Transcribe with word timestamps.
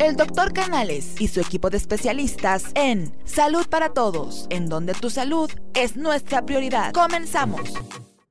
El 0.00 0.14
doctor 0.14 0.52
Canales 0.52 1.20
y 1.20 1.26
su 1.26 1.40
equipo 1.40 1.70
de 1.70 1.76
especialistas 1.76 2.72
en 2.76 3.06
Salud 3.24 3.66
para 3.68 3.88
Todos, 3.88 4.46
en 4.48 4.68
donde 4.68 4.92
tu 4.92 5.10
salud 5.10 5.50
es 5.74 5.96
nuestra 5.96 6.46
prioridad. 6.46 6.92
Comenzamos. 6.92 7.74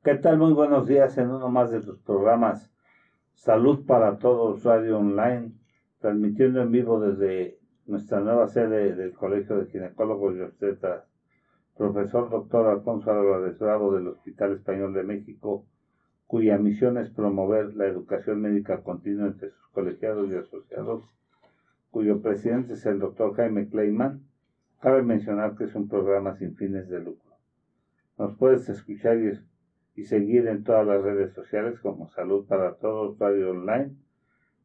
¿Qué 0.01 0.15
tal? 0.15 0.37
Muy 0.37 0.53
buenos 0.53 0.87
días 0.87 1.17
en 1.17 1.29
uno 1.29 1.49
más 1.49 1.69
de 1.69 1.81
tus 1.81 1.99
programas 1.99 2.71
Salud 3.33 3.85
para 3.85 4.17
Todos 4.17 4.63
Radio 4.63 4.99
Online, 4.99 5.51
transmitiendo 5.99 6.61
en 6.61 6.71
vivo 6.71 7.01
desde 7.01 7.59
nuestra 7.85 8.21
nueva 8.21 8.47
sede 8.47 8.95
del 8.95 9.13
Colegio 9.13 9.57
de 9.57 9.69
Ginecólogos 9.69 10.37
y 10.37 10.41
Obstetras, 10.41 11.03
profesor 11.75 12.29
doctor 12.29 12.67
Alfonso 12.67 13.11
Álvarez 13.11 13.59
Bravo 13.59 13.93
del 13.93 14.07
Hospital 14.07 14.53
Español 14.53 14.93
de 14.93 15.03
México, 15.03 15.65
cuya 16.27 16.57
misión 16.57 16.97
es 16.97 17.09
promover 17.09 17.75
la 17.75 17.87
educación 17.87 18.39
médica 18.39 18.83
continua 18.83 19.27
entre 19.27 19.49
sus 19.49 19.67
colegiados 19.73 20.29
y 20.31 20.35
asociados 20.35 21.03
cuyo 21.91 22.21
presidente 22.21 22.73
es 22.73 22.85
el 22.85 22.99
doctor 22.99 23.35
Jaime 23.35 23.69
Kleiman, 23.69 24.21
cabe 24.81 25.03
mencionar 25.03 25.55
que 25.55 25.65
es 25.65 25.75
un 25.75 25.87
programa 25.87 26.35
sin 26.35 26.55
fines 26.55 26.89
de 26.89 26.99
lucro. 26.99 27.35
Nos 28.17 28.37
puedes 28.37 28.67
escuchar 28.69 29.17
y, 29.95 30.03
seguir 30.03 30.47
en 30.47 30.63
todas 30.63 30.85
las 30.85 31.01
redes 31.01 31.33
sociales 31.33 31.79
como 31.79 32.07
Salud 32.09 32.45
para 32.45 32.75
Todos 32.75 33.17
Radio 33.17 33.51
Online. 33.51 33.95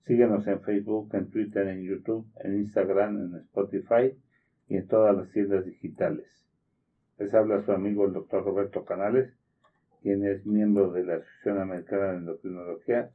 Síguenos 0.04 0.46
en 0.46 0.60
Facebook, 0.60 1.08
en 1.14 1.30
Twitter, 1.30 1.68
en 1.68 1.82
YouTube, 1.82 2.26
en 2.40 2.58
Instagram, 2.58 3.16
en 3.18 3.34
Spotify 3.36 4.14
y 4.68 4.76
en 4.76 4.86
todas 4.86 5.16
las 5.16 5.30
tiendas 5.30 5.64
digitales. 5.64 6.26
Les 7.18 7.32
habla 7.32 7.62
su 7.62 7.72
amigo 7.72 8.04
el 8.04 8.12
doctor 8.12 8.44
Roberto 8.44 8.84
Canales, 8.84 9.32
quien 10.02 10.24
es 10.26 10.44
miembro 10.44 10.90
de 10.90 11.04
la 11.04 11.14
Asociación 11.14 11.60
Americana 11.60 12.12
de 12.12 12.18
Endocrinología 12.18 13.10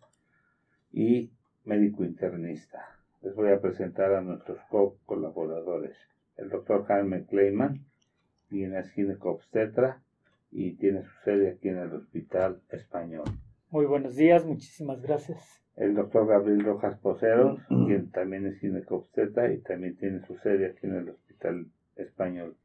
y 0.92 1.32
médico 1.66 2.04
internista 2.04 2.97
les 3.28 3.36
voy 3.36 3.52
a 3.52 3.60
presentar 3.60 4.14
a 4.14 4.22
nuestros 4.22 4.58
co-colaboradores. 4.70 5.98
El 6.38 6.48
doctor 6.48 6.86
Jaime 6.86 7.26
Kleiman, 7.26 7.84
quien 8.48 8.74
es 8.74 8.90
ginecobstetra 8.92 10.02
y 10.50 10.76
tiene 10.76 11.04
su 11.04 11.12
sede 11.26 11.50
aquí 11.50 11.68
en 11.68 11.80
el 11.80 11.94
Hospital 11.94 12.62
Español. 12.70 13.26
Muy 13.70 13.86
buenos 13.86 14.16
días, 14.16 14.46
muchísimas 14.46 15.02
gracias. 15.02 15.62
El 15.76 15.94
doctor 15.94 16.26
Gabriel 16.26 16.64
Rojas 16.64 16.98
Poceros, 17.00 17.60
quien 17.68 18.12
también 18.12 18.46
es 18.46 18.60
ginecobstetra 18.60 19.52
y 19.52 19.58
también 19.58 19.98
tiene 19.98 20.26
su 20.26 20.38
sede 20.38 20.68
aquí 20.68 20.88
en 20.88 20.96
el 20.96 21.10
Hospital 21.10 21.66
Español. 21.98 22.56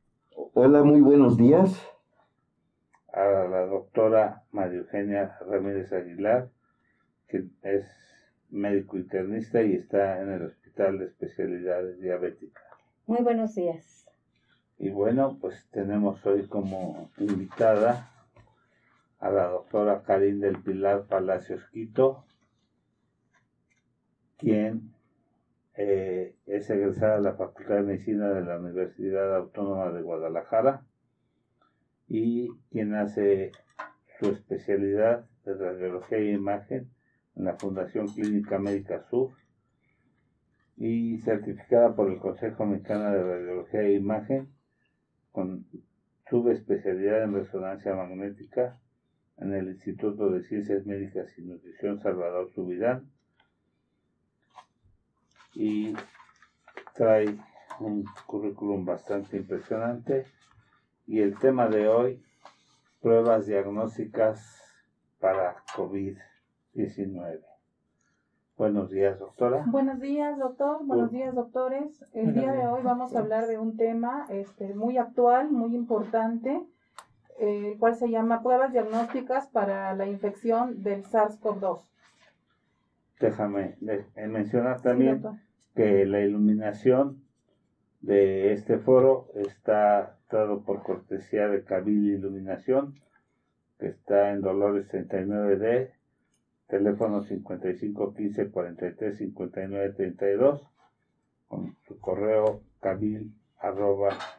Hola, 0.54 0.84
muy 0.84 1.00
buenos 1.00 1.36
días. 1.36 1.76
A 3.12 3.48
la 3.50 3.66
doctora 3.66 4.44
María 4.52 4.78
Eugenia 4.78 5.36
Ramírez 5.40 5.92
Aguilar, 5.92 6.50
que 7.26 7.46
es 7.62 7.84
médico 8.52 8.98
internista 8.98 9.62
y 9.62 9.74
está 9.74 10.20
en 10.22 10.30
el 10.30 10.42
Hospital 10.72 11.00
de 11.00 11.04
Especialidades 11.04 12.00
Diabéticas. 12.00 12.64
Muy 13.06 13.22
buenos 13.22 13.54
días. 13.54 14.06
Y 14.78 14.88
bueno, 14.88 15.36
pues 15.38 15.66
tenemos 15.70 16.24
hoy 16.24 16.46
como 16.46 17.10
invitada 17.18 18.08
a 19.18 19.30
la 19.30 19.48
doctora 19.48 20.02
Karin 20.02 20.40
del 20.40 20.62
Pilar 20.62 21.04
Palacios 21.08 21.62
Quito, 21.72 22.24
quien 24.38 24.94
eh, 25.74 26.36
es 26.46 26.70
egresada 26.70 27.16
de 27.16 27.22
la 27.22 27.34
Facultad 27.34 27.74
de 27.74 27.82
Medicina 27.82 28.30
de 28.30 28.40
la 28.40 28.58
Universidad 28.58 29.36
Autónoma 29.36 29.90
de 29.90 30.00
Guadalajara 30.00 30.86
y 32.08 32.48
quien 32.70 32.94
hace 32.94 33.52
su 34.18 34.30
especialidad 34.30 35.26
de 35.44 35.52
radiología 35.52 36.16
e 36.16 36.32
imagen 36.32 36.88
en 37.36 37.44
la 37.44 37.58
Fundación 37.58 38.08
Clínica 38.08 38.58
Médica 38.58 39.02
Sur 39.10 39.41
y 40.76 41.18
certificada 41.18 41.94
por 41.94 42.10
el 42.10 42.18
Consejo 42.18 42.64
Mexicano 42.66 43.10
de 43.10 43.22
Radiología 43.22 43.82
e 43.82 43.94
Imagen 43.94 44.48
con 45.30 45.66
subespecialidad 46.28 47.24
en 47.24 47.34
resonancia 47.34 47.94
magnética 47.94 48.78
en 49.38 49.54
el 49.54 49.68
Instituto 49.68 50.30
de 50.30 50.42
Ciencias 50.44 50.86
Médicas 50.86 51.38
y 51.38 51.42
Nutrición 51.42 52.00
Salvador 52.00 52.50
Subirán 52.54 53.10
y 55.54 55.94
trae 56.94 57.36
un 57.80 58.04
currículum 58.26 58.84
bastante 58.84 59.36
impresionante 59.36 60.26
y 61.06 61.20
el 61.20 61.38
tema 61.38 61.68
de 61.68 61.88
hoy 61.88 62.22
pruebas 63.00 63.46
diagnósticas 63.46 64.62
para 65.18 65.56
COVID 65.74 66.16
19. 66.74 67.51
Buenos 68.62 68.90
días, 68.90 69.18
doctora. 69.18 69.64
Buenos 69.66 69.98
días, 69.98 70.38
doctor. 70.38 70.86
Buenos 70.86 71.10
días, 71.10 71.34
doctores. 71.34 72.04
El 72.12 72.32
día 72.32 72.52
de 72.52 72.64
hoy 72.68 72.80
vamos 72.84 73.12
a 73.12 73.18
hablar 73.18 73.48
de 73.48 73.58
un 73.58 73.76
tema 73.76 74.24
este, 74.28 74.72
muy 74.72 74.98
actual, 74.98 75.50
muy 75.50 75.74
importante, 75.74 76.62
el 77.40 77.76
cual 77.80 77.96
se 77.96 78.08
llama 78.08 78.40
pruebas 78.40 78.72
diagnósticas 78.72 79.48
para 79.48 79.92
la 79.96 80.06
infección 80.06 80.80
del 80.84 81.02
SARS-CoV-2. 81.02 81.80
Déjame 83.18 83.78
mencionar 84.28 84.80
también 84.80 85.24
que 85.74 86.06
la 86.06 86.20
iluminación 86.20 87.20
de 88.00 88.52
este 88.52 88.78
foro 88.78 89.26
está 89.34 90.20
dado 90.30 90.62
por 90.62 90.84
cortesía 90.84 91.48
de 91.48 91.64
Cabil 91.64 92.10
Iluminación, 92.10 92.94
que 93.80 93.88
está 93.88 94.30
en 94.30 94.40
Dolores 94.40 94.88
39D 94.88 95.90
teléfono 96.72 97.22
5515 97.22 98.50
43 98.50 99.18
59 99.18 99.92
32, 99.92 100.66
con 101.46 101.76
su 101.86 102.00
correo 102.00 102.62
cabil 102.80 103.30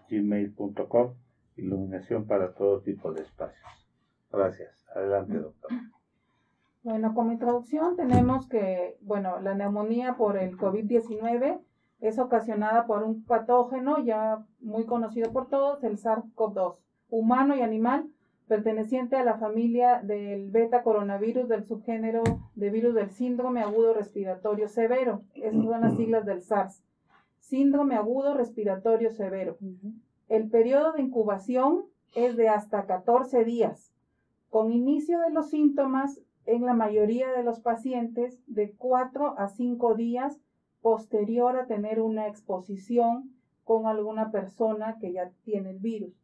gmail.com, 0.10 1.14
iluminación 1.58 2.26
para 2.26 2.56
todo 2.56 2.82
tipo 2.82 3.14
de 3.14 3.22
espacios. 3.22 3.88
Gracias. 4.32 4.84
Adelante, 4.96 5.38
doctor. 5.38 5.72
Bueno, 6.82 7.14
como 7.14 7.32
introducción 7.32 7.96
tenemos 7.96 8.50
que, 8.50 8.98
bueno, 9.02 9.40
la 9.40 9.54
neumonía 9.54 10.16
por 10.18 10.36
el 10.38 10.58
COVID-19 10.58 11.62
es 12.00 12.18
ocasionada 12.18 12.88
por 12.88 13.04
un 13.04 13.24
patógeno 13.26 14.04
ya 14.04 14.44
muy 14.60 14.86
conocido 14.88 15.32
por 15.32 15.50
todos, 15.50 15.84
el 15.84 15.98
SARS-CoV-2, 15.98 16.78
humano 17.10 17.56
y 17.56 17.62
animal, 17.62 18.10
perteneciente 18.48 19.16
a 19.16 19.24
la 19.24 19.38
familia 19.38 20.02
del 20.04 20.50
beta 20.50 20.84
coronavirus 20.84 21.48
del 21.48 21.64
subgénero 21.64 22.24
de 22.56 22.70
virus 22.70 22.94
del 22.94 23.10
síndrome 23.10 23.62
agudo 23.62 23.94
respiratorio 23.94 24.68
severo. 24.68 25.22
Esas 25.36 25.64
son 25.64 25.82
las 25.82 25.96
siglas 25.96 26.26
del 26.26 26.42
SARS. 26.42 26.84
Síndrome 27.40 27.96
agudo 27.96 28.34
respiratorio 28.34 29.12
severo. 29.12 29.58
El 30.30 30.50
periodo 30.50 30.94
de 30.94 31.02
incubación 31.02 31.86
es 32.16 32.36
de 32.36 32.50
hasta 32.50 32.86
14 32.86 33.44
días, 33.46 33.94
con 34.50 34.72
inicio 34.72 35.20
de 35.20 35.32
los 35.32 35.50
síntomas 35.50 36.20
en 36.46 36.66
la 36.66 36.74
mayoría 36.74 37.32
de 37.32 37.44
los 37.44 37.60
pacientes 37.60 38.40
de 38.48 38.74
4 38.74 39.36
a 39.38 39.48
5 39.48 39.96
días 39.96 40.40
posterior 40.82 41.58
a 41.58 41.66
tener 41.66 42.02
una 42.02 42.28
exposición 42.28 43.32
con 43.64 43.88
alguna 43.88 44.32
persona 44.32 44.98
que 45.00 45.14
ya 45.14 45.32
tiene 45.46 45.70
el 45.70 45.80
virus 45.80 46.23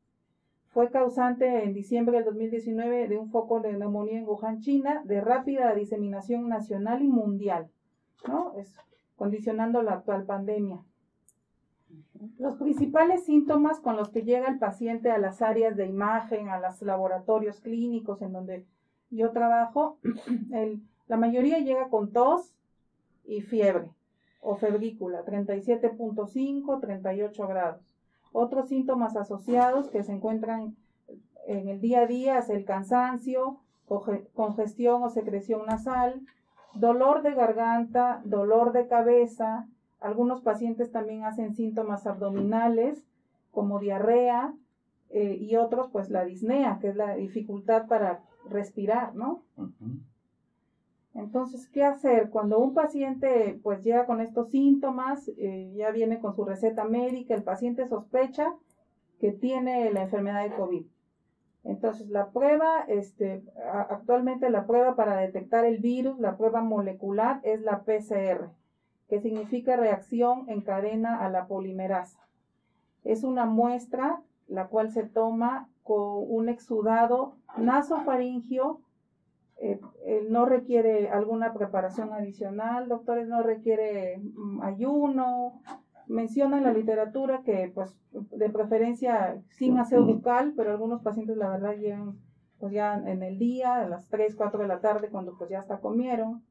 fue 0.71 0.91
causante 0.91 1.63
en 1.63 1.73
diciembre 1.73 2.17
del 2.17 2.25
2019 2.25 3.07
de 3.07 3.17
un 3.17 3.29
foco 3.31 3.59
de 3.59 3.73
neumonía 3.73 4.19
en 4.19 4.27
Wuhan, 4.27 4.59
China, 4.59 5.01
de 5.05 5.19
rápida 5.19 5.73
diseminación 5.73 6.47
nacional 6.47 7.01
y 7.01 7.07
mundial, 7.07 7.69
¿no? 8.27 8.53
Es 8.55 8.75
condicionando 9.15 9.81
la 9.81 9.93
actual 9.93 10.25
pandemia. 10.25 10.79
Los 12.37 12.57
principales 12.57 13.25
síntomas 13.25 13.79
con 13.79 13.97
los 13.97 14.09
que 14.09 14.23
llega 14.23 14.47
el 14.47 14.59
paciente 14.59 15.09
a 15.09 15.17
las 15.17 15.41
áreas 15.41 15.75
de 15.75 15.87
imagen, 15.87 16.49
a 16.49 16.59
los 16.59 16.81
laboratorios 16.81 17.59
clínicos 17.61 18.21
en 18.21 18.33
donde 18.33 18.65
yo 19.09 19.31
trabajo, 19.31 19.97
la 21.07 21.17
mayoría 21.17 21.59
llega 21.59 21.89
con 21.89 22.11
tos 22.11 22.53
y 23.25 23.41
fiebre 23.41 23.89
o 24.41 24.55
febrícula, 24.55 25.25
37.5, 25.25 26.79
38 26.79 27.47
grados. 27.47 27.88
Otros 28.31 28.69
síntomas 28.69 29.15
asociados 29.15 29.89
que 29.89 30.03
se 30.03 30.13
encuentran 30.13 30.75
en 31.47 31.67
el 31.67 31.81
día 31.81 32.01
a 32.01 32.05
día 32.07 32.37
es 32.37 32.49
el 32.49 32.65
cansancio, 32.65 33.57
congestión 34.33 35.03
o 35.03 35.09
secreción 35.09 35.65
nasal, 35.65 36.21
dolor 36.75 37.23
de 37.23 37.33
garganta, 37.33 38.21
dolor 38.23 38.71
de 38.71 38.87
cabeza. 38.87 39.67
Algunos 39.99 40.41
pacientes 40.41 40.91
también 40.91 41.23
hacen 41.23 41.55
síntomas 41.55 42.05
abdominales 42.05 43.03
como 43.51 43.79
diarrea 43.79 44.53
eh, 45.09 45.37
y 45.39 45.55
otros 45.55 45.89
pues 45.91 46.09
la 46.09 46.23
disnea, 46.23 46.77
que 46.79 46.89
es 46.89 46.95
la 46.95 47.15
dificultad 47.15 47.87
para 47.87 48.21
respirar, 48.47 49.15
¿no? 49.15 49.43
Entonces, 51.15 51.67
¿qué 51.67 51.83
hacer? 51.83 52.29
Cuando 52.29 52.59
un 52.59 52.73
paciente 52.73 53.59
pues 53.63 53.83
llega 53.83 54.05
con 54.05 54.21
estos 54.21 54.51
síntomas, 54.51 55.27
eh, 55.37 55.73
ya 55.75 55.91
viene 55.91 56.19
con 56.19 56.35
su 56.35 56.45
receta 56.45 56.85
médica, 56.85 57.33
el 57.33 57.43
paciente 57.43 57.87
sospecha 57.87 58.53
que 59.19 59.31
tiene 59.31 59.91
la 59.91 60.03
enfermedad 60.03 60.43
de 60.43 60.55
COVID. 60.55 60.85
Entonces, 61.65 62.09
la 62.09 62.29
prueba, 62.29 62.85
este, 62.87 63.43
actualmente 63.89 64.49
la 64.49 64.65
prueba 64.65 64.95
para 64.95 65.17
detectar 65.17 65.65
el 65.65 65.79
virus, 65.79 66.19
la 66.19 66.37
prueba 66.37 66.61
molecular 66.61 67.41
es 67.43 67.61
la 67.61 67.83
PCR. 67.83 68.51
que 69.09 69.21
significa 69.21 69.75
reacción 69.75 70.47
en 70.49 70.61
cadena 70.61 71.25
a 71.25 71.29
la 71.29 71.47
polimerasa. 71.47 72.19
Es 73.03 73.23
una 73.23 73.47
muestra 73.47 74.21
la 74.47 74.67
cual 74.67 74.91
se 74.91 75.03
toma 75.03 75.67
con 75.83 76.25
un 76.27 76.47
exudado 76.49 77.33
nasofaringio. 77.57 78.81
Eh, 79.61 79.79
eh, 80.05 80.25
no 80.29 80.45
requiere 80.45 81.09
alguna 81.09 81.53
preparación 81.53 82.13
adicional, 82.13 82.87
doctores, 82.87 83.27
no 83.27 83.43
requiere 83.43 84.17
mm, 84.17 84.61
ayuno. 84.61 85.61
Menciona 86.07 86.57
en 86.57 86.63
la 86.63 86.73
literatura 86.73 87.41
que, 87.43 87.71
pues, 87.73 87.95
de 88.11 88.49
preferencia 88.49 89.41
sin 89.49 89.77
aseo 89.77 90.05
bucal, 90.05 90.53
pero 90.55 90.71
algunos 90.71 91.01
pacientes, 91.01 91.37
la 91.37 91.49
verdad, 91.49 91.75
llegan 91.75 92.17
pues 92.59 92.73
ya 92.73 92.95
en 92.95 93.23
el 93.23 93.39
día, 93.39 93.75
a 93.75 93.87
las 93.87 94.09
3, 94.09 94.35
4 94.35 94.61
de 94.61 94.67
la 94.67 94.81
tarde, 94.81 95.09
cuando 95.09 95.37
pues 95.37 95.49
ya 95.49 95.59
hasta 95.59 95.79
comieron. 95.79 96.43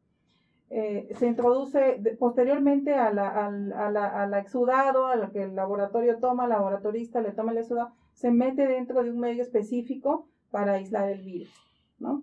Eh, 0.71 1.09
se 1.19 1.27
introduce 1.27 2.01
posteriormente 2.19 2.95
a 2.95 3.13
la, 3.13 3.47
a, 3.47 4.27
la, 4.27 4.39
exudado, 4.39 5.07
a 5.07 5.17
lo 5.17 5.31
que 5.33 5.43
el 5.43 5.55
laboratorio 5.55 6.19
toma, 6.19 6.45
el 6.45 6.51
laboratorista 6.51 7.21
le 7.21 7.33
toma 7.33 7.53
el 7.53 7.59
exudado, 7.59 7.93
se 8.13 8.31
mete 8.31 8.67
dentro 8.67 9.03
de 9.03 9.11
un 9.11 9.19
medio 9.19 9.43
específico 9.43 10.27
para 10.51 10.75
aislar 10.75 11.09
el 11.09 11.23
virus, 11.23 11.53
¿no? 11.99 12.23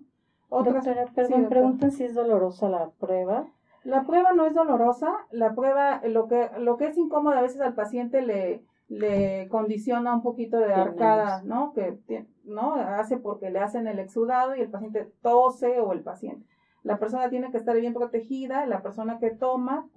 Otra, 0.60 0.80
perdón, 1.14 1.48
preguntan 1.48 1.90
si 1.90 2.04
es 2.04 2.14
dolorosa 2.14 2.68
la 2.68 2.90
prueba. 2.98 3.46
La 3.84 4.04
prueba 4.04 4.32
no 4.32 4.46
es 4.46 4.54
dolorosa, 4.54 5.12
la 5.30 5.54
prueba, 5.54 6.00
lo 6.04 6.26
que, 6.26 6.50
lo 6.58 6.76
que 6.76 6.86
es 6.86 6.98
incómodo 6.98 7.36
a 7.36 7.42
veces 7.42 7.60
al 7.60 7.74
paciente 7.74 8.20
le, 8.20 8.62
le 8.88 9.48
condiciona 9.48 10.14
un 10.14 10.22
poquito 10.22 10.58
de 10.58 10.74
arcada, 10.74 11.42
¿no? 11.44 11.72
Que 11.72 11.96
¿no? 12.44 12.74
hace 12.74 13.16
porque 13.16 13.50
le 13.50 13.60
hacen 13.60 13.86
el 13.86 14.00
exudado 14.00 14.56
y 14.56 14.60
el 14.60 14.70
paciente 14.70 15.08
tose 15.22 15.78
o 15.78 15.92
el 15.92 16.00
paciente 16.00 16.44
la 16.86 16.98
persona 16.98 17.28
tiene 17.28 17.50
que 17.50 17.58
estar 17.58 17.76
bien 17.76 17.92
protegida, 17.92 18.64
la 18.64 18.80
persona 18.80 19.18
que 19.18 19.30
toma, 19.30 19.88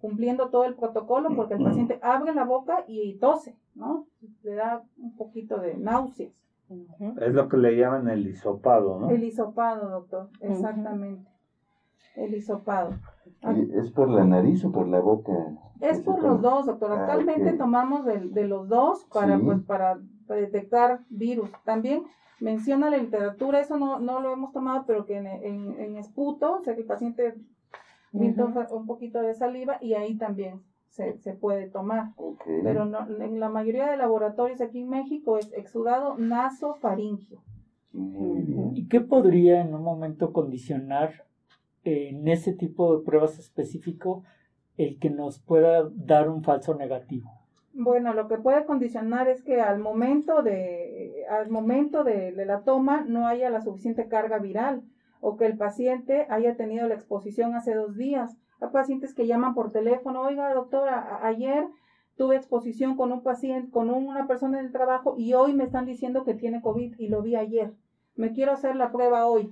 cumpliendo 0.00 0.50
todo 0.50 0.64
el 0.66 0.74
protocolo, 0.74 1.34
porque 1.34 1.54
el 1.54 1.64
paciente 1.64 1.98
abre 2.02 2.34
la 2.34 2.44
boca 2.44 2.84
y 2.86 3.14
tose, 3.14 3.56
¿no? 3.74 4.06
Le 4.42 4.54
da 4.54 4.82
un 4.98 5.16
poquito 5.16 5.56
de 5.56 5.78
náuseas. 5.78 6.30
Es 7.20 7.32
lo 7.32 7.48
que 7.48 7.56
le 7.56 7.76
llaman 7.76 8.08
el 8.08 8.26
hisopado, 8.26 8.98
¿no? 8.98 9.10
El 9.10 9.22
hisopado, 9.22 9.88
doctor, 9.88 10.28
exactamente. 10.40 11.30
El 12.16 12.34
hisopado. 12.34 12.94
¿Es 13.74 13.90
por 13.90 14.08
la 14.08 14.24
nariz 14.24 14.64
o 14.64 14.72
por 14.72 14.88
la 14.88 15.00
boca? 15.00 15.32
Es 15.80 16.00
por 16.00 16.22
los 16.22 16.40
dos, 16.40 16.66
doctor. 16.66 16.92
Ah, 16.92 17.00
Actualmente 17.00 17.52
tomamos 17.52 18.04
de, 18.04 18.46
los 18.46 18.68
dos 18.68 19.04
para, 19.12 19.38
pues, 19.38 19.60
para 19.62 19.98
detectar 20.28 21.00
virus. 21.10 21.50
También 21.64 22.04
menciona 22.40 22.90
la 22.90 22.96
literatura, 22.96 23.60
eso 23.60 23.76
no, 23.76 24.00
no 24.00 24.20
lo 24.20 24.32
hemos 24.32 24.52
tomado, 24.52 24.84
pero 24.86 25.04
que 25.04 25.18
en, 25.18 25.26
en, 25.26 25.96
esputo, 25.96 26.56
o 26.56 26.62
sea 26.62 26.74
que 26.74 26.80
el 26.82 26.86
paciente 26.86 27.34
un 28.12 28.86
poquito 28.86 29.20
de 29.20 29.34
saliva 29.34 29.76
y 29.80 29.94
ahí 29.94 30.16
también 30.16 30.62
se, 30.96 31.18
se 31.18 31.34
puede 31.34 31.68
tomar. 31.68 32.14
Pero 32.62 32.86
no, 32.86 33.06
en 33.22 33.38
la 33.38 33.50
mayoría 33.50 33.90
de 33.90 33.96
laboratorios 33.96 34.60
aquí 34.60 34.80
en 34.80 34.88
México 34.88 35.38
es 35.38 35.52
exudado 35.52 36.16
nasofaringio. 36.16 37.42
¿Y 38.74 38.88
qué 38.88 39.00
podría 39.00 39.60
en 39.60 39.74
un 39.74 39.82
momento 39.82 40.32
condicionar 40.32 41.24
en 41.84 42.26
ese 42.28 42.52
tipo 42.52 42.96
de 42.96 43.04
pruebas 43.04 43.38
específico 43.38 44.24
el 44.76 44.98
que 44.98 45.10
nos 45.10 45.38
pueda 45.38 45.88
dar 45.94 46.28
un 46.28 46.42
falso 46.42 46.74
negativo? 46.74 47.30
Bueno, 47.72 48.14
lo 48.14 48.26
que 48.26 48.38
puede 48.38 48.64
condicionar 48.64 49.28
es 49.28 49.42
que 49.42 49.60
al 49.60 49.78
momento 49.78 50.42
de, 50.42 51.24
al 51.30 51.50
momento 51.50 52.04
de, 52.04 52.32
la 52.32 52.62
toma 52.62 53.04
no 53.06 53.26
haya 53.26 53.50
la 53.50 53.60
suficiente 53.60 54.08
carga 54.08 54.38
viral 54.38 54.82
o 55.26 55.36
que 55.36 55.46
el 55.46 55.56
paciente 55.56 56.24
haya 56.30 56.56
tenido 56.56 56.86
la 56.86 56.94
exposición 56.94 57.56
hace 57.56 57.74
dos 57.74 57.96
días. 57.96 58.36
Hay 58.60 58.68
pacientes 58.70 59.12
que 59.12 59.26
llaman 59.26 59.54
por 59.54 59.72
teléfono, 59.72 60.22
oiga 60.22 60.54
doctora, 60.54 61.18
ayer 61.26 61.66
tuve 62.16 62.36
exposición 62.36 62.96
con 62.96 63.10
un 63.10 63.24
paciente, 63.24 63.72
con 63.72 63.90
una 63.90 64.28
persona 64.28 64.60
en 64.60 64.66
el 64.66 64.72
trabajo 64.72 65.16
y 65.18 65.34
hoy 65.34 65.52
me 65.52 65.64
están 65.64 65.84
diciendo 65.84 66.22
que 66.22 66.34
tiene 66.34 66.62
COVID 66.62 66.94
y 67.00 67.08
lo 67.08 67.22
vi 67.22 67.34
ayer. 67.34 67.72
Me 68.14 68.30
quiero 68.30 68.52
hacer 68.52 68.76
la 68.76 68.92
prueba 68.92 69.26
hoy. 69.26 69.50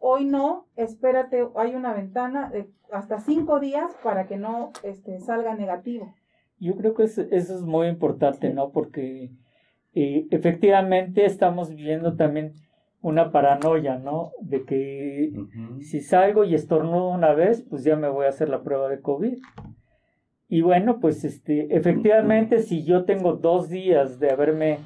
Hoy 0.00 0.24
no, 0.24 0.66
espérate, 0.74 1.46
hay 1.54 1.76
una 1.76 1.94
ventana 1.94 2.50
de 2.50 2.68
hasta 2.90 3.20
cinco 3.20 3.60
días 3.60 3.96
para 4.02 4.26
que 4.26 4.38
no 4.38 4.72
este, 4.82 5.20
salga 5.20 5.54
negativo. 5.54 6.12
Yo 6.58 6.74
creo 6.74 6.94
que 6.94 7.04
eso, 7.04 7.22
es 7.30 7.62
muy 7.62 7.86
importante, 7.86 8.52
¿no? 8.52 8.72
Porque 8.72 9.30
eh, 9.94 10.26
efectivamente 10.32 11.24
estamos 11.24 11.70
viviendo 11.70 12.16
también 12.16 12.54
una 13.02 13.32
paranoia, 13.32 13.98
¿no? 13.98 14.32
De 14.40 14.64
que 14.64 15.32
si 15.80 16.00
salgo 16.00 16.44
y 16.44 16.54
estornudo 16.54 17.08
una 17.08 17.34
vez, 17.34 17.62
pues 17.68 17.84
ya 17.84 17.96
me 17.96 18.08
voy 18.08 18.26
a 18.26 18.30
hacer 18.30 18.48
la 18.48 18.62
prueba 18.62 18.88
de 18.88 19.00
COVID. 19.00 19.38
Y 20.48 20.60
bueno, 20.62 21.00
pues 21.00 21.24
este, 21.24 21.76
efectivamente, 21.76 22.60
si 22.60 22.84
yo 22.84 23.04
tengo 23.04 23.34
dos 23.34 23.68
días 23.68 24.20
de 24.20 24.30
haberme 24.30 24.78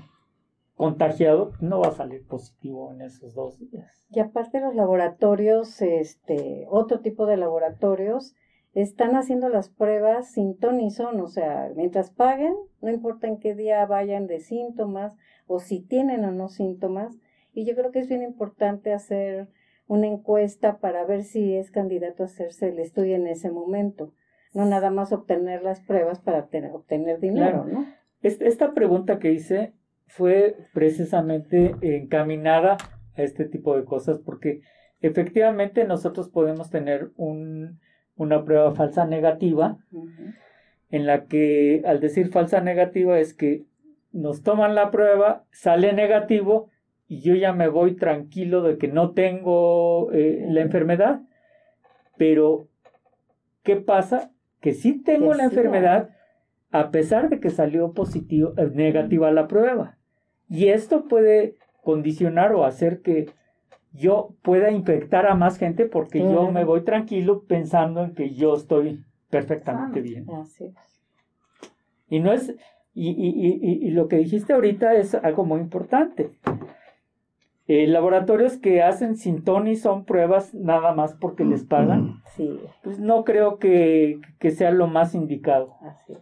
contagiado, 0.74 1.52
no 1.60 1.80
va 1.80 1.88
a 1.88 1.92
salir 1.92 2.26
positivo 2.26 2.92
en 2.92 3.02
esos 3.02 3.34
dos 3.34 3.58
días. 3.58 4.06
Y 4.10 4.20
aparte 4.20 4.60
los 4.60 4.74
laboratorios, 4.74 5.82
este, 5.82 6.66
otro 6.70 7.00
tipo 7.00 7.26
de 7.26 7.36
laboratorios, 7.36 8.34
están 8.74 9.16
haciendo 9.16 9.48
las 9.48 9.70
pruebas 9.70 10.30
sin 10.30 10.58
ton 10.58 10.76
ni 10.76 10.90
son, 10.90 11.18
o 11.20 11.28
sea, 11.28 11.70
mientras 11.74 12.10
paguen, 12.10 12.54
no 12.82 12.90
importa 12.90 13.26
en 13.26 13.38
qué 13.38 13.54
día 13.54 13.84
vayan 13.86 14.26
de 14.26 14.40
síntomas 14.40 15.16
o 15.46 15.60
si 15.60 15.80
tienen 15.80 16.24
o 16.26 16.30
no 16.30 16.48
síntomas. 16.48 17.16
Y 17.56 17.64
yo 17.64 17.74
creo 17.74 17.90
que 17.90 18.00
es 18.00 18.08
bien 18.08 18.22
importante 18.22 18.92
hacer 18.92 19.48
una 19.86 20.06
encuesta 20.06 20.78
para 20.78 21.06
ver 21.06 21.22
si 21.22 21.56
es 21.56 21.70
candidato 21.70 22.22
a 22.22 22.26
hacerse 22.26 22.68
el 22.68 22.78
estudio 22.78 23.16
en 23.16 23.26
ese 23.26 23.50
momento, 23.50 24.12
no 24.52 24.66
nada 24.66 24.90
más 24.90 25.10
obtener 25.12 25.62
las 25.62 25.80
pruebas 25.80 26.20
para 26.20 26.46
obtener 26.72 27.18
dinero, 27.18 27.64
¿no? 27.64 27.86
Esta 28.20 28.74
pregunta 28.74 29.18
que 29.18 29.32
hice 29.32 29.72
fue 30.06 30.56
precisamente 30.74 31.74
encaminada 31.80 32.76
a 33.16 33.22
este 33.22 33.46
tipo 33.46 33.74
de 33.74 33.86
cosas 33.86 34.18
porque 34.18 34.60
efectivamente 35.00 35.84
nosotros 35.84 36.28
podemos 36.28 36.70
tener 36.70 37.10
un 37.16 37.80
una 38.16 38.44
prueba 38.44 38.74
falsa 38.74 39.06
negativa, 39.06 39.78
en 40.90 41.06
la 41.06 41.26
que 41.26 41.82
al 41.84 42.00
decir 42.00 42.28
falsa 42.30 42.60
negativa 42.60 43.18
es 43.18 43.34
que 43.34 43.64
nos 44.12 44.42
toman 44.42 44.74
la 44.74 44.90
prueba, 44.90 45.44
sale 45.50 45.92
negativo 45.92 46.70
y 47.08 47.20
yo 47.20 47.34
ya 47.34 47.52
me 47.52 47.68
voy 47.68 47.96
tranquilo 47.96 48.62
de 48.62 48.78
que 48.78 48.88
no 48.88 49.12
tengo 49.12 50.10
eh, 50.12 50.46
la 50.48 50.60
enfermedad, 50.60 51.20
pero 52.16 52.68
¿qué 53.62 53.76
pasa? 53.76 54.32
Que 54.60 54.74
sí 54.74 55.02
tengo 55.02 55.34
la 55.34 55.44
enfermedad 55.44 56.10
a 56.72 56.90
pesar 56.90 57.28
de 57.28 57.40
que 57.40 57.50
salió 57.50 57.92
positivo, 57.92 58.54
eh, 58.56 58.70
negativa 58.74 59.30
la 59.30 59.46
prueba. 59.46 59.96
Y 60.48 60.68
esto 60.68 61.04
puede 61.04 61.56
condicionar 61.82 62.52
o 62.52 62.64
hacer 62.64 63.00
que 63.02 63.30
yo 63.92 64.34
pueda 64.42 64.70
infectar 64.70 65.26
a 65.26 65.34
más 65.34 65.58
gente 65.58 65.86
porque 65.86 66.18
yo 66.18 66.50
me 66.50 66.64
voy 66.64 66.82
tranquilo 66.82 67.44
pensando 67.44 68.02
en 68.02 68.14
que 68.14 68.34
yo 68.34 68.54
estoy 68.54 69.04
perfectamente 69.30 70.00
bien. 70.00 70.26
Así 70.30 70.72
Y 72.08 72.20
no 72.20 72.32
es, 72.32 72.54
y, 72.94 73.10
y, 73.10 73.86
y, 73.86 73.90
lo 73.90 74.08
que 74.08 74.16
dijiste 74.16 74.52
ahorita 74.52 74.94
es 74.94 75.14
algo 75.14 75.44
muy 75.44 75.60
importante. 75.60 76.30
Eh, 77.68 77.88
laboratorios 77.88 78.58
que 78.58 78.80
hacen 78.80 79.16
sin 79.16 79.42
Tony 79.42 79.74
son 79.74 80.04
pruebas 80.04 80.54
nada 80.54 80.94
más 80.94 81.14
porque 81.14 81.44
les 81.44 81.64
pagan. 81.64 82.22
Sí. 82.36 82.60
Pues 82.84 83.00
no 83.00 83.24
creo 83.24 83.58
que, 83.58 84.20
que 84.38 84.52
sea 84.52 84.70
lo 84.70 84.86
más 84.86 85.16
indicado. 85.16 85.74
Así 85.82 86.12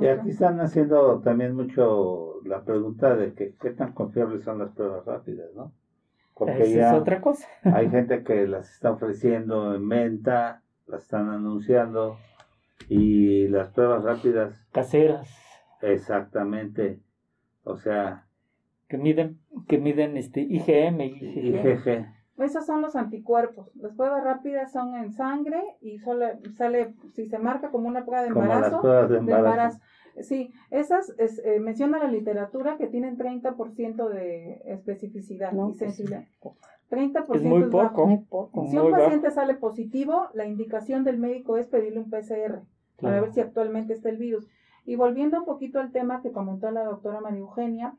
Y 0.00 0.06
aquí 0.08 0.30
están 0.30 0.60
haciendo 0.60 1.20
también 1.20 1.54
mucho 1.54 2.40
la 2.44 2.64
pregunta 2.64 3.14
de 3.14 3.32
que, 3.32 3.54
qué 3.60 3.70
tan 3.70 3.92
confiables 3.92 4.42
son 4.42 4.58
las 4.58 4.72
pruebas 4.72 5.04
rápidas, 5.04 5.54
¿no? 5.54 5.72
Porque 6.34 6.72
ya 6.72 6.90
es 6.90 7.00
otra 7.00 7.20
cosa. 7.20 7.46
hay 7.62 7.88
gente 7.88 8.24
que 8.24 8.48
las 8.48 8.72
está 8.72 8.90
ofreciendo 8.90 9.76
en 9.76 9.88
venta, 9.88 10.62
las 10.88 11.02
están 11.02 11.30
anunciando 11.30 12.16
y 12.88 13.46
las 13.46 13.68
pruebas 13.68 14.02
rápidas. 14.02 14.66
Caseras. 14.72 15.30
Exactamente. 15.80 16.98
O 17.62 17.76
sea. 17.76 18.26
Que 18.92 18.98
miden, 18.98 19.38
que 19.68 19.78
miden 19.78 20.18
este 20.18 20.42
IgM 20.42 21.00
y 21.00 21.48
IgG. 21.48 22.06
Esos 22.36 22.66
son 22.66 22.82
los 22.82 22.94
anticuerpos. 22.94 23.74
Las 23.76 23.94
pruebas 23.94 24.22
rápidas 24.22 24.70
son 24.70 24.94
en 24.96 25.14
sangre 25.14 25.62
y 25.80 25.98
solo 26.00 26.26
sale, 26.58 26.92
si 27.14 27.26
se 27.26 27.38
marca 27.38 27.70
como 27.70 27.88
una 27.88 28.04
prueba 28.04 28.20
de 28.20 28.28
embarazo, 28.28 28.82
de 29.08 29.16
embarazo 29.16 29.78
Sí, 30.20 30.52
esas 30.70 31.14
es, 31.16 31.40
eh, 31.42 31.58
menciona 31.58 31.98
la 31.98 32.08
literatura 32.08 32.76
que 32.76 32.86
tienen 32.86 33.16
30% 33.16 34.10
de 34.10 34.60
especificidad 34.66 35.54
y 35.70 35.72
sensibilidad. 35.72 36.26
30% 36.90 37.34
es 37.34 37.42
muy 37.44 37.62
poco. 37.70 38.06
Muy 38.06 38.18
poco. 38.18 38.66
Si 38.66 38.76
un 38.76 38.90
paciente 38.90 39.30
sale 39.30 39.54
positivo, 39.54 40.28
la 40.34 40.44
indicación 40.44 41.02
del 41.02 41.16
médico 41.16 41.56
es 41.56 41.66
pedirle 41.66 42.00
un 42.00 42.10
PCR 42.10 42.60
para 43.00 43.22
ver 43.22 43.32
si 43.32 43.40
actualmente 43.40 43.94
está 43.94 44.10
el 44.10 44.18
virus. 44.18 44.46
Y 44.84 44.96
volviendo 44.96 45.38
un 45.38 45.46
poquito 45.46 45.80
al 45.80 45.92
tema 45.92 46.20
que 46.20 46.30
comentó 46.30 46.70
la 46.70 46.84
doctora 46.84 47.22
María 47.22 47.40
Eugenia, 47.40 47.94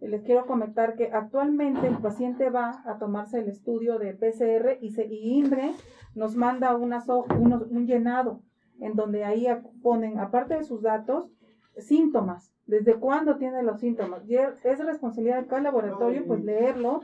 les 0.00 0.22
quiero 0.22 0.46
comentar 0.46 0.94
que 0.94 1.10
actualmente 1.12 1.86
el 1.86 1.98
paciente 1.98 2.50
va 2.50 2.82
a 2.84 2.98
tomarse 2.98 3.40
el 3.40 3.48
estudio 3.48 3.98
de 3.98 4.14
PCR 4.14 4.78
y, 4.80 4.90
se, 4.92 5.06
y 5.06 5.38
INDRE 5.38 5.72
nos 6.14 6.36
manda 6.36 6.76
una, 6.76 7.02
un 7.08 7.86
llenado 7.86 8.42
en 8.80 8.94
donde 8.94 9.24
ahí 9.24 9.46
ponen, 9.82 10.18
aparte 10.20 10.54
de 10.54 10.64
sus 10.64 10.82
datos, 10.82 11.30
síntomas, 11.76 12.52
desde 12.66 12.94
cuándo 12.94 13.36
tiene 13.36 13.62
los 13.62 13.80
síntomas. 13.80 14.22
Y 14.28 14.36
es 14.36 14.78
responsabilidad 14.78 15.42
de 15.42 15.46
cada 15.46 15.62
laboratorio, 15.62 16.24
pues 16.26 16.44
leerlo 16.44 17.00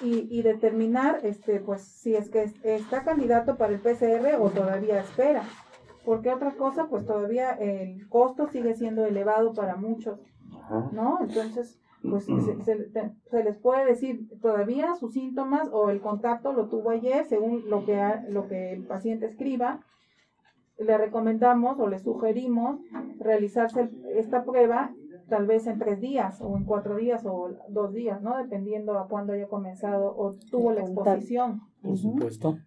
y, 0.00 0.26
y, 0.30 0.42
determinar, 0.42 1.20
este, 1.24 1.60
pues, 1.60 1.82
si 1.82 2.14
es 2.14 2.30
que 2.30 2.50
está 2.62 3.04
candidato 3.04 3.56
para 3.56 3.72
el 3.72 3.80
PCR 3.80 4.36
o 4.40 4.50
todavía 4.50 5.00
espera. 5.00 5.42
Porque 6.04 6.30
otra 6.30 6.52
cosa, 6.52 6.86
pues 6.88 7.06
todavía 7.06 7.52
el 7.52 8.08
costo 8.08 8.48
sigue 8.48 8.74
siendo 8.74 9.06
elevado 9.06 9.54
para 9.54 9.76
muchos, 9.76 10.20
¿no? 10.92 11.18
Entonces, 11.22 11.80
pues 12.08 12.24
se, 12.24 12.90
se, 12.90 13.44
les 13.44 13.56
puede 13.56 13.86
decir 13.86 14.28
todavía 14.40 14.94
sus 14.94 15.14
síntomas 15.14 15.68
o 15.72 15.90
el 15.90 16.00
contacto 16.00 16.52
lo 16.52 16.68
tuvo 16.68 16.90
ayer, 16.90 17.24
según 17.24 17.68
lo 17.68 17.84
que, 17.84 18.00
lo 18.28 18.46
que 18.46 18.72
el 18.72 18.84
paciente 18.84 19.26
escriba. 19.26 19.80
Le 20.78 20.98
recomendamos 20.98 21.78
o 21.78 21.88
le 21.88 21.98
sugerimos 21.98 22.80
realizarse 23.18 23.90
esta 24.16 24.44
prueba 24.44 24.92
tal 25.28 25.46
vez 25.46 25.66
en 25.66 25.78
tres 25.78 26.00
días 26.00 26.40
o 26.40 26.56
en 26.56 26.64
cuatro 26.64 26.96
días 26.96 27.24
o 27.24 27.50
dos 27.68 27.94
días, 27.94 28.20
¿no? 28.20 28.36
Dependiendo 28.36 28.98
a 28.98 29.08
cuándo 29.08 29.32
haya 29.32 29.46
comenzado 29.46 30.14
o 30.16 30.34
tuvo 30.50 30.72
la 30.72 30.80
exposición. 30.80 31.62
Por 31.82 31.96
supuesto. 31.96 32.58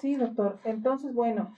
Sí, 0.00 0.16
doctor. 0.16 0.58
Entonces, 0.64 1.14
bueno, 1.14 1.54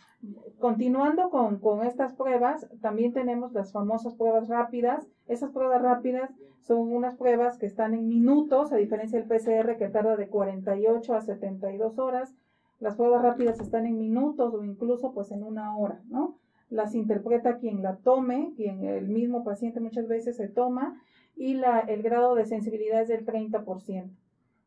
continuando 0.58 1.30
con, 1.30 1.58
con, 1.58 1.84
estas 1.84 2.12
pruebas, 2.14 2.68
también 2.80 3.12
tenemos 3.12 3.52
las 3.52 3.72
famosas 3.72 4.14
pruebas 4.14 4.48
rápidas. 4.48 5.06
Esas 5.26 5.50
pruebas 5.50 5.82
rápidas 5.82 6.30
son 6.60 6.92
unas 6.92 7.16
pruebas 7.16 7.58
que 7.58 7.66
están 7.66 7.94
en 7.94 8.08
minutos, 8.08 8.72
a 8.72 8.76
diferencia 8.76 9.18
del 9.18 9.28
PCR 9.28 9.76
que 9.76 9.88
tarda 9.88 10.16
de 10.16 10.28
48 10.28 11.14
a 11.14 11.20
72 11.20 11.98
horas. 11.98 12.34
Las 12.78 12.96
pruebas 12.96 13.22
rápidas 13.22 13.58
están 13.60 13.86
en 13.86 13.98
minutos 13.98 14.52
o 14.52 14.62
incluso 14.62 15.12
pues 15.12 15.30
en 15.30 15.42
una 15.42 15.76
hora, 15.76 16.02
¿no? 16.08 16.38
Las 16.68 16.94
interpreta 16.94 17.56
quien 17.58 17.82
la 17.82 17.96
tome, 17.96 18.52
quien 18.56 18.84
el 18.84 19.08
mismo 19.08 19.44
paciente 19.44 19.80
muchas 19.80 20.08
veces 20.08 20.36
se 20.36 20.48
toma 20.48 21.00
y 21.36 21.54
la, 21.54 21.80
el 21.80 22.02
grado 22.02 22.34
de 22.34 22.44
sensibilidad 22.44 23.00
es 23.00 23.08
del 23.08 23.24
30%. 23.24 24.10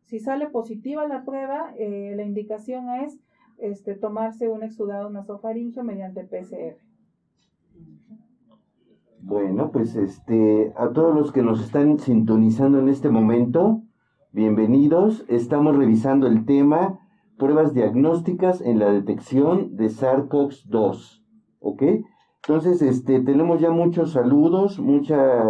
Si 0.06 0.20
sale 0.20 0.48
positiva 0.48 1.08
la 1.08 1.24
prueba, 1.24 1.74
eh, 1.78 2.14
la 2.16 2.24
indicación 2.24 2.90
es 2.90 3.20
este, 3.62 3.96
tomarse 3.96 4.48
un 4.48 4.64
exudado 4.64 5.10
nasofaringio 5.10 5.84
mediante 5.84 6.24
PCR. 6.24 6.78
Bueno, 9.22 9.72
pues 9.72 9.96
este, 9.96 10.74
a 10.78 10.90
todos 10.90 11.14
los 11.14 11.32
que 11.32 11.44
nos 11.44 11.62
están 11.62 12.00
sintonizando 12.00 12.80
en 12.80 12.88
este 12.88 13.10
momento, 13.10 13.84
bienvenidos. 14.32 15.26
Estamos 15.28 15.76
revisando 15.76 16.28
el 16.28 16.46
tema 16.46 17.00
pruebas 17.38 17.74
diagnósticas 17.74 18.62
en 18.62 18.80
la 18.80 18.92
detección 18.92 19.76
de 19.76 19.88
SARS-CoV-2. 19.88 21.24
¿Ok? 21.60 21.84
Entonces, 22.44 22.82
este, 22.82 23.20
tenemos 23.22 23.60
ya 23.60 23.72
muchos 23.72 24.14
saludos, 24.14 24.80
muchas 24.80 25.46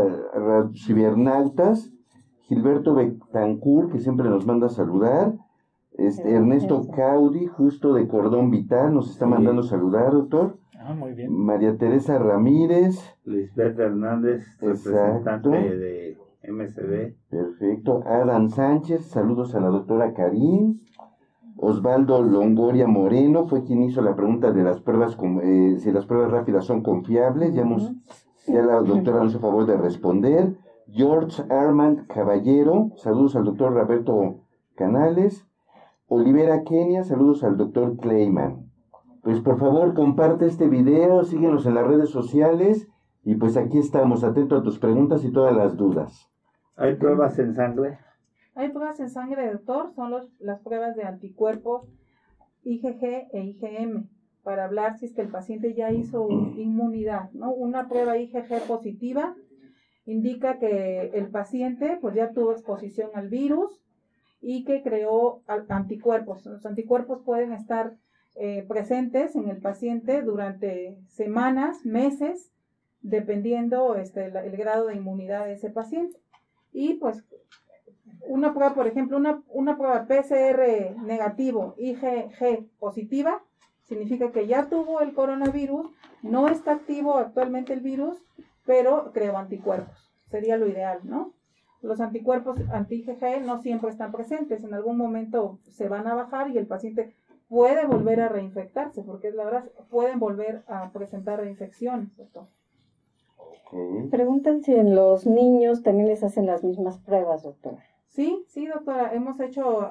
cibernautas. 0.75 1.92
Gilberto 2.42 2.96
Betancourt, 2.96 3.92
que 3.92 4.00
siempre 4.00 4.28
nos 4.28 4.46
manda 4.48 4.68
a 4.68 4.72
saludar. 4.72 5.36
Este, 6.00 6.34
Ernesto 6.34 6.88
Caudi, 6.96 7.46
justo 7.48 7.94
de 7.94 8.08
Cordón 8.08 8.51
Vital, 8.51 8.94
nos 8.94 9.12
está 9.12 9.25
mandando 9.25 9.63
saludar, 9.63 10.13
doctor. 10.13 10.58
Ah, 10.79 10.94
muy 10.94 11.13
bien. 11.13 11.32
María 11.34 11.75
Teresa 11.77 12.18
Ramírez. 12.18 12.98
Lisbeth 13.25 13.77
Hernández, 13.77 14.46
representante 14.62 15.50
de 15.50 16.18
MCD. 16.48 17.15
Perfecto. 17.29 18.01
Adam 18.06 18.50
Sánchez, 18.50 19.08
saludos 19.08 19.53
a 19.56 19.60
la 19.60 19.68
doctora 19.68 20.13
Karim. 20.13 20.79
Osvaldo 21.58 22.24
Longoria 22.24 22.88
Moreno 22.88 23.46
fue 23.48 23.65
quien 23.65 23.84
hizo 23.84 24.01
la 24.01 24.15
pregunta 24.15 24.53
de 24.53 24.63
las 24.63 24.79
pruebas, 24.79 25.18
eh, 25.44 25.75
si 25.79 25.91
las 25.91 26.06
pruebas 26.06 26.32
rápidas 26.32 26.63
son 26.63 26.82
confiables. 26.82 27.53
Ya, 27.53 27.65
ya 28.48 28.62
la 28.62 28.82
doctora 28.82 29.20
nos 29.20 29.32
hizo 29.32 29.41
favor 29.41 29.65
de 29.65 29.75
responder. 29.75 30.56
George 30.88 31.44
Armand 31.50 32.08
Caballero, 32.08 32.91
saludos 32.96 33.36
al 33.36 33.44
doctor 33.44 33.74
Roberto 33.74 34.38
Canales. 34.75 35.49
Olivera 36.12 36.63
Kenia, 36.63 37.04
saludos 37.04 37.44
al 37.44 37.56
doctor 37.56 37.96
Clayman. 37.98 38.68
Pues 39.22 39.42
por 39.42 39.60
favor 39.60 39.94
comparte 39.94 40.48
este 40.48 40.68
video, 40.68 41.24
síguenos 41.24 41.68
en 41.68 41.75
las 41.75 41.86
redes 41.86 42.10
sociales 42.10 42.88
y 43.24 43.36
pues 43.36 43.58
aquí 43.58 43.78
estamos, 43.78 44.24
atento 44.24 44.56
a 44.56 44.63
tus 44.63 44.80
preguntas 44.80 45.24
y 45.24 45.32
todas 45.32 45.56
las 45.56 45.78
dudas. 45.78 46.28
¿Hay 46.78 46.96
pruebas 46.96 47.38
en 47.38 47.54
sangre? 47.54 48.00
Hay 48.56 48.70
pruebas 48.70 49.00
en 49.00 49.12
sangre, 49.12 49.51
doctor, 49.51 49.94
son 49.94 50.10
los, 50.10 50.34
las 50.39 50.60
pruebas 50.62 50.96
de 50.96 51.04
anticuerpos 51.04 51.88
IgG 52.63 53.28
e 53.32 53.44
IgM 53.44 54.10
para 54.42 54.66
hablar 54.66 54.98
si 54.98 55.06
es 55.06 55.13
que 55.13 55.22
el 55.22 55.30
paciente 55.30 55.75
ya 55.75 55.92
hizo 55.92 56.28
inmunidad, 56.58 57.30
¿no? 57.34 57.51
Una 57.51 57.88
prueba 57.88 58.18
IgG 58.18 58.66
positiva 58.68 59.36
indica 60.06 60.58
que 60.58 61.12
el 61.13 61.30
paciente 61.30 62.00
pues 62.01 62.16
ya 62.16 62.32
tuvo 62.32 62.51
exposición 62.51 63.12
al 63.13 63.30
virus 63.30 63.80
y 64.41 64.63
que 64.63 64.81
creó 64.81 65.41
anticuerpos. 65.67 66.46
Los 66.46 66.65
anticuerpos 66.65 67.22
pueden 67.24 67.53
estar 67.53 67.96
eh, 68.36 68.65
presentes 68.67 69.36
en 69.36 69.50
el 69.50 69.58
paciente 69.58 70.22
durante 70.22 70.98
semanas, 71.08 71.86
meses, 71.86 72.51
dependiendo 73.01 73.96
este, 73.96 74.25
el, 74.25 74.58
grado 74.58 74.88
de 74.88 74.96
inmunidad 74.96 75.46
de 75.46 75.53
ese 75.53 75.69
paciente. 75.69 76.19
Y 76.72 76.96
pues 76.96 77.25
una 78.27 78.53
prueba, 78.53 78.74
por 78.74 78.88
ejemplo, 78.88 79.17
una, 79.17 79.41
una 79.50 79.77
prueba 79.77 80.05
PCR 80.08 80.96
negativo, 81.01 81.75
IgG 81.77 82.69
positiva, 82.79 83.43
significa 83.84 84.31
que 84.31 84.48
ya 84.48 84.69
tuvo 84.69 85.01
el 85.01 85.13
coronavirus, 85.13 85.91
no 86.22 86.48
está 86.48 86.74
activo 86.74 87.17
actualmente 87.17 87.74
el 87.74 87.81
virus, 87.81 88.24
pero 88.65 89.12
creó 89.13 89.38
anticuerpos. 89.38 90.12
Sería 90.29 90.58
lo 90.58 90.67
ideal, 90.67 91.00
¿no? 91.03 91.34
Los 91.82 92.02
anticuerpos 92.02 92.60
anti-IgG 92.72 93.42
no 93.46 93.58
siempre 93.58 93.90
están 93.90 94.12
presentes, 94.12 94.64
en 94.64 94.74
algún 94.74 94.98
momento 94.98 95.60
se 95.70 95.88
van 95.88 96.08
a 96.08 96.16
bajar 96.16 96.50
y 96.50 96.58
el 96.58 96.68
paciente 96.68 97.16
puede 97.48 97.86
volver 97.86 98.22
a 98.22 98.30
reinfectarse, 98.30 99.02
porque 99.04 99.30
es 99.30 99.36
la 99.36 99.46
verdad, 99.46 99.66
pueden 99.90 100.20
volver 100.20 100.64
a 100.68 100.92
presentar 100.92 101.40
reinfecciones. 101.40 102.10
Preguntan 104.12 104.62
si 104.62 104.76
en 104.76 104.96
los 104.96 105.26
niños 105.26 105.84
también 105.84 106.10
les 106.10 106.24
hacen 106.24 106.46
las 106.46 106.64
mismas 106.64 106.98
pruebas, 106.98 107.44
doctora. 107.44 107.84
Sí, 108.08 108.44
sí, 108.48 108.66
doctora. 108.66 109.14
Hemos 109.14 109.40
hecho, 109.40 109.90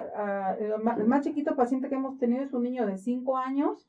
el 0.59 1.07
más 1.07 1.25
chiquito 1.25 1.57
paciente 1.57 1.89
que 1.89 1.95
hemos 1.95 2.19
tenido 2.19 2.43
es 2.43 2.53
un 2.53 2.65
niño 2.65 2.85
de 2.87 2.99
5 2.99 3.37
años, 3.37 3.89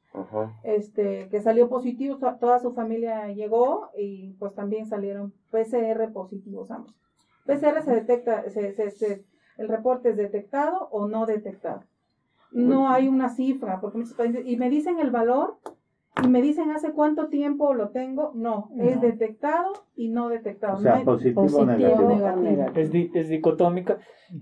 este 0.63 1.27
que 1.29 1.41
salió 1.41 1.67
positivo, 1.67 2.17
toda 2.39 2.59
su 2.59 2.71
familia 2.73 3.27
llegó 3.33 3.89
y 3.97 4.33
pues 4.39 4.53
también 4.53 4.85
salieron 4.85 5.33
PCR 5.51 6.13
positivos 6.13 6.71
ambos. 6.71 6.95
PCR 7.49 7.81
se 7.81 7.91
detecta, 7.91 8.49
se, 8.49 9.23
el 9.57 9.67
reporte 9.67 10.09
es 10.09 10.17
detectado 10.17 10.87
o 10.91 11.07
no 11.07 11.25
detectado. 11.25 11.83
No 12.51 12.89
hay 12.89 13.07
una 13.07 13.29
cifra, 13.29 13.79
porque 13.79 14.03
y 14.45 14.57
me 14.57 14.69
dicen 14.69 14.99
el 14.99 15.11
valor 15.11 15.57
y 16.23 16.27
me 16.27 16.41
dicen 16.41 16.71
hace 16.71 16.91
cuánto 16.91 17.27
tiempo 17.27 17.73
lo 17.73 17.89
tengo. 17.89 18.31
No, 18.33 18.69
es 18.79 18.99
detectado 19.01 19.73
y 19.95 20.09
no 20.09 20.29
detectado. 20.29 20.77
O 20.77 20.79
sea, 20.79 21.03
positivo, 21.03 21.41
o 21.41 21.65
negativo. 21.65 22.71
Es, 22.75 22.91
es, 23.13 23.29
dicotómica, 23.29 23.97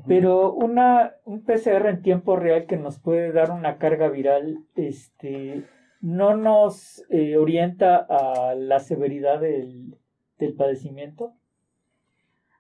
pero 0.07 0.53
una, 0.53 1.13
un 1.25 1.43
PCR 1.43 1.87
en 1.87 2.01
tiempo 2.01 2.35
real 2.35 2.65
que 2.65 2.77
nos 2.77 2.99
puede 2.99 3.31
dar 3.31 3.51
una 3.51 3.77
carga 3.77 4.07
viral, 4.09 4.59
este, 4.75 5.65
no 6.01 6.35
nos 6.35 7.03
eh, 7.09 7.37
orienta 7.37 7.97
a 7.97 8.55
la 8.55 8.79
severidad 8.79 9.41
del, 9.41 9.97
del 10.39 10.53
padecimiento. 10.53 11.33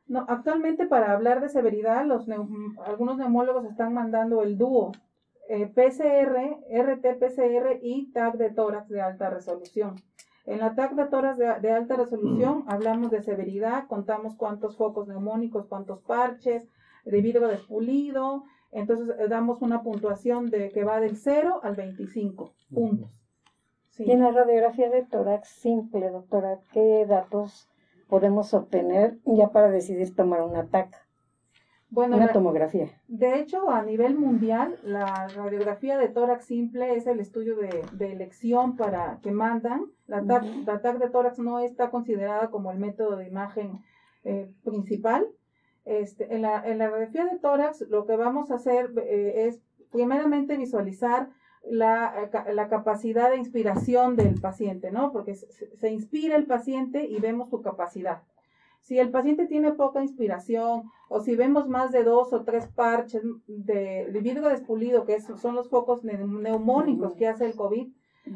No, 0.07 0.25
actualmente 0.27 0.87
para 0.87 1.11
hablar 1.11 1.41
de 1.41 1.49
severidad, 1.49 2.05
los 2.05 2.27
algunos 2.85 3.17
neumólogos 3.17 3.65
están 3.65 3.93
mandando 3.93 4.41
el 4.41 4.57
dúo 4.57 4.93
eh, 5.49 5.67
PCR, 5.67 6.59
RT-PCR 6.69 7.79
y 7.81 8.11
TAC 8.11 8.35
de 8.35 8.49
tórax 8.49 8.89
de 8.89 9.01
alta 9.01 9.29
resolución. 9.29 9.95
En 10.45 10.59
la 10.59 10.75
TAC 10.75 10.93
de 10.93 11.05
tórax 11.05 11.37
de, 11.37 11.71
alta 11.71 11.95
resolución 11.95 12.59
mm. 12.59 12.69
hablamos 12.69 13.11
de 13.11 13.21
severidad, 13.21 13.87
contamos 13.87 14.35
cuántos 14.35 14.77
focos 14.77 15.07
neumónicos, 15.07 15.65
cuántos 15.67 15.99
parches, 16.01 16.67
de 17.05 17.21
vidrio 17.21 17.47
despulido, 17.47 18.43
entonces 18.71 19.15
eh, 19.19 19.27
damos 19.29 19.61
una 19.61 19.83
puntuación 19.83 20.49
de 20.49 20.69
que 20.71 20.83
va 20.83 20.99
del 20.99 21.15
0 21.15 21.61
al 21.63 21.75
25 21.75 22.53
puntos. 22.73 23.09
Y 23.97 24.11
en 24.11 24.21
la 24.21 24.31
radiografía 24.31 24.89
de 24.89 25.03
tórax 25.03 25.47
simple, 25.47 26.09
doctora, 26.09 26.59
¿qué 26.71 27.05
datos 27.07 27.69
podemos 28.07 28.53
obtener 28.53 29.17
ya 29.25 29.51
para 29.51 29.69
decidir 29.69 30.15
tomar 30.15 30.41
un 30.41 30.55
ataque. 30.55 30.97
Bueno, 31.89 32.17
una 32.17 32.33
tomografía. 32.33 32.89
De 33.07 33.39
hecho, 33.39 33.69
a 33.69 33.81
nivel 33.81 34.17
mundial, 34.17 34.77
la 34.83 35.27
radiografía 35.29 35.97
de 35.97 36.09
tórax 36.09 36.45
simple 36.45 36.95
es 36.95 37.07
el 37.07 37.21
estudio 37.21 37.55
de, 37.55 38.11
elección 38.11 38.75
para 38.75 39.19
que 39.23 39.31
mandan. 39.31 39.85
La 40.05 40.21
TAC, 40.25 40.99
de 40.99 41.09
tórax 41.09 41.39
no 41.39 41.59
está 41.59 41.89
considerada 41.89 42.49
como 42.49 42.71
el 42.71 42.79
método 42.79 43.15
de 43.15 43.27
imagen 43.27 43.83
eh, 44.25 44.51
principal. 44.65 45.27
Este, 45.85 46.35
en, 46.35 46.41
la, 46.41 46.61
en 46.67 46.77
la 46.77 46.89
radiografía 46.89 47.25
de 47.25 47.39
tórax, 47.39 47.81
lo 47.89 48.05
que 48.05 48.17
vamos 48.17 48.51
a 48.51 48.55
hacer 48.55 48.91
eh, 48.97 49.47
es 49.47 49.61
primeramente 49.89 50.57
visualizar 50.57 51.29
la, 51.69 52.29
eh, 52.47 52.53
la, 52.53 52.67
capacidad 52.67 53.29
de 53.29 53.37
inspiración 53.37 54.15
del 54.15 54.39
paciente, 54.39 54.91
¿no? 54.91 55.11
Porque 55.11 55.35
se, 55.35 55.91
inspira 55.91 56.35
el 56.35 56.45
paciente 56.45 57.05
y 57.05 57.19
vemos 57.19 57.49
su 57.49 57.61
capacidad. 57.61 58.21
Si 58.81 58.99
el 58.99 59.09
paciente 59.09 59.47
tiene 59.47 59.73
poca 59.73 60.01
inspiración 60.01 60.83
o 61.09 61.19
si 61.19 61.35
vemos 61.35 61.67
más 61.67 61.91
de 61.91 62.03
dos 62.03 62.31
o 62.31 62.43
tres 62.43 62.67
parches 62.67 63.21
de, 63.47 64.07
vidrio 64.21 64.47
despulido, 64.47 65.05
que 65.05 65.19
son 65.19 65.55
los 65.55 65.69
focos 65.69 66.03
neumónicos 66.03 67.15
que 67.15 67.27
hace 67.27 67.45
el 67.45 67.55
COVID, 67.55 67.87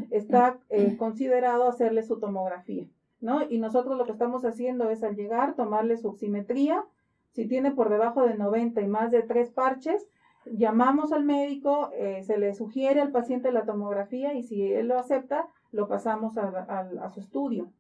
está 0.10 0.58
eh, 0.70 0.98
considerado 0.98 1.68
hacerle 1.68 2.04
su 2.04 2.20
tomografía, 2.20 2.88
¿no? 3.20 3.44
Y 3.50 3.60
nosotros 3.60 3.98
lo 3.98 4.06
que 4.06 4.12
estamos 4.12 4.44
haciendo 4.46 4.90
es 4.90 5.04
al 5.04 5.16
llegar 5.16 5.56
tomarle 5.56 5.98
su 5.98 6.10
oximetría, 6.10 6.84
si 7.32 7.48
tiene 7.48 7.72
por 7.72 7.90
debajo 7.90 8.26
de 8.26 8.36
90 8.36 8.82
y 8.82 8.88
más 8.88 9.12
de 9.12 9.22
tres 9.24 9.52
parches, 9.52 10.06
llamamos 10.46 11.12
al 11.14 11.24
médico, 11.24 11.92
eh, 11.94 12.24
se 12.24 12.38
le 12.38 12.54
sugiere 12.54 13.02
al 13.02 13.12
paciente 13.12 13.52
la 13.52 13.66
tomografía 13.66 14.34
y 14.34 14.44
si 14.44 14.72
él 14.72 14.88
lo 14.88 14.98
acepta, 14.98 15.48
lo 15.72 15.88
pasamos 15.88 16.38
a, 16.38 17.10
su 17.14 17.20
estudio. 17.20 17.72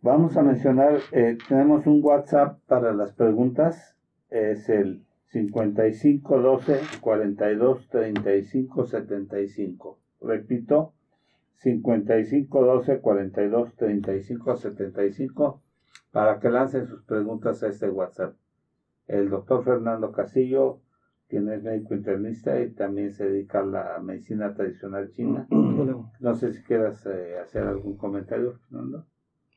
Vamos 0.00 0.36
a 0.36 0.42
mencionar, 0.42 0.98
eh, 1.12 1.36
tenemos 1.48 1.86
un 1.86 2.00
WhatsApp 2.04 2.60
para 2.66 2.92
las 2.92 3.12
preguntas, 3.12 3.96
es 4.30 4.68
el 4.68 5.04
5512 5.26 6.80
42 7.00 7.88
35 7.88 8.86
75. 8.86 9.98
Repito, 10.20 10.92
5512 11.56 13.00
42 13.00 13.74
35 13.76 14.56
75 14.56 15.62
para 16.12 16.38
que 16.38 16.48
lancen 16.48 16.86
sus 16.86 17.02
preguntas 17.02 17.62
a 17.62 17.68
este 17.68 17.90
WhatsApp. 17.90 18.34
El 19.06 19.30
doctor 19.30 19.64
Fernando 19.64 20.12
Casillo 20.12 20.80
quien 21.28 21.48
es 21.50 21.62
médico 21.62 21.94
internista 21.94 22.60
y 22.60 22.70
también 22.70 23.12
se 23.12 23.28
dedica 23.28 23.60
a 23.60 23.64
la 23.64 23.98
medicina 24.02 24.54
tradicional 24.54 25.10
china. 25.12 25.46
No 26.20 26.34
sé 26.34 26.52
si 26.52 26.62
quieras 26.64 27.06
eh, 27.06 27.38
hacer 27.42 27.62
algún 27.62 27.96
comentario, 27.96 28.54
Fernando. 28.68 29.06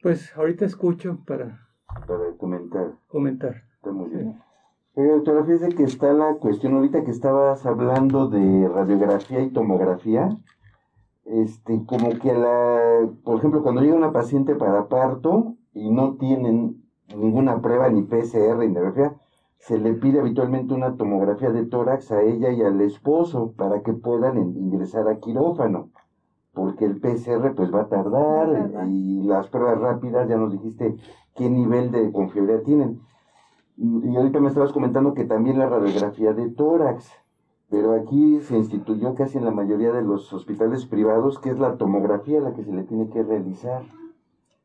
Pues 0.02 0.36
ahorita 0.38 0.66
escucho 0.66 1.20
para, 1.26 1.68
para 2.08 2.32
comentar. 2.38 2.94
Comentar. 3.08 3.64
Está 3.76 3.92
muy 3.92 4.10
bien. 4.10 4.40
Pero 4.94 5.16
doctora, 5.16 5.44
fíjese 5.44 5.70
que 5.70 5.84
está 5.84 6.14
la 6.14 6.36
cuestión 6.36 6.76
ahorita 6.76 7.04
que 7.04 7.12
estabas 7.12 7.66
hablando 7.66 8.28
de 8.28 8.68
radiografía 8.68 9.42
y 9.42 9.50
tomografía. 9.50 10.38
Este, 11.26 11.84
como 11.86 12.10
que 12.20 12.34
la, 12.34 13.10
por 13.24 13.38
ejemplo, 13.38 13.64
cuando 13.64 13.82
llega 13.82 13.96
una 13.96 14.12
paciente 14.12 14.56
para 14.56 14.88
parto 14.88 15.56
y 15.74 15.90
no 15.90 16.18
tienen 16.18 16.84
ninguna 17.16 17.62
prueba 17.62 17.90
ni 17.90 18.04
PCR 18.04 18.58
ni 18.58 18.74
radiografía, 18.76 19.16
se 19.62 19.78
le 19.78 19.94
pide 19.94 20.20
habitualmente 20.20 20.74
una 20.74 20.98
tomografía 20.98 21.52
de 21.52 21.68
tórax 21.68 22.12
a 22.12 22.24
ella 22.24 22.52
y 22.52 22.64
al 22.64 22.82
esposo 22.82 23.54
para 23.56 23.84
que 23.84 23.94
puedan 23.94 24.40
ingresar 24.58 25.08
a 25.08 25.20
quirófano, 25.20 25.92
porque 26.52 26.86
el 26.86 27.00
PCR 27.00 27.54
pues 27.56 27.72
va 27.72 27.82
a 27.82 27.88
tardar 27.88 28.88
y 28.90 29.22
las 29.22 29.50
pruebas 29.50 29.80
rápidas, 29.80 30.28
ya 30.28 30.36
nos 30.36 30.52
dijiste 30.52 30.96
qué 31.36 31.48
nivel 31.48 31.92
de 31.92 32.12
confiabilidad 32.12 32.64
tienen. 32.64 33.02
Y 33.78 34.16
ahorita 34.16 34.40
me 34.40 34.48
estabas 34.48 34.74
comentando 34.74 35.14
que 35.14 35.26
también 35.26 35.60
la 35.60 35.70
radiografía 35.70 36.34
de 36.34 36.50
tórax, 36.50 37.12
pero 37.70 37.94
aquí 37.94 38.42
se 38.42 38.58
instituyó 38.58 39.14
casi 39.14 39.38
en 39.38 39.46
la 39.46 39.52
mayoría 39.52 39.92
de 39.92 40.02
los 40.02 40.34
hospitales 40.34 40.88
privados 40.88 41.38
que 41.38 41.52
es 41.52 41.60
la 41.60 41.78
tomografía 41.78 42.42
la 42.42 42.56
que 42.56 42.64
se 42.64 42.74
le 42.74 42.84
tiene 42.84 43.10
que 43.10 43.22
realizar. 43.22 43.84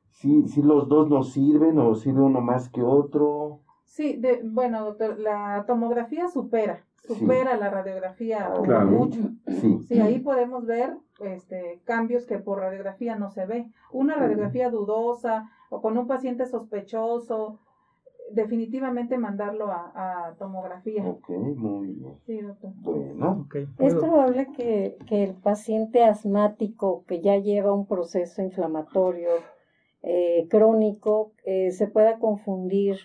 Si 0.08 0.48
sí, 0.48 0.62
los 0.62 0.88
dos 0.88 1.10
nos 1.10 1.32
sirven 1.32 1.78
o 1.78 1.94
sirve 1.94 2.22
uno 2.22 2.40
más 2.40 2.70
que 2.70 2.82
otro. 2.82 3.60
Sí, 3.86 4.16
de, 4.16 4.42
bueno, 4.44 4.84
doctor, 4.84 5.18
la 5.18 5.64
tomografía 5.66 6.28
supera, 6.28 6.84
supera 6.96 7.56
la 7.56 7.70
radiografía 7.70 8.52
mucho. 8.84 9.20
Sí. 9.48 9.78
sí. 9.88 10.00
ahí 10.00 10.18
podemos 10.18 10.66
ver 10.66 10.96
este, 11.20 11.80
cambios 11.84 12.26
que 12.26 12.38
por 12.38 12.58
radiografía 12.58 13.16
no 13.16 13.30
se 13.30 13.46
ve. 13.46 13.66
Una 13.92 14.16
radiografía 14.16 14.68
dudosa 14.68 15.50
o 15.70 15.80
con 15.80 15.96
un 15.96 16.06
paciente 16.06 16.46
sospechoso, 16.46 17.58
definitivamente 18.30 19.18
mandarlo 19.18 19.70
a, 19.70 20.34
tomografía. 20.38 21.04
Ok, 21.04 21.30
muy 21.30 21.92
bien. 21.92 22.14
Sí, 22.26 22.40
doctor. 22.40 22.72
Bueno, 22.76 23.46
Es 23.78 23.94
probable 23.94 24.48
que, 24.56 24.98
que, 25.06 25.24
el 25.24 25.34
paciente 25.34 26.04
asmático 26.04 27.04
que 27.06 27.20
ya 27.20 27.36
lleva 27.36 27.72
un 27.72 27.86
proceso 27.86 28.42
inflamatorio 28.42 29.28
eh, 30.02 30.46
crónico 30.50 31.32
eh, 31.44 31.70
se 31.72 31.86
pueda 31.86 32.18
confundir 32.18 32.98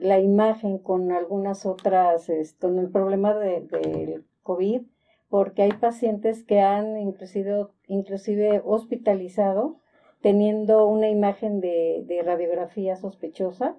la 0.00 0.20
imagen 0.20 0.78
con 0.78 1.12
algunas 1.12 1.66
otras, 1.66 2.30
con 2.60 2.78
el 2.78 2.90
problema 2.90 3.34
del 3.34 3.68
de 3.68 4.22
COVID, 4.42 4.82
porque 5.28 5.62
hay 5.62 5.72
pacientes 5.72 6.42
que 6.44 6.60
han 6.60 6.98
inclusive, 6.98 7.66
inclusive 7.86 8.62
hospitalizado 8.64 9.80
teniendo 10.20 10.86
una 10.86 11.08
imagen 11.08 11.60
de, 11.60 12.22
radiografía 12.24 12.96
sospechosa 12.96 13.76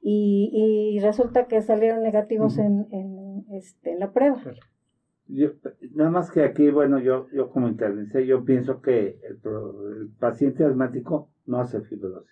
y, 0.00 0.98
resulta 1.00 1.46
que 1.46 1.62
salieron 1.62 2.02
negativos 2.02 2.58
en, 2.58 2.86
en, 2.90 3.44
este, 3.50 3.92
en 3.92 4.00
la 4.00 4.12
prueba. 4.12 4.38
nada 5.94 6.10
más 6.10 6.30
que 6.30 6.42
aquí, 6.42 6.70
bueno, 6.70 7.00
yo, 7.00 7.26
yo 7.32 7.50
como 7.50 7.68
intervención, 7.68 8.22
yo 8.24 8.44
pienso 8.44 8.80
que 8.82 9.18
el, 9.22 10.10
paciente 10.18 10.64
asmático 10.64 11.30
no 11.46 11.60
hace 11.60 11.80
fibrosis. 11.80 12.30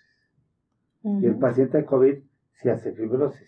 Y 1.03 1.25
el 1.25 1.37
paciente 1.37 1.79
de 1.79 1.85
COVID 1.85 2.17
si 2.53 2.69
hace 2.69 2.93
fibrosis. 2.93 3.47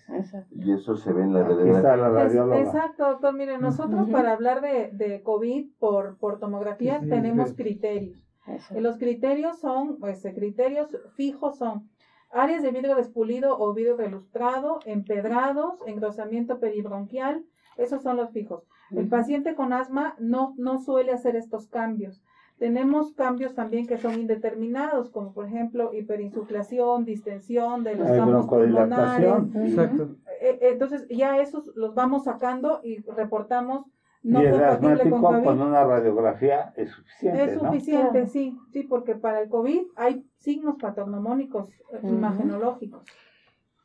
Y 0.51 0.71
eso 0.73 0.95
se 0.95 1.13
ve 1.13 1.23
en 1.23 1.33
la 1.33 1.43
radiografía. 1.43 2.59
exacto, 2.59 3.07
doctor. 3.07 3.33
Mire, 3.33 3.57
nosotros 3.57 4.09
para 4.09 4.33
hablar 4.33 4.61
de, 4.61 4.91
de, 4.91 5.21
COVID 5.23 5.67
por, 5.79 6.17
por 6.17 6.39
tomografía 6.39 6.99
tenemos 6.99 7.53
criterios. 7.53 8.27
los 8.71 8.97
criterios 8.97 9.59
son, 9.59 9.99
pues, 9.99 10.21
criterios 10.35 10.97
fijos 11.15 11.57
son 11.57 11.89
áreas 12.31 12.63
de 12.63 12.71
vidrio 12.71 12.95
despulido 12.95 13.57
o 13.57 13.73
vidrio 13.73 13.95
relustrado, 13.95 14.79
empedrados, 14.85 15.79
engrosamiento 15.85 16.59
peribronquial, 16.59 17.45
esos 17.77 18.03
son 18.03 18.17
los 18.17 18.31
fijos. 18.31 18.67
El 18.91 19.07
paciente 19.07 19.55
con 19.55 19.73
asma 19.73 20.15
no, 20.19 20.53
no 20.57 20.79
suele 20.79 21.11
hacer 21.11 21.35
estos 21.35 21.67
cambios. 21.67 22.23
Tenemos 22.57 23.11
cambios 23.13 23.53
también 23.53 23.85
que 23.85 23.97
son 23.97 24.13
indeterminados, 24.13 25.09
como 25.09 25.33
por 25.33 25.45
ejemplo 25.45 25.93
hiperinsuflación, 25.93 27.03
distensión 27.03 27.83
de 27.83 27.95
los 27.95 28.07
campos 28.07 28.47
pulmonares. 28.47 29.55
Exacto. 29.55 30.15
E, 30.41 30.49
e, 30.61 30.69
entonces 30.69 31.05
ya 31.09 31.39
esos 31.41 31.75
los 31.75 31.93
vamos 31.95 32.23
sacando 32.23 32.79
y 32.83 33.01
reportamos 33.11 33.85
no 34.25 34.41
y 34.41 34.45
el 34.47 34.63
asmático 34.63 35.21
con, 35.21 35.61
una 35.61 35.83
radiografía 35.83 36.73
es 36.75 36.89
suficiente. 36.89 37.43
Es 37.43 37.59
suficiente, 37.59 38.25
sí, 38.25 38.57
sí, 38.71 38.81
porque 38.81 39.13
para 39.13 39.41
el 39.41 39.49
COVID 39.49 39.81
hay 39.95 40.25
signos 40.37 40.77
patognomónicos 40.81 41.69
eh, 41.69 41.99
imagenológicos. 42.01 43.03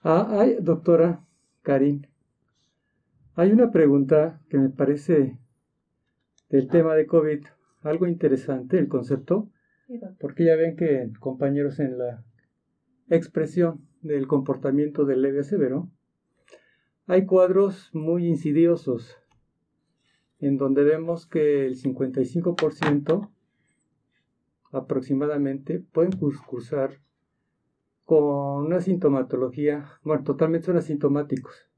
Ah, 0.02 0.26
hay, 0.30 0.56
doctora 0.59 1.20
Karin, 1.61 2.06
hay 3.35 3.52
una 3.52 3.70
pregunta 3.70 4.40
que 4.48 4.56
me 4.56 4.70
parece 4.70 5.38
del 6.48 6.68
tema 6.68 6.94
de 6.94 7.06
COVID 7.06 7.44
algo 7.82 8.06
interesante 8.06 8.78
el 8.78 8.88
concepto, 8.88 9.48
porque 10.18 10.44
ya 10.44 10.56
ven 10.56 10.76
que 10.76 11.10
compañeros 11.18 11.80
en 11.80 11.98
la 11.98 12.24
expresión 13.08 13.86
del 14.02 14.26
comportamiento 14.26 15.04
del 15.04 15.22
leve 15.22 15.40
a 15.40 15.44
severo, 15.44 15.90
hay 17.06 17.26
cuadros 17.26 17.90
muy 17.92 18.26
insidiosos 18.26 19.16
en 20.38 20.56
donde 20.56 20.84
vemos 20.84 21.26
que 21.26 21.66
el 21.66 21.76
55% 21.76 23.30
aproximadamente 24.72 25.80
pueden 25.80 26.12
cursar 26.12 27.00
con 28.04 28.66
una 28.66 28.80
sintomatología, 28.80 29.98
bueno, 30.02 30.24
totalmente 30.24 30.66
son 30.66 30.76
asintomáticos, 30.76 31.68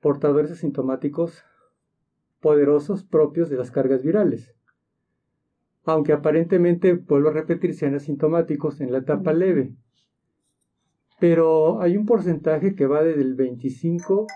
portadores 0.00 0.50
asintomáticos 0.50 1.44
poderosos 2.40 3.04
propios 3.04 3.50
de 3.50 3.56
las 3.56 3.70
cargas 3.70 4.02
virales. 4.02 4.54
Aunque 5.84 6.12
aparentemente, 6.12 6.94
vuelvo 6.94 7.30
a 7.30 7.32
repetir, 7.32 7.74
sean 7.74 7.94
asintomáticos 7.94 8.80
en 8.80 8.92
la 8.92 8.98
etapa 8.98 9.32
leve. 9.32 9.74
Pero 11.18 11.80
hay 11.80 11.96
un 11.96 12.06
porcentaje 12.06 12.74
que 12.74 12.86
va 12.86 13.02
desde 13.02 13.22
el 13.22 13.34
25 13.34 14.26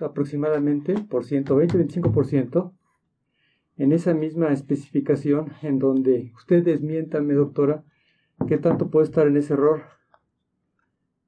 aproximadamente 0.00 0.94
por 1.08 1.24
ciento, 1.24 1.56
20-25% 1.56 2.72
en 3.76 3.92
esa 3.92 4.14
misma 4.14 4.52
especificación 4.52 5.52
en 5.62 5.78
donde 5.78 6.32
usted 6.36 6.64
desmiéntame, 6.64 7.34
doctora, 7.34 7.84
qué 8.46 8.58
tanto 8.58 8.90
puede 8.90 9.06
estar 9.06 9.26
en 9.26 9.36
ese 9.36 9.54
error. 9.54 9.82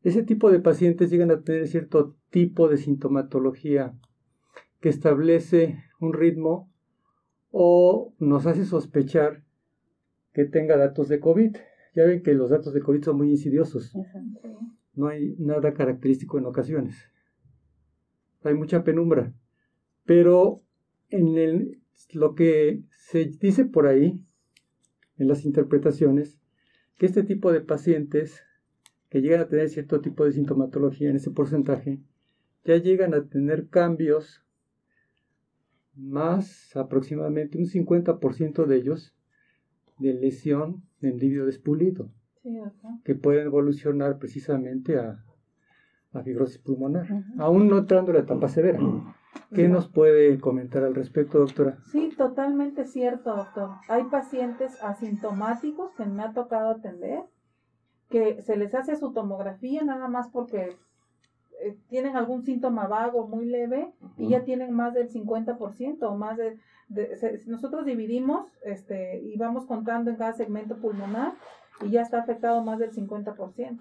Ese 0.02 0.22
tipo 0.22 0.50
de 0.50 0.61
pacientes 0.61 1.11
llegan 1.11 1.30
a 1.32 1.42
tener 1.42 1.66
cierto 1.66 2.16
tipo 2.30 2.68
de 2.68 2.76
sintomatología 2.76 3.94
que 4.87 4.90
establece 4.90 5.83
un 5.99 6.12
ritmo 6.12 6.72
o 7.51 8.14
nos 8.20 8.46
hace 8.46 8.64
sospechar 8.64 9.42
que 10.33 10.44
tenga 10.44 10.77
datos 10.77 11.09
de 11.09 11.18
COVID. 11.18 11.57
Ya 11.96 12.05
ven 12.05 12.22
que 12.22 12.35
los 12.35 12.51
datos 12.51 12.72
de 12.72 12.83
COVID 12.83 13.03
son 13.03 13.16
muy 13.16 13.31
insidiosos. 13.31 13.92
No 14.94 15.09
hay 15.09 15.35
nada 15.40 15.75
característico 15.75 16.38
en 16.38 16.46
ocasiones. 16.46 17.11
Hay 18.44 18.55
mucha 18.55 18.85
penumbra. 18.85 19.35
Pero 20.05 20.62
en 21.09 21.37
el, 21.37 21.83
lo 22.12 22.37
que 22.37 22.85
se 22.92 23.25
dice 23.25 23.64
por 23.64 23.88
ahí, 23.88 24.25
en 25.18 25.27
las 25.27 25.44
interpretaciones, 25.44 26.38
que 26.96 27.07
este 27.07 27.25
tipo 27.25 27.51
de 27.51 27.61
pacientes 27.61 28.44
que 29.09 29.20
llegan 29.20 29.40
a 29.40 29.49
tener 29.49 29.68
cierto 29.68 30.01
tipo 30.01 30.25
de 30.25 30.31
sintomatología 30.31 31.11
en 31.11 31.16
ese 31.16 31.33
porcentaje, 31.33 31.99
ya 32.64 32.77
llegan 32.77 33.14
a 33.14 33.29
tener 33.29 33.68
cambios 33.68 34.45
más 35.96 36.76
aproximadamente 36.76 37.59
un 37.59 37.64
50% 37.64 38.66
de 38.66 38.76
ellos 38.76 39.16
de 39.98 40.14
lesión 40.14 40.82
en 41.00 41.18
líquido 41.18 41.46
despulido, 41.46 42.11
que 43.04 43.14
pueden 43.14 43.46
evolucionar 43.46 44.18
precisamente 44.18 44.98
a, 44.98 45.24
a 46.12 46.22
fibrosis 46.22 46.59
pulmonar, 46.59 47.06
aún 47.38 47.68
no 47.68 47.78
entrando 47.78 48.11
en 48.11 48.18
la 48.18 48.22
etapa 48.22 48.48
severa. 48.48 48.78
¿Qué 49.54 49.68
nos 49.68 49.88
puede 49.88 50.38
comentar 50.40 50.82
al 50.82 50.94
respecto, 50.94 51.38
doctora? 51.38 51.78
Sí, 51.90 52.11
totalmente 52.16 52.85
cierto, 52.85 53.37
doctor. 53.37 53.70
Hay 53.88 54.04
pacientes 54.04 54.82
asintomáticos 54.82 55.92
que 55.96 56.06
me 56.06 56.22
ha 56.22 56.32
tocado 56.32 56.70
atender, 56.70 57.20
que 58.09 58.40
se 58.42 58.56
les 58.56 58.74
hace 58.74 58.96
su 58.96 59.12
tomografía 59.12 59.82
nada 59.85 60.09
más 60.09 60.28
porque 60.28 60.76
eh, 61.61 61.77
tienen 61.88 62.16
algún 62.16 62.45
síntoma 62.45 62.87
vago 62.87 63.27
muy 63.27 63.47
leve 63.47 63.92
y 64.19 64.29
ya 64.29 64.45
tienen 64.45 64.73
más 64.73 64.95
del 64.95 65.11
50% 65.11 66.03
o 66.03 66.14
más 66.14 66.37
de, 66.37 66.59
nosotros 67.47 67.85
dividimos 67.85 68.47
este 68.62 69.21
y 69.21 69.37
vamos 69.37 69.66
contando 69.66 70.11
en 70.11 70.16
cada 70.16 70.35
segmento 70.35 70.77
pulmonar 70.77 71.33
y 71.83 71.90
ya 71.90 72.03
está 72.03 72.21
afectado 72.21 72.62
más 72.62 72.79
del 72.79 72.92
50%, 72.92 73.79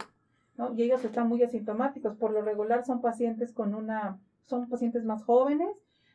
¿no? 0.58 0.74
Y 0.74 0.84
ellos 0.84 1.04
están 1.06 1.28
muy 1.28 1.44
asintomáticos, 1.44 2.16
por 2.16 2.32
lo 2.32 2.42
regular 2.42 2.86
son 2.86 3.02
pacientes 3.02 3.54
con 3.54 3.76
una 3.76 4.20
son 4.46 4.70
pacientes 4.70 5.04
más 5.04 5.24
jóvenes, 5.24 5.70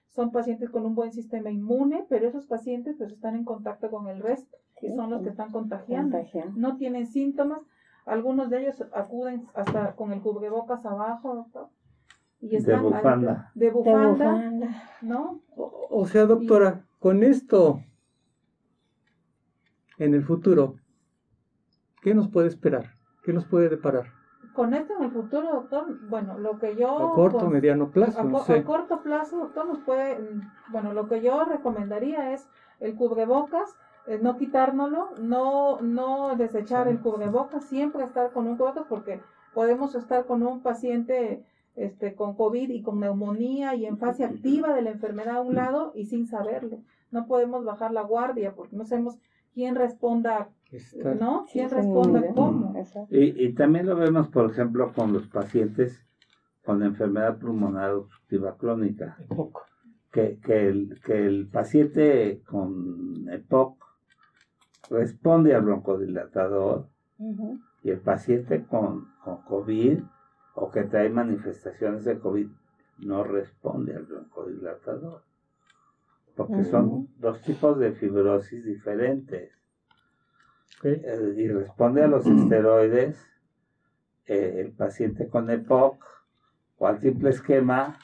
son 0.08 0.32
pacientes 0.32 0.70
con 0.70 0.84
un 0.84 0.94
buen 0.94 1.12
sistema 1.12 1.50
inmune, 1.50 2.06
pero 2.08 2.28
esos 2.28 2.46
pacientes 2.46 2.96
pues 2.96 3.12
están 3.12 3.36
en 3.36 3.44
contacto 3.44 3.90
con 3.90 4.08
el 4.08 4.20
resto 4.20 4.56
y 4.82 4.88
son 4.90 5.10
los 5.10 5.22
que 5.22 5.28
están 5.28 5.50
contagiando. 5.50 6.18
No 6.56 6.76
tienen 6.76 7.06
síntomas, 7.06 7.60
algunos 8.10 8.50
de 8.50 8.62
ellos 8.62 8.84
acuden 8.92 9.48
hasta 9.54 9.94
con 9.94 10.12
el 10.12 10.20
cubrebocas 10.20 10.84
abajo, 10.84 11.34
doctor. 11.36 11.68
Y 12.40 12.56
están 12.56 12.82
de 12.82 12.88
bufanda. 12.88 13.52
de 13.54 13.70
bufanda, 13.70 14.68
¿no? 15.02 15.42
O, 15.56 16.06
sea, 16.06 16.24
doctora, 16.24 16.86
con 16.98 17.22
esto 17.22 17.80
en 19.98 20.14
el 20.14 20.24
futuro, 20.24 20.76
¿qué 22.02 22.14
nos 22.14 22.28
puede 22.28 22.48
esperar? 22.48 22.94
¿Qué 23.22 23.32
nos 23.32 23.44
puede 23.44 23.68
deparar? 23.68 24.06
con 24.52 24.74
esto 24.74 24.94
en 24.98 25.04
el 25.04 25.10
futuro, 25.12 25.52
doctor, 25.52 26.08
bueno, 26.08 26.36
lo 26.36 26.58
que 26.58 26.74
yo... 26.76 27.12
A 27.12 27.14
corto, 27.14 27.48
mediano 27.48 27.92
plazo, 27.92 28.18
a, 28.20 28.54
a, 28.54 28.64
corto 28.64 29.00
plazo, 29.02 29.38
doctor, 29.38 29.66
nos 29.66 29.78
puede, 29.78 30.18
bueno, 30.70 30.92
lo 30.92 31.08
que 31.08 31.22
yo 31.22 31.44
recomendaría 31.44 32.32
es 32.34 32.48
el 32.80 32.96
cubrebocas, 32.96 33.78
no 34.22 34.36
quitárnoslo, 34.36 35.10
no, 35.20 35.80
no 35.80 36.36
desechar 36.36 36.88
el 36.88 37.00
cubrebocas, 37.00 37.64
siempre 37.64 38.04
estar 38.04 38.32
con 38.32 38.46
un 38.46 38.56
cubrebocas 38.56 38.86
porque 38.88 39.20
podemos 39.54 39.94
estar 39.94 40.26
con 40.26 40.42
un 40.42 40.62
paciente 40.62 41.44
este, 41.76 42.14
con 42.14 42.34
COVID 42.34 42.70
y 42.70 42.82
con 42.82 43.00
neumonía 43.00 43.74
y 43.74 43.86
en 43.86 43.98
fase 43.98 44.24
activa 44.24 44.74
de 44.74 44.82
la 44.82 44.90
enfermedad 44.90 45.36
a 45.36 45.40
un 45.40 45.54
lado 45.54 45.92
y 45.94 46.06
sin 46.06 46.26
saberlo. 46.26 46.78
No 47.10 47.26
podemos 47.26 47.64
bajar 47.64 47.92
la 47.92 48.02
guardia 48.02 48.54
porque 48.54 48.76
no 48.76 48.84
sabemos 48.84 49.18
quién 49.54 49.74
responda, 49.74 50.50
¿no? 51.18 51.46
¿Quién 51.52 51.70
responda 51.70 52.22
cómo? 52.34 52.74
Y, 53.10 53.44
y, 53.44 53.52
también 53.54 53.86
lo 53.86 53.96
vemos, 53.96 54.28
por 54.28 54.50
ejemplo, 54.50 54.92
con 54.92 55.12
los 55.12 55.26
pacientes 55.26 56.04
con 56.64 56.82
enfermedad 56.82 57.38
pulmonar 57.38 57.92
obstructiva 57.92 58.56
crónica. 58.56 59.16
Que, 60.12 60.40
que, 60.44 60.68
el, 60.68 61.00
que 61.04 61.24
el 61.24 61.46
paciente 61.46 62.42
con 62.44 63.28
EPOC 63.30 63.89
responde 64.90 65.54
al 65.54 65.62
broncodilatador 65.62 66.88
y 67.82 67.90
el 67.90 68.00
paciente 68.00 68.64
con, 68.64 69.08
con 69.24 69.42
COVID 69.42 70.00
o 70.54 70.70
que 70.70 70.82
trae 70.84 71.08
manifestaciones 71.08 72.04
de 72.04 72.18
COVID 72.18 72.48
no 72.98 73.24
responde 73.24 73.94
al 73.94 74.04
broncodilatador. 74.04 75.22
Porque 76.36 76.64
son 76.64 77.08
dos 77.18 77.40
tipos 77.42 77.78
de 77.78 77.92
fibrosis 77.92 78.64
diferentes. 78.64 79.52
Eh, 80.82 81.34
y 81.36 81.48
responde 81.48 82.02
a 82.02 82.08
los 82.08 82.26
esteroides 82.26 83.18
eh, 84.26 84.60
el 84.60 84.72
paciente 84.72 85.28
con 85.28 85.50
EPOC 85.50 86.02
o 86.78 86.86
al 86.86 86.98
triple 86.98 87.30
esquema, 87.30 87.98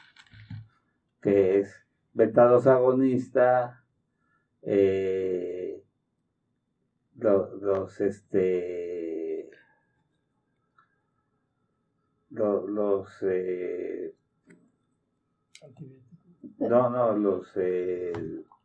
que 1.22 1.60
es 1.60 1.86
beta-2 2.12 2.66
agonista, 2.66 3.82
eh, 4.62 5.65
los, 7.18 8.00
este 8.00 9.50
los, 12.30 13.22
no, 16.58 16.90
no, 16.90 17.16
los... 17.16 17.52
Eh, 17.56 18.12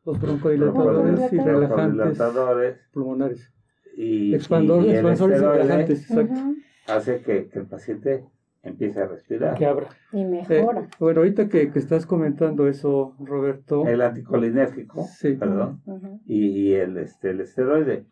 los 0.04 0.20
broncodilatadores 0.20 1.34
y 1.34 1.38
relajantes 1.38 2.90
pulmonares. 2.92 3.54
Y, 3.96 4.34
expansores, 4.34 4.88
y, 4.88 5.46
relajantes, 5.46 6.10
exacto. 6.10 6.40
Hace 6.88 7.22
que, 7.22 7.50
que, 7.50 7.60
el 7.60 7.68
paciente 7.68 8.26
empiece 8.64 9.00
a 9.00 9.08
respirar. 9.08 9.58
Que 9.58 9.66
abra. 9.66 9.90
Y 10.12 10.26
mejora. 10.26 10.82
Eh, 10.82 10.88
bueno, 11.00 11.20
ahorita 11.20 11.50
que, 11.50 11.72
que, 11.72 11.78
estás 11.78 12.06
comentando 12.06 12.68
eso, 12.68 13.16
Roberto. 13.20 13.86
El 13.86 14.02
anticolinérgico, 14.02 15.06
sí. 15.06 15.34
perdón, 15.34 15.82
y, 16.26 16.48
y, 16.48 16.74
el, 16.74 16.98
este, 16.98 17.32
el 17.32 17.42
esteroide. 17.42 18.08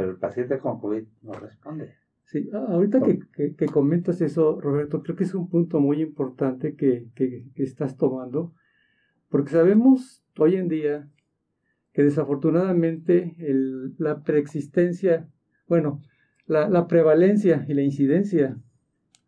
Pero 0.00 0.12
el 0.12 0.16
paciente 0.16 0.58
con 0.58 0.80
COVID 0.80 1.02
no 1.20 1.32
responde. 1.34 1.92
Sí, 2.24 2.48
ahorita 2.54 3.02
que, 3.02 3.18
que, 3.34 3.54
que, 3.54 3.66
comentas 3.66 4.22
eso, 4.22 4.58
Roberto, 4.58 5.02
creo 5.02 5.14
que 5.14 5.24
es 5.24 5.34
un 5.34 5.50
punto 5.50 5.78
muy 5.78 6.00
importante 6.00 6.74
que, 6.74 7.08
que, 7.14 7.44
estás 7.56 7.98
tomando, 7.98 8.54
porque 9.28 9.50
sabemos 9.50 10.24
hoy 10.38 10.56
en 10.56 10.68
día 10.68 11.06
que 11.92 12.02
desafortunadamente 12.02 13.36
la 13.98 14.22
preexistencia, 14.22 15.28
bueno, 15.68 16.00
la, 16.46 16.86
prevalencia 16.88 17.66
y 17.68 17.74
la 17.74 17.82
incidencia, 17.82 18.56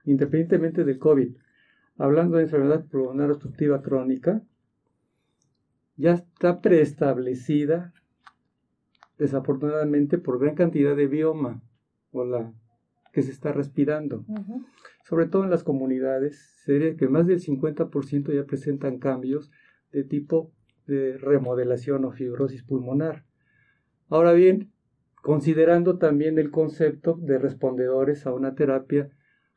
independientemente 0.07 0.85
del 0.85 0.99
COVID, 0.99 1.37
hablando 1.99 2.39
de 2.39 2.45
enfermedad 2.45 2.87
pulmonar 2.87 3.31
obstructiva 3.31 3.83
crónica, 3.83 4.43
ya 5.97 6.15
está 6.15 6.63
preestablecida, 6.63 7.93
desafortunadamente, 9.19 10.19
por 10.19 10.39
gran 10.39 10.55
cantidad 10.55 10.97
de 10.97 11.07
bioma 11.07 11.63
o 12.11 12.25
la 12.25 12.53
que 13.13 13.23
se 13.23 13.31
está 13.31 13.53
respirando. 13.53 14.25
Sobre 15.05 15.27
todo 15.27 15.45
en 15.45 15.51
las 15.51 15.65
comunidades, 15.65 16.39
sería 16.65 16.97
que 16.97 17.09
más 17.09 17.27
del 17.27 17.41
50% 17.41 18.33
ya 18.33 18.45
presentan 18.45 18.99
cambios 18.99 19.51
de 19.93 20.05
tipo 20.05 20.51
de 20.87 21.19
remodelación 21.19 22.05
o 22.05 22.13
fibrosis 22.13 22.63
pulmonar. 22.63 23.25
Ahora 24.09 24.33
bien, 24.33 24.73
considerando 25.23 25.99
también 25.99 26.39
el 26.39 26.51
concepto 26.51 27.19
de 27.21 27.39
respondedores 27.39 28.27
a 28.27 28.33
una 28.33 28.55
terapia, 28.55 29.11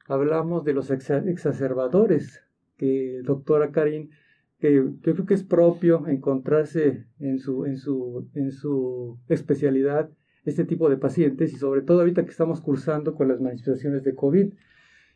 hablamos 0.07 0.63
de 0.63 0.73
los 0.73 0.91
exacerbadores, 0.91 2.43
que 2.77 3.21
doctora 3.23 3.71
Karin, 3.71 4.11
que 4.59 4.73
yo 4.73 4.95
creo 5.01 5.25
que 5.25 5.33
es 5.33 5.43
propio 5.43 6.07
encontrarse 6.07 7.05
en 7.19 7.39
su, 7.39 7.65
en 7.65 7.77
su, 7.77 8.29
en 8.33 8.51
su 8.51 9.19
especialidad 9.27 10.09
este 10.45 10.63
tipo 10.63 10.89
de 10.89 10.97
pacientes 10.97 11.53
y 11.53 11.57
sobre 11.57 11.81
todo 11.81 11.99
ahorita 11.99 12.23
que 12.23 12.31
estamos 12.31 12.61
cursando 12.61 13.15
con 13.15 13.27
las 13.27 13.41
manifestaciones 13.41 14.03
de 14.03 14.15
COVID. 14.15 14.53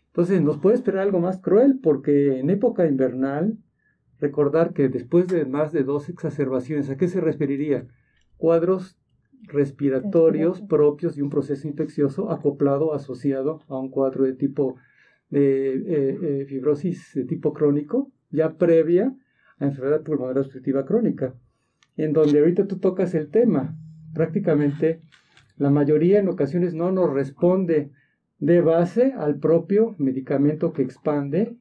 Entonces 0.08 0.42
nos 0.42 0.58
puede 0.58 0.76
esperar 0.76 1.04
algo 1.04 1.20
más 1.20 1.40
cruel 1.40 1.80
porque 1.82 2.40
en 2.40 2.50
época 2.50 2.88
invernal 2.88 3.58
Recordar 4.20 4.74
que 4.74 4.90
después 4.90 5.28
de 5.28 5.46
más 5.46 5.72
de 5.72 5.84
dos 5.84 6.10
exacerbaciones, 6.10 6.90
¿a 6.90 6.98
qué 6.98 7.08
se 7.08 7.22
referiría? 7.22 7.88
Cuadros 8.38 8.98
respiratorios 9.44 10.62
propios 10.62 11.16
de 11.16 11.24
un 11.24 11.30
proceso 11.30 11.68
infeccioso 11.68 12.30
acoplado, 12.30 12.94
asociado 12.94 13.62
a 13.70 13.80
un 13.80 13.90
cuadro 13.90 14.26
de 14.26 14.34
tipo 14.34 14.76
de 15.30 15.74
eh, 15.74 16.20
eh, 16.22 16.46
fibrosis 16.48 17.14
de 17.14 17.24
tipo 17.24 17.54
crónico, 17.54 18.12
ya 18.30 18.58
previa 18.58 19.16
enfermedad 19.68 20.02
pulmonar 20.04 20.38
obstructiva 20.38 20.86
crónica, 20.86 21.34
en 21.98 22.14
donde 22.14 22.40
ahorita 22.40 22.66
tú 22.68 22.78
tocas 22.78 23.14
el 23.16 23.30
tema. 23.30 23.78
Prácticamente 24.14 25.02
la 25.58 25.70
mayoría 25.70 26.20
en 26.20 26.30
ocasiones 26.30 26.74
no 26.74 26.92
nos 26.92 27.14
responde 27.14 27.92
de 28.40 28.62
base 28.62 29.14
al 29.18 29.40
propio 29.40 29.96
medicamento 29.98 30.72
que 30.72 30.82
expande 30.82 31.58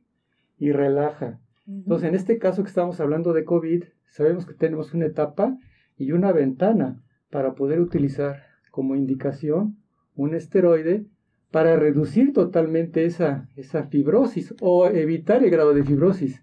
y 0.56 0.72
relaja. 0.72 1.40
Entonces, 1.66 2.08
en 2.08 2.14
este 2.14 2.38
caso 2.38 2.62
que 2.62 2.68
estamos 2.68 3.00
hablando 3.00 3.32
de 3.32 3.44
COVID, 3.44 3.84
sabemos 4.06 4.46
que 4.46 4.54
tenemos 4.54 4.94
una 4.94 5.06
etapa 5.06 5.58
y 5.96 6.12
una 6.12 6.32
ventana 6.32 7.02
para 7.30 7.54
poder 7.54 7.80
utilizar 7.80 8.42
como 8.70 8.94
indicación 8.94 9.76
un 10.14 10.34
esteroide 10.34 11.04
para 11.50 11.76
reducir 11.76 12.32
totalmente 12.32 13.04
esa, 13.04 13.48
esa 13.56 13.84
fibrosis 13.84 14.54
o 14.60 14.86
evitar 14.86 15.42
el 15.42 15.50
grado 15.50 15.74
de 15.74 15.84
fibrosis. 15.84 16.42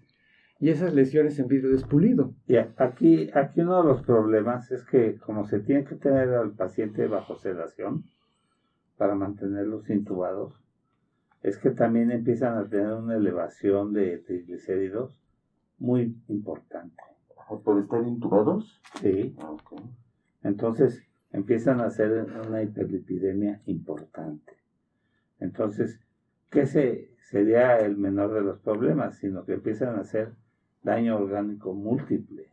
Y 0.58 0.70
esas 0.70 0.94
lesiones 0.94 1.38
en 1.38 1.48
vidrio 1.48 1.70
despulido. 1.70 2.34
Y 2.46 2.56
aquí, 2.56 3.30
aquí 3.34 3.60
uno 3.60 3.82
de 3.82 3.88
los 3.88 4.02
problemas 4.02 4.70
es 4.70 4.84
que 4.84 5.16
como 5.18 5.44
se 5.46 5.60
tiene 5.60 5.84
que 5.84 5.96
tener 5.96 6.30
al 6.30 6.52
paciente 6.52 7.06
bajo 7.06 7.36
sedación 7.36 8.04
para 8.96 9.14
mantenerlos 9.14 9.90
intubados, 9.90 10.54
es 11.42 11.58
que 11.58 11.70
también 11.70 12.10
empiezan 12.10 12.56
a 12.56 12.68
tener 12.68 12.92
una 12.92 13.16
elevación 13.16 13.92
de 13.92 14.18
triglicéridos 14.18 15.20
muy 15.78 16.16
importante. 16.28 17.02
¿Por 17.62 17.80
estar 17.80 18.02
intubados? 18.02 18.80
Sí. 19.00 19.36
Entonces 20.42 21.04
empiezan 21.32 21.80
a 21.80 21.86
hacer 21.86 22.26
una 22.48 22.62
hiperlipidemia 22.62 23.60
importante. 23.66 24.54
Entonces, 25.38 26.00
¿qué 26.50 26.66
se, 26.66 27.10
sería 27.18 27.78
el 27.78 27.96
menor 27.98 28.32
de 28.32 28.40
los 28.40 28.58
problemas? 28.58 29.18
Sino 29.18 29.44
que 29.44 29.52
empiezan 29.52 29.96
a 29.96 30.00
hacer 30.00 30.32
daño 30.82 31.16
orgánico 31.16 31.74
múltiple. 31.74 32.50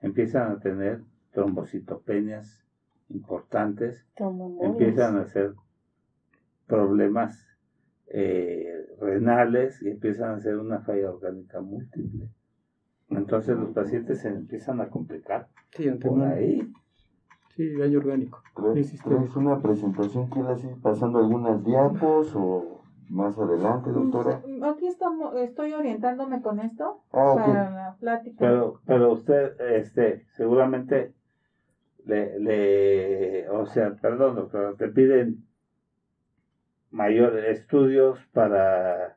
Empiezan 0.00 0.52
a 0.52 0.60
tener 0.60 1.02
trombocitopenias 1.32 2.64
importantes, 3.08 4.06
empiezan 4.60 5.16
a 5.16 5.22
hacer 5.22 5.54
problemas 6.66 7.46
eh, 8.06 8.86
renales 9.00 9.82
y 9.82 9.88
empiezan 9.88 10.30
a 10.30 10.36
hacer 10.36 10.56
una 10.56 10.80
falla 10.80 11.10
orgánica 11.10 11.60
múltiple. 11.60 12.28
Entonces 13.10 13.56
los 13.56 13.70
pacientes 13.70 14.20
se 14.20 14.28
empiezan 14.28 14.80
a 14.80 14.88
complicar 14.88 15.48
Sí, 15.70 15.88
por 15.90 16.22
ahí. 16.22 16.72
Sí, 17.56 17.72
daño 17.76 17.98
orgánico. 17.98 18.42
¿Traes, 18.54 18.74
Sí, 18.74 18.84
sí, 18.84 18.96
está 18.96 19.10
traes 19.10 19.36
una 19.36 19.60
presentación? 19.60 20.28
¿Quieres 20.28 20.64
ir 20.64 20.80
pasando 20.80 21.18
algunas 21.18 21.64
diapos 21.64 22.34
o 22.34 22.83
más 23.08 23.38
adelante, 23.38 23.90
doctora? 23.90 24.42
Mm, 24.46 24.64
Aquí 24.64 24.86
estamos, 24.86 25.34
estoy 25.36 25.72
orientándome 25.72 26.40
con 26.42 26.60
esto 26.60 27.02
Ah, 27.12 27.34
para 27.36 27.70
la 27.70 27.96
plática. 27.98 28.36
Pero, 28.38 28.80
pero 28.86 29.12
usted, 29.12 29.60
este, 29.60 30.26
seguramente 30.36 31.12
le, 32.04 32.38
le, 32.40 33.48
o 33.50 33.66
sea, 33.66 33.94
perdón, 33.94 34.36
doctor, 34.36 34.76
te 34.76 34.88
piden 34.88 35.44
mayores 36.90 37.58
estudios 37.58 38.18
para 38.32 39.16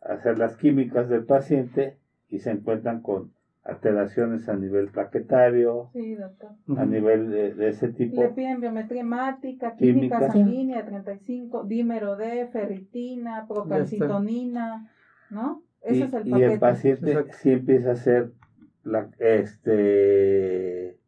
hacer 0.00 0.38
las 0.38 0.56
químicas 0.56 1.08
del 1.08 1.24
paciente 1.24 1.98
y 2.28 2.38
se 2.38 2.50
encuentran 2.50 3.00
con 3.02 3.32
alteraciones 3.68 4.48
a 4.48 4.54
nivel 4.56 4.88
plaquetario, 4.90 5.90
Sí, 5.92 6.14
doctor. 6.14 6.50
a 6.76 6.84
nivel 6.84 7.30
de, 7.30 7.54
de 7.54 7.68
ese 7.68 7.88
tipo. 7.88 8.22
Le 8.22 8.28
piden 8.30 8.60
biometría 8.60 9.00
hemática, 9.00 9.74
química, 9.76 10.18
Química. 10.18 10.32
sanguínea 10.32 10.84
35, 10.84 11.64
dímero 11.64 12.16
D, 12.16 12.46
ferritina, 12.46 13.46
procalcitonina, 13.48 14.90
¿no? 15.30 15.62
Ese 15.82 15.98
y, 15.98 16.02
es 16.02 16.12
el 16.14 16.26
y 16.26 16.30
paquete. 16.30 16.52
el 16.54 16.58
paciente 16.60 17.10
Exacto. 17.12 17.32
sí 17.40 17.50
empieza 17.52 17.88
a 17.90 17.92
hacer 17.92 18.32
la, 18.84 19.08
este 19.18 20.98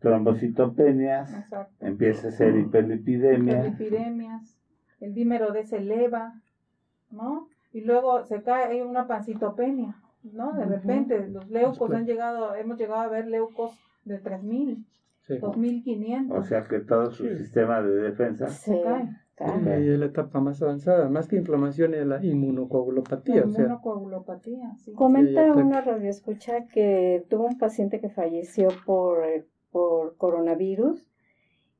trombocitopenias, 0.00 1.34
Exacto. 1.34 1.84
empieza 1.84 2.28
a 2.28 2.30
hacer 2.30 2.56
hiperlipidemia, 2.56 3.66
Hiperlipidemias, 3.66 4.56
el 5.00 5.14
dímero 5.14 5.52
D 5.52 5.64
se 5.64 5.78
eleva, 5.78 6.40
¿no? 7.10 7.48
Y 7.72 7.80
luego 7.82 8.24
se 8.24 8.42
cae, 8.42 8.64
hay 8.66 8.80
una 8.82 9.06
pancitopenia, 9.06 9.96
¿no? 10.32 10.52
De 10.54 10.64
repente, 10.64 11.26
los 11.28 11.48
leucos 11.50 11.72
Después. 11.78 11.92
han 11.94 12.06
llegado, 12.06 12.54
hemos 12.54 12.78
llegado 12.78 13.00
a 13.02 13.08
ver 13.08 13.26
leucos 13.26 13.78
de 14.04 14.18
3000, 14.18 14.84
Sí. 15.22 15.38
2500. 15.38 16.38
o 16.38 16.42
sea 16.44 16.64
que 16.64 16.78
todo 16.80 17.10
su 17.10 17.24
Sí. 17.24 17.36
sistema 17.36 17.82
de 17.82 17.94
defensa 17.96 18.46
Sí, 18.48 18.72
cae. 18.84 19.08
cae. 19.34 19.72
Ahí 19.74 19.88
es 19.88 19.98
la 19.98 20.06
etapa 20.06 20.40
más 20.40 20.62
avanzada, 20.62 21.08
más 21.08 21.26
que 21.28 21.36
inflamación 21.36 21.94
es 21.94 22.06
la 22.06 22.18
La 22.20 22.24
inmunocoagulopatía, 22.24 23.42
o 23.44 23.48
sea, 23.48 23.64
inmunocoagulopatía, 23.64 24.74
sí. 24.76 24.92
Comenta 24.92 25.52
una 25.52 25.80
radioescucha 25.80 26.66
que 26.66 27.24
tuvo 27.28 27.46
un 27.46 27.58
paciente 27.58 28.00
que 28.00 28.08
falleció 28.08 28.68
por, 28.86 29.24
eh, 29.24 29.44
por 29.72 30.16
coronavirus 30.16 31.06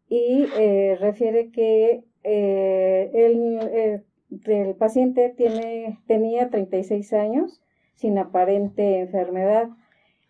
y 0.08 0.46
eh, 0.58 0.96
refiere 1.00 1.50
que 1.50 2.04
eh, 2.24 3.10
el, 3.14 3.58
eh, 3.70 4.02
el 4.46 4.74
paciente 4.74 5.32
tiene, 5.36 6.00
tenía 6.08 6.50
36 6.50 7.12
años 7.12 7.62
sin 7.96 8.16
aparente 8.18 9.00
enfermedad. 9.00 9.68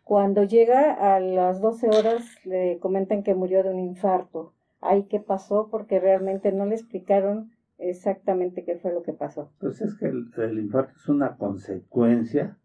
Cuando 0.03 0.45
llega 0.45 0.93
a 0.93 1.21
las 1.21 1.61
12 1.61 1.89
horas 1.89 2.25
le 2.45 2.79
comentan 2.79 3.23
que 3.23 3.35
murió 3.35 3.63
de 3.63 3.71
un 3.71 3.81
infarto. 3.81 4.53
Ay, 4.81 5.05
¿qué 5.05 5.21
pasó? 5.21 5.69
Porque 5.71 5.99
realmente 6.01 6.53
no 6.53 6.65
le 6.65 6.77
explicaron 6.77 7.51
exactamente 7.79 8.65
qué 8.65 8.77
fue 8.77 8.93
lo 8.93 9.03
que 9.03 9.13
pasó. 9.13 9.51
Pues 9.61 9.81
es 9.81 9.95
que 9.99 10.07
el, 10.07 10.31
el 10.39 10.59
infarto 10.59 10.93
es 10.97 11.09
una 11.09 11.37
consecuencia 11.37 12.57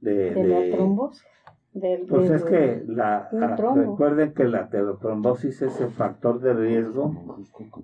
de... 0.00 0.30
¿De 0.34 0.44
la 0.44 0.60
de- 0.60 0.70
trombos? 0.72 1.22
Del, 1.74 2.06
Pues 2.06 2.28
del- 2.28 2.36
es 2.36 2.44
que 2.44 2.82
la, 2.86 3.28
ah, 3.30 3.56
recuerden 3.74 4.32
que 4.32 4.44
la 4.44 4.60
aterotrombosis 4.60 5.62
es 5.62 5.80
el 5.80 5.90
factor 5.90 6.40
de 6.40 6.54
riesgo 6.54 7.12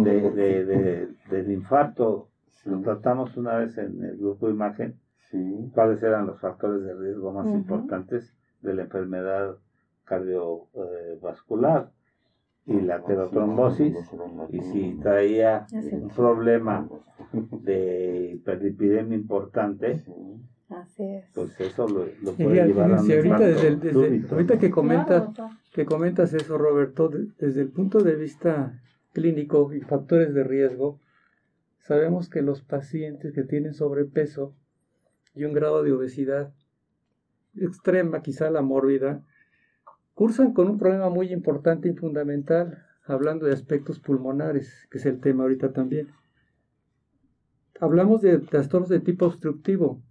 de- 0.00 0.30
de- 0.30 0.64
de- 0.64 1.08
del 1.30 1.50
infarto. 1.52 2.28
Sí, 2.52 2.68
Lo 2.70 2.80
tratamos 2.80 3.36
una 3.36 3.56
vez 3.56 3.76
en 3.78 4.04
el 4.04 4.16
grupo 4.18 4.48
imagen, 4.50 4.96
sí. 5.30 5.70
cuáles 5.74 6.02
eran 6.02 6.26
los 6.26 6.38
factores 6.40 6.82
de 6.84 6.94
riesgo 6.94 7.32
más 7.32 7.46
importantes 7.46 8.34
de 8.60 8.74
la 8.74 8.82
enfermedad 8.82 9.56
cardiovascular 10.04 11.90
y 12.66 12.80
la 12.80 12.96
aterotrombosis. 12.96 13.96
Y 14.50 14.60
si 14.60 14.98
traía 15.02 15.66
un 15.92 16.08
problema 16.10 16.88
de 17.62 18.32
hiperlipidemia 18.34 19.16
importante, 19.16 19.98
Sí. 20.00 20.12
Así 20.72 21.02
es. 21.02 21.24
pues 21.34 21.60
eso 21.60 21.88
lo, 21.88 22.04
puede 22.34 22.64
llevar 22.66 22.92
a 22.94 23.02
un 23.02 23.10
ahorita, 23.10 23.38
desde, 23.40 23.66
el- 23.68 23.80
desde- 23.80 23.92
súbito, 23.92 24.34
ahorita 24.36 24.54
¿no? 24.54 24.60
que 24.60 24.70
comenta, 24.70 25.04
Claro, 25.06 25.24
doctor. 25.24 25.48
que 25.72 25.84
comentas 25.84 26.32
eso, 26.32 26.58
Roberto, 26.58 27.08
de- 27.08 27.26
desde 27.40 27.62
el 27.62 27.70
punto 27.70 27.98
de 28.04 28.14
vista 28.14 28.78
clínico 29.12 29.72
y 29.74 29.80
factores 29.80 30.32
de 30.32 30.44
riesgo, 30.44 31.00
sabemos 31.80 32.28
que 32.28 32.42
los 32.42 32.62
pacientes 32.62 33.32
que 33.32 33.42
tienen 33.42 33.74
sobrepeso 33.74 34.54
y 35.34 35.44
un 35.44 35.52
grado 35.52 35.82
de 35.82 35.92
obesidad 35.92 36.52
extrema, 37.56 38.22
quizá 38.22 38.50
la 38.50 38.62
mórbida, 38.62 39.24
cursan 40.14 40.52
con 40.52 40.68
un 40.68 40.78
problema 40.78 41.08
muy 41.08 41.32
importante 41.32 41.88
y 41.88 41.94
fundamental, 41.94 42.86
hablando 43.04 43.46
de 43.46 43.52
aspectos 43.52 43.98
pulmonares, 43.98 44.86
que 44.90 44.98
es 44.98 45.06
el 45.06 45.20
tema 45.20 45.44
ahorita 45.44 45.72
también. 45.72 46.08
Hablamos 47.80 48.20
de 48.20 48.38
trastornos 48.38 48.90
de 48.90 49.00
tipo 49.00 49.26
obstructivo, 49.26 50.02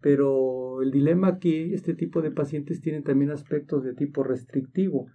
pero 0.00 0.82
el 0.82 0.90
dilema 0.90 1.28
aquí, 1.28 1.74
este 1.74 1.94
tipo 1.94 2.22
de 2.22 2.30
pacientes 2.30 2.80
tienen 2.80 3.04
también 3.04 3.30
aspectos 3.30 3.84
de 3.84 3.94
tipo 3.94 4.22
restrictivo, 4.22 5.08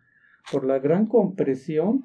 por 0.52 0.66
la 0.66 0.80
gran 0.80 1.08
compresión 1.08 2.04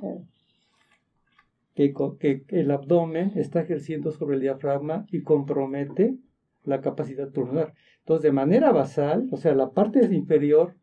que, 1.74 2.44
el 2.48 2.70
abdomen 2.70 3.32
está 3.37 3.60
ejerciendo 3.60 4.10
sobre 4.12 4.37
el 4.37 4.42
diafragma 4.42 5.06
y 5.10 5.22
compromete 5.22 6.16
la 6.64 6.80
capacidad 6.80 7.30
pulmonar. 7.30 7.74
Entonces, 8.00 8.22
de 8.22 8.32
manera 8.32 8.72
basal, 8.72 9.28
o 9.30 9.37
sea, 9.37 9.54
la 9.54 9.70
parte 9.70 10.00
inferior 10.14 10.74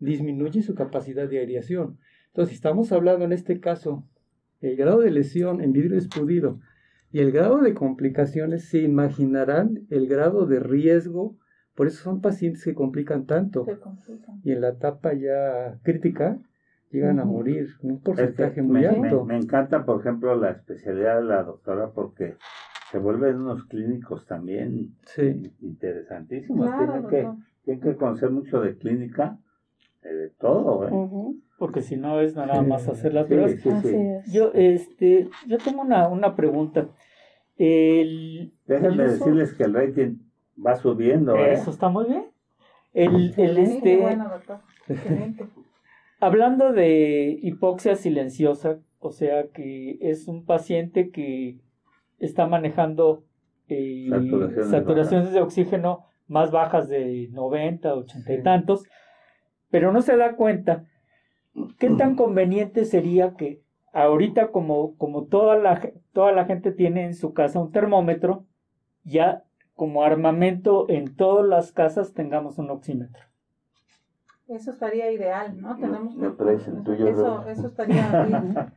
disminuye 0.00 0.62
su 0.62 0.74
capacidad 0.74 1.28
de 1.28 1.40
aireación. 1.40 1.98
Entonces, 2.28 2.50
si 2.50 2.54
estamos 2.56 2.92
hablando 2.92 3.24
en 3.24 3.32
este 3.32 3.60
caso, 3.60 4.04
el 4.60 4.76
grado 4.76 5.00
de 5.00 5.10
lesión 5.10 5.60
en 5.60 5.72
vidrio 5.72 5.96
expudido 5.96 6.60
y 7.12 7.20
el 7.20 7.30
grado 7.30 7.58
de 7.60 7.74
complicaciones, 7.74 8.64
se 8.64 8.78
imaginarán 8.78 9.86
el 9.90 10.08
grado 10.08 10.46
de 10.46 10.60
riesgo. 10.60 11.36
Por 11.74 11.86
eso 11.86 12.02
son 12.02 12.20
pacientes 12.20 12.64
que 12.64 12.74
complican 12.74 13.26
tanto. 13.26 13.64
Complican. 13.64 14.40
Y 14.42 14.52
en 14.52 14.62
la 14.62 14.70
etapa 14.70 15.12
ya 15.14 15.78
crítica, 15.82 16.38
llegan 16.90 17.20
a 17.20 17.24
morir. 17.24 17.68
Un 17.82 18.00
porcentaje 18.00 18.62
muy 18.62 18.80
me, 18.80 18.86
alto. 18.86 19.24
me- 19.24 19.34
me 19.34 19.42
encanta, 19.42 19.84
por 19.84 20.00
ejemplo, 20.00 20.34
la 20.36 20.50
especialidad 20.50 21.16
de 21.18 21.24
la 21.24 21.42
doctora 21.42 21.90
porque 21.94 22.36
se 22.90 22.98
vuelven 22.98 23.40
unos 23.40 23.64
clínicos 23.64 24.26
también 24.26 24.94
Sí. 25.06 25.52
interesantísimos. 25.62 26.66
Claro, 26.68 26.92
tienen, 26.92 27.08
que, 27.08 27.42
tienen 27.64 27.82
que 27.82 27.96
conocer 27.96 28.30
mucho 28.30 28.60
de 28.60 28.76
clínica, 28.76 29.38
eh, 30.04 30.08
de 30.08 30.30
todo. 30.30 30.86
¿eh? 30.88 31.34
Porque 31.58 31.80
si 31.82 31.96
no 31.96 32.20
es 32.20 32.36
nada 32.36 32.60
Sí. 32.60 32.66
más 32.66 32.86
hacer 32.88 33.12
las 33.14 33.26
pruebas. 33.26 33.52
sí, 33.60 33.68
es. 33.68 34.32
Yo, 34.32 34.50
este, 34.54 35.28
yo 35.46 35.58
tengo 35.58 35.82
una, 35.82 36.06
una 36.08 36.36
pregunta. 36.36 36.88
El, 37.58 38.52
Déjenme 38.66 39.04
el 39.04 39.10
uso- 39.10 39.24
decirles 39.24 39.54
que 39.54 39.64
el 39.64 39.74
rating 39.74 40.16
va 40.64 40.76
subiendo. 40.76 41.34
¿eh? 41.36 41.54
Eso 41.54 41.70
está 41.70 41.88
muy 41.88 42.04
bien. 42.06 42.26
El, 42.92 43.34
el, 43.36 43.58
este, 43.58 43.96
bueno, 43.98 44.28
doctor. 44.28 44.60
Hablando 46.20 46.72
de 46.72 47.38
hipoxia 47.42 47.94
silenciosa, 47.94 48.78
o 48.98 49.10
sea 49.10 49.48
que 49.48 49.98
es 50.00 50.28
un 50.28 50.44
paciente 50.44 51.10
que 51.10 51.58
está 52.18 52.46
manejando 52.46 53.24
eh, 53.68 54.06
Saturaciones 54.08 54.70
saturaciones 54.70 55.32
de 55.32 55.40
oxígeno 55.40 56.06
más 56.28 56.50
bajas 56.50 56.88
de 56.88 57.28
90, 57.32 57.94
80 57.94 58.32
y 58.32 58.42
tantos, 58.42 58.84
pero 59.70 59.92
no 59.92 60.02
se 60.02 60.16
da 60.16 60.36
cuenta. 60.36 60.84
Qué 61.78 61.90
tan 61.90 62.14
conveniente 62.16 62.84
sería 62.84 63.34
que 63.34 63.62
ahorita 63.92 64.48
como, 64.52 64.96
como 64.96 65.24
toda, 65.26 65.56
la, 65.56 65.92
toda 66.12 66.32
la 66.32 66.44
gente 66.44 66.72
tiene 66.72 67.04
en 67.04 67.14
su 67.14 67.32
casa 67.32 67.60
un 67.60 67.72
termómetro, 67.72 68.44
ya 69.04 69.44
como 69.74 70.02
armamento 70.02 70.88
en 70.88 71.14
todas 71.14 71.46
las 71.46 71.72
casas 71.72 72.14
tengamos 72.14 72.58
un 72.58 72.70
oxímetro. 72.70 73.25
Eso 74.48 74.70
estaría 74.70 75.10
ideal, 75.10 75.60
¿no? 75.60 75.74
Tenemos 75.76 76.14
no 76.16 76.32
traes 76.34 76.68
el 76.68 76.84
tuyo, 76.84 77.08
eso, 77.08 77.48
eso 77.48 77.66
estaría 77.66 78.28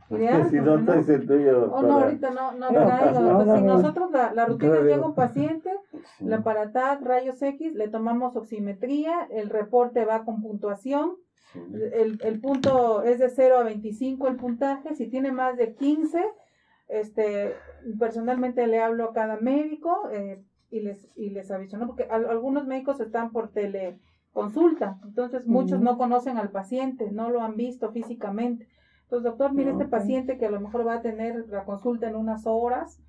ideal. 0.10 0.49
si 0.49 0.58
¿por 0.58 0.65
no 0.65 0.86
traes 0.86 1.10
el 1.10 1.27
tuyo, 1.27 1.71
Oh, 1.71 1.84
no, 1.84 1.99
ahorita 1.99 2.32
no, 2.32 2.53
no 2.53 2.71
No, 2.71 2.86
traigo. 2.88 3.19
no, 3.19 3.36
Pues 3.36 3.47
no, 3.47 3.55
si 3.55 3.62
no. 3.62 3.73
nosotros 3.75 4.12
la, 4.12 4.34
la 4.34 4.45
rutina 4.47 4.71
Todavía 4.71 4.95
llega 4.95 5.05
un 5.08 5.13
paciente, 5.13 5.71
Sí. 6.17 6.25
la 6.25 6.41
paratac, 6.41 7.01
rayos 7.03 7.39
X, 7.41 7.75
le 7.75 7.88
tomamos 7.88 8.36
oximetría, 8.36 9.27
el 9.29 9.49
reporte 9.51 10.05
va 10.05 10.25
con 10.25 10.41
puntuación, 10.41 11.17
Sí. 11.53 11.60
el, 11.93 12.19
el 12.23 12.39
punto 12.41 13.03
es 13.03 13.19
de 13.19 13.29
0 13.29 13.58
a 13.60 13.63
25 13.63 14.27
el 14.27 14.38
puntaje, 14.38 14.95
si 14.95 15.08
tiene 15.08 15.32
más 15.32 15.55
de 15.55 15.75
15, 15.75 16.19
este, 16.88 17.53
personalmente 17.99 18.65
le 18.65 18.82
hablo 18.82 19.05
a 19.05 19.13
cada 19.13 19.38
médico 19.38 20.10
eh, 20.12 20.41
y 20.71 20.79
les 20.82 21.08
y 21.15 21.29
les 21.29 21.51
aviso, 21.51 21.77
¿no? 21.77 21.86
Porque 21.88 22.03
al- 22.10 22.27
algunos 22.29 22.65
médicos 22.65 22.99
están 22.99 23.32
por 23.32 23.49
teleconsulta, 24.34 25.00
entonces 25.04 25.46
muchos 25.46 25.82
no 25.82 25.98
conocen 25.98 26.38
al 26.38 26.50
paciente, 26.52 27.12
no 27.12 27.30
lo 27.30 27.42
han 27.42 27.56
visto 27.56 27.92
físicamente. 27.92 28.68
Entonces, 29.04 29.24
doctor, 29.24 29.54
mire 29.54 29.72
este 29.72 29.86
Ok. 29.86 29.89
paciente 29.89 30.38
que 30.38 30.46
a 30.46 30.52
lo 30.52 30.60
mejor 30.60 30.86
va 30.86 30.96
a 30.96 31.02
tener 31.02 31.48
la 31.50 31.65
consulta 31.65 32.08
en 32.08 32.15
unas 32.15 32.46
horas, 32.46 33.00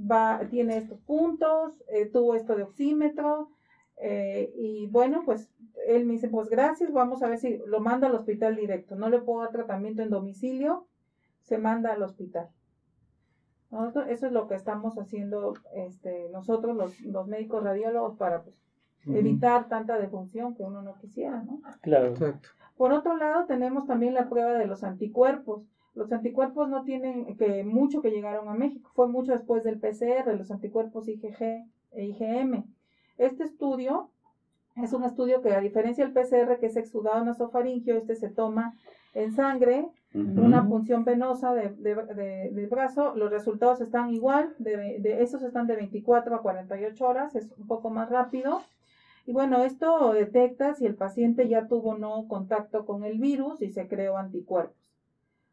va, 0.00 0.40
tiene 0.50 0.76
estos 0.76 1.00
puntos, 1.00 1.72
eh, 1.88 2.06
tuvo 2.06 2.34
esto 2.36 2.54
de 2.54 2.62
oxímetro, 2.62 3.50
eh, 4.00 4.52
y 4.56 4.86
bueno, 4.86 5.22
pues 5.24 5.50
él 5.88 6.04
me 6.06 6.12
dice, 6.12 6.28
pues 6.28 6.48
gracias, 6.48 6.92
vamos 6.92 7.22
a 7.22 7.28
ver 7.28 7.38
si 7.38 7.58
lo 7.66 7.80
manda 7.80 8.06
al 8.06 8.14
hospital 8.14 8.54
directo. 8.54 8.94
No 8.94 9.08
le 9.08 9.20
puedo 9.20 9.40
dar 9.40 9.50
tratamiento 9.50 10.02
en 10.02 10.10
domicilio, 10.10 10.86
se 11.42 11.58
manda 11.58 11.92
al 11.92 12.02
hospital. 12.02 12.48
Nosotros- 13.70 14.06
Eso 14.08 14.26
es 14.26 14.32
lo 14.32 14.46
que 14.46 14.54
estamos 14.54 14.96
haciendo 14.98 15.54
este, 15.74 16.28
nosotros, 16.30 16.76
los, 16.76 17.00
los 17.00 17.26
médicos 17.26 17.64
radiólogos, 17.64 18.16
para 18.16 18.42
pues, 18.44 18.56
Evitar 19.16 19.68
tanta 19.68 19.98
defunción 19.98 20.54
que 20.54 20.62
uno 20.62 20.82
no 20.82 20.94
quisiera, 20.94 21.42
¿no? 21.42 21.60
Claro. 21.80 22.08
Exacto. 22.08 22.48
Por 22.76 22.92
otro 22.92 23.16
lado, 23.16 23.46
tenemos 23.46 23.86
también 23.86 24.14
la 24.14 24.28
prueba 24.28 24.52
de 24.54 24.66
los 24.66 24.84
anticuerpos. 24.84 25.62
Los 25.94 26.12
anticuerpos 26.12 26.68
no 26.68 26.84
tienen 26.84 27.36
que 27.36 27.64
mucho 27.64 28.00
que 28.02 28.10
llegaron 28.10 28.48
a 28.48 28.54
México, 28.54 28.90
fue 28.94 29.08
mucho 29.08 29.32
después 29.32 29.64
del 29.64 29.80
PCR, 29.80 30.36
los 30.36 30.50
anticuerpos 30.52 31.08
IgG 31.08 31.42
e 31.42 32.04
IgM. 32.04 32.64
Este 33.16 33.42
estudio 33.44 34.10
es 34.76 34.92
un 34.92 35.02
estudio 35.02 35.42
que 35.42 35.52
a 35.52 35.60
diferencia 35.60 36.04
del 36.06 36.12
PCR 36.14 36.58
que 36.60 36.66
es 36.66 36.76
exudado 36.76 37.24
nasofaringio, 37.24 37.96
este 37.96 38.14
se 38.14 38.28
toma 38.28 38.74
en 39.14 39.32
sangre, 39.32 39.88
una 40.14 40.66
punción 40.68 41.04
venosa 41.04 41.52
de, 41.52 41.70
de- 41.70 42.66
brazo, 42.70 43.14
los 43.16 43.30
resultados 43.30 43.80
están 43.80 44.10
igual, 44.10 44.54
de, 44.58 44.98
de 45.00 45.22
esos 45.22 45.42
están 45.42 45.66
de 45.66 45.74
24 45.76 46.34
a 46.36 46.42
48 46.42 47.06
horas, 47.06 47.34
es 47.34 47.52
un 47.58 47.66
poco 47.66 47.90
más 47.90 48.08
rápido. 48.08 48.60
Y 49.28 49.32
bueno, 49.32 49.62
esto 49.62 50.14
detecta 50.14 50.72
si 50.72 50.86
el 50.86 50.94
paciente 50.94 51.50
ya 51.50 51.66
tuvo 51.68 51.90
o 51.90 51.98
no 51.98 52.26
contacto 52.28 52.86
con 52.86 53.04
el 53.04 53.18
virus 53.18 53.60
y 53.60 53.70
se 53.70 53.86
creó 53.86 54.16
anticuerpos. 54.16 54.74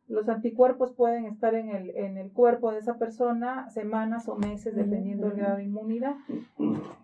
Los 0.07 0.29
anticuerpos 0.29 0.93
pueden 0.93 1.25
estar 1.25 1.55
en 1.55 1.67
el, 1.67 1.89
en 1.89 2.17
el 2.17 2.31
cuerpo 2.31 2.71
de 2.71 2.79
esa 2.79 2.97
persona 2.97 3.69
semanas 3.71 4.29
o 4.29 4.37
meses, 4.37 4.77
dependiendo 4.77 5.27
del 5.27 5.39
grado 5.39 5.57
de 5.57 5.65
inmunidad. 5.65 6.15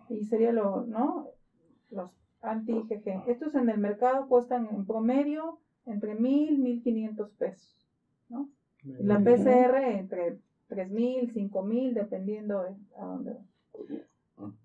Y 0.08 0.24
sería 0.24 0.50
lo, 0.50 0.86
¿no? 0.86 1.28
Los 1.90 2.10
anti-IgG. 2.40 3.28
Estos 3.28 3.54
en 3.54 3.68
el 3.68 3.76
mercado 3.76 4.26
cuestan 4.26 4.66
en 4.72 4.86
promedio 4.86 5.58
entre 5.84 6.18
1.000 6.18 6.82
1.500 6.82 7.28
pesos. 7.36 7.86
¿no? 8.30 8.48
La. 8.82 9.18
PCR 9.18 9.76
entre 9.98 10.38
3.000, 10.70 11.34
5.000, 11.34 11.92
dependiendo 11.92 12.62
de 12.62 12.70
a 12.96 13.04
dónde 13.04 13.34
va. 13.34 13.40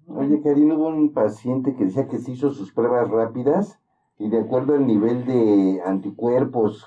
Oye, 0.07 0.41
Karin, 0.41 0.71
hubo 0.71 0.87
un 0.87 1.13
paciente 1.13 1.75
que 1.75 1.85
decía 1.85 2.07
que 2.07 2.17
se 2.17 2.31
hizo 2.31 2.51
sus 2.51 2.71
pruebas 2.71 3.09
rápidas 3.09 3.79
y 4.17 4.29
de 4.29 4.39
acuerdo 4.39 4.73
al 4.73 4.87
nivel 4.87 5.25
de 5.25 5.81
anticuerpos, 5.85 6.85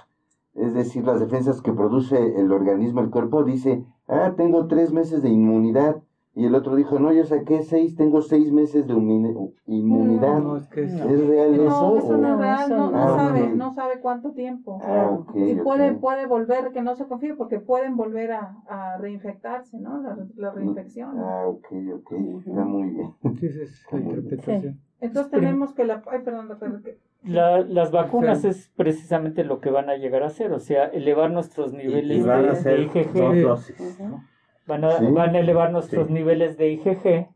es 0.55 0.75
decir, 0.75 1.05
las 1.05 1.21
defensas 1.21 1.61
que 1.63 1.73
produce 1.73 2.41
el 2.41 2.51
organismo, 2.51 3.01
el 3.01 3.11
cuerpo, 3.11 3.45
dice, 3.45 3.85
ah, 4.09 4.35
tengo 4.37 4.67
tres 4.67 4.93
meses 4.93 5.23
de 5.23 5.29
inmunidad. 5.29 6.03
Y 6.33 6.47
el 6.47 6.55
otro 6.55 6.77
dijo, 6.77 7.01
no, 7.01 7.13
yo 7.13 7.25
saqué 7.25 7.63
seis, 7.65 7.97
tengo 7.97 8.23
seis 8.23 8.53
meses 8.53 8.87
de 8.87 8.95
inmuni- 8.95 9.53
inmunidad. 9.67 10.39
No, 10.39 10.57
es 10.59 10.69
que 10.69 10.85
es- 10.85 10.93
No. 10.95 11.11
¿Es 11.11 11.27
real 11.27 11.55
eso? 11.55 11.65
No, 11.65 11.97
eso 11.99 12.17
no 12.17 12.29
o- 12.29 12.33
es 12.35 12.39
real, 12.39 12.69
no, 12.71 12.77
eso 12.77 12.91
no 12.93 13.05
no. 13.07 13.15
sabe, 13.17 13.41
Ah, 13.43 13.53
no 13.57 13.75
sabe 13.75 14.01
cuánto 14.01 14.31
tiempo. 14.33 14.79
Ah, 14.83 15.09
ok, 15.11 15.33
y 15.35 15.55
puede, 15.57 15.93
puede 15.95 16.27
volver, 16.27 16.71
que 16.73 16.83
no 16.83 16.95
se 16.95 17.07
confíe, 17.07 17.35
porque 17.35 17.59
pueden 17.59 17.97
volver 17.97 18.31
a, 18.33 18.55
a 18.69 18.97
reinfectarse, 18.99 19.81
¿no? 19.81 20.01
La, 20.03 20.17
la 20.37 20.51
reinfección. 20.53 21.19
Ah, 21.19 21.47
ok, 21.49 21.67
ok, 21.97 22.13
está 22.47 22.65
muy 22.65 22.91
bien. 22.91 23.13
sí, 23.41 23.47
esa 23.47 23.63
es 23.63 23.87
la 23.91 23.99
interpretación. 23.99 24.81
Entonces 25.01 25.31
tenemos 25.33 25.73
que 25.75 25.85
la... 25.85 26.03
Ay, 26.13 26.21
perdón, 26.25 26.47
doctor. 26.49 26.81
que- 26.83 26.99
La- 27.25 27.61
las 27.61 27.91
vacunas 27.91 28.43
Sí. 28.43 28.49
es 28.49 28.71
precisamente 28.77 29.45
lo 29.45 29.61
que 29.61 29.71
van 29.71 29.91
a 29.91 29.97
llegar 29.97 30.23
a 30.23 30.27
hacer, 30.27 30.53
o 30.53 30.61
sea, 30.61 30.85
elevar 30.87 31.31
nuestros 31.33 31.73
Y, 31.73 31.77
niveles 31.79 32.19
y 32.19 32.23
van 32.23 32.43
de, 32.45 32.49
a 32.51 32.55
ser 32.55 32.79
de 32.79 32.87
dos 32.87 32.97
IgG, 32.97 33.43
dosis. 33.43 34.01
¿no? 34.01 34.23
Van 34.71 34.85
a, 34.85 34.99
Sí. 34.99 35.05
van 35.11 35.35
a 35.37 35.41
elevar 35.41 35.71
nuestros 35.73 36.07
Sí. 36.07 36.13
niveles 36.15 36.57
de 36.57 36.71
IgG 36.73 37.29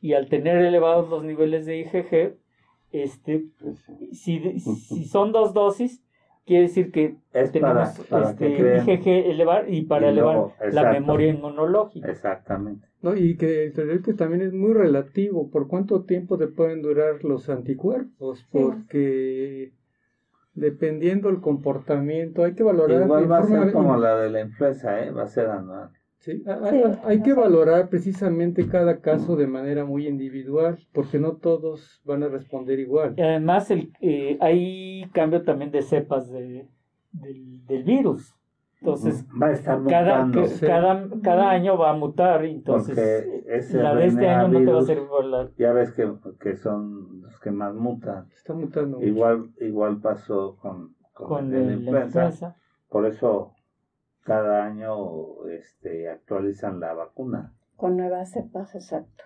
y 0.00 0.12
al 0.12 0.28
tener 0.28 0.58
elevados 0.58 1.08
los 1.10 1.24
niveles 1.24 1.66
de 1.66 1.78
IgG, 1.78 2.36
este, 2.92 3.46
Pues, 3.60 3.78
si, 4.12 4.60
si 4.60 5.04
son 5.04 5.32
dos 5.32 5.52
dosis, 5.52 6.02
quiere 6.46 6.62
decir 6.62 6.92
que 6.92 7.16
Es 7.32 7.50
tenemos 7.52 7.98
para 8.08 8.30
este, 8.30 8.48
que 8.48 8.56
creen. 8.56 8.88
IgG 8.88 9.08
elevar 9.30 9.66
y 9.68 9.82
para 9.82 10.06
Y 10.06 10.10
elevar 10.10 10.34
luego, 10.36 10.54
la 10.72 10.92
memoria 10.92 11.28
inmunológica. 11.28 12.08
Exactamente. 12.10 12.86
No, 13.02 13.14
y 13.16 13.36
que 13.36 13.66
el 13.66 14.02
que 14.02 14.14
también 14.14 14.42
es 14.42 14.52
muy 14.52 14.72
relativo. 14.72 15.50
¿Por 15.50 15.68
cuánto 15.68 16.04
tiempo 16.04 16.36
te 16.38 16.46
pueden 16.48 16.82
durar 16.82 17.22
los 17.24 17.48
anticuerpos? 17.48 18.38
Sí. 18.40 18.46
Porque 18.50 19.72
dependiendo 20.54 21.28
el 21.28 21.40
comportamiento, 21.40 22.42
hay 22.44 22.54
que 22.54 22.62
valorar. 22.64 23.02
Igual 23.02 23.30
va 23.30 23.38
a 23.38 23.42
ser 23.44 23.72
como 23.72 23.96
la 23.96 24.16
de 24.18 24.30
la 24.30 24.40
influenza, 24.40 25.00
¿eh? 25.04 25.10
Va 25.12 25.22
a 25.24 25.26
ser 25.28 25.46
anual. 25.46 25.90
Sí, 26.18 26.42
hay, 26.46 26.70
Sí, 26.70 26.76
hay- 26.84 26.98
hay 27.04 27.22
que 27.22 27.32
valorar 27.32 27.88
precisamente 27.88 28.66
cada 28.68 29.00
caso 29.00 29.36
de 29.36 29.46
manera 29.46 29.84
muy 29.84 30.06
individual, 30.08 30.78
porque 30.92 31.18
no 31.18 31.36
todos 31.36 32.00
van 32.04 32.22
a 32.24 32.28
responder 32.28 32.78
igual. 32.80 33.14
Y 33.16 33.22
además 33.22 33.70
el, 33.70 33.92
eh, 34.00 34.36
hay 34.40 35.04
cambio 35.12 35.42
también 35.42 35.70
de 35.70 35.82
cepas 35.82 36.30
de, 36.30 36.66
del, 37.12 37.64
del 37.66 37.84
virus. 37.84 38.34
Entonces, 38.80 39.26
Va 39.40 39.48
a 39.48 39.52
estar 39.52 39.82
cada, 39.88 40.30
cada, 40.60 41.08
cada 41.22 41.50
año 41.50 41.76
va 41.76 41.90
a 41.90 41.94
mutar, 41.96 42.44
entonces 42.44 42.96
la 43.74 43.94
de 43.96 44.06
este 44.06 44.28
año 44.28 44.46
no 44.48 44.58
te 44.64 44.72
va 44.72 44.78
a 44.78 44.82
servir 44.82 45.08
por 45.08 45.24
la... 45.24 45.48
Ya 45.58 45.72
ves 45.72 45.90
que, 45.92 46.08
que 46.40 46.54
son 46.56 47.22
los 47.22 47.40
que 47.40 47.50
más 47.50 47.74
mutan. 47.74 48.28
Está 48.36 48.54
mutando. 48.54 48.98
mucho. 48.98 49.08
Igual, 49.08 49.50
igual 49.60 50.00
pasó 50.00 50.56
con, 50.62 50.94
con, 51.12 51.26
con 51.28 51.44
el 51.46 51.50
de 51.50 51.58
el- 51.58 51.64
la 51.64 51.70
la 51.70 51.76
influenza. 51.76 52.24
influenza. 52.26 52.56
Por 52.88 53.06
eso 53.06 53.52
cada 54.28 54.64
año 54.64 55.46
este, 55.46 56.08
actualizan 56.10 56.78
la 56.80 56.92
vacuna. 56.94 57.52
Con 57.76 57.96
nuevas 57.96 58.30
cepas, 58.32 58.74
exacto. 58.74 59.24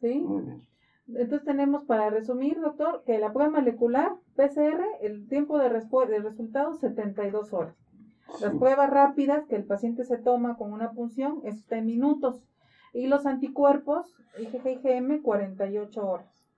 ¿Sí? 0.00 0.20
Muy 0.20 0.42
bien. 0.42 0.62
Entonces 1.08 1.44
tenemos, 1.44 1.84
para 1.84 2.10
resumir, 2.10 2.60
doctor, 2.60 3.02
que 3.04 3.18
la 3.18 3.32
prueba 3.32 3.50
molecular 3.60 4.12
PCR, 4.34 4.82
el 5.02 5.28
tiempo 5.28 5.58
de, 5.58 5.68
de 5.70 6.18
resultado 6.20 6.74
72 6.74 7.52
horas. 7.52 7.76
Las 8.40 8.54
pruebas 8.54 8.90
rápidas 8.90 9.44
que 9.46 9.54
el 9.54 9.64
paciente 9.64 10.04
se 10.04 10.18
toma 10.18 10.56
con 10.56 10.72
una 10.72 10.90
punción 10.92 11.40
está 11.44 11.78
en 11.78 11.86
minutos. 11.86 12.42
Y 12.92 13.06
los 13.06 13.24
anticuerpos, 13.26 14.06
IgG 14.38 14.66
IgM, 14.84 15.22
48 15.22 16.08
horas. 16.08 16.50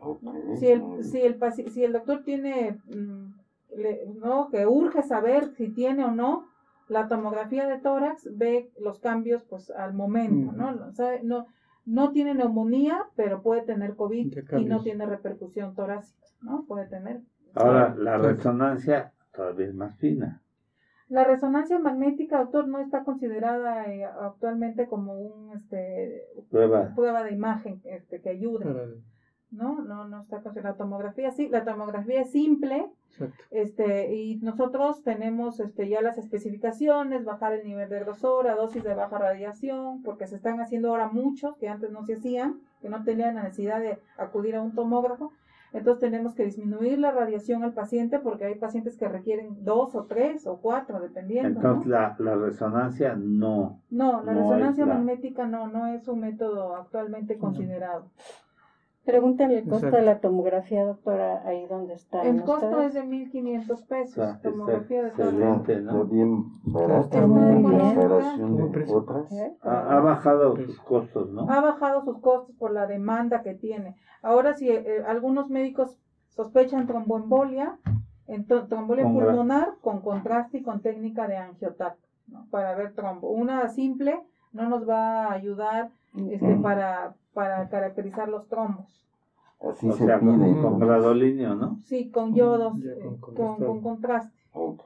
Ok, 0.00 0.20
Si 0.58 0.66
el, 0.66 0.80
muy 0.82 0.96
bien. 0.98 1.04
si 1.04 1.20
el, 1.22 1.38
paci- 1.40 1.68
si 1.70 1.82
el 1.84 1.92
doctor 1.94 2.22
tiene, 2.24 2.78
mm, 2.86 3.32
le- 3.76 4.06
no, 4.20 4.50
que 4.50 4.66
urge 4.66 5.02
saber 5.02 5.48
si 5.56 5.70
tiene 5.70 6.04
o 6.04 6.10
no, 6.10 6.44
la 6.88 7.08
tomografía 7.08 7.66
de 7.66 7.78
tórax 7.78 8.28
ve 8.36 8.70
los 8.80 8.98
cambios 9.00 9.42
pues 9.44 9.70
al 9.70 9.94
momento, 9.94 10.52
¿no? 10.52 10.70
O 10.88 10.92
sea, 10.92 11.18
no, 11.22 11.46
no 11.84 12.10
tiene 12.12 12.34
neumonía, 12.34 13.06
pero 13.16 13.42
puede 13.42 13.62
tener 13.62 13.94
COVID 13.96 14.38
y 14.58 14.64
no 14.64 14.82
tiene 14.82 15.06
repercusión 15.06 15.74
torácica, 15.74 16.26
¿no? 16.42 16.64
Puede 16.66 16.86
tener. 16.86 17.20
Ahora, 17.54 17.94
Sí. 17.94 18.02
la 18.02 18.18
resonancia 18.18 19.12
todavía 19.32 19.66
es 19.66 19.74
más 19.74 19.96
fina. 19.96 20.42
La 21.08 21.24
resonancia 21.24 21.78
magnética, 21.78 22.38
doctor, 22.38 22.68
no 22.68 22.78
está 22.80 23.02
considerada 23.04 23.86
eh, 23.86 24.04
actualmente 24.04 24.86
como 24.88 25.14
un 25.14 25.56
este, 25.56 26.24
Prueba. 26.50 26.92
prueba 26.94 27.22
de 27.24 27.32
imagen 27.32 27.80
este, 27.84 28.20
que 28.20 28.28
ayude, 28.28 28.66
¿no? 29.50 29.80
No, 29.82 30.06
no 30.06 30.20
está 30.22 30.42
considerada. 30.42 30.74
La 30.74 30.76
tomografía 30.78 31.30
sí, 31.30 31.48
la 31.48 31.64
tomografía 31.64 32.20
es 32.20 32.30
simple, 32.30 32.90
exacto. 33.10 33.42
este, 33.50 34.14
y 34.14 34.36
nosotros 34.36 35.02
tenemos 35.02 35.60
este, 35.60 35.88
ya 35.88 36.00
las 36.02 36.18
especificaciones, 36.18 37.24
bajar 37.24 37.52
el 37.52 37.64
nivel 37.66 37.88
de 37.88 38.00
grosor, 38.00 38.46
dosis 38.56 38.82
de 38.84 38.94
baja 38.94 39.18
radiación, 39.18 40.02
porque 40.02 40.26
se 40.26 40.36
están 40.36 40.60
haciendo 40.60 40.90
ahora 40.90 41.08
muchos 41.08 41.56
que 41.56 41.68
antes 41.68 41.90
no 41.90 42.04
se 42.04 42.14
hacían, 42.14 42.60
que 42.80 42.88
no 42.88 43.02
tenían 43.04 43.34
la 43.34 43.42
necesidad 43.44 43.80
de 43.80 43.98
acudir 44.16 44.56
a 44.56 44.62
un 44.62 44.74
tomógrafo. 44.74 45.32
Entonces 45.74 46.00
tenemos 46.00 46.34
que 46.34 46.46
disminuir 46.46 46.98
la 46.98 47.10
radiación 47.10 47.62
al 47.62 47.74
paciente 47.74 48.18
porque 48.20 48.46
hay 48.46 48.54
pacientes 48.54 48.96
que 48.96 49.06
requieren 49.06 49.64
dos 49.66 49.94
o 49.94 50.04
tres 50.04 50.46
o 50.46 50.56
cuatro, 50.62 50.98
dependiendo. 50.98 51.60
Entonces 51.60 51.86
¿no? 51.86 51.92
la, 51.92 52.16
la 52.18 52.36
resonancia 52.36 53.14
no. 53.14 53.78
No, 53.90 54.22
la 54.22 54.32
no 54.32 54.40
resonancia 54.40 54.86
la- 54.86 54.94
magnética 54.94 55.46
no, 55.46 55.68
no 55.68 55.86
es 55.88 56.08
un 56.08 56.20
método 56.20 56.74
actualmente 56.74 57.36
considerado. 57.36 58.06
Pregúntale 59.12 59.56
el 59.60 59.62
costo 59.64 59.86
Exacto. 59.86 59.96
de 59.96 60.02
la 60.02 60.20
tomografía, 60.20 60.84
doctora, 60.84 61.40
ahí 61.46 61.66
donde 61.66 61.94
está. 61.94 62.24
El 62.24 62.36
¿no 62.36 62.44
costo 62.44 62.66
está? 62.66 62.84
es 62.84 62.92
de 62.92 63.04
1.500 63.04 63.82
O 63.82 63.86
pesos, 63.86 64.28
está 64.28 64.50
tomografía 64.50 65.00
de 65.02 65.08
excelente, 65.08 65.80
¿no? 65.80 66.02
Está 67.00 67.26
muy 67.26 67.40
en 67.40 67.62
bien. 67.62 67.94
comparación 67.94 68.52
Buen 68.52 68.66
de 68.66 68.70
precio. 68.70 68.96
otras. 68.98 69.32
¿Eh? 69.32 69.56
Ha, 69.62 69.96
ha 69.96 70.00
bajado 70.00 70.56
sus 70.56 70.78
costos, 70.80 71.30
¿no? 71.30 71.50
ha 71.50 71.60
bajado 71.62 72.02
sus 72.02 72.18
costos 72.20 72.54
por 72.56 72.70
la 72.70 72.86
demanda 72.86 73.40
que 73.40 73.54
tiene. 73.54 73.96
Ahora, 74.20 74.52
si 74.52 74.68
eh, 74.68 75.02
algunos 75.06 75.48
médicos 75.48 75.98
sospechan 76.28 76.86
tromboembolia, 76.86 77.78
ento- 78.26 78.68
tromboembolia 78.68 79.04
Con 79.04 79.16
gra- 79.16 79.24
pulmonar 79.24 79.68
con 79.80 80.02
contraste 80.02 80.58
y 80.58 80.62
con 80.62 80.82
técnica 80.82 81.26
de 81.28 81.38
angiotac, 81.38 81.96
¿no? 82.26 82.46
para 82.50 82.74
ver 82.74 82.92
trombo. 82.92 83.30
Una 83.30 83.68
simple 83.70 84.20
no 84.52 84.68
nos 84.68 84.88
va 84.88 85.26
a 85.26 85.32
ayudar 85.32 85.90
este, 86.30 86.56
para, 86.56 87.14
para 87.34 87.68
caracterizar 87.68 88.28
los 88.28 88.46
trombos. 88.48 89.04
Así 89.60 89.88
o 89.88 89.92
se 89.92 90.04
sea, 90.06 90.18
pide. 90.20 90.30
con, 90.30 90.62
con 90.62 90.78
gradolinio, 90.78 91.54
¿no? 91.54 91.76
Sí, 91.84 92.10
con 92.10 92.34
yodos, 92.34 92.76
Ya 92.82 92.90
eh, 92.92 92.98
con 93.02 93.16
con, 93.18 93.34
contraste. 93.34 93.64
con 93.66 93.80
contraste. 93.80 94.38
Ok. 94.52 94.82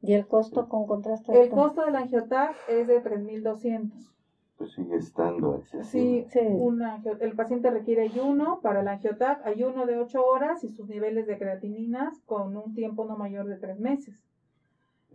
¿Y 0.00 0.14
el 0.14 0.26
costo 0.26 0.68
con 0.68 0.86
contraste? 0.86 1.40
El 1.40 1.48
costo 1.48 1.84
del 1.84 1.94
angiotac 1.96 2.54
es 2.68 2.86
de 2.88 3.00
3.200. 3.00 4.12
Pues 4.56 4.72
sigue 4.72 4.96
estando 4.96 5.58
Sí, 5.58 5.76
accesible. 6.22 6.26
Sí. 6.30 6.40
una 6.58 6.94
angio- 6.94 7.18
el 7.20 7.34
paciente 7.34 7.70
requiere 7.70 8.02
ayuno 8.02 8.60
para 8.62 8.80
el 8.80 8.88
angiotac, 8.88 9.44
ayuno 9.46 9.86
de 9.86 9.96
8 9.98 10.24
horas 10.24 10.62
y 10.64 10.68
sus 10.70 10.88
niveles 10.88 11.26
de 11.26 11.38
creatininas 11.38 12.20
con 12.26 12.56
un 12.56 12.74
tiempo 12.74 13.04
no 13.04 13.16
mayor 13.16 13.46
de 13.46 13.56
3 13.56 13.78
meses. 13.78 14.14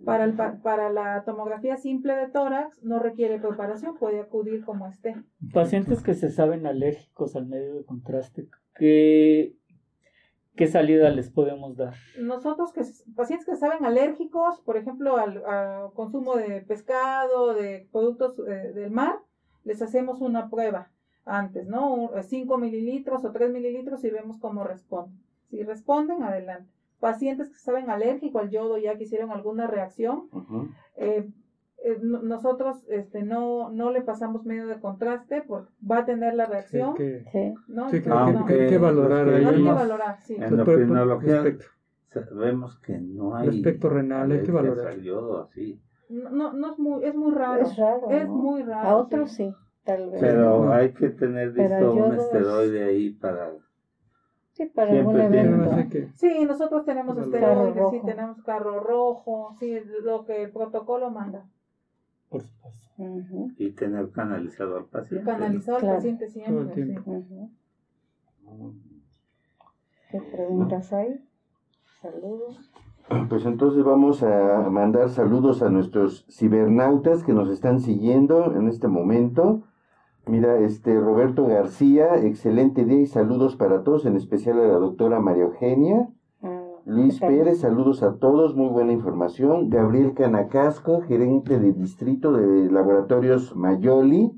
Para, 0.06 0.24
el, 0.24 0.34
pa- 0.34 0.60
para 0.64 0.90
la 0.92 1.24
tomografía 1.26 1.76
simple 1.78 2.16
de 2.16 2.28
tórax 2.28 2.82
no 2.84 3.00
requiere 3.00 3.40
preparación, 3.40 3.98
puede 3.98 4.20
acudir 4.22 4.64
como 4.64 4.88
esté. 4.88 5.16
Pacientes 5.54 6.02
que 6.04 6.14
se 6.14 6.30
saben 6.32 6.66
alérgicos 6.68 7.36
al 7.36 7.48
medio 7.48 7.76
de 7.76 7.84
contraste, 7.86 8.48
¿qué, 8.76 9.56
qué 10.56 10.68
salida 10.68 11.10
les 11.10 11.30
podemos 11.30 11.76
dar? 11.76 11.96
Nosotros, 12.20 12.72
que 12.74 12.82
pacientes 13.16 13.46
que 13.46 13.56
saben 13.56 13.86
alérgicos, 13.86 14.62
por 14.62 14.78
ejemplo, 14.78 15.18
al, 15.18 15.44
al 15.46 15.92
consumo 15.94 16.36
de 16.36 16.62
pescado, 16.62 17.54
de 17.54 17.88
productos 17.92 18.40
eh, 18.48 18.72
del 18.74 18.92
mar, 18.92 19.18
les 19.64 19.82
hacemos 19.82 20.22
una 20.22 20.50
prueba 20.50 20.92
antes, 21.26 21.68
¿no? 21.68 22.12
5 22.22 22.58
mililitros 22.58 23.26
o 23.26 23.32
3 23.32 23.52
mililitros 23.52 24.04
y 24.06 24.10
vemos 24.10 24.38
cómo 24.40 24.64
responden. 24.64 25.20
Si 25.50 25.62
responden, 25.64 26.24
adelante. 26.24 26.72
Pacientes 27.00 27.50
que 27.50 27.58
saben 27.60 27.90
alérgico 27.90 28.40
al 28.40 28.50
yodo, 28.50 28.78
ya 28.78 28.98
que 28.98 29.04
hicieron 29.04 29.32
alguna 29.32 29.68
reacción, 29.68 30.30
eh, 30.96 31.30
eh, 31.84 31.98
no- 32.02 32.24
nosotros 32.24 32.84
este, 32.90 33.22
no, 33.24 33.70
no 33.70 33.92
le 33.92 34.02
pasamos 34.02 34.44
medio 34.46 34.66
de 34.68 34.80
contraste 34.80 35.44
porque 35.48 35.72
va 35.90 36.00
a 36.00 36.06
tener 36.06 36.34
la 36.34 36.46
reacción. 36.48 36.96
que, 36.96 37.24
Sí. 37.32 37.54
¿no? 37.68 37.90
sí, 37.90 38.02
que- 38.02 38.10
Entonces, 38.10 38.34
que- 38.34 38.40
no. 38.40 38.46
que 38.46 38.54
hay 38.62 38.70
que 38.70 38.78
valorar 38.80 39.28
Los 39.28 39.36
ahí 39.36 39.46
Hay 39.46 39.64
que 39.64 39.72
valorar, 39.72 40.18
sí. 40.22 40.36
En 40.36 40.44
endocrinología 40.44 41.44
sabemos 42.10 42.80
que 42.80 42.98
no 43.00 43.36
hay 43.36 43.48
Respecto 43.50 43.90
renal, 43.90 44.32
hay 44.32 44.42
que 44.42 44.52
valorar. 44.52 44.88
al 44.88 45.02
yodo 45.04 45.44
así. 45.44 45.80
No, 46.10 46.30
no, 46.32 46.54
no 46.54 46.72
es 46.74 46.80
muy, 46.80 47.04
es 47.04 47.14
muy 47.16 47.32
raro. 47.34 47.62
Es 47.62 47.78
raro. 47.78 48.10
Es 48.10 48.28
¿no? 48.28 48.34
muy 48.36 48.64
raro. 48.64 48.88
A 48.90 48.96
otros 48.96 49.32
sí. 49.32 49.50
sí, 49.52 49.56
tal 49.84 50.10
vez. 50.10 50.20
Pero 50.20 50.64
no. 50.66 50.72
hay 50.74 50.94
que 50.94 51.10
tener 51.10 51.50
listo 51.54 51.94
un 51.94 52.16
esteroide 52.16 52.84
ahí 52.86 53.12
para... 53.12 53.52
Sí, 54.58 54.66
para 54.66 54.90
Siempre 54.90 55.22
algún 55.24 55.36
evento. 55.36 55.90
Que- 55.92 56.10
Sí, 56.16 56.44
nosotros 56.46 56.84
tenemos 56.84 57.16
esteroides, 57.16 57.84
sí, 57.92 58.02
tenemos 58.04 58.42
carro 58.42 58.80
rojo, 58.80 59.54
sí, 59.60 59.78
lo 60.04 60.26
que 60.26 60.42
el 60.44 60.52
protocolo 60.52 61.12
manda. 61.12 61.46
Por 62.30 62.42
supuesto. 62.42 62.88
Y 63.60 63.72
tener 63.74 64.10
canalizado 64.10 64.78
al 64.78 64.86
paciente. 64.86 65.24
Canalizado 65.30 65.78
al 65.78 65.96
paciente 65.96 66.26
Todo 66.26 66.62
el 66.62 66.74
siempre. 66.74 67.22
sí. 67.22 67.50
¿Qué 70.10 70.22
preguntas 70.22 70.92
hay? 70.94 71.24
Saludos. 72.02 72.72
Pues 73.30 73.46
entonces 73.46 73.84
vamos 73.84 74.24
a 74.24 74.68
mandar 74.72 75.10
saludos 75.10 75.62
a 75.62 75.70
nuestros 75.70 76.26
cibernautas 76.32 77.24
que 77.24 77.34
nos 77.34 77.50
están 77.50 77.80
siguiendo 77.80 78.56
en 78.56 78.68
este 78.68 78.88
momento. 78.88 79.62
Mira, 80.28 80.60
este 80.60 81.00
Roberto 81.00 81.46
García, 81.48 82.18
excelente 82.18 82.84
día 82.84 83.00
y 83.00 83.06
saludos 83.06 83.56
para 83.56 83.84
todos, 83.84 84.06
en 84.06 84.18
especial 84.18 84.60
a 84.60 84.68
la 84.68 84.74
doctora 84.74 85.22
María 85.22 85.44
Eugenia. 85.44 86.10
Ah, 86.42 86.64
Luis. 86.86 87.20
Pérez, 87.22 87.62
saludos 87.62 88.04
a 88.04 88.18
todos, 88.18 88.54
muy 88.54 88.68
buena 88.68 88.92
información. 88.92 89.70
Gabriel 89.70 90.14
Canacasco, 90.14 91.00
gerente 91.02 91.60
de 91.60 91.72
distrito 91.72 92.34
de 92.34 92.70
laboratorios 92.70 93.56
Mayoli, 93.56 94.34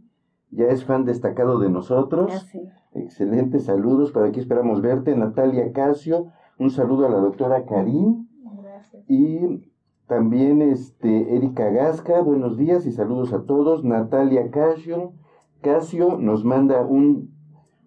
ya 0.52 0.66
es 0.66 0.86
fan 0.86 1.06
destacado 1.06 1.58
de 1.58 1.70
nosotros. 1.70 2.32
Ah, 2.36 2.40
sí. 2.40 2.62
Excelentes 2.94 3.66
saludos, 3.66 4.12
por 4.12 4.26
aquí 4.26 4.40
esperamos 4.40 4.82
verte. 4.82 5.16
Natalia 5.16 5.72
Casio, 5.72 6.28
un 6.60 6.70
saludo 6.70 7.08
a 7.08 7.10
la 7.10 7.18
doctora 7.18 7.66
Karim. 7.66 8.28
Gracias. 8.62 9.04
Y 9.08 9.72
también 10.08 10.62
este, 10.62 11.36
Erika 11.36 11.70
Gasca, 11.72 12.22
buenos 12.22 12.58
días 12.58 12.86
y 12.86 12.92
saludos 12.92 13.34
a 13.34 13.44
todos. 13.44 13.84
Natalia 13.84 14.52
Casio, 14.52 15.14
Casio 15.62 16.18
nos 16.18 16.44
manda 16.46 16.82
un, 16.86 17.32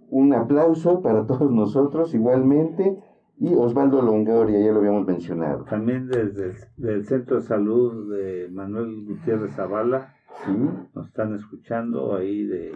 un 0.08 0.34
aplauso 0.34 1.00
para 1.02 1.26
todos 1.26 1.50
nosotros 1.50 2.14
igualmente. 2.14 2.98
Y 3.38 3.54
Osvaldo 3.54 4.02
Longoria, 4.02 4.60
ya 4.60 4.70
lo 4.72 4.78
habíamos 4.78 5.04
mencionado. 5.06 5.64
También 5.64 6.06
desde 6.06 6.50
el 6.50 6.54
del 6.76 7.04
Centro 7.04 7.36
de 7.36 7.42
Salud 7.42 8.14
de 8.14 8.48
Manuel 8.52 9.04
Gutiérrez 9.04 9.54
Zavala 9.56 10.14
Sí, 10.44 10.52
nos 10.94 11.08
están 11.08 11.34
escuchando 11.34 12.14
ahí 12.14 12.44
de 12.44 12.72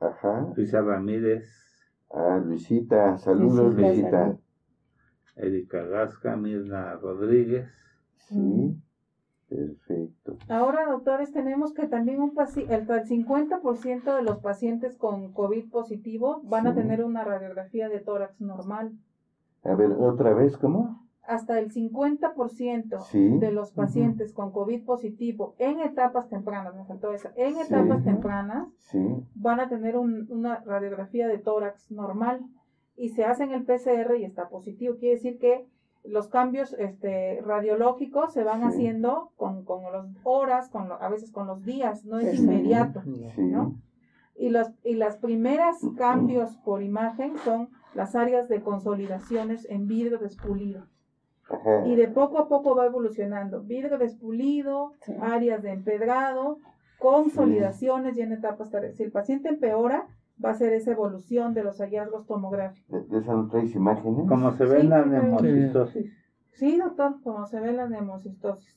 ajá. 0.00 0.52
Luisa 0.56 0.80
Ramírez, 0.80 1.44
Ah, 2.16 2.40
Luisita, 2.44 3.16
saludos 3.18 3.74
Luisita, 3.74 4.26
Luisita. 4.26 4.38
Erika 5.36 5.82
Gasca, 5.84 6.36
Mirna 6.36 6.94
Rodríguez. 6.94 7.68
Sí, 8.28 8.80
perfecto. 9.48 10.36
Ahora, 10.48 10.86
doctores, 10.90 11.32
tenemos 11.32 11.72
que 11.72 11.86
también 11.86 12.20
un 12.20 12.32
el, 12.38 12.70
el 12.70 12.86
50% 12.86 14.16
de 14.16 14.22
los 14.22 14.38
pacientes 14.38 14.96
con 14.96 15.32
COVID 15.32 15.70
positivo 15.70 16.40
van 16.44 16.66
a 16.66 16.74
tener 16.74 17.04
una 17.04 17.24
radiografía 17.24 17.88
de 17.88 18.00
tórax 18.00 18.40
normal. 18.40 18.92
A 19.62 19.74
ver, 19.74 19.92
otra 19.92 20.34
vez, 20.34 20.56
¿cómo? 20.56 21.00
Hasta 21.26 21.58
el 21.58 21.70
50% 21.72 23.00
Sí. 23.00 23.38
de 23.38 23.50
los 23.50 23.72
pacientes 23.72 24.32
con 24.34 24.52
COVID 24.52 24.84
positivo 24.84 25.54
en 25.58 25.80
etapas 25.80 26.28
tempranas, 26.28 26.74
me 26.74 26.84
faltó 26.84 27.12
esa, 27.12 27.32
en 27.36 27.54
Sí. 27.54 27.60
etapas 27.62 28.04
tempranas 28.04 28.68
Sí, 28.90 28.98
van 29.34 29.60
a 29.60 29.68
tener 29.68 29.96
un- 29.96 30.26
una 30.30 30.62
radiografía 30.66 31.26
de 31.28 31.38
tórax 31.38 31.90
normal 31.90 32.40
y 32.96 33.08
se 33.10 33.24
hacen 33.24 33.52
el 33.52 33.64
PCR 33.64 34.16
y 34.18 34.24
está 34.24 34.48
positivo. 34.50 34.96
Quiere 34.96 35.14
decir 35.14 35.38
que 35.38 35.66
los 36.04 36.28
cambios 36.28 36.74
este, 36.78 37.40
radiológicos 37.44 38.32
se 38.32 38.44
van 38.44 38.60
Sí. 38.60 38.66
haciendo 38.68 39.32
con, 39.36 39.64
con 39.64 39.82
las 39.90 40.06
horas, 40.22 40.68
con 40.68 40.88
lo- 40.88 41.00
a 41.02 41.08
veces 41.08 41.32
con 41.32 41.46
los 41.46 41.64
días, 41.64 42.04
no 42.04 42.18
es 42.18 42.38
inmediato. 42.38 43.02
sí. 43.02 43.26
¿no? 43.38 43.74
Y 44.36 44.50
las, 44.50 44.72
y 44.84 44.94
las 44.94 45.16
primeras 45.16 45.78
cambios 45.96 46.56
por 46.58 46.82
imagen 46.82 47.36
son 47.44 47.68
las 47.94 48.14
áreas 48.16 48.48
de 48.48 48.60
consolidaciones 48.62 49.64
en 49.70 49.86
vidrio 49.86 50.18
despulido. 50.18 50.86
Ajá. 51.48 51.86
Y 51.86 51.94
de 51.94 52.08
poco 52.08 52.38
a 52.38 52.48
poco 52.48 52.74
va 52.74 52.86
evolucionando. 52.86 53.62
Vidrio 53.62 53.96
despulido, 53.98 54.92
Sí. 55.02 55.14
áreas 55.20 55.62
de 55.62 55.70
empedrado, 55.72 56.58
consolidaciones 56.98 58.16
y 58.16 58.22
en 58.22 58.32
etapas. 58.32 58.70
Si 58.94 59.02
el 59.02 59.12
paciente 59.12 59.48
empeora, 59.48 60.06
va 60.42 60.50
a 60.50 60.54
ser 60.54 60.72
esa 60.72 60.92
evolución 60.92 61.54
de 61.54 61.64
los 61.64 61.78
hallazgos 61.80 62.26
tomográficos. 62.26 62.88
¿De, 62.90 63.02
de 63.06 63.18
esa 63.18 63.34
no 63.34 63.48
traes 63.48 63.74
imágenes? 63.74 64.28
Como 64.28 64.50
se 64.52 64.64
ve 64.64 64.76
Sí, 64.76 64.80
en 64.82 64.90
la 64.90 65.04
nemocistosis. 65.04 66.12
Sí, 66.52 66.78
doctor, 66.78 67.16
como 67.22 67.46
se 67.46 67.60
ve 67.60 67.70
en 67.70 67.76
la 67.76 67.88
nemocistosis. 67.88 68.74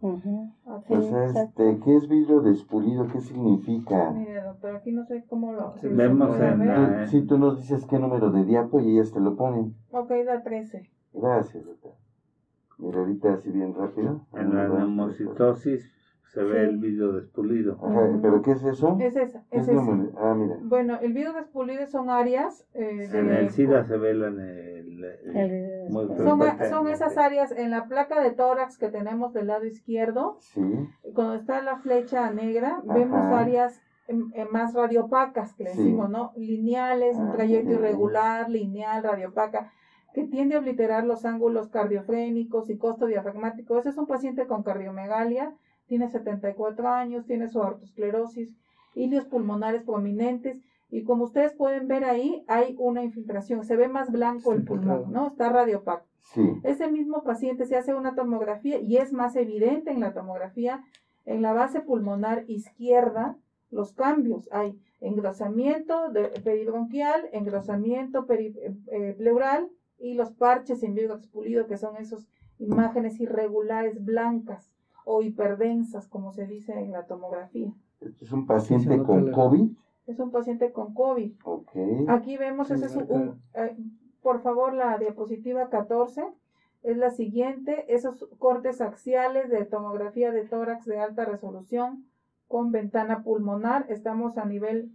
O 0.00 0.18
sea, 0.20 1.24
exacto. 1.26 1.62
este, 1.62 1.80
¿qué 1.82 1.96
es 1.96 2.08
vidrio 2.08 2.42
despulido? 2.42 3.06
¿Qué 3.08 3.20
significa? 3.20 4.10
mire, 4.10 4.42
doctor, 4.42 4.76
aquí 4.76 4.92
no 4.92 5.04
sé 5.06 5.24
cómo 5.26 5.52
lo... 5.52 5.72
si 5.78 5.88
vemos 5.88 6.38
en 6.38 6.66
la- 6.66 7.04
Tú- 7.04 7.10
Si 7.10 7.22
tú 7.26 7.38
nos 7.38 7.56
dices 7.58 7.86
qué 7.86 7.98
número 7.98 8.30
de 8.30 8.44
diapo 8.44 8.80
y 8.80 8.90
ellas 8.98 9.12
te 9.12 9.20
lo 9.20 9.34
ponen. 9.36 9.74
Ok, 9.92 10.10
da 10.26 10.42
13. 10.42 10.90
Gracias, 11.14 11.64
doctor. 11.64 11.92
Mira, 12.78 12.98
ahorita 12.98 13.32
así 13.34 13.50
bien 13.50 13.72
rápido. 13.74 14.26
En 14.34 14.54
la 14.54 14.68
nemocitosis 14.68 15.90
se 16.34 16.42
ve 16.42 16.64
Sí. 16.64 16.70
el 16.70 16.78
vidrio 16.78 17.12
despulido. 17.12 17.78
Ajá, 17.80 18.18
¿pero 18.20 18.42
qué 18.42 18.50
es 18.52 18.64
eso? 18.64 18.96
Es 19.00 19.14
esa, 19.14 19.44
¿Qué 19.50 19.58
es 19.58 19.68
esa. 19.68 19.72
número? 19.72 20.10
Ah, 20.18 20.34
mira. 20.34 20.56
Bueno, 20.62 20.98
el 21.00 21.12
vidrio 21.12 21.32
despulido 21.32 21.86
son 21.86 22.10
áreas 22.10 22.66
eh, 22.74 23.08
de... 23.08 23.18
En 23.18 23.30
el 23.30 23.50
SIDA 23.50 23.84
se 23.84 23.96
ve 23.96 24.14
la 24.14 24.28
El- 24.28 25.86
muy 25.90 26.06
Son, 26.16 26.40
son 26.70 26.88
esas 26.88 27.16
áreas 27.18 27.52
en 27.52 27.70
la 27.70 27.86
placa 27.86 28.20
de 28.20 28.32
tórax 28.32 28.78
que 28.78 28.88
tenemos 28.88 29.32
del 29.32 29.46
lado 29.46 29.64
izquierdo, 29.64 30.36
Sí, 30.40 30.60
cuando 31.14 31.34
está 31.34 31.62
la 31.62 31.76
flecha 31.76 32.30
negra, 32.30 32.82
Ajá. 32.84 32.94
vemos 32.94 33.20
áreas 33.26 33.80
em, 34.08 34.30
em, 34.34 34.48
más 34.50 34.74
radiopacas, 34.74 35.54
que 35.54 35.64
le 35.64 35.70
Sí. 35.70 35.78
decimos, 35.78 36.10
¿no? 36.10 36.32
Lineales, 36.36 37.16
un 37.16 37.32
trayecto 37.32 37.70
Ah. 37.70 37.74
irregular, 37.74 38.50
lineal, 38.50 39.02
radiopaca, 39.02 39.70
que 40.12 40.24
tiende 40.24 40.56
a 40.56 40.58
obliterar 40.58 41.04
los 41.04 41.24
ángulos 41.24 41.68
cardiofrénicos 41.68 42.68
y 42.70 42.76
costo 42.76 43.06
diafragmático. 43.06 43.78
Ese 43.78 43.88
es 43.88 43.96
un 43.98 44.06
paciente 44.06 44.46
con 44.46 44.62
cardiomegalia, 44.62 45.54
tiene 45.86 46.08
74 46.08 46.88
años, 46.88 47.26
tiene 47.26 47.48
su 47.48 47.60
aortosclerosis, 47.62 48.54
ilios 48.94 49.24
pulmonares 49.26 49.82
prominentes, 49.82 50.58
y 50.90 51.02
como 51.02 51.24
ustedes 51.24 51.52
pueden 51.54 51.88
ver 51.88 52.04
ahí, 52.04 52.44
hay 52.46 52.76
una 52.78 53.02
infiltración, 53.02 53.64
se 53.64 53.74
ve 53.76 53.88
más 53.88 54.12
blanco 54.12 54.52
el 54.52 54.64
pulmón. 54.64 55.12
¿no? 55.12 55.26
Está 55.28 55.48
radiopaco. 55.48 56.06
Sí. 56.32 56.42
Ese 56.62 56.90
mismo 56.90 57.22
paciente 57.24 57.66
se 57.66 57.76
hace 57.76 57.94
una 57.94 58.14
tomografía 58.14 58.78
y 58.80 58.96
es 58.98 59.12
más 59.12 59.34
evidente 59.36 59.90
en 59.90 60.00
la 60.00 60.14
tomografía, 60.14 60.82
en 61.26 61.42
la 61.42 61.52
base 61.52 61.80
pulmonar 61.80 62.44
izquierda, 62.48 63.36
los 63.70 63.92
cambios. 63.92 64.48
Hay 64.52 64.78
engrosamiento 65.00 66.10
de, 66.10 66.28
peribronquial, 66.44 67.28
engrosamiento 67.32 68.26
peri- 68.26 68.56
eh, 68.56 68.74
eh, 68.92 69.14
pleural 69.18 69.68
y 69.98 70.14
los 70.14 70.32
parches 70.32 70.82
en 70.82 70.94
vidrio 70.94 71.14
expulido, 71.16 71.66
que 71.66 71.76
son 71.76 71.96
esas 71.96 72.26
imágenes 72.58 73.18
irregulares 73.20 74.04
blancas 74.04 74.70
o 75.04 75.22
hiperdensas, 75.22 76.08
como 76.08 76.32
se 76.32 76.46
dice 76.46 76.72
en 76.78 76.92
la 76.92 77.06
tomografía. 77.06 77.72
Es 78.20 78.32
un 78.32 78.46
paciente 78.46 79.02
con 79.02 79.30
COVID. 79.30 79.70
Es 80.06 80.18
un 80.18 80.30
paciente 80.30 80.72
con 80.72 80.92
COVID. 80.94 81.32
Ok. 81.44 81.70
Aquí 82.08 82.36
vemos, 82.36 82.70
ese 82.70 82.86
es 82.86 82.96
un, 82.96 83.06
un- 83.10 83.42
eh, 83.54 83.76
por 84.22 84.40
favor, 84.42 84.74
la 84.74 84.98
diapositiva 84.98 85.68
14 85.68 86.24
es 86.82 86.96
la 86.98 87.10
siguiente, 87.10 87.86
esos 87.94 88.26
cortes 88.38 88.80
axiales 88.82 89.48
de 89.50 89.64
tomografía 89.64 90.30
de 90.32 90.44
tórax 90.44 90.84
de 90.84 90.98
alta 90.98 91.24
resolución 91.24 92.04
con 92.48 92.70
ventana 92.72 93.22
pulmonar, 93.22 93.86
estamos 93.88 94.36
a 94.36 94.44
nivel 94.44 94.90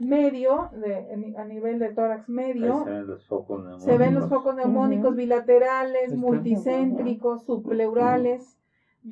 medio, 0.00 0.70
de, 0.72 1.34
a 1.36 1.44
nivel 1.44 1.78
de 1.78 1.90
tórax 1.90 2.28
Ahí 2.28 2.34
medio, 2.34 2.84
se 2.84 2.90
ven 2.90 3.06
los 3.06 3.26
focos 3.28 3.58
neumónicos. 3.60 3.84
se 3.84 3.98
ven 3.98 4.14
los 4.14 4.28
focos 4.28 4.56
neumónicos 4.56 5.08
Ujú. 5.10 5.16
bilaterales, 5.16 6.16
multicéntricos, 6.16 7.44
subpleurales. 7.44 8.58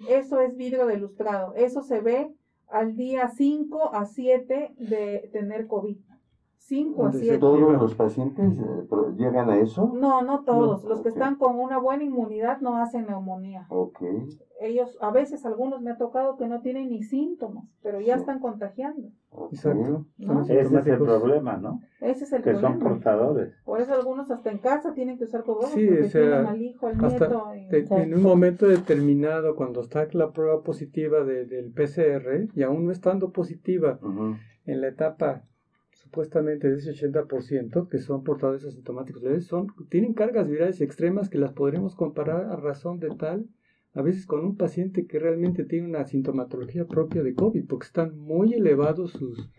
Eso 0.09 0.41
es 0.41 0.57
vidrio 0.57 0.87
de 0.87 0.97
lustrado. 0.97 1.55
Eso 1.55 1.83
se 1.83 2.01
ve 2.01 2.33
al 2.69 2.97
día 2.97 3.29
5 3.29 3.95
a 3.95 4.07
7 4.07 4.75
de 4.79 5.31
tener 5.33 5.67
COVID. 5.67 5.99
5 6.63 7.01
a 7.01 7.05
Donde 7.05 7.19
se 7.19 7.25
7. 7.25 7.39
¿Todos 7.41 7.59
los 7.81 7.95
pacientes 7.95 8.53
eh, 8.59 8.87
llegan 9.17 9.49
a 9.49 9.59
eso? 9.59 9.91
No, 9.95 10.23
no 10.23 10.45
todos. 10.45 10.83
No, 10.85 10.91
Los 10.91 11.01
que 11.01 11.09
están 11.09 11.37
con 11.37 11.59
una 11.59 11.79
buena 11.79 12.05
inmunidad 12.05 12.61
no 12.61 12.77
hacen 12.77 13.07
neumonía. 13.07 13.67
Ok. 13.71 13.99
Ellos, 14.61 14.99
a 15.01 15.11
veces, 15.11 15.47
algunos 15.47 15.81
me 15.81 15.91
ha 15.91 15.97
tocado 15.97 16.37
que 16.37 16.47
no 16.47 16.61
tienen 16.61 16.91
ni 16.91 17.03
síntomas, 17.03 17.65
pero 17.83 17.99
ya 18.01 18.15
Sí. 18.17 18.21
están 18.21 18.41
contagiando. 18.41 19.09
Exacto. 19.51 20.05
¿No? 20.19 20.43
Ese 20.43 20.61
es 20.61 20.87
el 20.87 20.99
problema, 20.99 21.57
¿no? 21.57 21.81
Ese 22.03 22.25
es 22.25 22.33
el 22.35 22.43
Que 22.43 22.51
problema. 22.51 22.75
son 22.75 22.79
portadores. 22.79 23.55
Por 23.65 23.81
eso 23.81 23.95
algunos 23.95 24.31
hasta 24.31 24.51
en 24.51 24.59
casa 24.59 24.93
tienen 24.93 25.17
que 25.17 25.25
usar 25.25 25.43
cubrebocas 25.45 25.71
Sí, 25.73 25.87
porque 25.87 26.03
o 26.05 26.09
sea, 26.09 26.21
tienen 26.23 26.47
al 26.47 26.63
hijo, 26.63 26.87
al 26.89 27.05
hasta 27.05 27.29
nieto. 27.55 27.97
y- 27.97 28.01
en 28.03 28.15
un 28.15 28.23
momento 28.23 28.67
determinado, 28.69 29.57
cuando 29.57 29.81
está 29.81 30.07
la 30.13 30.31
prueba 30.31 30.63
positiva 30.63 31.25
de- 31.25 31.47
del 31.47 31.73
PCR, 31.73 32.49
y 32.55 32.63
aún 32.63 32.85
no 32.85 32.93
estando 32.93 33.31
positiva 33.33 33.99
en 34.67 34.81
la 34.83 34.89
etapa 34.89 35.45
supuestamente 36.11 36.69
de 36.69 36.79
ese 36.79 36.91
80%, 36.91 37.89
que 37.89 37.99
son 37.99 38.25
portadores 38.25 38.65
asintomáticos 38.65 39.23
leves, 39.23 39.47
son, 39.47 39.69
tienen 39.89 40.13
cargas 40.13 40.49
virales 40.49 40.81
extremas 40.81 41.29
que 41.29 41.39
las 41.39 41.53
podremos 41.53 41.95
comparar 41.95 42.47
a 42.47 42.57
razón 42.57 42.99
de 42.99 43.11
tal, 43.11 43.47
a 43.95 44.03
veces 44.03 44.27
con 44.27 44.45
un 44.45 44.57
paciente 44.57 45.07
que 45.07 45.21
realmente 45.21 45.65
tiene 45.65 45.87
una 45.87 46.05
sintomatología 46.05 46.87
propia 46.87 47.23
de 47.23 47.35
COVID, 47.35 47.65
porque 47.69 47.87
están 47.87 48.19
muy 48.19 48.55
elevados 48.55 49.13
sus, 49.13 49.53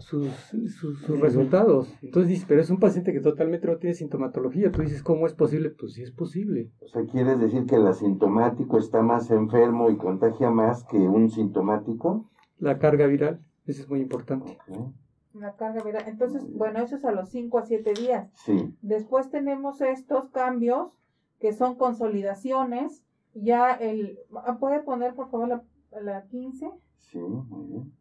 sus, 0.00 0.32
sus, 0.80 0.98
sus 1.00 1.20
resultados. 1.20 1.94
Entonces 2.02 2.30
dices, 2.30 2.46
pero 2.48 2.60
es 2.60 2.70
un 2.70 2.80
paciente 2.80 3.12
que 3.12 3.20
totalmente 3.20 3.68
no 3.68 3.76
tiene 3.76 3.94
sintomatología. 3.94 4.72
Tú 4.72 4.82
dices, 4.82 5.04
¿cómo 5.04 5.26
es 5.26 5.34
posible? 5.34 5.70
Pues 5.70 5.92
sí 5.92 6.02
es 6.02 6.10
posible. 6.10 6.72
O 6.80 6.88
sea, 6.88 7.04
¿quieres 7.04 7.38
decir 7.38 7.66
que 7.66 7.76
el 7.76 7.86
asintomático 7.86 8.78
está 8.78 9.00
más 9.00 9.30
enfermo 9.30 9.90
y 9.90 9.96
contagia 9.96 10.50
más 10.50 10.82
que 10.84 10.96
un 10.96 11.30
sintomático? 11.30 12.28
La 12.58 12.78
carga 12.78 13.06
viral, 13.06 13.44
eso 13.66 13.82
es 13.82 13.88
muy 13.88 14.00
importante. 14.00 14.58
Ok. 14.68 14.92
La 15.34 15.54
carga 15.56 15.82
viral. 15.82 16.04
Entonces, 16.06 16.42
bueno, 16.52 16.80
eso 16.80 16.96
es 16.96 17.04
a 17.04 17.12
los 17.12 17.28
5 17.30 17.58
a 17.58 17.66
7 17.66 17.92
días. 17.94 18.30
Sí. 18.34 18.74
Después 18.82 19.30
tenemos 19.30 19.80
estos 19.80 20.30
cambios 20.30 20.92
que 21.38 21.52
son 21.52 21.76
consolidaciones. 21.76 23.04
Ya 23.34 23.72
el... 23.72 24.18
ah, 24.44 24.56
¿Puede 24.58 24.80
poner, 24.80 25.14
por 25.14 25.30
favor, 25.30 25.48
la, 25.48 25.62
la 26.00 26.22
15? 26.26 26.70
Sí, 26.98 27.18
muy 27.18 27.66
bien. 27.66 27.92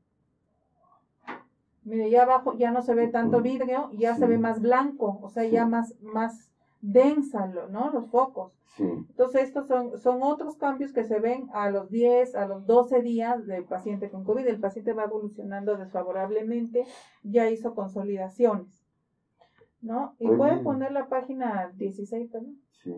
Mire, 1.84 2.10
ya 2.10 2.24
abajo 2.24 2.54
ya 2.58 2.72
no 2.72 2.82
se 2.82 2.94
ve 2.96 3.08
tanto 3.08 3.42
vidrio, 3.42 3.90
ya 3.94 4.14
Sí. 4.16 4.20
se 4.22 4.28
ve 4.28 4.38
más 4.38 4.62
blanco, 4.62 5.20
o 5.22 5.30
sea, 5.30 5.44
Sí. 5.44 5.52
ya 5.52 5.66
más, 5.66 5.96
más 6.02 6.52
densa, 6.82 7.48
lo- 7.48 7.68
¿no? 7.70 7.92
Los 7.92 8.08
focos. 8.10 8.54
Sí. 8.76 8.84
Entonces, 8.84 9.42
estos 9.44 9.68
son, 9.68 9.98
son 9.98 10.22
otros 10.22 10.56
cambios 10.58 10.94
que 10.94 11.04
se 11.04 11.20
ven 11.20 11.48
a 11.54 11.70
los 11.72 11.90
10, 11.90 12.36
a 12.36 12.46
los 12.48 12.66
12 12.68 13.02
días 13.02 13.46
del 13.48 13.64
paciente 13.66 14.10
con 14.10 14.24
COVID. 14.24 14.46
El 14.48 14.60
paciente 14.60 14.94
va 14.94 15.06
evolucionando 15.06 15.76
desfavorablemente, 15.78 16.86
ya 17.24 17.50
hizo 17.50 17.74
consolidaciones, 17.74 18.86
¿no? 19.82 20.16
Y 20.20 20.28
Muy 20.28 20.38
puede 20.38 20.52
bien. 20.54 20.64
poner 20.64 20.92
la 20.92 21.08
página 21.10 21.72
16 21.76 22.30
también. 22.32 22.60
Sí. 22.84 22.94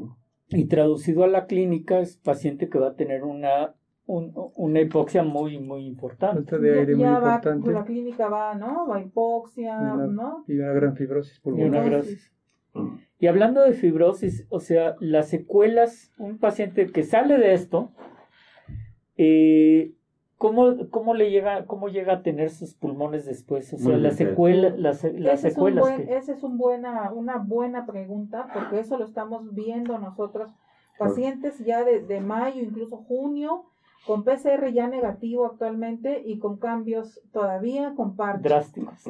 Y 0.50 0.66
traducido 0.68 1.24
a 1.24 1.28
la 1.28 1.46
clínica 1.46 2.00
es 2.00 2.18
paciente 2.18 2.70
que 2.70 2.80
va 2.80 2.90
a 2.90 2.96
tener 2.96 3.24
una, 3.24 3.76
un- 4.08 4.34
una 4.56 4.82
hipoxia 4.82 5.24
muy, 5.24 5.60
muy 5.60 5.86
importante. 5.86 6.38
Falta 6.42 6.58
de 6.58 6.80
aire 6.80 6.96
muy 6.96 7.04
ya 7.04 7.20
va, 7.20 7.36
importante 7.36 7.72
la 7.72 7.86
clínica 7.86 8.28
va, 8.28 8.56
¿no? 8.56 8.88
Va 8.88 9.00
hipoxia, 9.02 9.78
Y 9.80 9.84
una- 9.94 10.08
¿no? 10.08 10.44
y 10.48 10.58
una 10.58 10.74
gran 10.74 10.96
fibrosis 10.96 11.40
Y 11.46 11.50
una 11.50 11.58
pulmonar. 11.82 11.86
gran- 11.86 12.04
Y 13.20 13.28
hablando 13.28 13.62
de 13.62 13.74
fibrosis, 13.74 14.46
o 14.50 14.60
sea, 14.60 14.96
las 15.00 15.28
secuelas, 15.28 16.12
un 16.18 16.38
paciente 16.38 16.88
que 16.92 17.04
sale 17.04 17.38
de 17.38 17.54
esto, 17.54 17.92
eh, 19.18 19.92
¿cómo, 20.38 20.90
cómo 20.90 21.14
le 21.14 21.30
llega, 21.30 21.66
cómo 21.66 21.90
llega 21.90 22.14
a 22.14 22.22
tener 22.24 22.50
sus 22.50 22.74
pulmones 22.76 23.26
después? 23.26 23.74
O 23.74 23.78
sea, 23.78 23.98
las 23.98 24.18
bien. 24.18 24.30
secuelas, 24.30 24.80
las, 24.80 25.04
las 25.04 25.14
Ese 25.14 25.34
es, 25.34 25.44
un 25.44 25.50
secuelas 25.52 25.84
buen, 25.84 26.08
que- 26.08 26.16
ese 26.18 26.32
es 26.34 26.44
un 26.44 26.58
buena, 26.58 27.12
una 27.12 27.38
buena 27.38 27.86
pregunta, 27.86 28.48
porque 28.54 28.80
eso 28.80 28.98
lo 28.98 29.06
estamos 29.06 29.54
viendo 29.54 29.98
nosotros, 30.00 30.50
pacientes 30.98 31.60
ya 31.60 31.84
de, 31.84 32.02
de 32.02 32.22
mayo, 32.22 32.62
incluso 32.62 32.98
junio, 32.98 33.66
con 34.06 34.24
PCR 34.24 34.72
ya 34.74 34.88
negativo 34.88 35.46
actualmente 35.46 36.22
y 36.26 36.40
con 36.40 36.58
cambios 36.58 37.22
todavía 37.32 37.94
con 37.96 38.16
parches. 38.16 38.44
drásticos. 38.44 39.04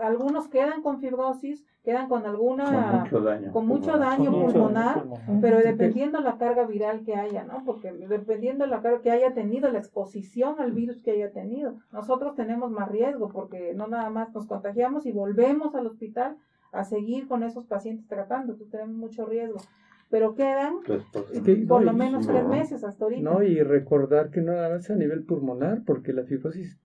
algunos 0.00 0.48
quedan 0.48 0.82
con 0.82 1.00
fibrosis, 1.00 1.64
quedan 1.82 2.08
con 2.08 2.22
Con 2.22 2.30
alguna, 2.30 3.00
mucho 3.04 3.20
daño. 3.20 3.52
con 3.52 3.66
mucho 3.66 3.90
pulmonar. 3.92 4.18
daño 4.18 4.30
Con 4.30 4.40
mucho 4.40 4.52
pulmonar, 4.52 5.00
pulmonar. 5.02 5.40
pero 5.40 5.58
dependiendo 5.58 6.20
la 6.20 6.36
carga 6.38 6.64
viral 6.66 7.02
que 7.04 7.14
haya, 7.16 7.44
¿no? 7.44 7.64
Porque 7.64 7.92
dependiendo 7.92 8.66
la 8.66 8.82
carga 8.82 9.00
que 9.00 9.10
haya 9.10 9.32
tenido, 9.32 9.70
la 9.70 9.78
exposición 9.78 10.56
al 10.60 10.72
virus 10.72 11.02
que 11.02 11.12
haya 11.12 11.32
tenido, 11.32 11.74
nosotros 11.92 12.34
tenemos 12.36 12.70
más 12.70 12.88
riesgo 12.90 13.28
porque 13.30 13.72
no 13.74 13.86
nada 13.86 14.10
más 14.10 14.32
nos 14.34 14.46
contagiamos 14.46 15.06
y 15.06 15.12
volvemos 15.12 15.74
al 15.74 15.86
hospital 15.86 16.36
a 16.72 16.84
seguir 16.84 17.26
con 17.26 17.42
esos 17.42 17.64
pacientes 17.66 18.06
tratando, 18.06 18.52
entonces 18.52 18.70
tenemos 18.70 18.94
mucho 18.96 19.26
riesgo. 19.26 19.58
Pero 20.10 20.34
quedan 20.34 20.80
que- 20.82 21.66
por 21.68 21.80
no, 21.84 21.92
lo 21.92 21.96
menos 21.96 22.26
no. 22.26 22.32
tres 22.32 22.46
meses 22.46 22.82
hasta 22.84 23.04
ahorita. 23.04 23.22
No, 23.22 23.42
y 23.42 23.62
recordar 23.62 24.30
que 24.30 24.40
no 24.40 24.52
nada 24.52 24.68
más 24.70 24.90
a 24.90 24.96
nivel 24.96 25.22
pulmonar, 25.24 25.82
porque 25.86 26.12
la 26.12 26.24
fibrosis 26.24 26.78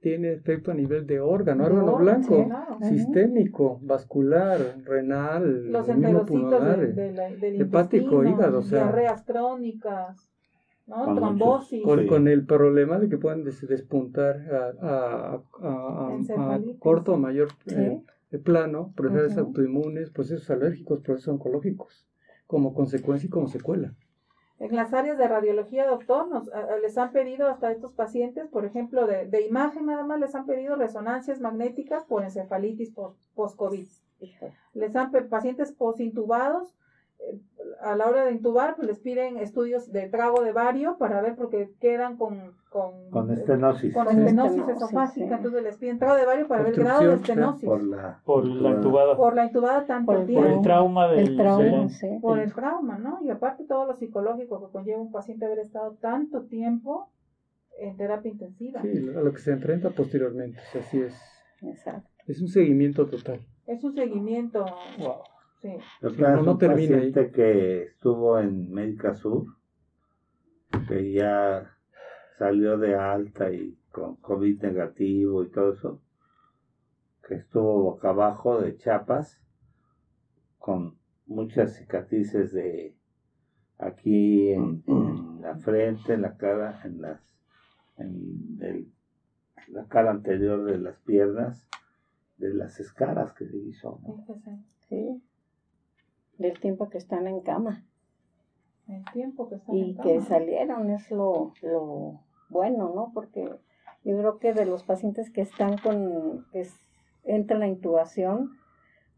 tiene 0.00 0.32
efecto 0.32 0.70
a 0.70 0.74
nivel 0.74 1.06
de 1.06 1.20
órgano, 1.20 1.64
De 1.64 1.70
órgano 1.70 1.92
órgano, 1.94 2.04
blanco, 2.20 2.36
sí, 2.36 2.44
claro. 2.48 2.78
sistémico, 2.82 3.78
vascular, 3.82 4.58
renal, 4.84 5.70
Los 5.72 5.88
enterocitos 5.88 6.64
de- 6.78 6.92
de 6.92 7.12
la- 7.12 7.30
del 7.30 7.60
hepático, 7.60 8.24
hígado, 8.24 8.60
o 8.60 8.62
sea. 8.62 8.84
diarreas 8.84 9.24
crónicas, 9.24 10.30
¿no? 10.86 11.04
Con 11.04 11.16
trombosis. 11.16 11.82
con, 11.84 12.00
Sí. 12.00 12.06
con 12.06 12.28
el 12.28 12.46
problema 12.46 12.98
de 12.98 13.08
que 13.08 13.18
pueden 13.18 13.44
des- 13.44 13.66
despuntar 13.66 14.36
a, 14.50 14.72
a- 14.80 15.42
a- 15.60 16.14
a- 16.14 16.58
corto 16.78 17.14
o 17.14 17.16
mayor 17.18 17.48
Sí. 17.66 17.74
eh, 18.32 18.38
plano, 18.38 18.92
procesos 18.96 19.36
autoinmunes, 19.38 20.10
procesos 20.10 20.48
alérgicos, 20.50 21.00
procesos 21.00 21.34
oncológicos, 21.34 22.06
como 22.50 22.74
consecuencia 22.74 23.28
y 23.28 23.30
como 23.30 23.46
secuela. 23.46 23.94
En 24.58 24.74
las 24.74 24.92
áreas 24.92 25.16
de 25.16 25.28
radiología, 25.28 25.86
doctor, 25.86 26.28
nos, 26.28 26.52
a- 26.52 26.58
a- 26.74 26.78
les 26.78 26.98
han 26.98 27.12
pedido 27.12 27.48
hasta 27.48 27.70
estos 27.70 27.92
pacientes, 27.94 28.48
por 28.48 28.64
ejemplo, 28.64 29.06
de, 29.06 29.26
de 29.26 29.46
imagen 29.46 29.86
nada 29.86 30.04
más, 30.04 30.18
les 30.18 30.34
han 30.34 30.46
pedido 30.46 30.74
resonancias 30.74 31.40
magnéticas 31.40 32.04
por 32.04 32.24
encefalitis 32.24 32.90
pos- 32.90 33.30
post-COVID. 33.34 33.86
Les 34.74 34.94
han 34.96 35.10
pacientes 35.30 35.72
posintubados, 35.72 36.66
eh, 36.68 36.74
a 37.82 37.96
la 37.96 38.08
hora 38.08 38.24
de 38.26 38.32
intubar, 38.32 38.76
pues 38.76 38.88
les 38.88 38.98
piden 38.98 39.38
estudios 39.38 39.90
de 39.90 40.08
trago 40.08 40.42
de 40.42 40.52
bario 40.52 40.96
para 40.98 41.22
ver 41.22 41.34
porque 41.36 41.70
quedan 41.80 42.16
con, 42.18 42.52
con, 42.68 43.10
Con 43.10 43.30
eh, 43.30 43.34
estenosis. 43.34 43.94
con 43.94 44.06
estenosis 44.08 44.58
estenosis, 44.58 44.76
esofágica, 44.76 45.28
sí. 45.28 45.32
entonces 45.34 45.62
les 45.62 45.76
piden 45.78 45.98
trago 45.98 46.16
de 46.16 46.26
bario 46.26 46.46
para 46.48 46.62
ver 46.62 46.74
el 46.74 46.80
grado 46.84 47.08
de 47.08 47.14
estenosis. 47.14 47.64
Por 47.66 47.82
la, 47.82 48.20
Por 48.24 48.44
la 48.46 48.70
intubada, 48.70 49.16
Por 49.16 49.34
la 49.34 49.44
intubada 49.46 49.86
tanto 49.86 50.12
Por 50.12 50.20
el 50.20 50.26
tiempo. 50.26 50.44
por 50.46 50.52
el 50.56 50.62
trauma 50.62 51.08
del 51.08 51.18
El 51.28 51.36
trauma, 51.36 51.62
del- 51.62 51.90
sí. 51.90 52.18
por 52.20 52.38
el 52.38 52.52
trauma, 52.54 52.98
¿no? 52.98 53.18
Y 53.22 53.30
aparte 53.30 53.64
todo 53.64 53.86
lo 53.86 53.96
psicológico 53.96 54.60
que 54.66 54.72
conlleva 54.72 55.00
un 55.00 55.12
paciente 55.12 55.46
haber 55.46 55.60
estado 55.60 55.96
tanto 56.02 56.42
tiempo 56.42 57.10
en 57.78 57.96
terapia 57.96 58.30
intensiva. 58.30 58.82
Sí, 58.82 59.08
a 59.16 59.20
lo 59.20 59.32
que 59.32 59.38
se 59.38 59.52
enfrenta 59.52 59.88
posteriormente, 59.90 60.58
o 60.58 60.72
sea, 60.72 60.80
así 60.82 61.00
es. 61.00 61.14
Exacto. 61.62 62.10
Es 62.26 62.42
un 62.42 62.48
seguimiento 62.48 63.06
total. 63.06 63.40
Es 63.66 63.82
un 63.84 63.94
seguimiento. 63.94 64.66
Wow. 64.98 65.22
Sí. 65.60 65.68
No, 66.00 66.08
es 66.08 66.44
no 66.44 66.52
un 66.52 66.58
termina 66.58 66.96
ahí. 66.96 67.12
paciente 67.12 67.30
que 67.30 67.82
estuvo 67.84 68.38
en 68.38 68.70
Médica 68.72 69.14
Sur, 69.14 69.44
que 70.88 71.12
ya 71.12 71.70
salió 72.38 72.78
de 72.78 72.94
alta 72.94 73.52
y 73.52 73.76
con 73.92 74.16
COVID 74.16 74.62
negativo 74.62 75.42
y 75.44 75.50
todo 75.50 75.72
eso, 75.72 76.00
que 77.26 77.34
estuvo 77.34 77.82
boca 77.82 78.10
abajo 78.10 78.60
de 78.60 78.76
chapas, 78.76 79.42
con 80.58 80.96
muchas 81.26 81.76
cicatrices 81.76 82.52
de 82.52 82.94
aquí 83.78 84.50
en, 84.52 84.82
en 84.86 85.40
la 85.42 85.56
frente, 85.56 86.14
en 86.14 86.22
la 86.22 86.36
cara, 86.36 86.80
en 86.84 87.00
las 87.02 87.20
en 87.98 88.58
el- 88.62 88.92
la 89.68 89.84
cara 89.86 90.10
anterior 90.10 90.64
de 90.64 90.78
las 90.78 90.98
piernas, 91.00 91.68
de 92.38 92.54
las 92.54 92.80
escaras 92.80 93.32
que 93.34 93.46
se 93.46 93.56
hizo. 93.58 94.00
¿no? 94.02 94.24
Sí. 94.88 95.22
Del 96.40 96.58
tiempo 96.58 96.88
que 96.88 96.96
están 96.96 97.26
en 97.26 97.40
cama. 97.40 97.84
El 98.88 99.04
tiempo 99.12 99.48
que 99.48 99.56
está 99.56 99.74
y 99.74 99.94
que 99.96 100.20
salieron 100.22 100.90
es 100.90 101.10
lo, 101.10 101.52
lo 101.60 102.20
bueno, 102.48 102.92
¿no? 102.94 103.12
Porque 103.12 103.44
yo 104.04 104.18
creo 104.18 104.38
que 104.38 104.54
de 104.54 104.64
los 104.64 104.82
pacientes 104.82 105.30
que 105.30 105.42
están 105.42 105.76
con, 105.76 106.46
que 106.50 106.66
entran 107.24 107.62
a 107.62 107.68
intubación, 107.68 108.52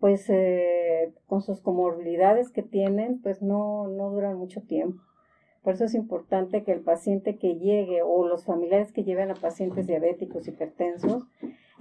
pues 0.01 0.29
eh, 0.31 1.15
con 1.29 1.43
sus 1.43 1.61
comorbilidades 1.61 2.51
que 2.51 2.65
tienen, 2.65 3.23
pues 3.23 3.41
no, 3.41 3.87
no 3.87 4.11
duran 4.11 4.37
mucho 4.37 4.61
tiempo. 4.63 5.01
Por 5.63 5.75
eso 5.75 5.85
es 5.85 5.95
importante 5.95 6.65
que 6.65 6.73
el 6.73 6.81
paciente 6.81 7.39
que 7.39 7.55
llegue 7.55 8.03
o 8.03 8.27
los 8.27 8.45
familiares 8.45 8.93
que 8.93 9.05
lleven 9.05 9.31
a 9.31 9.35
pacientes 9.35 9.87
diabéticos, 9.87 10.49
hipertensos, 10.49 11.23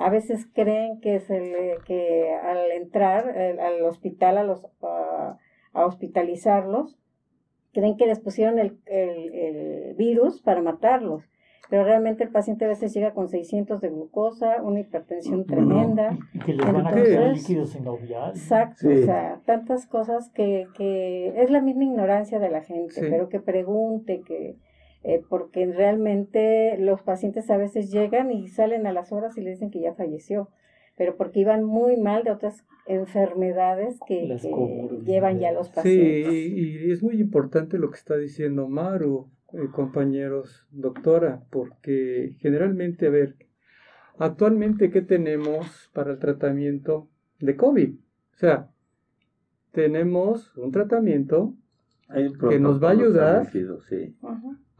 a 0.05 0.09
veces 0.09 0.47
creen 0.53 0.99
que, 1.01 1.19
se 1.19 1.39
le- 1.39 1.77
que 1.85 2.33
al 2.33 2.71
entrar 2.71 3.33
eh, 3.35 3.57
al 3.59 3.81
hospital, 3.83 4.37
a, 4.37 4.43
los, 4.43 4.65
a- 4.83 5.37
a 5.73 5.85
hospitalizarlos, 5.85 6.97
creen 7.73 7.95
que 7.97 8.07
les 8.07 8.19
pusieron 8.19 8.59
el, 8.59 8.77
el- 8.85 9.33
el 9.33 9.93
virus 9.95 10.41
para 10.41 10.61
matarlos. 10.61 11.23
Pero 11.69 11.85
realmente 11.85 12.25
el 12.25 12.31
paciente 12.31 12.65
a 12.65 12.67
veces 12.67 12.93
llega 12.93 13.13
con 13.13 13.29
600 13.29 13.79
de 13.79 13.87
glucosa, 13.89 14.61
una 14.61 14.81
hipertensión 14.81 15.45
tremenda. 15.45 16.17
Y 16.33 16.39
que 16.39 16.53
les 16.53 16.65
van 16.65 16.75
a 16.75 16.89
Entonces- 16.89 17.07
quitar 17.09 17.33
líquidos 17.33 17.69
sinoviales. 17.69 18.41
Exacto, 18.41 18.75
Sí. 18.81 18.87
o 18.87 19.05
sea, 19.05 19.39
tantas 19.45 19.87
cosas 19.87 20.29
que, 20.31 20.67
que 20.75 21.31
es 21.41 21.49
la 21.49 21.61
misma 21.61 21.85
ignorancia 21.85 22.39
de 22.39 22.49
la 22.49 22.61
gente, 22.61 22.91
Sí. 22.95 23.01
pero 23.09 23.29
que 23.29 23.39
pregunte, 23.39 24.21
que 24.21 24.57
eh, 25.03 25.21
porque 25.29 25.65
realmente 25.65 26.77
los 26.77 27.01
pacientes 27.01 27.49
a 27.49 27.57
veces 27.57 27.91
llegan 27.91 28.31
y 28.31 28.47
salen 28.47 28.85
a 28.87 28.93
las 28.93 29.11
horas 29.11 29.37
y 29.37 29.41
le 29.41 29.51
dicen 29.51 29.71
que 29.71 29.81
ya 29.81 29.93
falleció, 29.93 30.49
pero 30.97 31.15
porque 31.17 31.39
iban 31.39 31.63
muy 31.63 31.97
mal 31.97 32.23
de 32.23 32.31
otras 32.31 32.63
enfermedades 32.87 33.99
que, 34.07 34.27
Las 34.27 34.41
que 34.41 34.51
comorbilidades. 34.51 35.05
llevan 35.07 35.39
ya 35.39 35.51
los 35.51 35.67
Sí, 35.67 35.73
pacientes. 35.75 36.33
y, 36.33 36.87
y 36.87 36.91
es 36.91 37.01
muy 37.03 37.19
importante 37.19 37.77
lo 37.77 37.89
que 37.89 37.97
está 37.97 38.17
diciendo 38.17 38.67
Maru, 38.67 39.29
eh, 39.53 39.67
compañeros, 39.73 40.65
doctora, 40.71 41.43
porque 41.49 42.35
generalmente, 42.39 43.07
a 43.07 43.09
ver, 43.09 43.35
actualmente, 44.17 44.91
¿qué 44.91 45.01
tenemos 45.01 45.89
para 45.93 46.11
el 46.11 46.19
tratamiento 46.19 47.07
de 47.39 47.55
COVID? 47.55 47.89
O 48.35 48.37
sea, 48.37 48.69
tenemos 49.71 50.55
un 50.57 50.71
tratamiento 50.71 51.53
Que 52.49 52.59
nos 52.59 52.83
va 52.83 52.89
a 52.89 52.91
ayudar. 52.91 53.45
sí. 53.87 54.15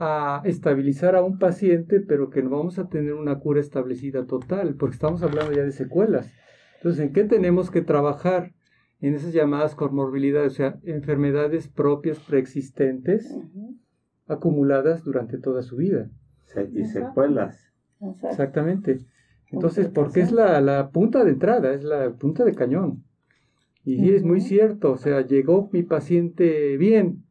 A 0.04 0.42
estabilizar 0.46 1.16
a 1.16 1.24
un 1.24 1.38
paciente, 1.38 2.00
pero 2.00 2.30
que 2.32 2.42
no 2.42 2.50
vamos 2.50 2.80
a 2.80 2.90
tener 2.90 3.14
una 3.14 3.38
cura 3.38 3.60
establecida 3.62 4.26
total, 4.26 4.74
porque 4.76 4.96
estamos 4.96 5.22
hablando 5.22 5.52
ya 5.54 5.62
de 5.64 5.72
secuelas. 5.72 6.34
Entonces, 6.78 7.06
¿en 7.06 7.14
qué 7.14 7.24
tenemos 7.24 7.70
que 7.70 7.82
trabajar? 7.82 8.54
En 9.00 9.14
esas 9.16 9.32
llamadas 9.34 9.76
comorbilidades, 9.76 10.54
o 10.54 10.56
sea, 10.56 10.80
enfermedades 10.84 11.68
propias 11.68 12.20
preexistentes 12.20 13.32
acumuladas 14.28 15.04
durante 15.04 15.38
toda 15.38 15.62
su 15.62 15.78
vida. 15.78 16.10
Se- 16.46 16.70
y 16.74 16.86
secuelas. 16.86 17.72
Exacto. 18.02 18.28
Exactamente. 18.30 18.98
Entonces, 19.52 19.88
porque 19.90 20.22
es 20.22 20.32
la, 20.32 20.62
la 20.62 20.90
punta 20.90 21.24
de 21.24 21.32
entrada, 21.32 21.74
es 21.74 21.84
la 21.84 22.12
punta 22.14 22.44
de 22.44 22.54
cañón. 22.56 23.04
Y 23.84 23.98
sí, 23.98 24.14
es 24.14 24.24
muy 24.24 24.40
cierto, 24.42 24.92
o 24.92 24.98
sea, 24.98 25.22
llegó 25.26 25.70
mi 25.74 25.82
paciente 25.84 26.78
bien, 26.78 27.24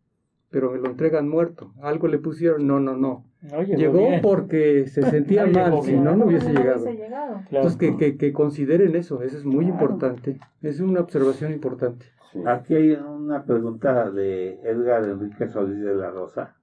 pero 0.50 0.70
me 0.72 0.78
lo 0.78 0.86
entregan 0.88 1.28
muerto. 1.28 1.72
Algo 1.82 2.08
le 2.08 2.18
pusieron, 2.18 2.66
no, 2.66 2.80
no, 2.80 2.96
no. 2.96 3.24
No 3.42 3.62
llegó, 3.62 4.08
porque 4.22 4.86
se 4.88 5.02
sentía 5.10 5.46
No 5.46 5.52
mal, 5.52 5.82
si 5.82 5.92
no, 5.96 6.16
no 6.16 6.26
hubiese 6.26 6.52
no 6.52 6.60
llegado. 6.60 6.82
hubiese 6.82 6.98
llegado. 7.02 7.32
Claro. 7.48 7.66
Entonces, 7.68 7.76
que, 7.78 7.96
que, 7.96 8.16
que 8.18 8.32
consideren 8.32 8.96
eso, 8.96 9.22
eso 9.22 9.36
es 9.38 9.44
muy 9.44 9.64
Claro. 9.66 9.72
importante. 9.84 10.40
Es 10.62 10.80
una 10.80 11.00
observación 11.00 11.52
importante. 11.52 12.06
Sí. 12.32 12.40
Aquí 12.46 12.74
hay 12.74 12.92
una 12.92 13.44
pregunta 13.44 14.10
de 14.10 14.60
Edgar 14.64 15.04
Enrique 15.04 15.48
Solís 15.48 15.80
de 15.80 15.94
la 15.94 16.10
Rosa. 16.10 16.56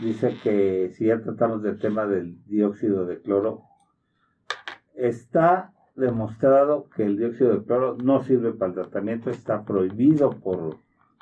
Dice 0.00 0.34
que 0.42 0.90
si 0.94 1.06
ya 1.06 1.20
tratamos 1.20 1.62
del 1.62 1.78
tema 1.78 2.06
del 2.06 2.42
dióxido 2.46 3.04
de 3.06 3.20
cloro, 3.20 3.62
está 4.94 5.72
demostrado 5.96 6.88
que 6.94 7.04
el 7.04 7.16
dióxido 7.18 7.58
de 7.58 7.64
cloro 7.64 7.96
no 8.02 8.22
sirve 8.22 8.52
para 8.52 8.70
el 8.70 8.74
tratamiento, 8.74 9.30
está 9.30 9.64
prohibido 9.64 10.30
por 10.30 10.76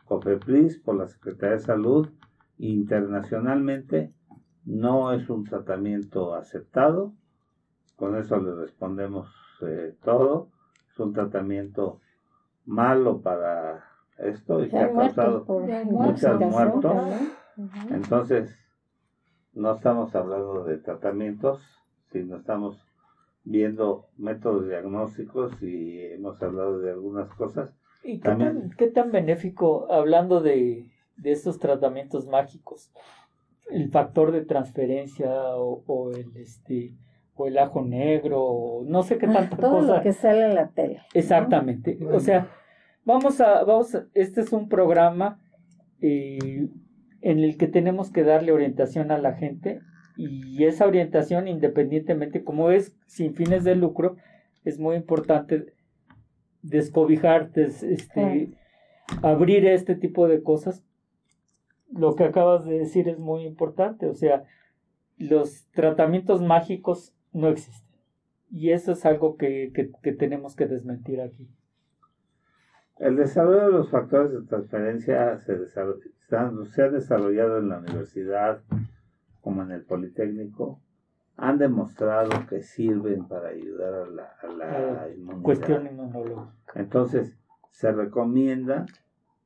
COFEPRIS, 0.09 0.79
por 0.79 0.97
la 0.97 1.07
Secretaría 1.07 1.57
de 1.57 1.63
Salud, 1.63 2.09
internacionalmente 2.59 4.13
no 4.65 5.13
es 5.13 5.29
un 5.31 5.45
tratamiento 5.45 6.35
aceptado. 6.35 7.13
Con 7.97 8.17
eso 8.17 8.39
le 8.39 8.55
respondemos 8.55 9.29
eh, 9.63 9.95
todo. 10.03 10.49
Es 10.91 10.99
un 10.99 11.13
tratamiento 11.13 12.01
malo 12.65 13.21
para 13.21 13.85
esto 14.19 14.65
y 14.65 14.69
que 14.69 14.79
ha 14.79 14.93
causado 14.93 15.47
intoxicación 15.61 16.51
muertos. 16.51 16.97
Entonces, 17.91 18.55
no 19.55 19.75
estamos 19.75 20.15
hablando 20.15 20.65
de 20.65 20.79
tratamientos, 20.79 21.63
sino 22.13 22.37
estamos 22.37 22.85
viendo 23.45 24.07
métodos 24.17 24.69
diagnósticos 24.69 25.63
y 25.63 26.01
hemos 26.01 26.41
hablado 26.43 26.79
de 26.81 26.91
algunas 26.91 27.29
cosas. 27.35 27.71
¿Y 28.05 28.19
qué 28.21 28.29
También- 28.29 28.61
tan, 28.61 28.71
qué 28.77 28.87
tan 28.89 29.13
benéfico, 29.13 29.91
hablando 29.93 30.41
de, 30.41 30.87
de 31.17 31.33
estos 31.33 31.59
tratamientos 31.59 32.27
mágicos, 32.27 32.91
el 33.71 33.91
factor 33.91 34.33
de 34.33 34.43
transferencia 34.45 35.31
o, 35.57 35.83
o 35.87 36.11
el 36.13 36.37
este 36.37 36.93
o 37.41 37.47
el 37.47 37.57
ajo 37.59 37.83
negro, 37.85 38.43
o 38.43 38.85
no 38.85 39.03
sé 39.05 39.17
qué 39.19 39.27
Ah, 39.27 39.33
tanta 39.33 39.57
Todo 39.59 39.79
cosa. 39.81 39.97
lo 39.99 40.03
que 40.03 40.13
sale 40.13 40.47
en 40.47 40.55
la 40.57 40.69
tele. 40.71 41.03
Exactamente. 41.15 41.97
Bueno. 42.01 42.17
O 42.17 42.21
sea, 42.21 42.49
vamos 43.05 43.41
a, 43.41 43.63
vamos 43.63 43.95
a- 43.95 44.07
este 44.15 44.41
es 44.41 44.53
un 44.53 44.69
programa 44.69 45.39
eh, 46.01 46.69
en 47.21 47.39
el 47.39 47.57
que 47.57 47.69
tenemos 47.69 48.11
que 48.11 48.25
darle 48.25 48.51
orientación 48.53 49.11
a 49.13 49.19
la 49.19 49.35
gente 49.35 49.81
y 50.17 50.65
esa 50.65 50.87
orientación, 50.87 51.47
independientemente, 51.47 52.43
como 52.43 52.71
es 52.73 52.93
sin 53.07 53.35
fines 53.35 53.63
de 53.63 53.77
lucro, 53.77 54.17
es 54.65 54.81
muy 54.81 54.97
importante 54.97 55.67
descobijar, 56.63 57.53
des- 57.53 57.83
este, 57.83 58.53
abrir 59.23 59.67
este 59.67 59.95
tipo 59.95 60.29
de 60.29 60.43
cosas. 60.43 60.85
Lo 61.91 62.15
que 62.15 62.25
acabas 62.25 62.65
de 62.67 62.79
decir 62.79 63.09
es 63.09 63.19
muy 63.19 63.45
importante, 63.45 64.07
o 64.07 64.15
sea, 64.15 64.45
los 65.17 65.67
tratamientos 65.73 66.43
mágicos 66.43 67.15
no 67.33 67.49
existen. 67.49 67.89
Y 68.51 68.71
eso 68.71 68.93
es 68.93 69.05
algo 69.05 69.37
que, 69.37 69.73
que- 69.75 69.91
que 70.03 70.13
tenemos 70.13 70.55
que 70.57 70.67
desmentir 70.67 71.21
aquí. 71.21 71.49
El 72.99 73.17
desarrollo 73.17 73.67
de 73.67 73.73
los 73.73 73.91
factores 73.91 74.33
de 74.33 74.43
transferencia 74.47 75.39
se, 75.41 75.67
se 75.69 76.83
ha 76.83 76.89
desarrollado 76.91 77.59
en 77.59 77.69
la 77.69 77.79
universidad 77.79 78.61
como 79.41 79.63
en 79.63 79.71
el 79.71 79.83
Politécnico. 79.83 80.81
Han 81.41 81.57
demostrado 81.59 82.31
que 82.49 82.63
sirven 82.63 83.27
para 83.29 83.51
ayudar 83.51 83.95
a 83.95 84.07
la, 84.07 84.25
a 84.43 84.47
la 84.49 85.07
Eh, 85.09 85.15
inmunidad. 85.17 85.43
Cuestión 85.43 85.87
inmunológica. 85.87 86.53
Entonces, 86.75 87.39
se 87.71 87.93
recomienda, 87.93 88.87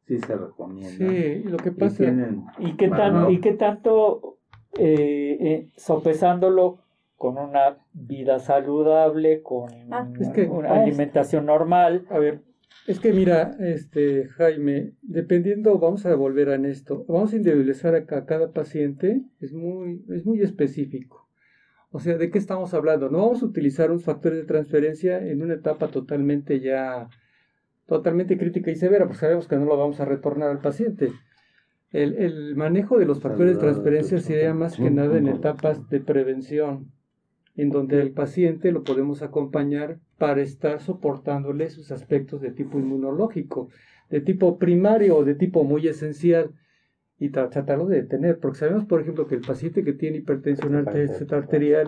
sí 0.06 0.18
se 0.18 0.34
recomienda. 0.34 0.88
Sí, 0.88 1.42
y 1.44 1.44
lo 1.44 1.58
que 1.58 1.68
Y 1.68 1.72
pasa... 1.72 1.96
tienen 1.98 2.44
¿Y 2.58 2.72
qué, 2.76 2.88
tan. 2.88 3.30
¿y 3.30 3.40
qué 3.40 3.52
tanto 3.52 4.38
eh, 4.78 5.36
eh, 5.40 5.68
sopesándolo 5.76 6.78
con 7.16 7.36
una 7.36 7.76
vida 7.92 8.38
saludable, 8.38 9.42
con 9.42 9.70
Ah, 9.92 10.08
es 10.18 10.30
que- 10.30 10.48
una 10.48 10.70
Ah, 10.70 10.82
alimentación 10.82 11.44
normal? 11.44 12.06
A 12.08 12.18
ver, 12.18 12.40
es 12.86 12.98
que 13.00 13.12
mira, 13.12 13.54
este 13.60 14.28
Jaime, 14.30 14.94
dependiendo, 15.02 15.78
vamos 15.78 16.06
a 16.06 16.14
volver 16.16 16.48
a 16.48 16.54
esto, 16.66 17.04
vamos 17.06 17.32
a 17.32 17.36
individualizar 17.36 17.94
a, 17.94 18.06
ca- 18.06 18.24
cada 18.24 18.50
paciente, 18.52 19.22
es 19.40 19.52
muy, 19.52 20.02
es 20.08 20.24
muy 20.24 20.40
específico. 20.40 21.21
O 21.94 22.00
sea, 22.00 22.16
¿de 22.16 22.30
qué 22.30 22.38
estamos 22.38 22.72
hablando? 22.72 23.10
No 23.10 23.18
vamos 23.18 23.42
a 23.42 23.46
utilizar 23.46 23.90
un 23.90 24.00
factor 24.00 24.32
de 24.32 24.44
transferencia 24.44 25.18
en 25.28 25.42
una 25.42 25.54
etapa 25.54 25.88
totalmente 25.88 26.58
ya, 26.58 27.10
totalmente 27.86 28.38
crítica 28.38 28.70
y 28.70 28.76
severa, 28.76 29.04
porque 29.04 29.20
sabemos 29.20 29.46
que 29.46 29.56
no 29.56 29.66
lo 29.66 29.76
vamos 29.76 30.00
a 30.00 30.06
retornar 30.06 30.48
al 30.48 30.60
paciente. 30.60 31.12
El, 31.90 32.14
el 32.14 32.56
manejo 32.56 32.98
de 32.98 33.04
los 33.04 33.20
factores 33.20 33.56
de 33.56 33.60
transferencia 33.60 34.18
sería 34.20 34.54
más 34.54 34.78
que 34.78 34.90
nada 34.90 35.18
en 35.18 35.28
etapas 35.28 35.86
de 35.90 36.00
prevención, 36.00 36.90
en 37.56 37.68
donde 37.68 38.00
el 38.00 38.12
paciente 38.12 38.72
lo 38.72 38.84
podemos 38.84 39.20
acompañar 39.20 39.98
para 40.16 40.40
estar 40.40 40.80
soportándole 40.80 41.68
sus 41.68 41.92
aspectos 41.92 42.40
de 42.40 42.52
tipo 42.52 42.78
inmunológico, 42.78 43.68
de 44.08 44.22
tipo 44.22 44.58
primario 44.58 45.18
o 45.18 45.24
de 45.24 45.34
tipo 45.34 45.62
muy 45.62 45.86
esencial, 45.86 46.52
y 47.24 47.30
tra- 47.30 47.48
tratarlo 47.50 47.86
de 47.86 48.02
detener, 48.02 48.38
porque 48.40 48.58
sabemos, 48.58 48.84
por 48.84 49.00
ejemplo, 49.00 49.26
que 49.26 49.34
el 49.36 49.42
paciente 49.42 49.84
que 49.84 49.92
tiene 49.92 50.18
hipertensión 50.18 50.74
arterial, 50.76 51.86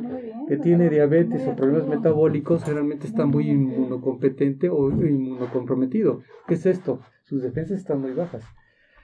que 0.48 0.56
tiene 0.58 0.88
diabetes 0.88 1.46
o 1.48 1.56
problemas 1.56 1.88
metabólicos 1.88 2.62
generalmente 2.64 3.06
está 3.06 3.26
muy 3.26 3.50
inmunocompetente 3.50 4.68
o 4.70 4.90
inmunocomprometido. 4.90 6.20
¿Qué 6.46 6.54
es 6.54 6.66
esto? 6.66 7.00
Sus 7.24 7.42
defensas 7.42 7.78
están 7.78 8.00
muy 8.00 8.12
bajas. 8.12 8.44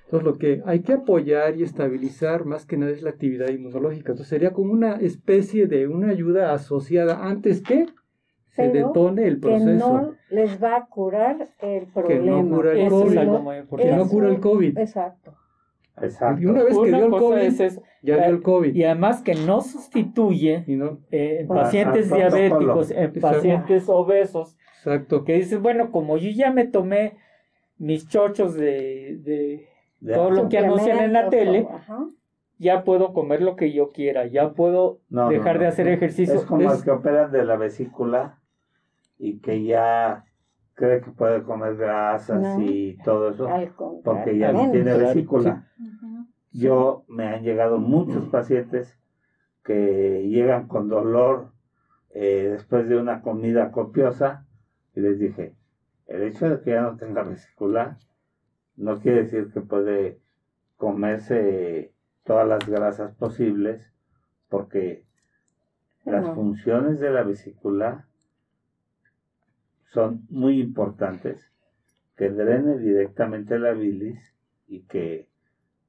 Entonces 0.04 0.26
lo 0.26 0.38
que 0.38 0.62
hay 0.66 0.80
que 0.80 0.92
apoyar 0.92 1.56
y 1.56 1.62
estabilizar 1.62 2.44
más 2.44 2.66
que 2.66 2.76
nada 2.76 2.90
es 2.92 3.02
la 3.02 3.10
actividad 3.10 3.48
inmunológica. 3.48 4.10
Entonces 4.12 4.28
sería 4.28 4.52
como 4.52 4.72
una 4.72 4.96
especie 4.96 5.66
de 5.66 5.86
una 5.86 6.08
ayuda 6.10 6.52
asociada 6.52 7.26
antes 7.28 7.62
que 7.62 7.86
se 8.48 8.68
Pero 8.68 8.88
detone 8.88 9.26
el 9.28 9.34
que 9.36 9.40
proceso. 9.40 9.92
no 9.92 10.14
les 10.30 10.60
va 10.62 10.76
a 10.76 10.86
curar 10.86 11.48
el 11.60 11.84
no 11.86 11.92
problema. 11.94 12.56
cura 12.56 12.72
el 12.72 12.88
COVID. 12.88 13.14
Lo- 13.14 13.20
algo 13.20 13.38
muy 13.42 13.56
que 13.78 13.92
no 13.96 14.08
cura 14.08 14.28
el 14.28 14.40
COVID. 14.40 14.78
Exacto. 14.78 15.34
Exacto. 16.02 16.42
Y 16.42 16.46
una 16.46 16.62
vez 16.64 16.74
que 16.74 16.78
Una 16.80 16.96
dio 16.98 17.06
el 17.06 17.12
COVID, 17.12 17.38
es 17.38 17.60
eso. 17.60 17.82
ya 18.02 18.16
dio 18.16 18.24
el 18.26 18.42
COVID. 18.42 18.74
Y 18.74 18.84
además 18.84 19.22
que 19.22 19.34
no 19.34 19.60
sustituye 19.60 20.64
Y 20.66 20.76
no, 20.76 20.98
eh, 21.10 21.38
en 21.40 21.48
Para- 21.48 21.62
pacientes 21.62 22.08
protocolo. 22.08 22.36
diabéticos, 22.38 22.90
en 22.90 22.98
Exacto. 23.04 23.20
pacientes 23.20 23.84
obesos, 23.88 24.56
exacto. 24.78 25.24
que 25.24 25.34
dices, 25.34 25.60
bueno, 25.60 25.90
como 25.90 26.16
yo 26.16 26.30
ya 26.30 26.50
me 26.52 26.66
tomé 26.66 27.16
mis 27.78 28.08
chochos 28.08 28.54
de, 28.54 29.18
de 29.22 29.68
todo 30.14 30.30
lo 30.30 30.48
que 30.48 30.58
anuncian 30.58 30.98
en 30.98 31.12
la 31.12 31.28
tele, 31.30 31.66
ajá. 31.70 32.06
ya 32.58 32.84
puedo 32.84 33.12
comer 33.12 33.40
lo 33.42 33.56
que 33.56 33.72
yo 33.72 33.90
quiera, 33.92 34.26
ya 34.26 34.52
puedo 34.52 35.00
No, 35.08 35.24
no, 35.24 35.30
dejar 35.30 35.58
de 35.58 35.64
no. 35.64 35.68
hacer 35.70 35.88
ejercicio. 35.88 36.34
Es 36.34 36.42
como 36.44 36.70
Es- 36.72 36.82
que 36.82 36.90
operan 36.90 37.32
de 37.32 37.44
la 37.44 37.56
vesícula 37.56 38.38
y 39.18 39.38
que 39.40 39.64
ya 39.64 40.24
cree 40.80 41.02
que 41.02 41.10
puede 41.10 41.42
comer 41.42 41.76
grasas 41.76 42.40
No. 42.40 42.62
y 42.62 42.96
todo 43.04 43.28
eso 43.30 43.46
porque 44.02 44.38
ya 44.38 44.50
no 44.52 44.70
tiene 44.72 44.96
vesícula. 44.96 45.68
Yo 46.52 47.04
me 47.06 47.26
han 47.28 47.42
llegado 47.42 47.78
muchos 47.78 48.28
pacientes 48.30 48.98
que 49.62 50.26
llegan 50.26 50.68
con 50.68 50.88
dolor 50.88 51.52
eh, 52.14 52.48
después 52.52 52.88
de 52.88 52.96
una 52.96 53.20
comida 53.20 53.70
copiosa 53.70 54.46
y 54.96 55.00
les 55.00 55.18
dije, 55.18 55.54
el 56.06 56.22
hecho 56.22 56.48
de 56.48 56.60
que 56.62 56.70
ya 56.70 56.80
no 56.80 56.96
tenga 56.96 57.22
vesícula 57.24 57.98
no 58.76 58.98
quiere 59.00 59.24
decir 59.24 59.52
que 59.52 59.60
puede 59.60 60.18
comerse 60.78 61.92
todas 62.24 62.48
las 62.48 62.66
grasas 62.66 63.12
posibles 63.12 63.92
porque 64.48 65.04
las 66.06 66.34
funciones 66.34 66.98
de 67.00 67.10
la 67.10 67.22
vesícula 67.22 68.06
son 69.90 70.26
muy 70.30 70.60
importantes, 70.60 71.50
que 72.16 72.30
drene 72.30 72.78
directamente 72.78 73.58
la 73.58 73.72
bilis 73.72 74.18
y 74.68 74.80
que 74.82 75.28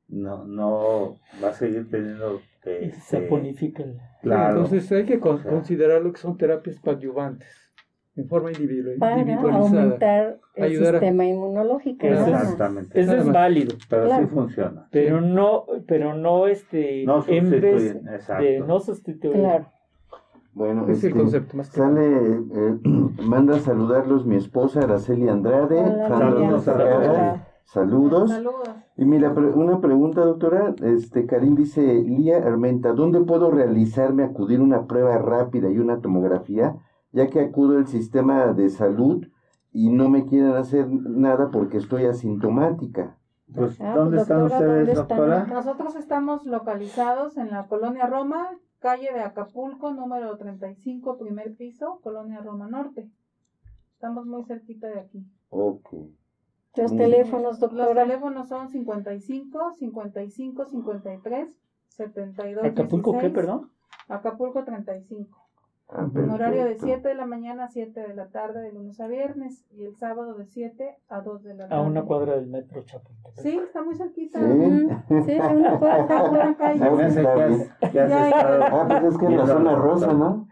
no, 0.08 0.46
no 0.46 1.20
va 1.44 1.50
a 1.50 1.54
seguir 1.54 1.90
teniendo 1.90 2.36
y 2.36 2.38
este, 2.38 2.92
se 2.94 3.22
saponifica 3.22 3.84
el- 3.84 3.98
claro, 4.22 4.58
Entonces 4.64 4.92
hay 4.92 5.06
que 5.06 5.20
con- 5.20 5.36
O 5.38 5.42
sea. 5.42 5.52
considerar 5.52 6.02
lo 6.02 6.12
que 6.14 6.20
son 6.20 6.38
terapias 6.38 6.80
coadyuvantes 6.80 7.48
en 8.16 8.28
forma 8.28 8.52
individual, 8.52 8.98
Para 9.00 9.20
individualizada. 9.20 9.84
aumentar 9.84 10.40
el 10.56 10.64
Ayudar 10.64 10.96
a- 10.96 11.00
sistema 11.00 11.26
inmunológico. 11.26 12.06
Eso 12.08 12.16
nada 12.16 12.32
más. 12.32 12.42
exactamente, 12.44 13.00
Eso 13.02 13.16
es 13.16 13.32
válido, 13.32 13.76
pero 13.90 14.06
claro. 14.06 14.24
sí 14.28 14.34
funciona, 14.34 14.88
pero 14.92 15.22
no, 15.22 15.66
pero 15.88 16.14
no 16.16 16.48
este 16.48 17.04
no 17.06 17.24
en 17.28 17.50
vez 17.52 17.94
de 18.04 18.60
no 18.68 18.80
sustituir. 18.80 19.34
Claro. 19.38 19.72
Bueno, 20.54 20.84
Es 20.88 21.04
el 21.04 21.12
este, 21.12 21.20
concepto 21.20 21.58
más 21.58 21.70
que 21.70 21.78
Sale, 21.78 22.34
eh, 22.54 22.80
manda 23.24 23.56
a 23.56 23.60
saludarlos 23.60 24.26
mi 24.26 24.36
esposa 24.36 24.82
Araceli 24.82 25.30
Andrade, 25.30 25.80
Hola, 25.80 26.08
Saludos. 26.08 26.64
Saludos. 27.64 28.30
Saludos. 28.30 28.70
Y 28.98 29.06
mira, 29.06 29.32
una 29.32 29.80
pregunta, 29.80 30.22
doctora. 30.26 30.76
Este, 30.84 31.26
Karim 31.26 31.56
dice, 31.56 31.82
Lía 32.04 32.38
Armenta, 32.40 32.92
¿dónde 32.92 33.22
puedo 33.22 33.50
realizarme, 33.50 34.24
acudir 34.24 34.60
una 34.60 34.88
prueba 34.88 35.18
rápida 35.18 35.70
y 35.70 35.80
una 35.80 36.02
tomografía? 36.02 36.76
Ya 37.14 37.28
que 37.28 37.40
acudo 37.40 37.78
al 37.78 37.88
sistema 37.88 38.48
de 38.48 38.70
salud 38.70 39.26
y 39.72 39.90
no 39.90 40.10
me 40.10 40.26
quieren 40.26 40.52
hacer 40.52 40.90
nada 40.90 41.50
porque 41.50 41.78
estoy 41.78 42.06
asintomática. 42.06 43.18
pues 43.56 43.80
Ah, 43.80 43.94
¿dónde 43.96 44.18
pues, 44.18 44.24
están 44.24 44.40
doctora, 44.40 44.60
ustedes, 44.60 44.78
¿dónde 44.88 44.92
están? 44.92 45.18
doctora? 45.18 45.46
Nosotros 45.46 45.96
estamos 45.96 46.46
localizados 46.46 47.38
en 47.38 47.52
la 47.52 47.68
colonia 47.68 48.06
Roma, 48.08 48.50
calle 48.82 49.14
de 49.14 49.22
Acapulco, 49.22 49.92
número 49.92 50.36
35, 50.38 51.18
primer 51.18 51.56
piso, 51.56 52.00
colonia 52.04 52.42
Roma 52.42 52.68
Norte. 52.68 53.10
Estamos 53.94 54.26
muy 54.26 54.44
cerquita 54.44 54.88
de 54.88 55.00
aquí. 55.00 55.26
Ok. 55.50 55.94
Los 56.76 56.96
teléfonos, 56.96 57.60
Los 57.60 57.60
doctora. 57.60 58.04
teléfonos 58.04 58.48
son 58.48 58.70
55, 58.70 59.74
55, 59.74 60.66
53, 60.66 61.50
72, 61.90 62.66
¿Acapulco 62.66 63.12
qué, 63.12 63.30
16. 63.30 63.34
perdón? 63.34 63.72
Acapulco 64.08 64.64
35. 64.64 65.41
Ah, 65.94 66.08
En 66.16 66.30
horario 66.30 66.60
de 66.64 66.76
perfecto. 66.76 66.86
7 66.86 67.08
de 67.10 67.16
la 67.16 67.26
mañana 67.26 67.66
a 67.66 67.68
7 67.68 68.00
de 68.08 68.14
la 68.16 68.30
tarde, 68.30 68.62
de 68.62 68.72
lunes 68.72 69.00
a 69.02 69.08
viernes, 69.08 69.66
y 69.72 69.84
el 69.84 69.96
sábado 69.98 70.36
de 70.36 70.46
7 70.46 70.98
a 71.10 71.20
2 71.22 71.44
de 71.44 71.54
la 71.54 71.68
tarde. 71.68 71.82
A 71.84 71.86
una 71.86 72.04
cuadra 72.04 72.36
del 72.36 72.48
metro 72.48 72.82
Chapultepec. 72.84 73.44
Sí, 73.44 73.58
está 73.62 73.84
muy 73.84 73.96
cerquita. 73.96 74.40
Sí. 74.40 74.46
Ujú, 74.46 75.24
Sí, 75.26 75.38
a 75.38 75.48
una 75.50 75.80
cuadra. 75.80 76.02
Está 76.04 76.30
por 76.30 76.38
la 76.38 76.56
calle. 76.56 76.80
Ya, 77.94 78.30
estado 78.30 78.64
Ah, 78.72 78.86
pues 78.88 79.04
es 79.14 79.18
que 79.18 79.26
en 79.26 79.38
la 79.38 79.46
zona 79.46 79.76
rosa. 79.76 80.14
¿no? 80.14 80.48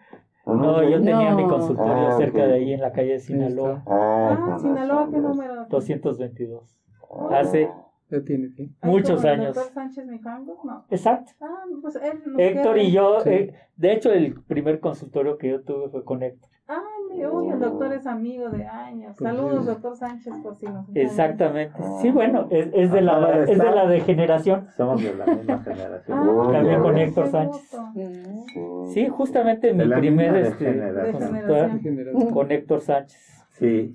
¿O 0.46 0.56
No, 0.56 0.84
yo 0.84 0.98
tenía 1.02 1.32
No. 1.32 1.38
mi 1.38 1.48
consultorio 1.48 2.08
Ah, 2.10 2.18
cerca 2.18 2.40
ok. 2.40 2.46
de 2.48 2.54
ahí 2.56 2.74
en 2.74 2.82
la 2.82 2.92
calle 2.92 3.12
de 3.14 3.20
Sinaloa, 3.20 3.84
Ah, 3.86 4.56
Ah, 4.56 4.58
Sinaloa, 4.60 5.06
¿qué 5.06 5.12
ya. 5.16 5.22
número? 5.22 5.66
222. 5.70 6.78
Ah. 7.12 7.30
Hace 7.40 7.70
Ya 8.12 8.22
tiene, 8.22 8.50
sí. 8.50 8.72
Ay, 8.82 8.92
muchos 8.92 9.22
¿como 9.22 9.34
el 9.34 9.40
años. 9.40 9.56
doctor 9.56 9.74
Sánchez 9.74 10.06
Mijangos? 10.08 10.58
No. 10.66 10.84
Exacto. 10.90 11.32
Ah, 11.42 11.64
pues 11.82 11.96
él 11.96 12.20
nos 12.26 12.40
Héctor 12.40 12.74
queda- 12.76 12.84
y 12.84 12.92
yo, 12.92 13.20
Sí. 13.22 13.30
eh, 13.30 13.54
de 13.76 13.94
hecho, 13.94 14.12
el 14.12 14.34
primer 14.42 14.80
consultorio 14.80 15.38
que 15.38 15.50
yo 15.50 15.62
tuve 15.62 15.90
fue 15.90 16.04
con 16.04 16.24
Héctor. 16.24 16.50
Ah, 16.68 16.82
mi- 17.12 17.26
uy, 17.26 17.50
el 17.52 17.60
doctor 17.60 17.94
es 17.94 18.06
amigo 18.08 18.50
de 18.50 18.66
años. 18.66 19.16
Pues 19.18 19.32
Saludos, 19.36 19.62
sí. 19.62 19.68
doctor 19.72 19.96
Sánchez, 19.96 20.34
por 20.44 20.56
si 20.58 20.66
nos 20.68 20.86
Exactamente. 20.96 21.80
Sí, 22.02 22.12
bueno, 22.12 22.48
es, 22.52 22.70
es 22.74 22.92
de, 22.92 23.02
la, 23.02 23.20
de 23.40 23.52
es 23.52 23.58
de 23.60 23.72
la 23.72 23.88
degeneración. 23.88 24.68
Somos 24.78 25.02
de 25.04 25.16
la 25.16 25.26
misma 25.26 25.60
generación. 25.64 26.18
Ah, 26.20 26.28
Oh, 26.30 26.52
También 26.52 26.78
ya 26.78 26.82
con. 26.82 26.98
Héctor 26.98 27.28
Sánchez. 27.28 27.76
Sí. 27.94 28.94
Sí, 28.94 29.08
justamente 29.10 29.74
mi 29.74 29.88
primer 29.88 30.36
este, 30.36 31.12
consultorio 31.12 32.30
con 32.34 32.52
Héctor 32.52 32.82
Sánchez. 32.82 33.46
Sí, 33.52 33.94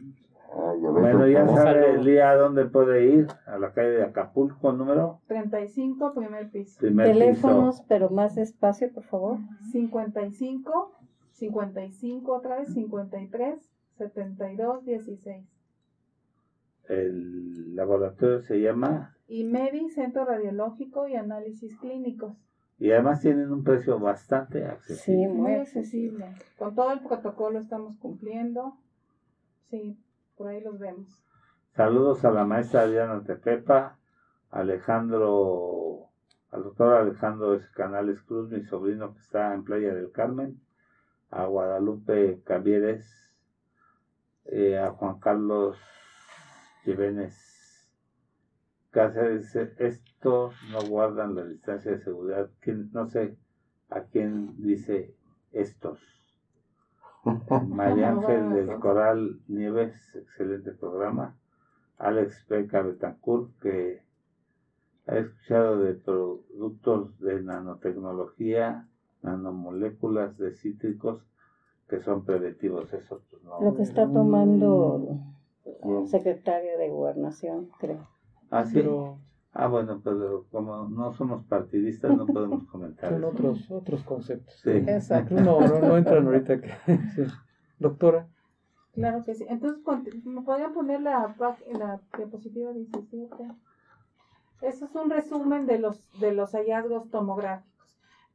Ah, 0.57 0.73
ya 0.81 0.91
ves, 0.91 1.01
bueno, 1.01 1.27
ya 1.27 1.47
sabe 1.49 1.83
saludo. 1.87 2.03
Lía 2.05 2.35
dónde 2.37 2.65
puede 2.67 3.07
ir, 3.07 3.27
a 3.47 3.59
la 3.59 3.73
calle 3.73 3.91
de 3.91 4.03
Acapulco, 4.05 4.73
número 4.73 5.21
35, 5.27 6.13
primer 6.15 6.51
piso. 6.51 6.79
primer 6.79 7.07
Teléfonos, 7.09 7.77
piso. 7.77 7.87
pero 7.89 8.11
más 8.11 8.35
despacio, 8.37 8.93
por 8.93 9.03
favor. 9.05 9.39
55, 9.73 10.93
55 11.33 12.33
otra 12.33 12.59
vez, 12.59 12.73
53, 12.73 13.71
72, 13.99 14.85
16. 14.85 15.45
El 16.89 17.75
laboratorio 17.77 18.41
se 18.43 18.61
llama 18.61 19.17
Y 19.27 19.45
MEDI, 19.45 19.89
Centro 19.91 20.25
Radiológico 20.25 21.09
y 21.09 21.17
Análisis 21.17 21.77
Clínicos. 21.79 22.37
y 22.79 22.91
además 22.91 23.21
tienen 23.23 23.51
un 23.51 23.65
precio 23.65 23.99
bastante 23.99 24.59
Sí, 24.61 24.65
accesible. 24.67 25.29
Muy 25.29 25.37
muy 25.43 25.53
accesible. 25.55 26.27
Con 26.59 26.75
todo 26.75 26.93
el 26.93 27.01
protocolo 27.01 27.59
estamos 27.59 27.97
cumpliendo. 27.97 28.75
Sí, 29.71 29.99
por 30.37 30.49
ahí 30.49 30.61
los 30.61 30.79
vemos. 30.79 31.25
Saludos 31.71 32.25
a 32.25 32.31
la 32.31 32.45
maestra 32.45 32.87
Diana 32.87 33.23
Tepepa, 33.23 33.99
Alejandro, 34.51 36.09
al 36.51 36.63
doctor 36.63 36.93
Alejandro. 36.93 37.59
Canales 37.75 38.23
Cruz, 38.23 38.49
mi 38.49 38.63
sobrino 38.63 39.13
que 39.13 39.19
está 39.21 39.53
en 39.53 39.65
Playa 39.65 39.93
del 39.93 40.11
Carmen, 40.13 40.61
a 41.31 41.45
Guadalupe 41.47 42.41
Cavieres, 42.45 43.35
eh, 44.45 44.79
a 44.79 44.91
Juan 44.91 45.19
Carlos 45.19 45.77
Jiménez 46.85 47.91
Cáceres. 48.91 49.57
Estos 49.57 50.55
no 50.71 50.81
guardan 50.89 51.35
la 51.35 51.45
distancia 51.45 51.91
de 51.91 51.99
seguridad. 51.99 52.49
¿Quién- 52.61 52.91
No 52.93 53.07
sé 53.07 53.37
a 53.91 54.03
quién 54.03 54.55
dice 54.63 55.13
estos. 55.53 56.24
María 57.69 58.11
Ángel 58.11 58.53
del 58.53 58.79
Coral 58.79 59.41
Nieves, 59.49 59.95
excelente 60.15 60.73
programa. 60.73 61.37
Alex 61.99 62.47
Beca 62.49 62.83
Betancourt, 62.83 63.51
que 63.61 64.03
ha 65.07 65.17
escuchado 65.17 65.79
de 65.81 65.95
productos 65.95 67.19
de 67.21 67.43
nanotecnología, 67.43 68.89
nanomoléculas 69.23 70.37
de 70.39 70.55
cítricos 70.55 71.25
que 71.89 72.01
son 72.01 72.25
preventivos. 72.25 72.93
Eso 72.93 73.23
pues, 73.31 73.43
no. 73.43 73.61
Lo 73.61 73.77
que 73.77 73.83
está 73.83 74.11
tomando 74.11 75.19
el 75.65 76.09
secretario 76.09 76.79
de 76.79 76.89
Gobernación, 76.89 77.71
creo. 77.79 78.09
Ah, 78.51 78.65
sí. 78.65 78.75
Pero 78.75 79.19
Ah, 79.57 79.69
bueno, 79.69 80.01
pero 80.03 80.47
como 80.51 80.89
no 80.89 81.13
somos 81.13 81.45
partidistas 81.45 82.17
no 82.17 82.27
podemos 82.27 82.65
comentar. 82.71 83.11
Son 83.11 83.19
eso. 83.21 83.29
otros, 83.29 83.71
otros 83.71 84.03
conceptos. 84.03 84.55
Sí. 84.63 84.71
Exacto. 84.71 85.35
No, 85.37 85.61
no, 85.61 85.79
no 85.81 85.97
entran 85.97 86.27
ahorita. 86.27 86.61
Que, 86.61 86.71
sí. 87.15 87.23
Doctora, 87.79 88.29
Claro 88.95 89.25
que 89.25 89.35
sí. 89.35 89.45
Entonces, 89.49 89.83
¿me 90.25 90.43
podrían 90.43 90.73
poner 90.73 91.01
la, 91.01 91.35
la 91.73 92.01
diapositiva 92.17 92.73
17? 92.73 93.27
Eso 94.63 94.85
es 94.87 94.95
un 94.95 95.11
resumen 95.11 95.67
de 95.67 95.79
los, 95.79 96.11
de 96.21 96.33
los 96.33 96.53
hallazgos 96.53 97.11
tomográficos. 97.11 97.73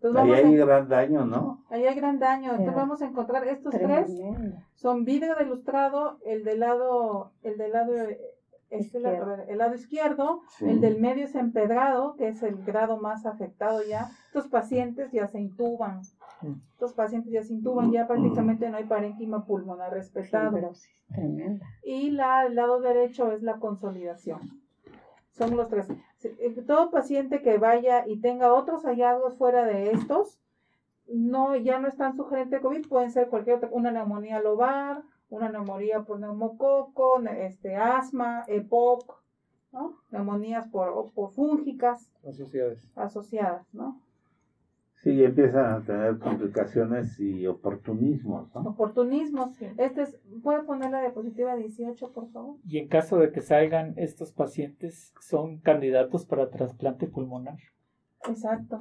Entonces, 0.02 0.22
Ahí 0.22 0.32
hay 0.54 0.62
a- 0.62 0.66
gran 0.66 0.88
daño, 0.90 1.26
¿no? 1.26 1.64
ahí 1.70 1.86
hay 1.86 1.96
gran 1.96 2.20
daño. 2.20 2.52
Entonces, 2.52 2.76
vamos 2.76 3.02
a 3.02 3.06
encontrar 3.08 3.48
estos 3.48 3.74
tres. 3.74 4.12
Son 4.76 5.04
vidrio 5.06 5.36
de 5.36 5.44
ilustrado, 5.46 6.20
el 6.26 6.44
del 6.44 6.60
lado, 6.62 7.32
el 7.44 7.58
del 7.58 7.72
lado, 7.72 7.94
eh, 7.96 8.20
este 8.70 9.00
ver, 9.00 9.46
el 9.48 9.58
lado 9.58 9.76
izquierdo, 9.76 10.42
Sí. 10.58 10.70
el 10.70 10.82
del 10.82 11.00
medio 11.00 11.26
es 11.26 11.36
empedrado, 11.36 12.16
que 12.16 12.28
es 12.28 12.44
el 12.44 12.64
grado 12.64 12.98
más 12.98 13.26
afectado 13.26 13.82
ya. 13.84 14.10
Estos 14.28 14.48
pacientes 14.48 15.12
ya 15.12 15.28
se 15.28 15.40
intuban. 15.40 16.02
Mm. 16.42 16.54
Estos 16.74 16.94
pacientes 16.94 17.32
ya 17.32 17.44
se 17.44 17.54
intuban, 17.54 17.92
ya 17.92 18.08
prácticamente 18.08 18.70
no 18.70 18.78
hay 18.78 18.86
parénquima 18.86 19.46
pulmonar 19.46 19.92
respetado. 19.94 20.52
Fibrosis 20.52 20.90
tremenda. 21.14 21.66
Y 21.84 22.12
la, 22.12 22.46
el 22.46 22.56
lado 22.56 22.80
derecho 22.80 23.32
es 23.32 23.42
la 23.42 23.56
consolidación. 23.58 24.40
Son 25.32 25.56
los 25.56 25.70
tres. 25.70 25.88
Eh, 26.24 26.64
Todo 26.68 26.92
paciente 26.92 27.42
que 27.42 27.58
vaya 27.58 28.06
y 28.08 28.20
tenga 28.20 28.54
otros 28.54 28.84
hallazgos 28.84 29.38
fuera 29.38 29.64
de 29.66 29.92
estos, 29.92 30.40
no, 31.08 31.56
ya 31.56 31.80
no 31.80 31.88
están 31.88 32.14
sugerentes 32.14 32.52
de 32.52 32.62
COVID, 32.62 32.88
pueden 32.88 33.12
ser 33.12 33.30
cualquier 33.30 33.56
otra, 33.58 33.70
una 33.72 33.92
neumonía 33.92 34.40
lobar, 34.42 35.02
una 35.30 35.50
neumonía 35.50 36.02
por 36.04 36.20
neumococo, 36.20 37.20
ne- 37.20 37.46
este, 37.48 37.76
asma, 37.76 38.44
EPOC, 38.48 39.22
¿no? 39.72 39.98
neumonías 40.12 40.68
por, 40.68 41.12
por 41.14 41.32
fúngicas 41.32 42.12
asociadas. 42.28 42.98
asociadas, 42.98 43.74
¿no? 43.74 44.02
Sí, 45.02 45.24
empiezan 45.24 45.66
a 45.66 45.82
tener 45.86 46.20
complicaciones 46.20 47.18
y 47.22 47.48
oportunismos, 47.48 48.54
¿no? 48.54 48.62
Oportunismos. 48.72 49.56
Este 49.78 50.02
es, 50.02 50.20
¿puede 50.44 50.64
poner 50.64 50.92
la 50.92 51.00
diapositiva 51.00 51.56
18, 51.56 52.12
por 52.12 52.30
favor? 52.32 52.58
Y 52.66 52.80
en 52.80 52.90
caso 52.90 53.18
de 53.18 53.32
que 53.32 53.40
salgan 53.42 53.94
estos 53.96 54.34
pacientes, 54.34 55.14
son 55.22 55.60
candidatos 55.60 56.26
para 56.26 56.50
trasplante 56.50 57.08
pulmonar. 57.08 57.60
Exacto. 58.28 58.78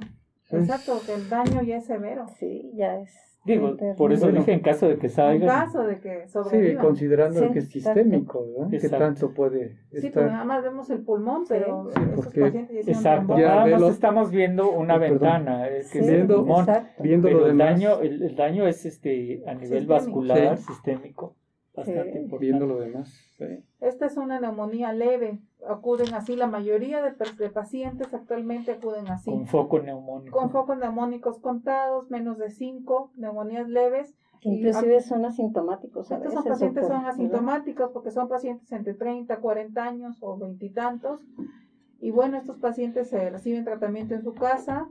Exacto, 0.51 0.99
que 1.05 1.13
el 1.13 1.29
daño 1.29 1.61
ya 1.61 1.77
es 1.77 1.85
severo. 1.85 2.27
Sí, 2.37 2.69
ya 2.75 2.99
es. 2.99 3.28
Digo, 3.45 3.75
por 3.97 4.11
eso 4.11 4.25
Bueno. 4.25 4.39
dije 4.39 4.51
en 4.53 4.59
caso 4.59 4.87
de 4.89 4.97
que 4.97 5.07
En 5.07 5.13
salgan. 5.13 5.47
caso 5.47 5.83
de 5.83 5.99
que 5.99 6.23
Sí, 6.27 6.33
sobrevivan. 6.33 6.85
considerando 6.85 7.39
Sí, 7.39 7.51
que 7.53 7.59
es 7.59 7.75
exacto. 7.75 7.99
sistémico, 8.01 8.45
¿verdad? 8.57 8.69
Que 8.81 8.89
tanto 8.89 9.33
puede 9.33 9.69
Sí, 9.69 9.75
porque 9.91 10.07
estar. 10.07 10.25
nada 10.31 10.43
más 10.45 10.63
vemos 10.63 10.89
el 10.89 10.99
pulmón, 11.03 11.45
Sí. 11.45 11.53
pero 11.57 11.87
Sí, 11.89 12.01
esos 12.03 12.15
porque- 12.25 12.41
pacientes 12.41 12.85
ya 12.85 12.91
Exacto. 12.91 13.37
Ya, 13.37 13.47
nada 13.55 13.65
más 13.79 13.81
estamos 13.93 14.29
viendo 14.31 14.69
una 14.71 14.97
Oh, 14.97 14.99
perdón. 14.99 15.19
ventana, 15.19 15.67
eh, 15.67 15.77
que 15.77 15.83
Sí, 15.83 15.99
es 15.99 16.07
el 16.09 16.15
Viendo- 16.15 16.35
pulmón. 16.37 16.59
exacto. 16.59 17.03
Viendo 17.03 17.27
Pero 17.29 17.39
lo 17.39 17.45
el 17.47 17.57
demás, 17.57 17.73
daño, 17.81 17.99
el, 18.01 18.23
el 18.23 18.35
daño 18.35 18.67
es 18.67 18.85
este 18.85 19.41
a 19.47 19.53
nivel 19.53 19.59
Sistémico. 19.79 19.93
vascular, 19.93 20.57
Sí. 20.57 20.63
sistémico, 20.65 21.35
bastante 21.75 22.17
importante. 22.19 22.37
viendo 22.39 22.65
lo 22.65 22.79
demás. 22.79 23.09
sí. 23.37 23.63
Esta 23.79 24.05
es 24.05 24.17
una 24.17 24.39
neumonía 24.39 24.91
leve. 24.93 25.39
Acuden 25.67 26.13
así, 26.13 26.35
la 26.35 26.47
mayoría 26.47 27.01
de, 27.01 27.49
pacientes 27.49 28.13
actualmente 28.13 28.71
acuden 28.71 29.07
así. 29.09 29.31
Con 29.31 29.47
foco 29.47 29.79
neumónico. 29.79 30.37
Con 30.37 30.49
focos 30.51 30.77
neumónicos 30.77 31.39
contados, 31.39 32.09
menos 32.09 32.37
de 32.37 32.49
5, 32.49 33.11
neumonías 33.15 33.67
leves. 33.69 34.15
Y 34.41 34.55
Inclusive 34.55 35.01
son 35.01 35.25
asintomáticos 35.25 36.11
a 36.11 36.15
Estos 36.15 36.29
veces. 36.29 36.43
son 36.43 36.51
pacientes 36.51 36.81
doctor, 36.83 36.97
son 36.97 37.03
¿verdad? 37.03 37.13
asintomáticos 37.13 37.91
porque 37.91 38.11
son 38.11 38.29
pacientes 38.29 38.71
entre 38.71 38.93
30, 38.93 39.37
40 39.37 39.83
años 39.83 40.17
o 40.21 40.37
veintitantos. 40.37 41.21
Y 41.99 42.11
bueno, 42.11 42.37
estos 42.37 42.57
pacientes 42.57 43.09
se 43.09 43.29
reciben 43.29 43.65
tratamiento 43.65 44.15
en 44.15 44.21
su 44.23 44.33
casa. 44.33 44.87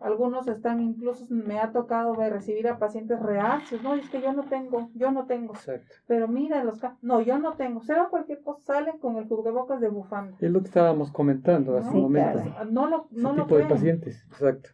Algunos 0.00 0.46
están 0.46 0.80
incluso, 0.80 1.26
me 1.28 1.58
ha 1.58 1.72
tocado 1.72 2.14
ver, 2.14 2.32
recibir 2.32 2.68
a 2.68 2.78
pacientes 2.78 3.20
reacios. 3.20 3.82
No, 3.82 3.94
es 3.94 4.08
que 4.08 4.20
yo 4.20 4.32
no 4.32 4.44
tengo, 4.44 4.90
yo 4.94 5.10
no 5.10 5.26
tengo. 5.26 5.54
Exacto. 5.54 5.92
Pero 6.06 6.28
mira, 6.28 6.62
los 6.62 6.80
no, 7.02 7.20
yo 7.20 7.38
no 7.38 7.54
tengo. 7.54 7.82
Será 7.82 8.08
cualquier 8.08 8.40
cosa, 8.42 8.74
salen 8.74 8.98
con 8.98 9.16
el 9.16 9.26
cubrebocas 9.26 9.80
de 9.80 9.88
bufanda. 9.88 10.36
Es 10.40 10.50
lo 10.52 10.60
que 10.60 10.66
estábamos 10.66 11.10
comentando 11.10 11.76
hace 11.76 11.90
un 11.90 12.02
momento. 12.02 12.44
No 12.70 12.88
lo, 12.88 13.08
Ese 13.10 13.20
no 13.22 13.32
lo 13.32 13.42
tipo 13.42 13.56
de 13.56 13.64
creen. 13.64 13.68
pacientes. 13.68 14.24
Exacto. 14.30 14.70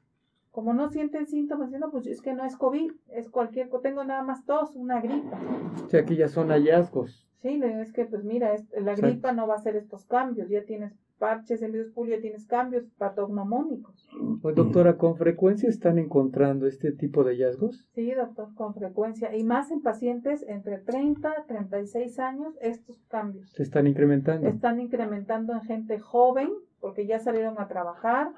Como 0.51 0.72
no 0.75 0.89
sienten 0.91 1.27
síntomas, 1.27 1.68
dicen, 1.68 1.81
no, 1.81 1.91
pues 1.91 2.07
es 2.07 2.20
que 2.20 2.35
no 2.35 2.45
es 2.45 2.57
COVID, 2.57 2.93
es 3.09 3.31
cualquier 3.31 3.70
cosa. 3.70 3.83
Tengo 3.83 4.05
nada 4.05 4.22
más 4.22 4.45
tos, 4.45 4.77
una 4.77 5.01
gripa. 5.01 5.39
O 5.85 5.89
sea, 5.89 6.03
aquí 6.03 6.16
ya 6.16 6.29
son 6.29 6.51
hallazgos. 6.51 7.27
Sí, 7.41 7.61
es 7.62 7.93
que 7.93 8.07
pues 8.07 8.25
mira, 8.25 8.55
la 8.79 8.95
gripa 8.95 9.33
no 9.33 9.47
va 9.47 9.55
a 9.55 9.57
hacer 9.59 9.77
estos 9.77 10.07
cambios, 10.07 10.49
ya 10.49 10.64
tienes 10.64 10.95
parches 11.19 11.62
en 11.62 11.73
ya 12.09 12.21
tienes 12.21 12.47
cambios 12.47 12.85
patognomónicos. 12.99 14.09
Pues, 14.43 14.55
doctora, 14.55 14.97
¿con 14.97 15.17
frecuencia 15.17 15.69
están 15.69 15.99
encontrando 15.99 16.67
este 16.67 16.93
tipo 16.93 17.25
de 17.25 17.33
hallazgos? 17.33 17.87
Sí, 17.95 18.12
doctor, 18.12 18.55
con 18.55 18.75
frecuencia. 18.75 19.35
Y 19.37 19.45
más 19.45 19.71
en 19.71 19.81
pacientes 19.83 20.45
entre 20.49 20.79
30 20.79 21.35
y 21.45 21.47
36 21.49 22.19
años, 22.19 22.55
estos 22.61 23.03
cambios. 23.09 23.51
Se 23.53 23.62
están 23.62 23.87
incrementando. 23.87 24.49
Están 24.49 24.81
incrementando 24.81 25.53
en 25.53 25.62
gente 25.62 25.99
joven, 25.99 26.51
porque 26.81 27.07
ya 27.07 27.19
salieron 27.19 27.59
a 27.59 27.69
trabajar, 27.69 28.29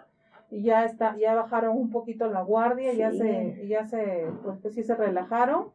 y 0.49 0.62
ya 0.62 0.85
está, 0.85 1.16
ya 1.18 1.35
bajaron 1.35 1.77
un 1.77 1.91
poquito 1.91 2.29
la 2.31 2.43
guardia, 2.43 2.93
ya 2.95 3.11
Sí. 3.11 3.18
se, 3.18 3.66
ya 3.66 3.85
se, 3.85 4.27
pues, 4.45 4.59
pues 4.62 4.74
sí 4.74 4.85
se 4.85 4.95
relajaron, 4.95 5.70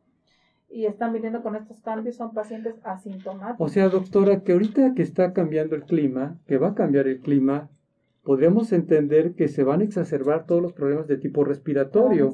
y 0.72 0.86
están 0.86 1.13
viniendo 1.13 1.41
con 1.43 1.55
estos 1.55 1.82
cambios, 1.82 2.15
son 2.15 2.34
pacientes 2.34 2.76
asintomáticos. 2.84 3.69
O 3.69 3.74
sea, 3.74 3.89
doctora, 3.89 4.41
que 4.41 4.53
ahorita 4.53 4.93
que 4.95 5.01
está 5.01 5.34
cambiando 5.34 5.76
el 5.76 5.84
clima, 5.84 6.39
que 6.47 6.57
va 6.57 6.69
a 6.69 6.76
cambiar 6.76 7.07
el 7.07 7.19
clima, 7.19 7.69
podríamos 8.24 8.72
entender 8.72 9.34
que 9.36 9.47
se 9.47 9.63
van 9.63 9.82
a 9.82 9.84
exacerbar 9.84 10.45
todos 10.45 10.61
los 10.61 10.74
problemas 10.74 11.07
de 11.07 11.17
tipo 11.17 11.43
respiratorio. 11.43 12.34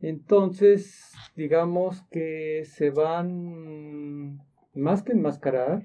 Entonces, 0.00 1.12
digamos 1.36 2.02
que 2.10 2.64
se 2.64 2.90
van, 2.90 4.40
más 4.74 5.02
que 5.02 5.12
enmascarar, 5.12 5.84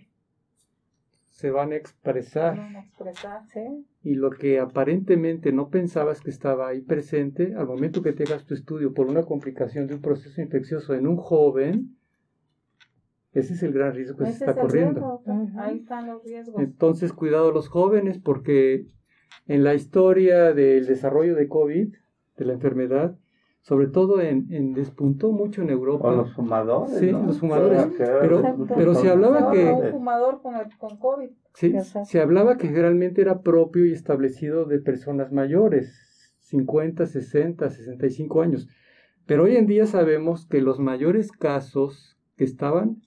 se 1.36 1.51
van 1.51 1.73
a 1.73 1.75
expresar. 1.75 2.55
Van 2.55 2.77
a 2.77 2.79
expresar. 2.79 3.41
Sí, 3.51 3.86
Y 4.03 4.15
lo 4.15 4.29
que 4.31 4.59
aparentemente 4.59 5.51
no 5.51 5.69
pensabas 5.69 6.21
que 6.21 6.29
estaba 6.29 6.69
ahí 6.69 6.79
presente, 6.79 7.55
al 7.55 7.67
momento 7.67 8.01
que 8.01 8.13
te 8.13 8.23
hagas 8.23 8.45
tu 8.45 8.53
estudio 8.53 8.93
por 8.93 9.07
una 9.07 9.23
complicación 9.23 9.86
de 9.88 9.95
un 9.95 10.01
proceso 10.01 10.41
infeccioso 10.41 10.93
en 10.93 11.07
un 11.07 11.17
joven, 11.17 11.97
ese 13.33 13.53
es 13.53 13.63
el 13.63 13.73
gran 13.73 13.93
riesgo 13.93 14.17
que 14.17 14.27
se 14.27 14.31
está 14.31 14.51
es 14.51 14.57
el 14.57 14.61
corriendo. 14.61 15.21
Ujú. 15.25 15.59
Ahí 15.59 15.79
están 15.79 16.07
los 16.07 16.23
riesgos. 16.23 16.61
Entonces, 16.61 17.11
cuidado 17.11 17.49
a 17.49 17.53
los 17.53 17.67
jóvenes 17.67 18.17
porque 18.17 18.88
en 19.45 19.65
la 19.65 19.73
historia 19.73 20.53
del 20.53 20.86
desarrollo 20.86 21.36
de 21.36 21.49
COVID, 21.49 21.95
de 22.38 22.45
la 22.45 22.53
enfermedad, 22.53 23.17
sobre 23.68 23.88
todo 23.88 24.22
en, 24.22 24.45
en 24.53 24.74
despuntó 24.74 25.32
mucho 25.32 25.63
en 25.63 25.72
Europa. 25.72 26.09
O 26.09 26.16
los 26.16 26.34
fumadores. 26.34 26.99
Sí, 26.99 27.11
¿no? 27.11 27.24
los 27.26 27.39
fumadores. 27.39 27.88
Pero- 27.97 28.68
pero 28.76 28.93
se 28.93 29.09
hablaba 29.09 29.51
que- 29.51 29.72
un 29.72 29.89
fumador 29.89 30.39
con, 30.43 30.55
el- 30.55 30.78
con 30.78 30.97
COVID. 30.99 31.30
Sí, 31.55 31.74
se 32.05 32.22
hablaba 32.22 32.57
que 32.57 32.68
generalmente 32.68 33.22
era 33.22 33.41
propio 33.41 33.84
y 33.88 33.91
establecido 33.91 34.66
de 34.66 34.78
personas 34.78 35.32
mayores, 35.32 36.32
50, 36.41 37.07
60, 37.07 37.68
65 37.72 38.43
años. 38.43 38.68
Pero 39.26 39.45
hoy 39.45 39.55
en 39.55 39.66
día 39.66 39.88
sabemos 39.88 40.45
que 40.45 40.61
los 40.61 40.80
mayores 40.80 41.32
casos 41.32 42.20
que 42.38 42.43
estaban 42.43 43.01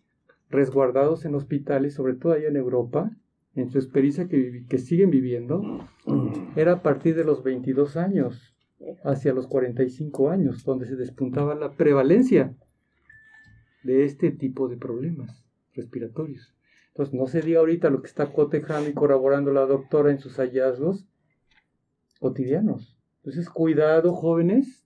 resguardados 0.50 1.24
en 1.24 1.36
hospitales, 1.36 1.94
sobre 1.94 2.14
todo 2.14 2.32
allá 2.32 2.48
en 2.48 2.56
Europa, 2.56 3.12
en 3.54 3.68
su 3.70 3.78
experiencia 3.78 4.26
que, 4.26 4.64
que 4.68 4.78
siguen 4.78 5.10
viviendo, 5.10 5.62
era 6.56 6.72
a 6.72 6.82
partir 6.82 7.14
de 7.14 7.22
los 7.22 7.44
22 7.44 7.96
años 7.96 8.56
hacia 9.04 9.32
los 9.32 9.46
45 9.46 10.30
años, 10.30 10.64
donde 10.64 10.86
se 10.86 10.96
despuntaba 10.96 11.54
la 11.54 11.72
prevalencia 11.72 12.54
de 13.82 14.04
este 14.04 14.30
tipo 14.30 14.68
de 14.68 14.76
problemas 14.76 15.44
respiratorios. 15.74 16.54
Entonces, 16.88 17.14
no 17.14 17.26
se 17.26 17.42
diga 17.42 17.60
ahorita 17.60 17.90
lo 17.90 18.02
que 18.02 18.08
está 18.08 18.32
cotejando 18.32 18.90
y 18.90 18.94
corroborando 18.94 19.52
la 19.52 19.66
doctora 19.66 20.10
en 20.10 20.18
sus 20.18 20.36
hallazgos 20.36 21.06
cotidianos. 22.18 22.98
Entonces, 23.18 23.48
cuidado, 23.48 24.14
jóvenes. 24.14 24.84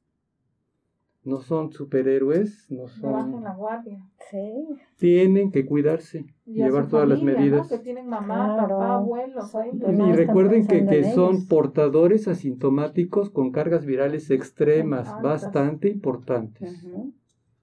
No 1.24 1.40
son 1.40 1.70
superhéroes, 1.72 2.66
no 2.68 2.86
No 3.00 3.12
bajen 3.12 3.32
son... 3.32 3.44
la 3.44 3.54
guardia. 3.54 4.02
sí. 4.30 4.66
Tienen 4.96 5.52
que 5.52 5.64
cuidarse, 5.64 6.24
Y 6.46 6.62
a 6.62 6.66
llevar 6.66 6.84
su 6.84 6.90
todas 6.90 7.08
las 7.08 7.22
medidas. 7.22 7.70
¿no? 7.70 7.76
Que 7.78 7.82
tienen 7.84 8.08
mamá, 8.08 8.54
Claro. 8.56 8.78
papá, 8.78 8.94
abuelos. 8.96 9.54
ahí. 9.54 9.70
Exacto. 9.70 10.08
Y 10.08 10.12
recuerden 10.14 10.66
que, 10.66 10.84
que 10.84 11.12
son 11.12 11.46
portadores 11.46 12.26
asintomáticos 12.26 13.30
con 13.30 13.52
cargas 13.52 13.84
virales 13.86 14.30
extremas, 14.32 15.08
bastante 15.22 15.88
importantes. 15.88 16.84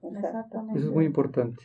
Exactamente. 0.02 0.78
Eso 0.78 0.88
es 0.88 0.94
muy 0.94 1.04
importante. 1.04 1.62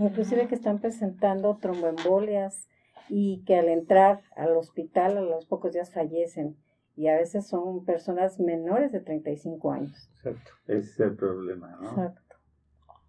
Inclusive 0.00 0.48
que 0.48 0.54
están 0.54 0.80
presentando 0.80 1.56
tromboembolias 1.56 2.68
y 3.08 3.42
que 3.46 3.56
al 3.56 3.68
entrar 3.68 4.20
al 4.36 4.56
hospital 4.56 5.16
a 5.16 5.20
los 5.22 5.46
pocos 5.46 5.72
días 5.72 5.92
fallecen. 5.92 6.56
Y 6.98 7.06
a 7.06 7.14
veces 7.14 7.46
son 7.46 7.84
personas 7.84 8.40
menores 8.40 8.90
de 8.90 8.98
35 8.98 9.70
años. 9.70 10.10
Exacto. 10.16 10.50
Ese 10.66 10.80
es 10.80 10.98
el 11.00 11.14
problema, 11.14 11.70
¿no? 11.80 11.90
Exacto. 11.90 12.36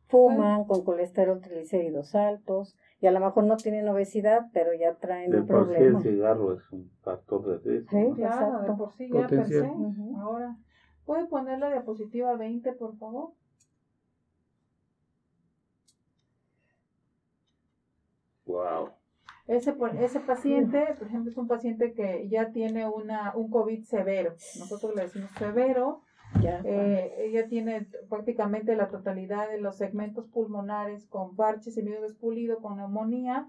Fuman 0.09 0.65
con 0.65 0.83
colesterol 0.83 1.41
triglicéridos 1.41 2.13
altos 2.13 2.77
y 3.01 3.07
a 3.07 3.11
lo 3.11 3.19
mejor 3.19 3.45
no 3.45 3.57
tienen 3.57 3.89
obesidad, 3.89 4.45
pero 4.53 4.75
ya 4.75 4.93
traen 4.99 5.31
De 5.31 5.39
un 5.39 5.47
por 5.47 5.65
sí 5.65 5.71
el 5.71 5.77
problema. 5.77 6.01
cigarro 6.01 6.53
es 6.53 6.71
un 6.71 6.91
factor 7.01 7.43
de 7.47 7.57
riesgo. 7.67 7.89
Sí, 7.89 8.09
¿no? 8.09 8.15
Claro, 8.15 8.45
de 8.45 8.57
exacto. 8.59 8.77
por 8.77 8.93
sí 8.93 9.09
ya. 9.09 9.71
Ujú. 9.71 10.17
Ahora, 10.19 10.55
¿puede 11.05 11.25
poner 11.25 11.57
la 11.57 11.71
diapositiva 11.71 12.35
20, 12.35 12.73
por 12.73 12.95
favor? 12.95 13.31
Wow. 18.45 18.98
Ese, 19.49 19.73
por- 19.73 19.95
ese 19.95 20.19
paciente, 20.19 20.85
por 20.97 21.07
ejemplo, 21.07 21.31
es 21.31 21.37
un 21.37 21.47
paciente 21.47 21.93
que 21.93 22.27
ya 22.29 22.51
tiene 22.51 22.87
una, 22.87 23.35
un 23.35 23.49
COVID 23.49 23.83
severo. 23.83 24.35
Nosotros 24.59 24.93
le 24.95 25.01
decimos 25.03 25.31
severo. 25.39 26.01
Ya. 26.41 26.61
Eh, 26.63 27.11
ella 27.25 27.47
tiene 27.47 27.87
prácticamente 28.07 28.75
la 28.75 28.87
totalidad 28.89 29.49
de 29.49 29.59
los 29.59 29.75
segmentos 29.77 30.27
pulmonares 30.27 31.07
con 31.07 31.35
parches 31.35 31.75
y 31.77 31.81
medio 31.83 32.01
despulido, 32.03 32.59
con 32.61 32.77
neumonía. 32.77 33.47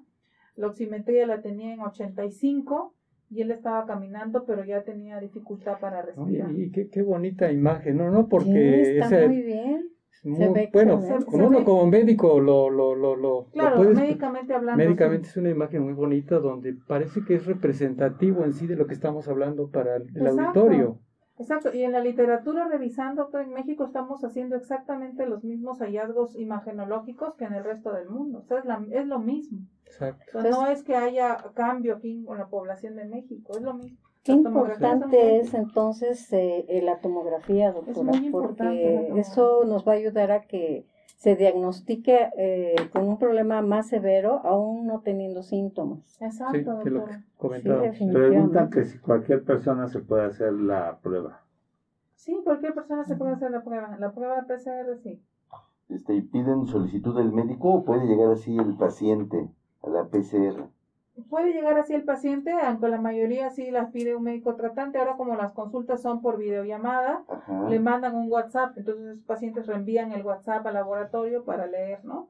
La 0.57 0.69
oximetría 0.69 1.27
la 1.27 1.43
tenía 1.43 1.75
en 1.75 1.81
85 1.81 2.95
y 3.29 3.43
él 3.43 3.51
estaba 3.51 3.85
caminando, 3.87 4.45
pero 4.47 4.65
ya 4.65 4.83
tenía 4.83 5.21
dificultad 5.21 5.79
para 5.79 6.01
Oye, 6.01 6.07
respirar. 6.39 6.53
y 6.53 6.71
qué, 6.73 6.89
qué 6.89 7.03
bonita 7.03 7.53
imagen, 7.53 7.99
¿no? 7.99 8.11
No 8.11 8.23
Sí, 8.23 8.27
porque 8.31 8.99
está 8.99 9.07
ese- 9.19 9.29
muy 9.29 9.43
bien. 9.43 9.89
Muy- 10.23 10.37
se 10.37 10.49
ve 10.51 10.71
bueno, 10.73 11.01
con 11.27 11.41
uno 11.43 11.59
ve- 11.59 11.65
como 11.65 11.87
médico 11.87 12.41
lo, 12.41 12.69
lo, 12.71 12.95
lo, 12.95 13.17
lo, 13.17 13.17
lo 13.17 13.47
Claro, 13.53 13.77
puedes- 13.77 13.99
médicamente 13.99 14.55
hablando. 14.55 14.77
médicamente 14.83 15.25
sí. 15.25 15.31
es 15.31 15.37
una 15.39 15.51
imagen 15.51 15.83
muy 15.83 15.93
bonita 15.95 16.39
donde 16.39 16.75
parece 16.75 17.25
que 17.25 17.35
es 17.37 17.47
representativo 17.47 18.45
en 18.45 18.53
sí 18.53 18.67
de 18.67 18.77
lo 18.77 18.87
que 18.87 18.95
estamos 18.95 19.29
hablando 19.29 19.71
para 19.71 19.97
el 19.97 20.03
Exacto. 20.17 20.43
auditorio. 20.61 20.99
Exacto, 21.39 21.73
y 21.73 21.85
en 21.85 21.93
la 21.93 22.01
literatura 22.01 22.69
revisando, 22.69 23.23
doctor, 23.23 23.41
en 23.41 23.55
México 23.55 23.87
estamos 23.87 24.23
haciendo 24.25 24.57
exactamente 24.57 25.25
los 25.25 25.43
mismos 25.43 25.79
hallazgos 25.81 26.39
imagenológicos 26.39 27.35
que 27.37 27.47
en 27.47 27.55
el 27.55 27.65
resto 27.65 27.93
del 27.95 28.11
mundo. 28.11 28.41
O 28.41 28.43
sea, 28.43 28.59
es, 28.59 28.67
la- 28.67 28.85
es 28.91 29.07
lo 29.07 29.21
mismo. 29.21 29.61
Exacto. 29.87 30.39
O 30.39 30.43
sea, 30.43 30.51
no 30.51 30.67
es 30.67 30.83
que 30.83 30.97
haya 30.97 31.39
cambio 31.55 31.95
aquí 31.97 32.23
con 32.25 32.37
la 32.37 32.49
población 32.49 32.95
de 32.97 33.07
México, 33.07 33.57
es 33.57 33.63
lo 33.63 33.73
mismo. 33.73 33.97
Qué 34.23 34.33
importante 34.33 35.41
es 35.41 35.55
entonces 35.55 36.31
eh, 36.33 36.67
eh, 36.69 36.83
la 36.83 36.99
tomografía, 36.99 37.73
doctora, 37.73 38.13
porque 38.31 39.13
eso 39.17 39.65
nos 39.65 39.87
va 39.87 39.93
a 39.93 39.97
ayudar 39.97 40.31
a 40.31 40.43
que 40.43 40.85
se 41.17 41.37
diagnostique 41.37 42.31
eh, 42.37 42.75
con 42.93 43.09
un 43.09 43.19
problema 43.19 43.61
más 43.63 43.89
severo, 43.89 44.41
aún 44.45 44.87
no 44.87 45.01
teniendo 45.01 45.43
síntomas. 45.43 46.21
Exacto, 46.21 46.79
Sí, 46.79 46.85
que 46.85 46.91
lo. 46.91 47.07
Preguntan 48.13 48.71
que 48.71 48.85
si 48.85 48.99
cualquier 48.99 49.45
persona 49.45 49.89
se 49.89 50.01
puede 50.01 50.25
hacer 50.25 50.53
la 50.53 50.99
prueba. 51.03 51.43
Sí, 52.15 52.41
cualquier 52.45 52.75
persona 52.75 53.05
se 53.05 53.17
puede 53.17 53.33
hacer 53.33 53.51
la 53.51 53.63
prueba. 53.63 53.97
La 53.99 54.13
prueba 54.13 54.47
PCR 54.47 54.99
sí. 55.03 55.23
Este, 55.89 56.15
y 56.15 56.23
piden 56.23 56.67
solicitud 56.67 57.17
del 57.17 57.33
médico 57.33 57.73
o 57.73 57.85
puede 57.85 58.07
llegar 58.07 58.33
así 58.33 58.57
el 58.57 58.77
paciente 58.77 59.51
a 59.83 59.91
la 59.91 60.05
PCR. 60.05 60.69
Puede 61.29 61.53
llegar 61.53 61.79
así 61.79 61.95
el 61.95 62.05
paciente, 62.05 62.53
aunque 62.53 62.89
la 62.89 63.01
mayoría 63.01 63.51
sí 63.51 63.71
las 63.71 63.91
pide 63.91 64.15
un 64.15 64.23
médico 64.23 64.55
tratante. 64.57 64.99
Ahora 64.99 65.17
como 65.17 65.35
las 65.37 65.53
consultas 65.53 66.03
son 66.03 66.21
por 66.23 66.39
videollamada, 66.39 67.25
Ajá. 67.29 67.69
le 67.69 67.79
mandan 67.81 68.15
un 68.15 68.31
WhatsApp, 68.31 68.79
entonces 68.79 69.05
los 69.17 69.25
pacientes 69.25 69.67
reenvían 69.67 70.13
el 70.13 70.25
WhatsApp 70.25 70.67
al 70.67 70.75
laboratorio 70.75 71.45
para 71.45 71.67
leer, 71.67 72.05
¿no? 72.05 72.29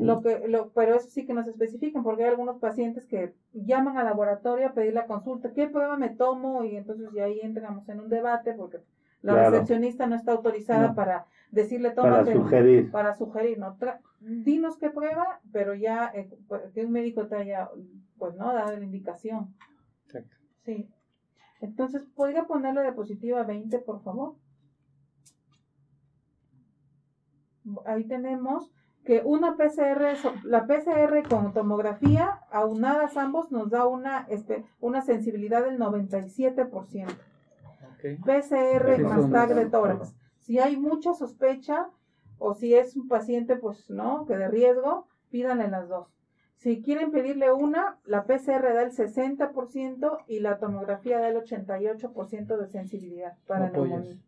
Lo 0.00 0.20
que, 0.20 0.46
lo, 0.46 0.70
pero 0.70 0.94
eso 0.94 1.08
sí 1.08 1.24
que 1.24 1.32
nos 1.32 1.46
especifican, 1.46 2.02
porque 2.02 2.24
hay 2.24 2.30
algunos 2.30 2.58
pacientes 2.58 3.06
que 3.06 3.32
llaman 3.52 3.96
al 3.96 4.04
laboratorio 4.04 4.66
a 4.66 4.72
pedir 4.72 4.92
la 4.92 5.06
consulta, 5.06 5.52
¿qué 5.52 5.68
prueba 5.68 5.96
me 5.96 6.10
tomo? 6.10 6.64
Y 6.64 6.76
entonces 6.76 7.10
ya 7.14 7.24
ahí 7.24 7.40
entramos 7.42 7.88
en 7.88 8.00
un 8.00 8.10
debate, 8.10 8.52
porque 8.52 8.80
la 9.22 9.32
Claro. 9.34 9.50
recepcionista 9.50 10.06
no 10.06 10.14
está 10.16 10.32
autorizada 10.32 10.88
No. 10.88 10.94
para 10.94 11.26
decirle, 11.50 11.90
Para 11.90 12.10
tómate, 12.24 12.32
sugerir. 12.34 12.90
para 12.90 13.14
sugerir, 13.14 13.58
¿no? 13.58 13.76
Tra- 13.76 14.00
dinos 14.20 14.76
qué 14.78 14.90
prueba, 14.90 15.40
pero 15.52 15.74
ya 15.74 16.10
eh, 16.14 16.28
que 16.74 16.84
un 16.84 16.92
médico 16.92 17.26
te 17.26 17.36
haya, 17.36 17.70
pues, 18.18 18.34
¿no? 18.36 18.52
Dado 18.52 18.76
la 18.76 18.84
indicación. 18.84 19.54
Exacto. 20.06 20.36
Sí. 20.64 20.88
Entonces, 21.60 22.02
¿podría 22.14 22.44
poner 22.44 22.74
la 22.74 22.82
diapositiva 22.82 23.42
20, 23.42 23.78
por 23.80 24.02
favor? 24.02 24.34
Ahí 27.84 28.04
tenemos 28.04 28.70
que 29.04 29.22
una 29.24 29.56
PCR, 29.56 30.16
la 30.44 30.66
PCR 30.66 31.22
con 31.28 31.52
tomografía, 31.52 32.40
aunadas 32.50 33.16
ambos, 33.16 33.50
nos 33.50 33.70
da 33.70 33.86
una, 33.86 34.26
espe- 34.28 34.64
una 34.80 35.02
sensibilidad 35.02 35.64
del 35.64 35.78
97%. 35.78 37.06
Ok. 37.98 38.24
PCR 38.24 38.96
Sí, 38.96 39.02
más 39.02 39.30
tag 39.30 39.54
de 39.54 39.66
tórax. 39.66 40.14
Si 40.38 40.58
hay 40.58 40.76
mucha 40.76 41.14
sospecha 41.14 41.90
o 42.38 42.54
si 42.54 42.74
es 42.74 42.96
un 42.96 43.08
paciente, 43.08 43.56
pues, 43.56 43.90
¿no? 43.90 44.24
Que 44.26 44.36
de 44.36 44.48
riesgo, 44.48 45.06
pídanle 45.30 45.68
las 45.68 45.88
dos. 45.88 46.08
Si 46.56 46.82
quieren 46.82 47.10
pedirle 47.12 47.52
una, 47.52 47.98
la 48.04 48.24
PCR 48.24 48.72
da 48.74 48.82
el 48.82 48.90
60% 48.92 50.18
y 50.26 50.40
la 50.40 50.58
tomografía 50.58 51.18
da 51.20 51.28
el 51.28 51.36
88% 51.36 52.56
de 52.56 52.66
sensibilidad 52.66 53.36
para 53.46 53.66
Apoyas. 53.68 54.00
neumonía. 54.00 54.18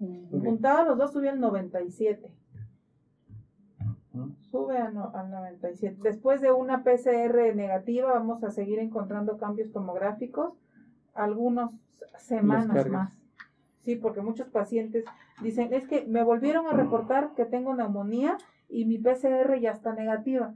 Ujú. 0.00 0.40
Juntados 0.44 0.86
los 0.88 0.98
dos 0.98 1.12
sube 1.12 1.28
al 1.28 1.38
97. 1.40 2.32
Ujú. 4.14 4.32
Sube 4.50 4.90
no- 4.92 5.12
al 5.14 5.30
97. 5.30 5.98
Después 6.02 6.40
de 6.40 6.50
una 6.50 6.82
PCR 6.82 7.54
negativa, 7.54 8.12
vamos 8.12 8.42
a 8.44 8.50
seguir 8.50 8.78
encontrando 8.78 9.36
cambios 9.38 9.70
tomográficos, 9.72 10.54
algunas 11.18 11.72
semanas 12.16 12.88
más. 12.88 13.12
Sí, 13.80 13.96
porque 13.96 14.20
muchos 14.20 14.48
pacientes 14.48 15.04
dicen, 15.42 15.72
es 15.72 15.86
que 15.86 16.04
me 16.06 16.22
volvieron 16.22 16.66
a 16.66 16.72
reportar 16.72 17.34
que 17.34 17.44
tengo 17.44 17.74
neumonía 17.74 18.36
y 18.68 18.84
mi 18.84 18.98
PCR 18.98 19.58
ya 19.60 19.70
está 19.70 19.94
negativa. 19.94 20.54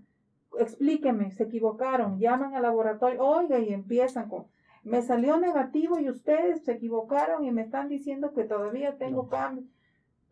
Explíqueme, 0.59 1.31
se 1.31 1.45
equivocaron, 1.45 2.19
llaman 2.19 2.55
al 2.55 2.63
laboratorio, 2.63 3.25
oiga, 3.25 3.59
y 3.59 3.73
empiezan 3.73 4.29
con, 4.29 4.47
me 4.85 5.01
salió 5.01 5.39
negativo 5.39 5.99
y 5.99 6.11
ustedes 6.11 6.65
se 6.65 6.73
equivocaron 6.73 7.45
y 7.45 7.53
me 7.53 7.63
están 7.63 7.89
diciendo 7.89 8.33
que 8.35 8.45
todavía 8.45 8.99
tengo 8.99 9.29
cambios. 9.29 9.67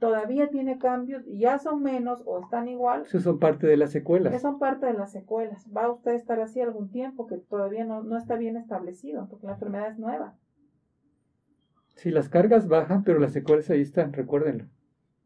Todavía 0.00 0.48
tiene 0.48 0.78
cambios 0.78 1.22
ya 1.26 1.58
son 1.58 1.82
menos 1.82 2.22
o 2.24 2.40
están 2.40 2.68
igual. 2.68 3.02
Eso 3.02 3.20
son 3.20 3.38
parte 3.38 3.66
de 3.66 3.76
las 3.76 3.92
secuelas. 3.92 4.32
Que 4.32 4.40
son 4.40 4.58
parte 4.58 4.86
de 4.86 4.94
las 4.94 5.12
secuelas. 5.12 5.66
Va 5.74 5.90
usted 5.90 6.12
a 6.12 6.16
estar 6.16 6.40
así 6.40 6.60
algún 6.60 6.90
tiempo 6.90 7.26
que 7.26 7.36
todavía 7.36 7.84
no, 7.84 8.02
no 8.02 8.16
está 8.16 8.36
bien 8.36 8.56
establecido, 8.56 9.28
porque 9.28 9.46
la 9.46 9.52
enfermedad 9.52 9.90
es 9.90 9.98
nueva. 9.98 10.34
Sí, 11.96 12.10
las 12.10 12.28
cargas 12.28 12.66
bajan, 12.66 13.04
pero 13.04 13.18
las 13.18 13.32
secuelas 13.32 13.68
ahí 13.68 13.82
están, 13.82 14.12
recuérdenlo. 14.12 14.64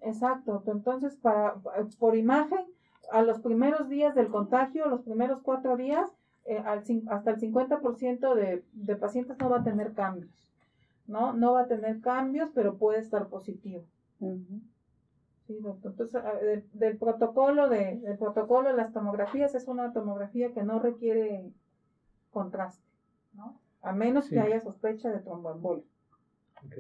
Exacto. 0.01 0.63
Entonces, 0.67 1.17
para, 1.17 1.55
por 1.99 2.17
imagen, 2.17 2.67
a 3.13 3.23
los 3.23 3.39
primeros 3.41 3.89
días 3.89 4.15
del 4.15 4.29
contagio, 4.29 4.89
los 4.89 5.03
primeros 5.03 5.41
cuatro 5.43 5.77
días, 5.77 6.11
eh, 6.47 6.59
al 6.59 6.83
hasta 7.09 7.31
el 7.31 7.37
50% 7.37 8.35
de, 8.35 8.65
de 8.73 8.97
pacientes 8.97 9.37
no 9.39 9.49
va 9.49 9.59
a 9.59 9.65
tener 9.65 9.93
cambios. 9.93 10.45
¿no? 11.07 11.33
No 11.33 11.53
va 11.53 11.63
a 11.63 11.67
tener 11.67 12.01
cambios, 12.01 12.51
pero 12.55 12.77
puede 12.77 12.99
estar 12.99 13.29
positivo. 13.29 13.85
Sí, 14.19 15.59
doctor. 15.61 15.93
Entonces, 15.93 16.23
a- 16.25 16.35
del, 16.39 16.65
del 16.73 16.97
protocolo 16.99 17.69
de, 17.69 17.97
del 17.99 18.17
protocolo 18.19 18.71
de 18.71 18.77
las 18.77 18.93
tomografías 18.93 19.55
es 19.55 19.69
una 19.69 19.93
tomografía 19.93 20.53
que 20.53 20.63
no 20.63 20.79
requiere 20.79 21.53
contraste, 22.31 22.85
¿no? 23.35 23.61
A 23.83 23.93
menos 23.93 24.27
Sí. 24.27 24.35
que 24.35 24.41
haya 24.41 24.61
sospecha 24.61 25.11
de 25.11 25.21
tromboembolia. 25.21 25.85
Ok. 26.65 26.75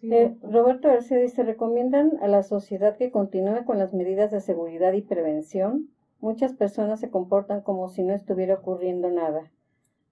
Sí, 0.00 0.12
Eh. 0.12 0.36
Roberto 0.42 0.88
García 0.88 1.18
dice, 1.18 1.44
recomiendan 1.44 2.18
a 2.20 2.26
la 2.26 2.42
sociedad 2.42 2.96
que 2.96 3.10
continúe 3.10 3.64
con 3.64 3.78
las 3.78 3.92
medidas 3.92 4.30
de 4.32 4.40
seguridad 4.40 4.92
y 4.94 5.02
prevención. 5.02 5.88
Muchas 6.20 6.54
personas 6.54 7.00
se 7.00 7.10
comportan 7.10 7.60
como 7.60 7.86
si 7.88 8.02
no 8.02 8.12
estuviera 8.14 8.54
ocurriendo 8.54 9.10
nada. 9.10 9.50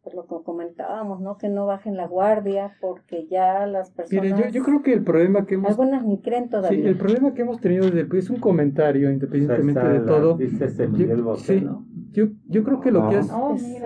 Pues 0.08 0.16
lo 0.30 0.38
que 0.38 0.42
comentábamos, 0.42 1.20
¿no? 1.20 1.36
Que 1.36 1.50
no 1.50 1.66
bajen 1.66 1.94
la 1.98 2.06
guardia 2.06 2.74
porque 2.80 3.26
ya 3.26 3.66
las 3.66 3.90
personas... 3.90 4.24
Mire, 4.24 4.38
yo, 4.38 4.48
yo 4.48 4.62
creo 4.64 4.82
que 4.82 4.94
el 4.94 5.04
problema 5.04 5.44
que 5.44 5.56
hemos 5.56 5.68
Algunas 5.70 6.02
ni 6.02 6.22
creen 6.22 6.44
Sí, 6.44 6.50
todavía. 6.50 6.88
el 6.88 6.96
problema 6.96 7.34
que 7.34 7.42
hemos 7.42 7.60
tenido 7.60 7.84
desde 7.84 8.00
el 8.00 8.16
es 8.16 8.30
un 8.30 8.40
comentario, 8.40 9.10
independientemente 9.12 9.86
de 9.86 10.00
todo. 10.00 10.38
Dice 10.38 10.64
este 10.64 10.84
Yo- 10.84 10.90
Miguel 10.92 11.22
Bosé, 11.22 11.58
sí, 11.58 11.64
¿no? 11.64 11.84
yo, 12.12 12.28
yo 12.46 12.64
creo 12.64 12.80
que 12.80 12.90
lo 12.90 13.06
que 13.10 13.16
has, 13.16 13.28
No, 13.28 13.58
sí, 13.58 13.76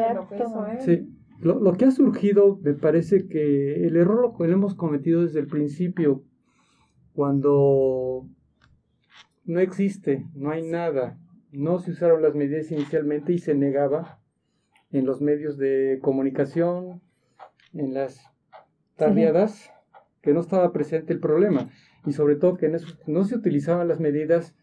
lo 1.43 1.73
que 1.77 1.85
ha 1.87 1.91
surgido, 1.91 2.61
me 2.63 2.75
parece 2.75 3.27
que 3.27 3.85
el 3.85 3.97
error 3.97 4.21
lo, 4.39 4.47
lo 4.47 4.53
hemos 4.53 4.77
cometido 4.77 5.23
desde 5.23 5.41
el 5.41 5.49
principio, 5.49 6.23
cuando 7.15 8.29
no 9.45 9.59
existe, 9.59 10.25
no 10.37 10.51
hay 10.53 10.63
nada, 10.71 11.19
no 11.51 11.81
se 11.81 11.91
usaron 11.91 12.23
las 12.23 12.37
medidas 12.37 12.71
inicialmente 12.71 13.33
y 13.33 13.39
se 13.39 13.57
negaba 13.57 14.22
en 14.93 15.07
los 15.07 15.21
medios 15.21 15.59
de 15.59 15.99
comunicación, 16.03 17.01
en 17.75 17.95
las 17.95 18.21
tardeadas, 18.97 19.71
que 20.21 20.33
no 20.33 20.41
estaba 20.41 20.73
presente 20.73 21.13
el 21.13 21.21
problema 21.21 21.71
y 22.07 22.13
sobre 22.13 22.37
todo 22.37 22.57
que 22.57 22.69
no, 22.69 22.79
no 23.07 23.25
se 23.25 23.37
utilizaban 23.37 23.89
las 23.89 24.01
medidas 24.01 24.55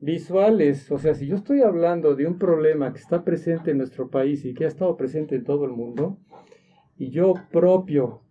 visuales. 0.00 0.90
O 0.90 0.98
sea, 0.98 1.14
si 1.14 1.26
yo 1.26 1.36
estoy 1.36 1.62
hablando 1.62 2.14
de 2.14 2.26
un 2.26 2.38
problema 2.38 2.92
que 2.92 2.98
está 2.98 3.24
presente 3.24 3.70
en 3.70 3.78
nuestro 3.78 4.10
país 4.10 4.44
y 4.44 4.54
que 4.54 4.64
ha 4.64 4.68
estado 4.68 4.96
presente 4.96 5.36
en 5.36 5.44
todo 5.44 5.64
el 5.64 5.72
mundo, 5.72 6.18
y 6.98 7.10
yo 7.10 7.34
propio, 7.52 8.22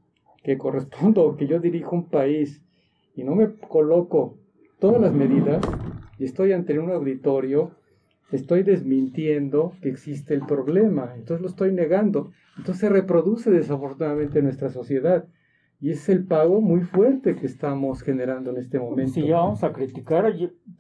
que 0.44 0.58
correspondo, 0.58 1.36
que 1.36 1.48
yo 1.48 1.60
dirijo 1.60 1.96
un 1.96 2.10
país 2.10 2.64
y 3.16 3.24
no 3.24 3.36
me 3.36 3.56
coloco 3.56 4.38
todas 4.80 5.02
las 5.02 5.14
medidas 5.14 5.62
y 6.20 6.26
estoy 6.26 6.54
ante 6.54 6.78
un 6.78 6.92
auditorio 6.92 7.72
estoy 8.32 8.64
desmintiendo 8.64 9.74
que 9.82 9.90
existe 9.90 10.34
el 10.34 10.46
problema, 10.46 11.14
entonces 11.16 11.42
lo 11.42 11.48
estoy 11.48 11.72
negando. 11.74 12.32
Entonces 12.58 12.82
se 12.82 12.90
reproduce 12.90 13.52
desafortunadamente 13.52 14.40
en 14.40 14.46
nuestra 14.46 14.70
sociedad. 14.70 15.26
Y 15.80 15.92
es 15.92 16.10
el 16.10 16.26
pago 16.26 16.60
muy 16.60 16.82
fuerte 16.82 17.36
que 17.36 17.46
estamos 17.46 18.02
generando 18.02 18.50
en 18.50 18.58
este 18.58 18.80
momento. 18.80 19.14
Si 19.14 19.28
ya 19.28 19.38
vamos 19.38 19.64
a 19.64 19.72
criticar, 19.74 20.34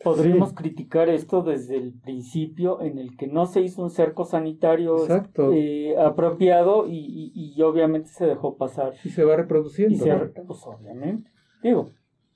podríamos 0.03 0.53
criticar 0.53 1.07
esto 1.07 1.43
desde 1.43 1.77
el 1.77 1.93
principio 1.93 2.81
en 2.81 2.97
el 2.97 3.15
que 3.15 3.27
no 3.27 3.45
se 3.45 3.61
hizo 3.61 3.83
un 3.83 3.91
cerco 3.91 4.25
sanitario 4.25 4.95
eh, 5.53 5.95
apropiado 5.99 6.87
y, 6.87 7.31
y, 7.35 7.61
obviamente 7.61 8.09
se 8.09 8.25
dejó 8.25 8.57
pasar. 8.57 8.93
Y 9.03 9.09
se 9.09 9.23
va 9.23 9.35
reproduciendo. 9.35 10.03
pues 10.47 10.63
obviamente. 10.65 11.29
Digo, 11.61 11.91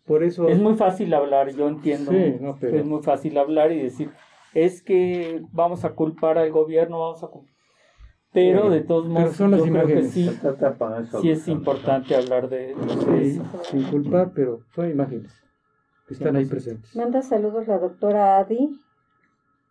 por 0.05 0.23
eso... 0.23 0.47
Es 0.47 0.59
muy 0.59 0.75
fácil 0.75 1.15
hablar, 1.15 1.55
yo 1.55 1.67
entiendo. 1.67 2.11
Es 2.11 2.85
muy 2.85 3.01
fácil 3.01 3.39
hablar 3.39 3.71
y 3.71 3.81
decir, 3.81 4.11
es 4.53 4.81
que 4.81 5.41
vamos 5.51 5.85
a 5.85 5.93
culpar 5.93 6.37
al 6.37 6.51
gobierno, 6.51 6.99
vamos 6.99 7.23
a 7.23 7.29
pero 8.33 8.69
de 8.69 8.81
todos 8.81 9.07
modos, 9.07 9.37
yo 9.37 9.49
creo 9.49 9.87
que 9.87 10.03
sí, 10.03 10.29
sí 11.21 11.29
es 11.29 11.47
importante 11.49 12.15
hablar 12.15 12.47
de, 12.47 12.71
eso. 12.71 13.43
Sin 13.63 13.83
culpar, 13.83 14.31
pero 14.33 14.61
son 14.73 14.89
imágenes 14.89 15.33
que 16.07 16.13
están 16.13 16.37
ahí 16.37 16.45
presentes. 16.45 16.95
Manda 16.95 17.21
saludos 17.21 17.67
la 17.67 17.77
doctora 17.77 18.37
Adi. 18.37 18.79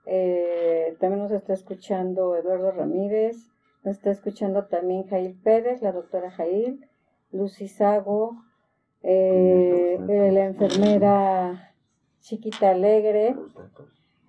Eh, 0.04 0.94
también 1.00 1.22
nos 1.22 1.32
está 1.32 1.54
escuchando 1.54 2.36
Eduardo 2.36 2.70
Ramírez. 2.72 3.50
Nos 3.82 3.96
está 3.96 4.10
escuchando 4.10 4.66
también 4.66 5.06
Jail 5.08 5.38
Pérez, 5.42 5.80
la 5.80 5.92
doctora 5.92 6.30
Jail. 6.30 6.86
Lucy 7.32 7.66
Sago. 7.66 8.42
Eh, 9.02 9.98
la 10.06 10.44
enfermera 10.44 11.72
Chiquita 12.20 12.72
Alegre. 12.72 13.34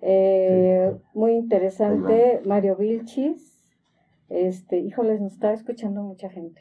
Eh, 0.02 0.94
muy 1.14 1.32
interesante, 1.32 2.42
Mario 2.44 2.76
Vilchis. 2.76 3.70
Este, 4.28 4.80
híjoles, 4.80 5.20
nos 5.20 5.32
está 5.32 5.52
escuchando 5.52 6.02
mucha 6.02 6.28
gente. 6.28 6.60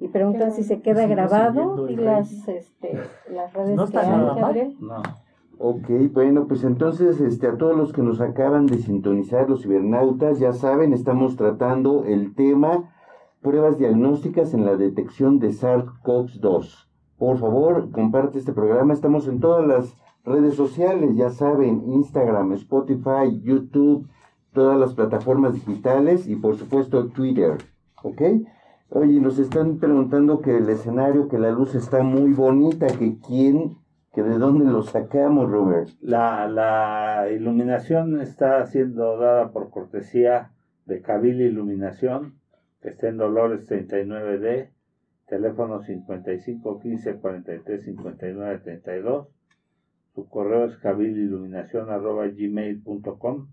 Y 0.00 0.08
preguntan 0.08 0.52
si 0.52 0.62
se 0.62 0.80
queda 0.80 1.06
grabado 1.06 1.88
y 1.88 1.96
las, 1.96 2.48
este, 2.48 2.98
las 3.30 3.52
redes 3.52 3.76
no 3.76 3.86
que 3.86 3.98
hay, 3.98 4.40
Gabriel. 4.40 4.76
No. 4.80 5.02
Ok, 5.58 5.88
bueno, 6.12 6.46
pues 6.48 6.64
entonces 6.64 7.20
este, 7.20 7.46
a 7.46 7.56
todos 7.56 7.76
los 7.76 7.92
que 7.92 8.02
nos 8.02 8.20
acaban 8.20 8.66
de 8.66 8.78
sintonizar, 8.78 9.48
los 9.48 9.62
cibernautas, 9.62 10.38
ya 10.38 10.52
saben, 10.52 10.92
estamos 10.92 11.36
tratando 11.36 12.04
el 12.04 12.34
tema 12.34 12.90
pruebas 13.40 13.78
diagnósticas 13.78 14.54
en 14.54 14.64
la 14.64 14.76
detección 14.76 15.38
de 15.38 15.50
SARS-CoV-2. 15.50 16.88
Por 17.18 17.38
favor, 17.38 17.90
comparte 17.90 18.38
este 18.38 18.52
programa. 18.52 18.94
Estamos 18.94 19.28
en 19.28 19.38
todas 19.38 19.66
las 19.66 19.96
redes 20.24 20.54
sociales, 20.54 21.10
ya 21.16 21.30
saben, 21.30 21.82
Instagram, 21.86 22.52
Spotify, 22.52 23.40
YouTube, 23.42 24.08
todas 24.52 24.78
las 24.78 24.94
plataformas 24.94 25.54
digitales 25.54 26.26
y 26.26 26.36
por 26.36 26.56
supuesto 26.56 27.08
Twitter, 27.08 27.58
¿ok? 28.02 28.22
Oye, 28.90 29.20
nos 29.20 29.38
están 29.38 29.78
preguntando 29.78 30.40
que 30.40 30.56
el 30.56 30.68
escenario, 30.68 31.28
que 31.28 31.38
la 31.38 31.50
luz 31.50 31.74
está 31.74 32.02
muy 32.02 32.32
bonita, 32.32 32.86
que 32.86 33.18
quién, 33.18 33.76
que 34.12 34.22
de 34.22 34.38
dónde 34.38 34.70
lo 34.70 34.82
sacamos, 34.82 35.50
Robert. 35.50 35.88
La, 36.00 36.46
la 36.48 37.28
iluminación 37.30 38.20
está 38.20 38.64
siendo 38.66 39.18
dada 39.18 39.50
por 39.50 39.70
cortesía 39.70 40.52
de 40.86 41.02
Cabil 41.02 41.40
Iluminación, 41.40 42.34
que 42.80 42.90
está 42.90 43.08
en 43.08 43.16
Dolores 43.16 43.68
39D, 43.68 44.70
teléfono 45.26 45.80
55 45.80 46.78
15 46.80 47.14
43 47.16 47.84
59 47.84 48.60
32. 48.62 49.28
Su 50.14 50.28
correo 50.28 50.66
es 50.66 50.76
cabililuminación.gmail.com 50.78 53.48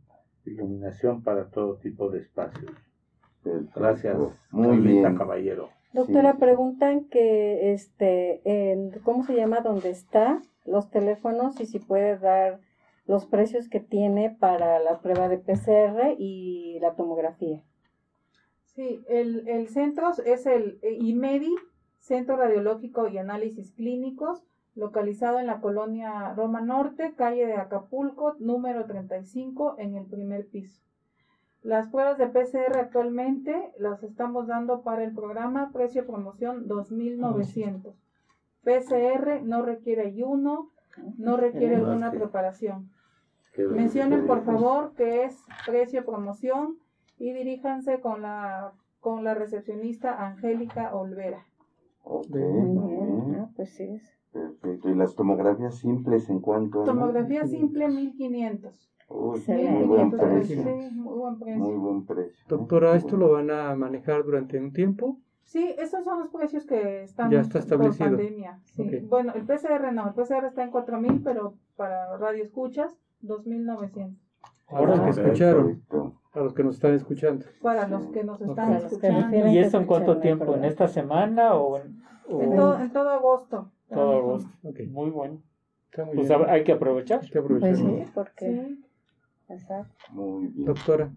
iluminación 0.45 1.23
para 1.23 1.49
todo 1.49 1.77
tipo 1.77 2.09
de 2.09 2.19
espacios. 2.19 2.71
Gracias, 3.75 4.17
muy 4.51 4.77
bien, 4.77 5.15
caballero. 5.15 5.69
Doctora, 5.93 6.37
preguntan 6.37 7.05
que, 7.05 7.73
este, 7.73 8.41
en, 8.45 8.91
¿cómo 9.03 9.23
se 9.23 9.35
llama 9.35 9.61
donde 9.61 9.89
está 9.89 10.41
los 10.65 10.89
teléfonos 10.89 11.59
y 11.59 11.65
si 11.65 11.79
puede 11.79 12.17
dar 12.17 12.59
los 13.07 13.25
precios 13.25 13.67
que 13.67 13.79
tiene 13.79 14.35
para 14.39 14.79
la 14.79 14.99
prueba 14.99 15.27
de 15.27 15.37
PCR 15.37 16.15
y 16.17 16.79
la 16.79 16.93
tomografía? 16.93 17.63
Sí, 18.65 19.03
el, 19.09 19.47
el 19.49 19.67
centro 19.67 20.11
es 20.23 20.45
el 20.45 20.79
IMEDI, 20.83 21.53
Centro 21.99 22.37
Radiológico 22.37 23.07
y 23.07 23.17
Análisis 23.17 23.73
Clínicos 23.73 24.43
localizado 24.75 25.39
en 25.39 25.47
la 25.47 25.59
colonia 25.59 26.33
Roma 26.33 26.61
Norte, 26.61 27.13
calle 27.15 27.45
de 27.45 27.55
Acapulco, 27.55 28.35
número 28.39 28.85
35, 28.85 29.75
en 29.77 29.95
el 29.95 30.05
primer 30.05 30.47
piso. 30.47 30.81
Las 31.63 31.89
pruebas 31.89 32.17
de 32.17 32.27
PCR 32.27 32.77
actualmente 32.77 33.73
las 33.77 34.01
estamos 34.03 34.47
dando 34.47 34.81
para 34.81 35.03
el 35.03 35.13
programa 35.13 35.71
precio 35.71 36.07
promoción 36.07 36.67
2900. 36.67 37.95
PCR 38.63 39.41
no 39.43 39.61
requiere 39.61 40.07
ayuno, 40.07 40.71
no 41.17 41.37
requiere 41.37 41.75
alguna 41.75 42.11
preparación. 42.11 42.89
Mencionen 43.57 44.25
por 44.25 44.43
favor 44.43 44.93
que 44.95 45.25
es 45.25 45.43
precio 45.65 46.05
promoción 46.05 46.77
y 47.17 47.33
diríjanse 47.33 47.99
con 47.99 48.21
la 48.21 48.73
con 49.01 49.23
la 49.23 49.33
recepcionista 49.33 50.25
Angélica 50.25 50.95
Olvera. 50.95 51.45
Ah, 52.05 53.49
pues 53.55 53.71
sí 53.71 53.99
Perfecto. 54.31 54.89
¿Y 54.89 54.95
las 54.95 55.15
tomografías 55.15 55.77
simples 55.77 56.29
en 56.29 56.39
cuánto? 56.39 56.83
Tomografía 56.83 57.45
simple 57.45 57.87
1500. 57.87 58.89
Uy, 59.09 59.43
muy 59.47 59.83
buen 59.87 60.11
precio. 60.11 60.63
Sí, 60.63 60.89
muy 60.93 61.17
buen 61.17 61.39
precio. 61.39 61.59
Muy 61.59 61.77
buen 61.77 62.05
precio. 62.05 62.45
Doctora, 62.47 62.95
¿esto 62.95 63.17
lo 63.17 63.31
van 63.31 63.51
a 63.51 63.75
manejar 63.75 64.23
durante 64.23 64.57
un 64.57 64.71
tiempo? 64.71 65.17
Sí, 65.43 65.75
esos 65.77 66.05
son 66.05 66.19
los 66.19 66.29
precios 66.29 66.65
que 66.65 67.03
están 67.03 67.29
ya 67.29 67.41
está 67.41 67.59
establecido. 67.59 68.09
por 68.09 68.17
pandemia. 68.19 68.59
Sí. 68.63 69.05
Bueno, 69.09 69.33
el 69.35 69.43
PCR 69.43 69.91
no, 69.91 70.07
el 70.07 70.13
PCR 70.13 70.45
está 70.45 70.63
en 70.63 70.71
4000, 70.71 71.21
pero 71.23 71.55
para 71.75 72.15
radio 72.17 72.41
escuchas 72.41 72.95
2900. 73.19 74.17
Ahora 74.67 75.03
que 75.03 75.09
escucharon. 75.09 75.83
Para 76.31 76.45
los 76.45 76.53
que 76.53 76.63
nos 76.63 76.75
están 76.75 76.93
escuchando. 76.93 77.45
Para 77.61 77.87
los 77.89 78.07
que 78.07 78.23
nos 78.23 78.39
están 78.39 78.73
escuchando. 78.73 79.47
¿Y 79.49 79.57
eso 79.57 79.77
en 79.77 79.85
cuánto 79.85 80.19
tiempo? 80.19 80.55
¿En 80.55 80.63
esta 80.63 80.87
semana 80.87 81.55
o 81.55 81.77
en, 81.77 82.01
En, 82.29 82.55
todo, 82.55 82.79
en 82.79 82.93
todo 82.93 83.09
agosto? 83.09 83.69
Todo 83.93 84.17
agosto. 84.17 84.49
Muy 84.89 85.09
bueno. 85.09 85.41
pues 86.13 86.31
hay 86.31 86.63
que 86.63 86.71
aprovechar. 86.71 87.21
Hay 87.21 87.29
que 87.29 87.39
aprovechar. 87.39 87.69
Pues 87.69 87.79
sí, 87.79 88.11
porque... 88.13 88.77
Exacto. 89.49 89.93
Muy 90.11 90.47
bien. 90.47 90.65
Doctora. 90.65 91.11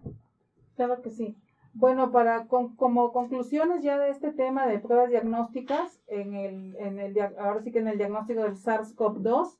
Claro 0.75 1.01
que 1.01 1.09
sí. 1.09 1.37
Bueno, 1.73 2.11
para 2.11 2.47
como 2.47 3.11
conclusiones 3.11 3.83
ya 3.83 3.97
de 3.97 4.09
este 4.09 4.31
tema 4.31 4.65
de 4.65 4.79
pruebas 4.79 5.09
diagnósticas, 5.09 6.01
en 6.07 6.33
el, 6.33 6.75
en 6.77 6.99
el, 6.99 7.19
ahora 7.37 7.61
sí 7.61 7.71
que 7.71 7.79
en 7.79 7.89
el 7.89 7.97
diagnóstico 7.97 8.43
del 8.43 8.55
SARS-CoV-2, 8.55 9.57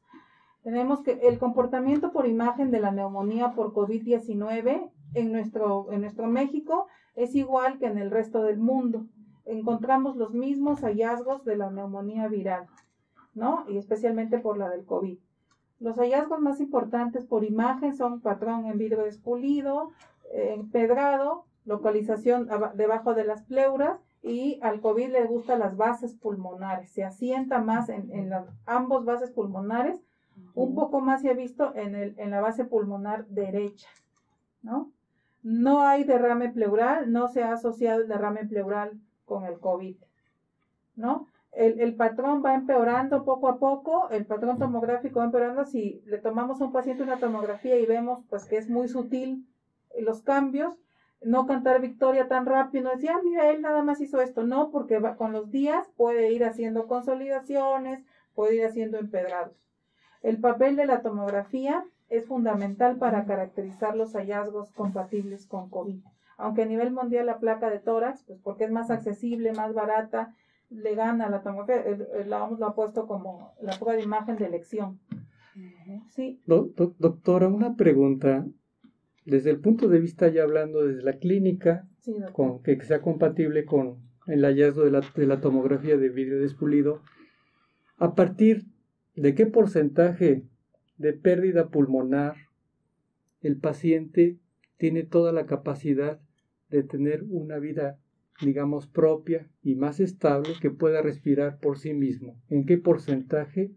tenemos 0.63 1.01
que 1.01 1.19
el 1.23 1.37
comportamiento 1.39 2.11
por 2.11 2.25
imagen 2.25 2.71
de 2.71 2.79
la 2.79 2.91
neumonía 2.91 3.51
por 3.51 3.73
COVID-19 3.73 4.89
en 5.13 5.31
nuestro, 5.31 5.91
en 5.91 6.01
nuestro 6.01 6.27
México 6.27 6.87
es 7.15 7.35
igual 7.35 7.79
que 7.79 7.85
en 7.85 7.97
el 7.97 8.11
resto 8.11 8.41
del 8.43 8.57
mundo. 8.57 9.05
Encontramos 9.45 10.15
los 10.15 10.33
mismos 10.33 10.81
hallazgos 10.81 11.45
de 11.45 11.57
la 11.57 11.69
neumonía 11.69 12.27
viral. 12.27 12.67
¿No? 13.35 13.65
Y 13.69 13.77
especialmente 13.77 14.39
por 14.39 14.57
la 14.57 14.69
del 14.69 14.85
COVID. 14.85 15.19
Los 15.79 15.97
hallazgos 15.97 16.39
más 16.39 16.59
importantes 16.59 17.25
por 17.25 17.43
imagen 17.43 17.95
son 17.95 18.21
patrón 18.21 18.65
en 18.65 18.77
vidrio 18.77 19.03
despulido, 19.03 19.91
empedrado, 20.33 21.45
localización 21.65 22.47
debajo 22.75 23.13
de 23.13 23.25
las 23.25 23.43
pleuras 23.43 23.99
y 24.23 24.59
al 24.63 24.81
COVID 24.81 25.11
le 25.11 25.25
gustan 25.25 25.59
las 25.59 25.75
bases 25.77 26.15
pulmonares, 26.15 26.91
se 26.91 27.03
asienta 27.03 27.61
más 27.61 27.89
en, 27.89 28.11
en 28.11 28.31
ambos 28.65 29.05
bases 29.05 29.31
pulmonares, 29.31 30.01
un 30.53 30.75
poco 30.75 31.01
más 31.01 31.21
se 31.21 31.29
ha 31.29 31.33
visto 31.33 31.75
en, 31.75 31.95
el, 31.95 32.15
en 32.17 32.31
la 32.31 32.41
base 32.41 32.65
pulmonar 32.65 33.27
derecha, 33.27 33.89
¿no? 34.61 34.91
No 35.43 35.81
hay 35.81 36.03
derrame 36.03 36.49
pleural, 36.49 37.11
no 37.11 37.27
se 37.27 37.43
ha 37.43 37.53
asociado 37.53 38.01
el 38.01 38.07
derrame 38.07 38.45
pleural 38.45 38.99
con 39.25 39.45
el 39.45 39.59
COVID, 39.59 39.95
¿no? 40.95 41.27
El, 41.55 41.95
patrón 41.95 42.43
va 42.43 42.53
empeorando 42.53 43.23
poco 43.23 43.47
a 43.47 43.59
poco, 43.59 44.09
el 44.09 44.25
patrón 44.25 44.59
tomográfico 44.59 45.19
va 45.19 45.25
empeorando. 45.25 45.65
Si 45.65 46.01
le 46.05 46.17
tomamos 46.17 46.61
a 46.61 46.65
un 46.65 46.73
paciente 46.73 47.03
una 47.03 47.17
tomografía 47.17 47.77
y 47.77 47.85
vemos 47.85 48.23
pues 48.29 48.45
que 48.45 48.57
es 48.57 48.69
muy 48.69 48.89
sutil 48.89 49.47
los 49.97 50.21
cambios, 50.21 50.77
no 51.21 51.47
cantar 51.47 51.79
victoria 51.79 52.27
tan 52.27 52.45
rápido, 52.45 52.83
no 52.83 52.91
decir, 52.91 53.11
mira, 53.23 53.49
él 53.49 53.61
nada 53.61 53.83
más 53.83 54.01
hizo 54.01 54.21
esto. 54.21 54.43
No, 54.43 54.69
porque 54.69 55.01
con 55.17 55.31
los 55.31 55.49
días 55.49 55.87
puede 55.95 56.31
ir 56.31 56.43
haciendo 56.43 56.87
consolidaciones, 56.87 58.03
puede 58.33 58.55
ir 58.55 58.65
haciendo 58.65 58.97
empedrados. 58.97 59.55
El 60.21 60.39
papel 60.39 60.75
de 60.75 60.85
la 60.85 61.01
tomografía 61.01 61.85
es 62.09 62.25
fundamental 62.25 62.97
para 62.97 63.25
caracterizar 63.25 63.95
los 63.95 64.13
hallazgos 64.13 64.71
compatibles 64.73 65.47
con 65.47 65.69
COVID. 65.69 66.03
Aunque 66.37 66.63
a 66.63 66.65
nivel 66.65 66.91
mundial 66.91 67.27
la 67.27 67.39
placa 67.39 67.69
de 67.69 67.79
tórax, 67.79 68.23
pues 68.23 68.39
porque 68.41 68.65
es 68.65 68.71
más 68.71 68.91
accesible, 68.91 69.53
más 69.53 69.73
barata, 69.73 70.33
le 70.69 70.95
gana 70.95 71.29
la 71.29 71.41
tomografía, 71.41 71.97
la 72.25 72.43
OMS 72.43 72.59
lo 72.59 72.67
ha 72.67 72.75
puesto 72.75 73.07
como 73.07 73.53
la 73.61 73.73
prueba 73.77 73.97
de 73.97 74.03
imagen 74.03 74.37
de 74.37 74.45
elección. 74.45 74.99
Sí. 76.09 76.41
doctora, 76.45 77.47
una 77.47 77.75
pregunta. 77.75 78.45
desde 79.25 79.51
el 79.51 79.59
punto 79.59 79.87
de 79.87 79.99
vista 79.99 80.27
ya 80.27 80.43
hablando 80.43 80.85
desde 80.85 81.03
la 81.03 81.13
clínica, 81.13 81.87
Sí, 81.99 82.15
con, 82.33 82.61
que 82.61 82.79
sea 82.83 83.01
compatible 83.01 83.65
con 83.65 83.97
el 84.27 84.43
hallazgo 84.43 84.83
de 84.83 84.91
la, 84.91 85.01
de 85.15 85.25
la 85.25 85.41
tomografía 85.41 85.97
de 85.97 86.09
vidrio 86.09 86.39
despulido, 86.39 87.01
a 87.97 88.13
partir 88.13 88.65
de 89.15 89.33
qué 89.33 89.45
porcentaje 89.45 90.43
de 90.97 91.13
pérdida 91.13 91.69
pulmonar 91.69 92.35
el 93.41 93.57
paciente 93.57 94.37
tiene 94.77 95.03
toda 95.03 95.31
la 95.31 95.45
capacidad 95.45 96.19
de 96.69 96.83
tener 96.83 97.23
una 97.29 97.59
vida, 97.59 97.99
digamos, 98.41 98.87
propia 98.87 99.47
y 99.63 99.75
más 99.75 99.99
estable 99.99 100.53
que 100.61 100.69
pueda 100.71 101.01
respirar 101.01 101.57
por 101.59 101.77
sí 101.79 101.93
mismo. 101.93 102.35
¿En 102.49 102.65
qué 102.65 102.77
porcentaje 102.77 103.71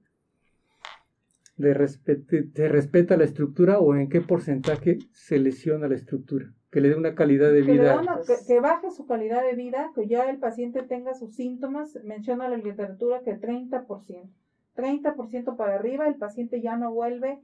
respete- 1.58 2.50
se 2.54 2.68
respeta 2.68 3.16
la 3.16 3.24
estructura 3.24 3.78
o 3.78 3.94
en 3.94 4.08
qué 4.08 4.20
porcentaje 4.20 4.98
se 5.12 5.38
lesiona 5.38 5.88
la 5.88 5.94
estructura? 5.96 6.52
Que 6.70 6.80
le 6.80 6.90
dé 6.90 6.96
una 6.96 7.14
calidad 7.14 7.50
de 7.52 7.64
Que, 7.64 7.72
vida. 7.72 7.98
una- 8.00 8.20
que, 8.26 8.34
que 8.46 8.60
baje 8.60 8.90
su 8.90 9.06
calidad 9.06 9.42
de 9.42 9.54
vida, 9.54 9.90
que 9.94 10.06
ya 10.06 10.28
el 10.28 10.38
paciente 10.38 10.82
tenga 10.82 11.14
sus 11.14 11.34
síntomas, 11.34 11.98
menciona 12.04 12.48
la 12.48 12.56
literatura 12.56 13.22
que 13.22 13.34
30%. 13.34 14.28
30% 14.76 15.56
para 15.56 15.74
arriba, 15.74 16.06
el 16.06 16.16
paciente 16.16 16.60
ya 16.60 16.76
no 16.76 16.92
vuelve 16.92 17.40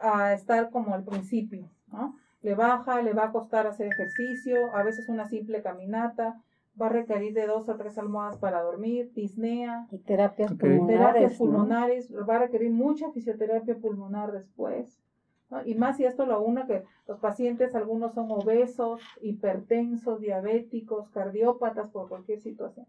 a 0.00 0.32
estar 0.32 0.70
como 0.70 0.94
al 0.94 1.02
principio, 1.04 1.68
¿no? 1.90 2.14
Le 2.42 2.54
baja, 2.54 3.02
le 3.02 3.14
va 3.14 3.24
a 3.24 3.32
costar 3.32 3.66
hacer 3.66 3.88
ejercicio, 3.88 4.72
a 4.76 4.84
veces 4.84 5.08
una 5.08 5.28
simple 5.28 5.60
caminata, 5.60 6.40
va 6.80 6.86
a 6.86 6.90
requerir 6.90 7.34
de 7.34 7.46
dos 7.46 7.68
a 7.68 7.76
tres 7.76 7.98
almohadas 7.98 8.38
para 8.38 8.62
dormir, 8.62 9.12
disnea, 9.14 9.86
Y 9.90 9.98
terapias 9.98 10.52
Ok. 10.52 10.60
pulmonares. 10.60 10.86
terapias 10.98 11.32
¿no? 11.32 11.38
pulmonares, 11.38 12.12
va 12.28 12.36
a 12.36 12.38
requerir 12.40 12.70
mucha 12.70 13.10
fisioterapia 13.12 13.76
pulmonar 13.76 14.32
después. 14.32 15.00
¿no? 15.50 15.62
Y 15.64 15.74
más 15.74 15.96
si 15.96 16.04
esto 16.04 16.26
lo 16.26 16.40
une 16.40 16.66
que 16.66 16.84
los 17.06 17.18
pacientes, 17.18 17.74
algunos 17.74 18.12
son 18.14 18.30
obesos, 18.30 19.00
hipertensos, 19.20 20.20
diabéticos, 20.20 21.08
cardiópatas 21.10 21.88
por 21.88 22.08
cualquier 22.08 22.40
situación. 22.40 22.86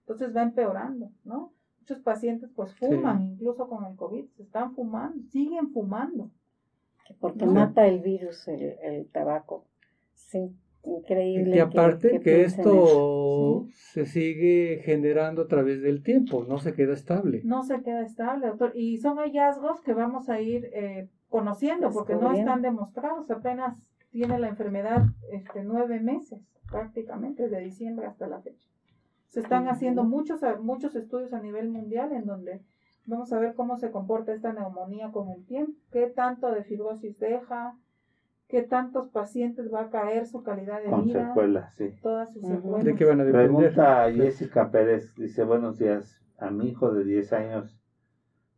Entonces 0.00 0.34
va 0.36 0.42
empeorando, 0.42 1.10
¿no? 1.24 1.52
Muchos 1.80 2.00
pacientes 2.00 2.50
pues 2.54 2.74
fuman, 2.74 3.22
incluso 3.22 3.66
con 3.68 3.84
el 3.84 3.96
COVID, 3.96 4.26
se 4.36 4.42
están 4.42 4.74
fumando, 4.74 5.22
siguen 5.30 5.72
fumando. 5.72 6.30
que 7.04 7.14
Porque 7.14 7.44
No. 7.46 7.52
mata 7.52 7.86
el 7.88 8.00
virus, 8.00 8.46
el, 8.46 8.62
el 8.82 9.06
tabaco. 9.08 9.64
Sí, 10.14 10.54
increíble. 10.84 11.56
Y 11.56 11.58
aparte 11.58 12.20
que, 12.20 12.42
esto 12.42 13.66
se 13.74 14.06
sigue 14.06 14.80
generando 14.84 15.42
a 15.42 15.48
través 15.48 15.82
del 15.82 16.02
tiempo, 16.02 16.44
no 16.48 16.58
se 16.58 16.74
queda 16.74 16.94
estable. 16.94 17.42
No 17.44 17.62
se 17.62 17.82
queda 17.82 18.02
estable, 18.02 18.48
doctor. 18.48 18.72
Y 18.74 18.98
son 18.98 19.18
hallazgos 19.18 19.80
que 19.80 19.94
vamos 19.94 20.28
a 20.28 20.40
ir 20.40 20.70
eh, 20.72 21.08
conociendo 21.28 21.90
porque 21.90 22.14
no 22.14 22.32
están 22.32 22.62
demostrados. 22.62 23.30
Apenas 23.30 23.76
tiene 24.10 24.38
la 24.38 24.48
enfermedad 24.48 25.02
este, 25.30 25.64
nueve 25.64 26.00
meses 26.00 26.40
prácticamente, 26.70 27.44
desde 27.44 27.60
diciembre 27.60 28.06
hasta 28.06 28.26
la 28.26 28.40
fecha. 28.40 28.68
Se 29.28 29.40
están 29.40 29.68
haciendo 29.68 30.04
muchos, 30.04 30.40
muchos 30.60 30.94
estudios 30.94 31.32
a 31.32 31.40
nivel 31.40 31.68
mundial 31.68 32.12
en 32.12 32.26
donde 32.26 32.60
vamos 33.06 33.32
a 33.32 33.38
ver 33.38 33.54
cómo 33.54 33.76
se 33.76 33.90
comporta 33.90 34.32
esta 34.32 34.52
neumonía 34.52 35.10
con 35.10 35.30
el 35.30 35.44
tiempo, 35.44 35.72
qué 35.90 36.06
tanto 36.06 36.50
de 36.50 36.64
fibrosis 36.64 37.18
deja, 37.18 37.76
qué 38.52 38.62
tantos 38.62 39.08
pacientes 39.08 39.72
va 39.72 39.84
a 39.84 39.90
caer 39.90 40.26
su 40.26 40.42
calidad 40.42 40.82
de 40.82 40.90
Con 40.90 41.06
vida, 41.06 41.28
secuelas, 41.28 41.74
sí. 41.74 41.94
todas 42.02 42.30
sus 42.34 42.46
secuelas. 42.46 42.84
¿De 42.84 42.94
qué 42.94 43.06
van 43.06 43.20
a 43.22 43.24
depender? 43.24 43.50
Pregunta 43.50 44.12
Jessica 44.12 44.70
Pérez, 44.70 45.14
dice, 45.16 45.42
buenos 45.42 45.78
días, 45.78 46.20
a 46.36 46.50
mi 46.50 46.68
hijo 46.68 46.92
de 46.92 47.02
10 47.02 47.32
años, 47.32 47.80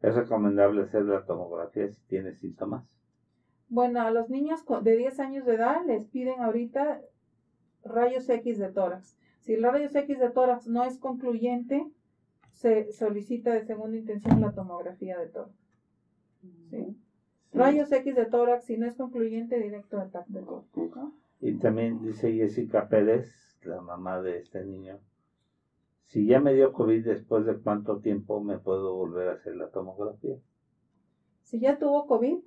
¿es 0.03 0.17
recomendable 0.17 0.83
hacer 0.83 1.05
la 1.05 1.25
tomografía 1.25 1.89
si 1.89 2.03
tiene 2.09 2.35
síntomas? 2.35 2.85
Bueno, 3.69 4.01
a 4.01 4.11
los 4.11 4.31
niños 4.31 4.65
de 4.83 4.97
10 4.97 5.21
años 5.21 5.47
de 5.47 5.55
edad 5.55 5.87
les 5.87 6.05
piden 6.07 6.41
ahorita 6.41 7.01
rayos 7.85 8.29
X 8.29 8.59
de 8.59 8.73
tórax. 8.73 9.17
Si 9.43 9.55
el 9.55 9.63
rayos 9.63 9.95
X 9.95 10.19
de 10.19 10.31
tórax 10.31 10.67
no 10.67 10.83
es 10.83 10.99
concluyente, 10.99 11.87
se 12.51 12.91
solicita 12.91 13.53
de 13.53 13.63
segunda 13.65 13.97
intención 13.97 14.41
la 14.41 14.51
tomografía 14.51 15.17
de 15.21 15.29
tórax. 15.29 15.55
¿sí? 16.71 16.97
Rayos 17.55 17.91
X 17.93 18.15
de 18.15 18.27
tórax, 18.27 18.65
si 18.65 18.77
no 18.77 18.87
es 18.87 18.97
concluyente, 18.97 19.59
directo 19.61 19.99
a 19.99 20.09
TAC. 20.09 20.27
Y 21.41 21.55
también 21.59 22.03
dice 22.03 22.33
Jessica 22.33 22.89
Pérez, 22.89 23.59
la 23.63 23.81
mamá 23.81 24.21
de 24.21 24.39
este 24.39 24.65
niño, 24.65 24.99
si 26.07 26.27
ya 26.27 26.41
me 26.41 26.55
dio 26.55 26.73
COVID, 26.73 27.05
¿después 27.05 27.47
de 27.47 27.59
cuánto 27.59 27.99
tiempo 28.01 28.41
me 28.43 28.59
puedo 28.59 28.95
volver 28.95 29.29
a 29.29 29.33
hacer 29.35 29.57
la 29.57 29.69
tomografía? 29.69 30.37
Si 31.43 31.61
ya 31.61 31.79
tuvo 31.79 32.07
COVID 32.07 32.39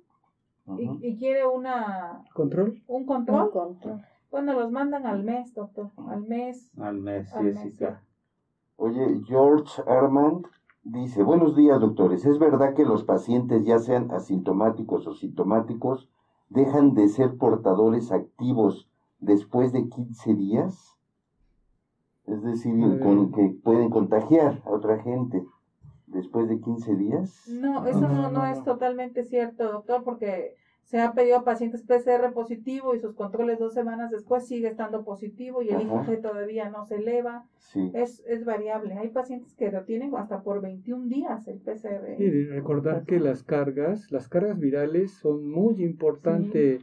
y, 0.78 0.98
y 1.06 1.16
quiere 1.16 1.46
una, 1.46 2.24
¿Control? 2.34 2.82
un 2.86 3.02
Un 3.02 3.06
control, 3.06 3.50
control. 3.50 4.02
bueno, 4.30 4.52
los 4.54 4.70
mandan 4.70 5.06
al 5.06 5.22
mes, 5.24 5.54
doctor, 5.54 5.90
al 6.08 6.22
mes. 6.26 6.70
Al 6.78 6.98
mes, 6.98 7.32
Al 7.34 7.44
mes, 7.44 7.58
Jessica. 7.58 8.02
Oye, 8.76 9.20
George 9.26 9.82
Armand 9.86 10.46
dice, 10.82 11.22
buenos 11.22 11.56
días 11.56 11.80
doctores, 11.80 12.24
¿es 12.24 12.38
verdad 12.38 12.74
que 12.74 12.84
los 12.84 13.04
pacientes, 13.04 13.64
ya 13.64 13.78
sean 13.78 14.10
asintomáticos 14.10 15.06
o 15.06 15.12
sintomáticos, 15.12 16.10
dejan 16.48 16.94
de 16.94 17.08
ser 17.08 17.36
portadores 17.36 18.12
activos 18.12 18.88
después 19.18 19.72
de 19.72 19.88
15 19.88 20.34
días? 20.34 20.98
Es 22.24 22.42
decir, 22.42 23.00
con, 23.00 23.32
que 23.32 23.56
pueden 23.62 23.90
contagiar 23.90 24.62
a 24.66 24.70
otra 24.70 25.02
gente 25.02 25.42
después 26.06 26.48
de 26.48 26.60
15 26.60 26.96
días. 26.96 27.48
No, 27.48 27.86
eso 27.86 28.00
no, 28.02 28.08
No, 28.08 28.22
no, 28.22 28.30
no, 28.30 28.46
es 28.46 28.62
totalmente 28.64 29.24
cierto, 29.24 29.72
doctor, 29.72 30.04
porque 30.04 30.54
se 30.88 30.98
ha 31.00 31.12
pedido 31.12 31.36
a 31.36 31.44
pacientes 31.44 31.82
PCR 31.82 32.32
positivo 32.32 32.94
y 32.94 32.98
sus 32.98 33.14
controles 33.14 33.58
dos 33.58 33.74
semanas 33.74 34.10
después 34.10 34.48
sigue 34.48 34.68
estando 34.68 35.04
positivo 35.04 35.60
y 35.60 35.68
el. 35.68 35.82
IgG 35.82 36.22
todavía 36.22 36.70
no 36.70 36.86
se 36.86 36.96
eleva. 36.96 37.44
Sí. 37.58 37.90
Es, 37.92 38.24
es 38.26 38.46
variable. 38.46 38.94
Hay 38.94 39.08
pacientes 39.08 39.54
que 39.54 39.70
lo 39.70 39.84
tienen 39.84 40.16
hasta 40.16 40.42
por 40.42 40.62
21 40.62 41.08
días 41.08 41.46
el 41.46 41.58
PCR. 41.58 42.18
Y 42.18 42.44
recordar 42.46 43.04
que 43.04 43.20
las 43.20 43.42
cargas, 43.42 44.10
las 44.10 44.28
cargas 44.28 44.58
virales 44.58 45.12
son 45.12 45.46
muy 45.50 45.84
importantes. 45.84 46.82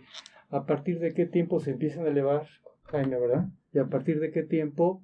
¿A 0.51 0.67
partir 0.67 0.99
de 0.99 1.11
qué 1.15 1.25
tiempo 1.25 1.59
se 1.59 1.71
empiezan 1.71 2.05
a 2.05 2.09
elevar, 2.09 2.45
Jaime, 2.83 3.19
verdad? 3.19 3.47
Y 3.73 3.79
a 3.79 3.87
partir 3.87 4.19
de 4.19 4.29
qué 4.29 4.43
tiempo 4.43 5.01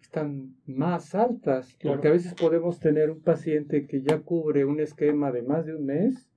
están 0.00 0.56
más 0.64 1.14
altas. 1.14 1.74
Claro. 1.74 1.96
Porque 1.96 2.08
a 2.08 2.12
veces 2.12 2.32
podemos 2.32 2.80
tener 2.80 3.10
un 3.10 3.20
paciente 3.20 3.86
que 3.86 4.00
ya 4.00 4.20
cubre 4.20 4.64
un 4.64 4.80
esquema 4.80 5.32
de 5.32 5.42
más 5.42 5.66
de 5.66 5.74
un 5.74 5.84
mes, 5.84 6.30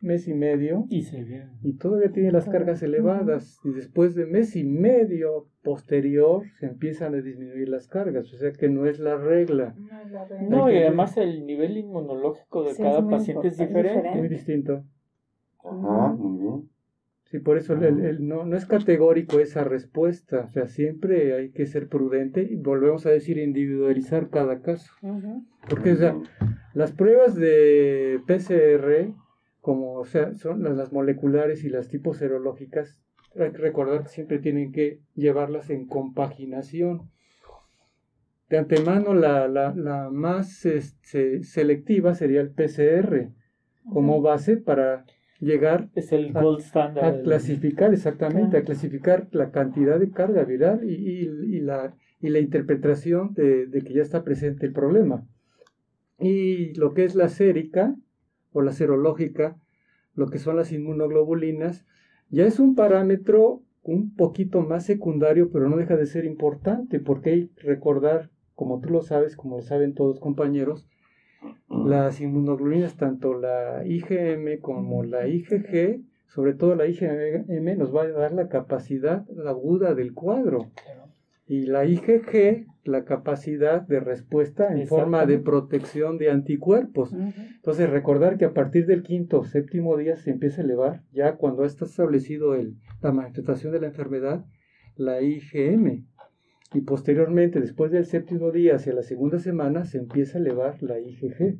mes 0.00 0.28
y 0.28 0.34
medio, 0.34 0.84
Y 0.88 1.02
se 1.02 1.24
ve. 1.24 1.46
y 1.62 1.72
todavía 1.74 2.10
tiene 2.12 2.30
las 2.32 2.48
cargas 2.48 2.82
elevadas. 2.82 3.58
Y 3.64 3.70
después 3.70 4.14
de 4.14 4.26
mes 4.26 4.54
y 4.56 4.64
medio 4.64 5.48
posterior 5.62 6.42
se 6.60 6.66
empiezan 6.66 7.14
a 7.14 7.20
disminuir 7.20 7.68
las 7.68 7.88
cargas. 7.88 8.32
O 8.32 8.36
sea 8.36 8.52
que 8.52 8.68
no 8.68 8.86
es 8.86 8.98
la 9.00 9.16
regla. 9.16 9.74
No 9.76 10.00
es 10.00 10.10
la 10.12 10.24
regla. 10.26 10.48
No, 10.56 10.66
Hay 10.66 10.76
y 10.76 10.78
además 10.78 11.16
el 11.16 11.44
nivel 11.46 11.76
inmunológico 11.76 12.62
de 12.64 12.74
Sí, 12.74 12.82
cada 12.82 12.98
es 13.00 13.04
paciente 13.06 13.48
es 13.48 13.56
diferente. 13.58 14.10
Muy 14.14 14.28
distinto. 14.28 14.84
Ajá, 15.64 16.12
muy 16.14 16.40
bien. 16.42 16.68
Sí, 17.24 17.40
por 17.40 17.58
eso 17.58 17.74
el- 17.74 18.26
no, 18.26 18.46
no 18.46 18.56
es 18.56 18.64
categórico 18.64 19.38
esa 19.38 19.62
respuesta. 19.62 20.46
O 20.48 20.50
sea, 20.50 20.66
siempre 20.68 21.34
hay 21.34 21.50
que 21.50 21.66
ser 21.66 21.88
prudente 21.88 22.42
y 22.42 22.56
volvemos 22.56 23.04
a 23.04 23.10
decir 23.10 23.36
individualizar 23.36 24.30
cada 24.30 24.62
caso. 24.62 24.90
Porque 25.68 25.92
o 25.92 25.96
sea, 25.96 26.16
las 26.72 26.92
pruebas 26.92 27.34
de 27.34 28.20
PCR, 28.26 29.12
como 29.60 29.94
o 29.94 30.04
sea, 30.04 30.34
son 30.34 30.62
las, 30.62 30.92
moleculares 30.92 31.64
y 31.64 31.68
las 31.68 31.88
tipos 31.88 32.16
serológicas, 32.18 32.98
hay 33.38 33.50
que 33.52 33.58
recordar 33.58 34.02
que 34.04 34.08
siempre 34.08 34.38
tienen 34.38 34.72
que 34.72 35.00
llevarlas 35.14 35.70
en 35.70 35.86
compaginación. 35.86 37.10
De 38.48 38.56
antemano, 38.58 39.14
la, 39.14 39.46
la, 39.48 39.74
la 39.74 40.08
más 40.10 40.64
este, 40.64 41.42
selectiva 41.44 42.14
sería 42.14 42.40
el 42.40 42.50
PCR 42.50 43.28
como 43.92 44.20
base 44.22 44.56
para 44.56 45.04
llegar 45.40 45.88
Es 45.94 46.12
el 46.12 46.34
A- 46.36 46.42
gold 46.42 46.60
standard. 46.60 47.20
a 47.20 47.22
clasificar 47.22 47.92
exactamente, 47.92 48.56
a 48.56 48.62
clasificar 48.64 49.28
la 49.32 49.50
cantidad 49.50 50.00
de 50.00 50.10
carga 50.10 50.44
viral 50.44 50.88
y, 50.88 50.94
y- 50.94 51.56
y 51.56 51.60
la, 51.60 51.94
y 52.20 52.28
la 52.30 52.38
interpretación 52.38 53.34
de, 53.34 53.66
de 53.66 53.82
que 53.82 53.94
ya 53.94 54.02
está 54.02 54.24
presente 54.24 54.66
el 54.66 54.72
problema. 54.72 55.26
Y 56.18 56.74
lo 56.74 56.94
que 56.94 57.04
es 57.04 57.14
la 57.14 57.28
sérica 57.28 57.94
o 58.52 58.62
la 58.62 58.72
serológica, 58.72 59.56
lo 60.14 60.28
que 60.28 60.38
son 60.38 60.56
las 60.56 60.72
inmunoglobulinas, 60.72 61.86
ya 62.30 62.46
es 62.46 62.58
un 62.58 62.74
parámetro 62.74 63.62
un 63.82 64.14
poquito 64.14 64.60
más 64.60 64.84
secundario, 64.84 65.50
pero 65.50 65.68
no 65.68 65.76
deja 65.76 65.96
de 65.96 66.06
ser 66.06 66.24
importante, 66.24 67.00
porque 67.00 67.30
hay 67.30 67.48
que 67.48 67.62
recordar, 67.62 68.30
como 68.54 68.80
tú 68.80 68.90
lo 68.90 69.02
sabes, 69.02 69.36
como 69.36 69.56
lo 69.56 69.62
saben 69.62 69.94
todos 69.94 70.20
compañeros, 70.20 70.86
las 71.70 72.20
inmunoglobulinas, 72.20 72.96
tanto 72.96 73.34
la 73.34 73.86
IgM 73.86 74.60
como 74.60 75.04
la 75.04 75.28
IgG, 75.28 76.02
sobre 76.26 76.54
todo 76.54 76.74
la 76.74 76.86
IgM, 76.86 77.78
nos 77.78 77.94
va 77.94 78.02
a 78.02 78.08
dar 78.08 78.32
la 78.32 78.48
capacidad 78.48 79.24
aguda 79.46 79.94
del 79.94 80.12
cuadro. 80.12 80.70
Y 81.46 81.62
la 81.62 81.86
IgG, 81.86 82.66
la 82.88 83.04
capacidad 83.04 83.82
de 83.82 84.00
respuesta 84.00 84.72
en 84.72 84.86
forma 84.86 85.26
de 85.26 85.38
protección 85.38 86.16
de 86.16 86.30
anticuerpos. 86.30 87.12
Entonces, 87.12 87.88
recordar 87.90 88.38
que 88.38 88.46
a 88.46 88.54
partir 88.54 88.86
del 88.86 89.02
quinto 89.02 89.40
o 89.40 89.44
séptimo 89.44 89.96
día 89.96 90.16
se 90.16 90.30
empieza 90.30 90.62
a 90.62 90.64
elevar, 90.64 91.02
ya 91.12 91.36
cuando 91.36 91.64
está 91.64 91.84
establecido 91.84 92.54
el, 92.54 92.76
la 93.02 93.12
manifestación 93.12 93.72
de 93.72 93.80
la 93.80 93.88
enfermedad, 93.88 94.46
la 94.96 95.20
IgM. 95.20 96.06
Y 96.74 96.80
posteriormente, 96.82 97.60
después 97.60 97.92
del 97.92 98.06
séptimo 98.06 98.50
día, 98.50 98.76
hacia 98.76 98.94
la 98.94 99.02
segunda 99.02 99.38
semana, 99.38 99.84
se 99.84 99.98
empieza 99.98 100.38
a 100.38 100.40
elevar 100.40 100.82
la 100.82 100.98
IgG. 100.98 101.58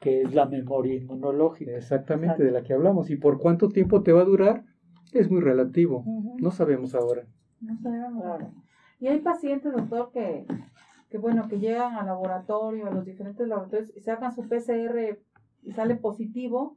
Que 0.00 0.22
es 0.22 0.34
la 0.34 0.46
memoria 0.46 0.94
inmunológica. 0.94 1.72
Exactamente, 1.76 2.42
de 2.42 2.50
la 2.50 2.62
que 2.62 2.72
hablamos. 2.72 3.10
¿Y 3.10 3.16
por 3.16 3.38
cuánto 3.38 3.68
tiempo 3.68 4.02
te 4.02 4.12
va 4.12 4.22
a 4.22 4.26
durar? 4.26 4.64
Es 5.12 5.30
muy 5.30 5.40
relativo. 5.40 6.04
No 6.40 6.50
sabemos 6.50 6.94
ahora. 6.94 7.26
No 7.60 7.76
sabemos 7.82 8.24
ahora. 8.24 8.50
Y 9.02 9.08
hay 9.08 9.18
pacientes, 9.18 9.72
doctor, 9.72 10.12
que, 10.12 10.46
que 11.10 11.18
bueno, 11.18 11.48
que 11.48 11.58
llegan 11.58 11.96
al 11.96 12.06
laboratorio, 12.06 12.86
a 12.86 12.92
los 12.92 13.04
diferentes 13.04 13.48
laboratorios, 13.48 13.90
y 13.96 14.00
sacan 14.00 14.32
su 14.32 14.42
PCR 14.48 15.18
y 15.64 15.72
sale 15.72 15.96
positivo, 15.96 16.76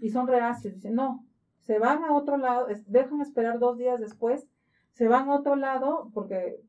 y 0.00 0.08
son 0.08 0.26
reacios. 0.26 0.74
Dicen, 0.74 0.96
no, 0.96 1.24
se 1.60 1.78
van 1.78 2.02
a 2.02 2.14
otro 2.14 2.36
lado, 2.36 2.66
dejan 2.88 3.20
esperar 3.20 3.60
dos 3.60 3.78
días 3.78 4.00
después, 4.00 4.48
se 4.90 5.06
van 5.06 5.28
a 5.28 5.36
otro 5.36 5.54
lado 5.54 6.10
porque 6.12 6.60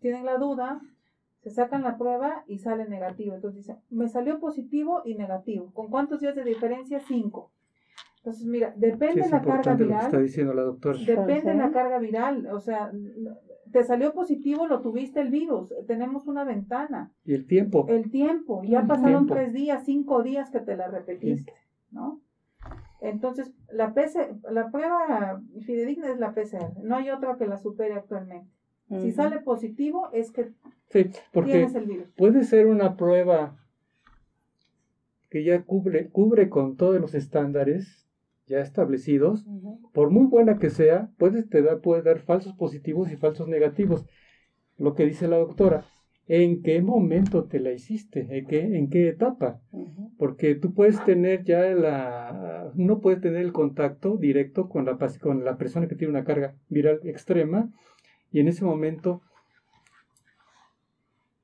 tienen 0.00 0.24
la 0.24 0.38
duda, 0.38 0.80
se 1.42 1.50
sacan 1.50 1.82
la 1.82 1.98
prueba 1.98 2.42
y 2.46 2.56
sale 2.56 2.88
negativo. 2.88 3.34
Entonces 3.34 3.66
dicen, 3.66 3.80
me 3.90 4.08
salió 4.08 4.40
positivo 4.40 5.02
y 5.04 5.14
negativo. 5.14 5.70
¿Con 5.74 5.90
cuántos 5.90 6.20
días 6.20 6.34
de 6.34 6.44
diferencia? 6.44 7.00
Cinco. 7.00 7.52
Entonces, 8.16 8.46
mira, 8.46 8.72
depende 8.76 9.20
de 9.20 9.28
la 9.28 9.42
carga 9.42 9.74
viral. 9.74 10.06
está 10.06 10.20
diciendo 10.20 10.54
la 10.54 10.62
doctora. 10.62 10.98
Depende 10.98 11.50
de 11.50 11.54
la 11.54 11.70
carga 11.70 11.98
viral. 11.98 12.46
O 12.46 12.60
sea, 12.60 12.90
te 13.72 13.84
salió 13.84 14.12
positivo, 14.12 14.66
lo 14.66 14.80
tuviste 14.80 15.20
el 15.20 15.30
virus. 15.30 15.72
Tenemos 15.86 16.26
una 16.26 16.44
ventana. 16.44 17.12
Y 17.24 17.34
el 17.34 17.46
tiempo. 17.46 17.86
El 17.88 18.10
tiempo. 18.10 18.62
Ya 18.64 18.86
pasaron 18.86 19.26
tres 19.26 19.52
días, 19.52 19.84
cinco 19.84 20.22
días 20.22 20.50
que 20.50 20.60
te 20.60 20.76
la 20.76 20.88
repetiste, 20.88 21.54
¿no? 21.90 22.20
Entonces, 23.00 23.52
la, 23.72 23.94
PC, 23.94 24.36
la 24.50 24.70
prueba 24.70 25.42
fidedigna 25.66 26.12
es 26.12 26.20
la 26.20 26.34
PCR. 26.34 26.78
No 26.84 26.96
hay 26.96 27.10
otra 27.10 27.36
que 27.36 27.46
la 27.46 27.58
supere 27.58 27.94
actualmente. 27.94 28.48
Si 28.88 29.10
sale 29.10 29.40
positivo, 29.40 30.10
es 30.12 30.30
que 30.30 30.52
sí, 30.90 31.10
porque 31.32 31.52
tienes 31.52 31.74
el 31.74 31.86
virus. 31.86 32.08
Puede 32.14 32.44
ser 32.44 32.66
una 32.66 32.96
prueba 32.96 33.56
que 35.30 35.44
ya 35.44 35.62
cubre, 35.62 36.10
cubre 36.10 36.50
con 36.50 36.76
todos 36.76 37.00
los 37.00 37.14
estándares 37.14 38.06
ya 38.46 38.60
establecidos, 38.60 39.44
por 39.92 40.10
muy 40.10 40.26
buena 40.26 40.58
que 40.58 40.70
sea, 40.70 41.10
puede, 41.18 41.42
te 41.42 41.62
da, 41.62 41.80
puede 41.80 42.02
dar 42.02 42.20
falsos 42.20 42.54
positivos 42.54 43.10
y 43.10 43.16
falsos 43.16 43.48
negativos. 43.48 44.06
Lo 44.78 44.94
que 44.94 45.06
dice 45.06 45.28
la 45.28 45.38
doctora, 45.38 45.84
¿en 46.26 46.62
qué 46.62 46.82
momento 46.82 47.44
te 47.44 47.60
la 47.60 47.72
hiciste? 47.72 48.26
¿En 48.30 48.46
qué, 48.46 48.60
en 48.78 48.90
qué 48.90 49.08
etapa? 49.08 49.60
Porque 50.18 50.54
tú 50.54 50.74
puedes 50.74 51.04
tener 51.04 51.44
ya 51.44 51.60
la, 51.74 52.72
no 52.74 53.00
puedes 53.00 53.20
tener 53.20 53.42
el 53.42 53.52
contacto 53.52 54.16
directo 54.16 54.68
con 54.68 54.86
la, 54.86 54.98
con 55.20 55.44
la 55.44 55.56
persona 55.56 55.88
que 55.88 55.94
tiene 55.94 56.12
una 56.12 56.24
carga 56.24 56.54
viral 56.68 57.00
extrema 57.04 57.70
y 58.30 58.40
en 58.40 58.48
ese 58.48 58.64
momento 58.64 59.22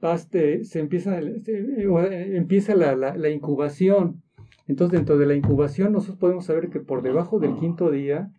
se 0.01 0.79
empieza, 0.79 1.19
empieza 1.19 2.75
la, 2.75 2.95
la 2.95 3.29
incubación 3.31 4.23
entonces, 4.69 4.99
dentro 4.99 5.17
de 5.17 5.27
la 5.27 5.35
incubación, 5.35 5.93
nosotros 5.93 6.19
podemos 6.19 6.45
saber 6.45 6.69
que 6.69 6.81
por 6.81 7.03
debajo 7.03 7.41
del 7.41 7.57
quinto 7.57 7.91
día 7.91 8.31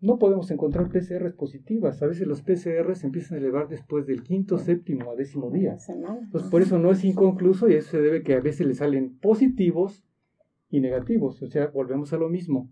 no 0.00 0.18
podemos 0.18 0.50
encontrar 0.52 0.88
PCRs 0.88 1.34
positivas. 1.34 2.02
A 2.02 2.06
veces 2.06 2.26
los 2.26 2.42
PCRs 2.42 2.98
se 2.98 3.06
empiezan 3.06 3.38
a 3.38 3.40
elevar 3.40 3.68
después 3.68 4.06
del 4.06 4.22
quinto, 4.22 4.58
séptimo 4.58 5.10
a 5.10 5.16
décimo 5.16 5.50
día. 5.50 5.76
Entonces, 5.88 6.50
por 6.50 6.62
eso 6.62 6.78
no 6.78 6.92
es 6.92 7.04
inconcluso 7.04 7.68
y 7.68 7.74
eso 7.74 7.90
se 7.90 8.00
debe 8.00 8.22
que 8.22 8.34
a 8.34 8.40
veces 8.40 8.66
le 8.66 8.74
salen 8.74 9.18
positivos 9.18 10.04
y 10.70 10.80
negativos. 10.80 11.42
O 11.42 11.46
sea, 11.48 11.66
volvemos 11.66 12.12
a 12.12 12.16
lo 12.16 12.28
mismo. 12.28 12.70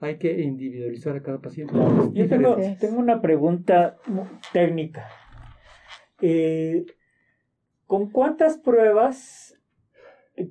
Hay 0.00 0.18
que 0.18 0.42
individualizar 0.42 1.14
a 1.16 1.22
cada 1.22 1.38
paciente. 1.38 1.74
Yo 2.14 2.28
tengo, 2.28 2.56
una 2.96 3.20
pregunta 3.20 3.96
técnica. 4.52 5.06
Eh, 6.20 6.84
¿Con 7.86 8.10
cuántas 8.10 8.58
pruebas 8.58 9.59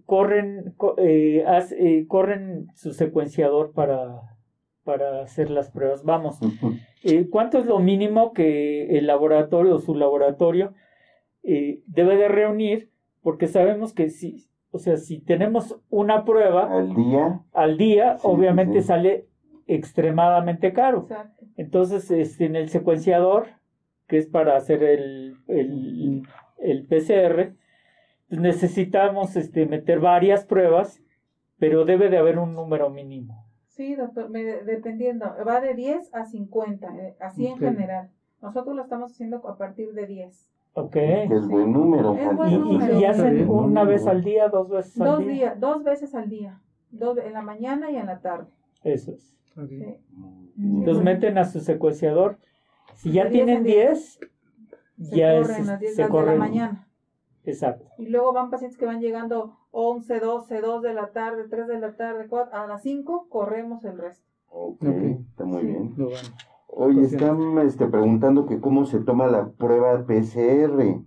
corren, 0.06 0.76
eh, 0.98 1.44
eh, 1.72 2.06
corren 2.08 2.68
su 2.76 2.94
secuenciador 2.94 3.72
para, 3.74 4.22
para 4.84 5.22
hacer 5.22 5.50
las 5.50 5.70
pruebas. 5.70 6.04
Vamos, 6.04 6.40
eh, 7.04 7.28
¿cuánto 7.30 7.60
es 7.60 7.66
lo 7.66 7.80
mínimo 7.80 8.34
que 8.34 8.98
el 8.98 9.08
laboratorio 9.08 9.76
o 9.76 9.80
su 9.80 9.96
laboratorio 9.96 10.74
debe 11.42 12.18
de 12.18 12.28
reunir? 12.28 12.92
Porque 13.22 13.48
sabemos 13.48 13.94
que 13.94 14.10
si, 14.10 14.50
o 14.72 14.80
sea, 14.80 14.98
si 14.98 15.20
tenemos 15.20 15.80
una 15.90 16.26
prueba 16.26 16.78
al 16.78 16.94
día, 16.96 17.42
al 17.54 17.78
día 17.78 18.18
obviamente 18.24 18.82
sale 18.82 19.28
extremadamente 19.68 20.74
caro. 20.74 21.08
Entonces, 21.58 22.10
este, 22.12 22.46
en 22.46 22.56
el 22.56 22.70
secuenciador, 22.70 23.48
que 24.08 24.18
es 24.18 24.28
para 24.28 24.56
hacer 24.56 24.84
el, 24.84 25.36
el, 25.48 26.24
el 26.58 26.86
PCR, 26.86 27.59
necesitamos 28.30 29.36
este, 29.36 29.66
meter 29.66 30.00
varias 30.00 30.46
pruebas, 30.46 31.02
pero 31.58 31.86
debe 31.86 32.10
de 32.10 32.18
haber 32.18 32.40
un 32.40 32.54
número 32.54 32.90
mínimo. 32.90 33.46
Sí, 33.68 33.96
doctor, 33.96 34.30
dependiendo, 34.30 35.26
va 35.48 35.62
de 35.62 35.74
10 35.74 36.14
a 36.14 36.26
50, 36.26 36.98
eh, 36.98 37.16
así 37.20 37.48
en 37.48 37.58
general. 37.58 38.10
Nosotros 38.42 38.76
lo 38.76 38.84
estamos 38.84 39.12
haciendo 39.12 39.38
a 39.48 39.58
partir 39.58 39.94
de 39.94 40.06
10. 40.06 40.50
Ok. 40.74 40.96
Es 40.96 41.48
buen 41.48 41.72
número. 41.72 42.16
¿Y, 43.00 43.06
hacen 43.06 43.50
una 43.50 43.84
vez 43.84 44.06
al 44.06 44.24
día, 44.24 44.50
dos 44.50 44.70
veces 44.70 45.02
al 45.02 45.20
día? 45.20 45.34
Días, 45.34 45.60
dos 45.60 45.84
veces 45.84 46.16
al 46.16 46.30
día, 46.30 46.62
dos, 46.92 47.18
en 47.18 47.34
la 47.34 47.42
mañana 47.42 47.92
y 47.92 47.98
en 47.98 48.06
la 48.06 48.20
tarde. 48.20 48.48
Eso 48.84 49.12
es. 49.12 49.36
Entonces 50.58 51.04
meten 51.04 51.38
a 51.38 51.46
su 51.46 51.60
secuenciador. 51.60 52.38
Si 52.96 53.12
ya 53.12 53.30
tienen 53.30 53.64
10, 53.64 54.20
ya 54.98 55.36
es, 55.36 55.48
se 55.96 56.08
corren. 56.08 56.34
De 56.34 56.40
la 56.40 56.46
mañana. 56.46 56.89
Exacto. 57.50 57.86
Y 57.98 58.08
luego 58.08 58.34
van 58.34 58.50
pacientes 58.50 58.78
que 58.78 58.86
van 58.86 59.02
llegando 59.02 59.58
11, 59.72 60.20
12, 60.20 60.62
2 60.62 60.82
de 60.82 60.94
la 60.94 61.08
tarde, 61.08 61.48
3 61.50 61.68
de 61.68 61.80
la 61.80 61.96
tarde, 61.96 62.28
4, 62.28 62.56
a 62.56 62.68
las 62.68 62.82
5 62.82 63.28
corremos 63.30 63.84
el 63.86 63.98
resto. 63.98 64.26
Ok, 64.52 64.84
está 64.84 65.46
muy 65.46 65.64
bien. 65.64 65.96
Oye, 66.68 67.04
están 67.04 67.58
este, 67.60 67.88
preguntando 67.88 68.46
que 68.46 68.60
cómo 68.60 68.86
se 68.86 69.00
toma 69.00 69.28
la 69.28 69.50
prueba 69.50 70.06
PCR. 70.06 71.02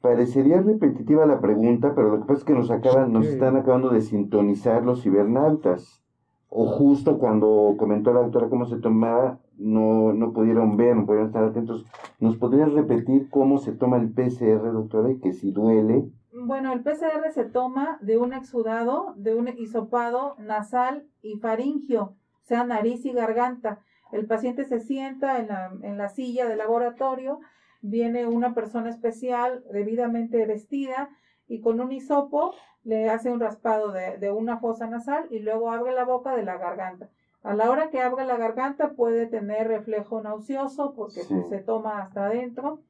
Parecería 0.00 0.62
repetitiva 0.62 1.26
la 1.26 1.40
pregunta, 1.40 1.94
pero 1.94 2.10
lo 2.10 2.20
que 2.20 2.26
pasa 2.26 2.38
es 2.40 2.44
que 2.44 2.54
nos 2.54 2.70
acaban, 2.70 3.12
nos 3.12 3.26
están 3.26 3.56
acabando 3.56 3.90
de 3.90 4.00
sintonizar 4.00 4.82
los 4.84 5.02
cibernautas. 5.02 6.02
O 6.48 6.66
justo 6.66 7.18
cuando 7.18 7.74
comentó 7.78 8.12
la 8.12 8.22
doctora 8.22 8.48
cómo 8.48 8.66
se 8.66 8.78
tomaba, 8.78 9.38
no, 9.60 10.12
no 10.12 10.32
pudieron 10.32 10.76
ver, 10.76 10.96
no 10.96 11.06
pudieron 11.06 11.28
estar 11.28 11.44
atentos. 11.44 11.86
¿Nos 12.18 12.36
podrías 12.36 12.72
repetir 12.72 13.28
cómo 13.28 13.58
se 13.58 13.72
toma 13.72 13.98
el 13.98 14.10
PCR, 14.10 14.72
doctora, 14.72 15.10
y 15.10 15.20
que 15.20 15.32
si 15.32 15.52
duele? 15.52 16.10
Bueno, 16.32 16.72
el 16.72 16.82
PCR 16.82 17.30
se 17.32 17.44
toma 17.44 17.98
de 18.00 18.16
un 18.16 18.32
exudado, 18.32 19.14
de 19.16 19.34
un 19.34 19.48
hisopado 19.48 20.36
nasal 20.38 21.06
y 21.22 21.38
faringio, 21.38 22.02
o 22.02 22.44
sea, 22.44 22.64
nariz 22.64 23.04
y 23.04 23.12
garganta. 23.12 23.80
El 24.12 24.26
paciente 24.26 24.64
se 24.64 24.80
sienta 24.80 25.38
en 25.38 25.48
la, 25.48 25.70
en 25.82 25.98
la 25.98 26.08
silla 26.08 26.48
del 26.48 26.58
laboratorio, 26.58 27.40
viene 27.82 28.26
una 28.26 28.54
persona 28.54 28.90
especial, 28.90 29.62
debidamente 29.72 30.46
vestida, 30.46 31.10
y 31.46 31.60
con 31.60 31.80
un 31.80 31.92
hisopo 31.92 32.54
le 32.84 33.10
hace 33.10 33.30
un 33.30 33.40
raspado 33.40 33.92
de, 33.92 34.16
de 34.18 34.30
una 34.30 34.58
fosa 34.58 34.86
nasal 34.86 35.26
y 35.30 35.40
luego 35.40 35.70
abre 35.70 35.92
la 35.92 36.04
boca 36.04 36.34
de 36.34 36.44
la 36.44 36.56
garganta. 36.56 37.10
A 37.42 37.54
la 37.54 37.70
hora 37.70 37.88
que 37.90 38.00
abra 38.00 38.24
la 38.24 38.36
garganta 38.36 38.90
puede 38.90 39.26
tener 39.26 39.66
reflejo 39.68 40.20
nauseoso 40.20 40.92
porque 40.94 41.22
se 41.22 41.58
toma 41.60 42.02
hasta 42.02 42.26
adentro, 42.26 42.80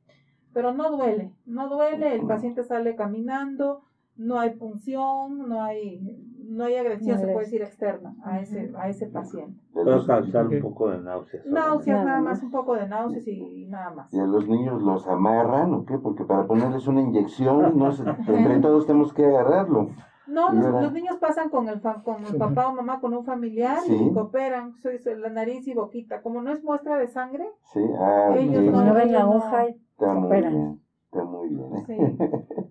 pero 0.52 0.72
no 0.72 0.90
duele, 0.90 1.32
no 1.46 1.68
duele, 1.68 2.14
el 2.16 2.26
paciente 2.26 2.64
sale 2.64 2.96
caminando, 2.96 3.82
no 4.16 4.40
hay 4.40 4.50
punción, 4.50 5.48
no 5.48 5.62
hay, 5.62 6.20
no 6.44 6.64
hay 6.64 6.74
agresión, 6.74 7.18
se 7.18 7.26
puede 7.28 7.46
decir 7.46 7.62
externa 7.62 8.14
a 8.24 8.40
ese, 8.40 8.72
a 8.76 8.88
ese 8.88 9.06
paciente. 9.06 9.58
Puede 9.72 10.04
causar 10.04 10.46
un 10.48 10.60
poco 10.60 10.90
de 10.90 10.98
náuseas. 10.98 11.46
Náuseas, 11.46 12.04
nada 12.04 12.20
más, 12.20 12.42
un 12.42 12.50
poco 12.50 12.74
de 12.74 12.88
náuseas 12.88 13.26
y 13.28 13.66
nada 13.66 13.90
más. 13.90 14.12
¿Y 14.12 14.18
a 14.18 14.26
los 14.26 14.48
niños 14.48 14.82
los 14.82 15.06
amarran 15.06 15.72
o 15.72 15.86
qué? 15.86 15.96
Porque 15.96 16.24
para 16.24 16.46
ponerles 16.46 16.88
una 16.88 17.00
inyección, 17.00 17.78
no 17.78 17.90
entre 18.28 18.58
todos 18.58 18.86
tenemos 18.86 19.14
que 19.14 19.24
agarrarlo. 19.24 19.90
No, 20.30 20.52
los, 20.52 20.92
niños 20.92 21.16
pasan 21.18 21.50
con 21.50 21.68
el, 21.68 21.80
con 21.80 22.24
el 22.24 22.36
papá 22.36 22.68
o 22.68 22.74
mamá, 22.74 23.00
con 23.00 23.14
un 23.14 23.24
familiar 23.24 23.78
y 23.86 24.12
cooperan, 24.12 24.74
soy, 24.76 25.00
la 25.18 25.28
nariz 25.28 25.66
y 25.66 25.74
boquita. 25.74 26.22
Como 26.22 26.40
no 26.40 26.52
es 26.52 26.62
muestra 26.62 26.96
de 26.98 27.08
sangre, 27.08 27.50
sí. 27.72 27.80
ah, 27.98 28.34
ellos 28.36 28.62
no, 28.64 28.94
ven 28.94 29.12
la 29.12 29.28
hoja 29.28 29.68
y 29.68 29.72
está 29.72 30.14
muy 30.14 30.36
bien, 30.40 30.80
está 31.04 31.24
muy 31.24 31.48
bien. 31.48 31.70
Sí. 31.86 31.96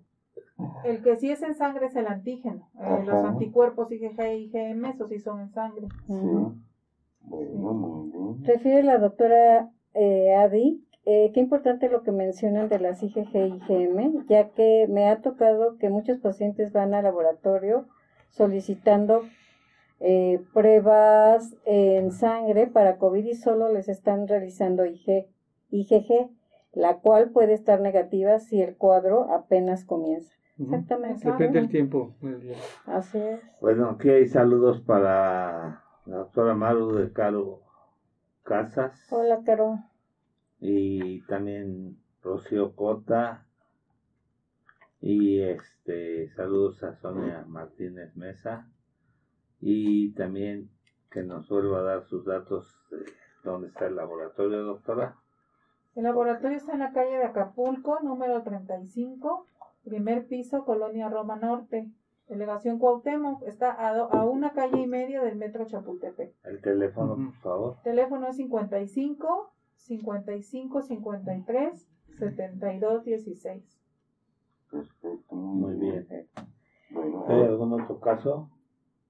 El 0.84 1.02
que 1.02 1.16
sí 1.16 1.30
es 1.30 1.42
en 1.42 1.54
sangre 1.54 1.86
es 1.86 1.96
el 1.96 2.06
antígeno. 2.06 2.68
Eh, 2.78 3.02
los 3.06 3.24
anticuerpos 3.24 3.90
IgG 3.90 4.20
y 4.20 4.50
IgM, 4.52 4.84
esos 4.86 5.08
sí 5.08 5.18
son 5.18 5.40
en 5.40 5.50
sangre. 5.50 5.88
Sí. 6.06 6.12
Bueno, 7.22 7.72
muy 7.72 8.10
bien. 8.10 8.44
Refiere 8.44 8.82
la 8.82 8.98
doctora 8.98 9.70
eh, 9.94 10.34
Adi 10.34 10.84
eh, 11.06 11.30
qué 11.32 11.40
importante 11.40 11.88
lo 11.88 12.02
que 12.02 12.12
mencionan 12.12 12.68
de 12.68 12.78
las 12.78 13.02
IgG 13.02 13.34
y 13.34 13.72
IgM, 13.72 14.26
ya 14.26 14.50
que 14.50 14.86
me 14.88 15.08
ha 15.08 15.20
tocado 15.20 15.78
que 15.78 15.88
muchos 15.88 16.18
pacientes 16.18 16.72
van 16.72 16.94
al 16.94 17.04
laboratorio 17.04 17.86
solicitando 18.28 19.22
eh, 19.98 20.40
pruebas 20.52 21.56
en 21.64 22.10
sangre 22.12 22.66
para 22.66 22.98
COVID 22.98 23.24
y 23.24 23.34
solo 23.34 23.72
les 23.72 23.88
están 23.88 24.28
realizando 24.28 24.84
IG, 24.84 25.26
IgG, 25.70 26.30
la 26.72 26.98
cual 26.98 27.30
puede 27.30 27.54
estar 27.54 27.80
negativa 27.80 28.38
si 28.38 28.62
el 28.62 28.76
cuadro 28.76 29.32
apenas 29.32 29.84
comienza. 29.84 30.34
Exactamente. 30.58 31.26
Depende 31.26 31.60
del 31.60 31.70
tiempo. 31.70 32.14
Así 32.86 33.18
es. 33.18 33.40
Bueno, 33.60 33.90
aquí 33.90 34.10
hay 34.10 34.26
saludos 34.26 34.80
para 34.82 35.82
la 36.04 36.16
doctora 36.16 36.54
Maru 36.54 36.92
de 36.92 37.12
Caro 37.12 37.62
Casas 38.42 39.06
Hola, 39.10 39.40
Caro. 39.44 39.78
Y 40.60 41.22
también 41.22 41.96
Rocío 42.22 42.74
Cota 42.74 43.46
y 45.00 45.40
este 45.40 46.28
saludos 46.30 46.82
a 46.82 46.94
Sonia 46.96 47.44
Martínez 47.48 48.14
Mesa 48.16 48.68
y 49.60 50.12
también 50.12 50.70
que 51.10 51.22
nos 51.22 51.48
vuelva 51.48 51.78
a 51.78 51.82
dar 51.82 52.04
sus 52.04 52.24
datos 52.24 52.76
de 52.90 53.04
dónde 53.42 53.68
está 53.68 53.86
el 53.86 53.96
laboratorio, 53.96 54.62
doctora. 54.64 55.16
El 55.96 56.04
laboratorio 56.04 56.56
está 56.56 56.72
en 56.74 56.78
la 56.80 56.92
calle 56.92 57.16
de 57.16 57.24
Acapulco, 57.24 57.98
número 58.00 58.42
35, 58.42 59.46
primer 59.84 60.26
piso, 60.26 60.64
Colonia 60.64 61.08
Roma 61.08 61.36
Norte. 61.36 61.90
Delegación 62.28 62.78
Cuauhtémoc 62.78 63.42
está 63.42 63.88
a, 63.88 63.92
do- 63.92 64.12
a 64.12 64.24
una 64.24 64.52
calle 64.52 64.82
y 64.82 64.86
media 64.86 65.20
del 65.22 65.34
metro 65.36 65.64
Chapultepec. 65.66 66.32
El 66.44 66.60
teléfono, 66.62 67.16
por 67.16 67.34
favor. 67.42 67.76
Teléfono 67.82 68.28
es 68.28 68.36
55 68.36 69.52
55 69.80 70.82
53 70.82 71.88
72 72.18 73.04
16. 73.04 73.80
Perfecto, 74.70 75.34
Muy 75.34 75.74
bien. 75.74 76.06
Bueno, 76.90 77.24
¿Hay 77.28 77.42
algún 77.42 77.80
otro 77.80 78.00
caso? 78.00 78.50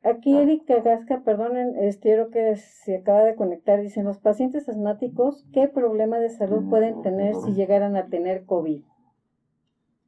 Aquí 0.03 0.35
Erika 0.35 0.81
Gasca, 0.81 1.23
perdonen, 1.25 1.77
este, 1.77 2.15
creo 2.15 2.31
que 2.31 2.57
se 2.57 2.97
acaba 2.97 3.23
de 3.23 3.37
conectar, 3.37 3.81
dicen, 3.81 4.07
los 4.07 4.19
pacientes 4.19 4.67
asmáticos, 4.69 5.47
¿qué 5.53 5.69
problema 5.69 6.19
de 6.19 6.31
salud 6.31 6.71
pueden 6.71 7.03
tener 7.03 7.35
si 7.35 7.53
llegaran 7.53 7.97
a 7.97 8.07
tener 8.07 8.47
COVID? 8.47 8.83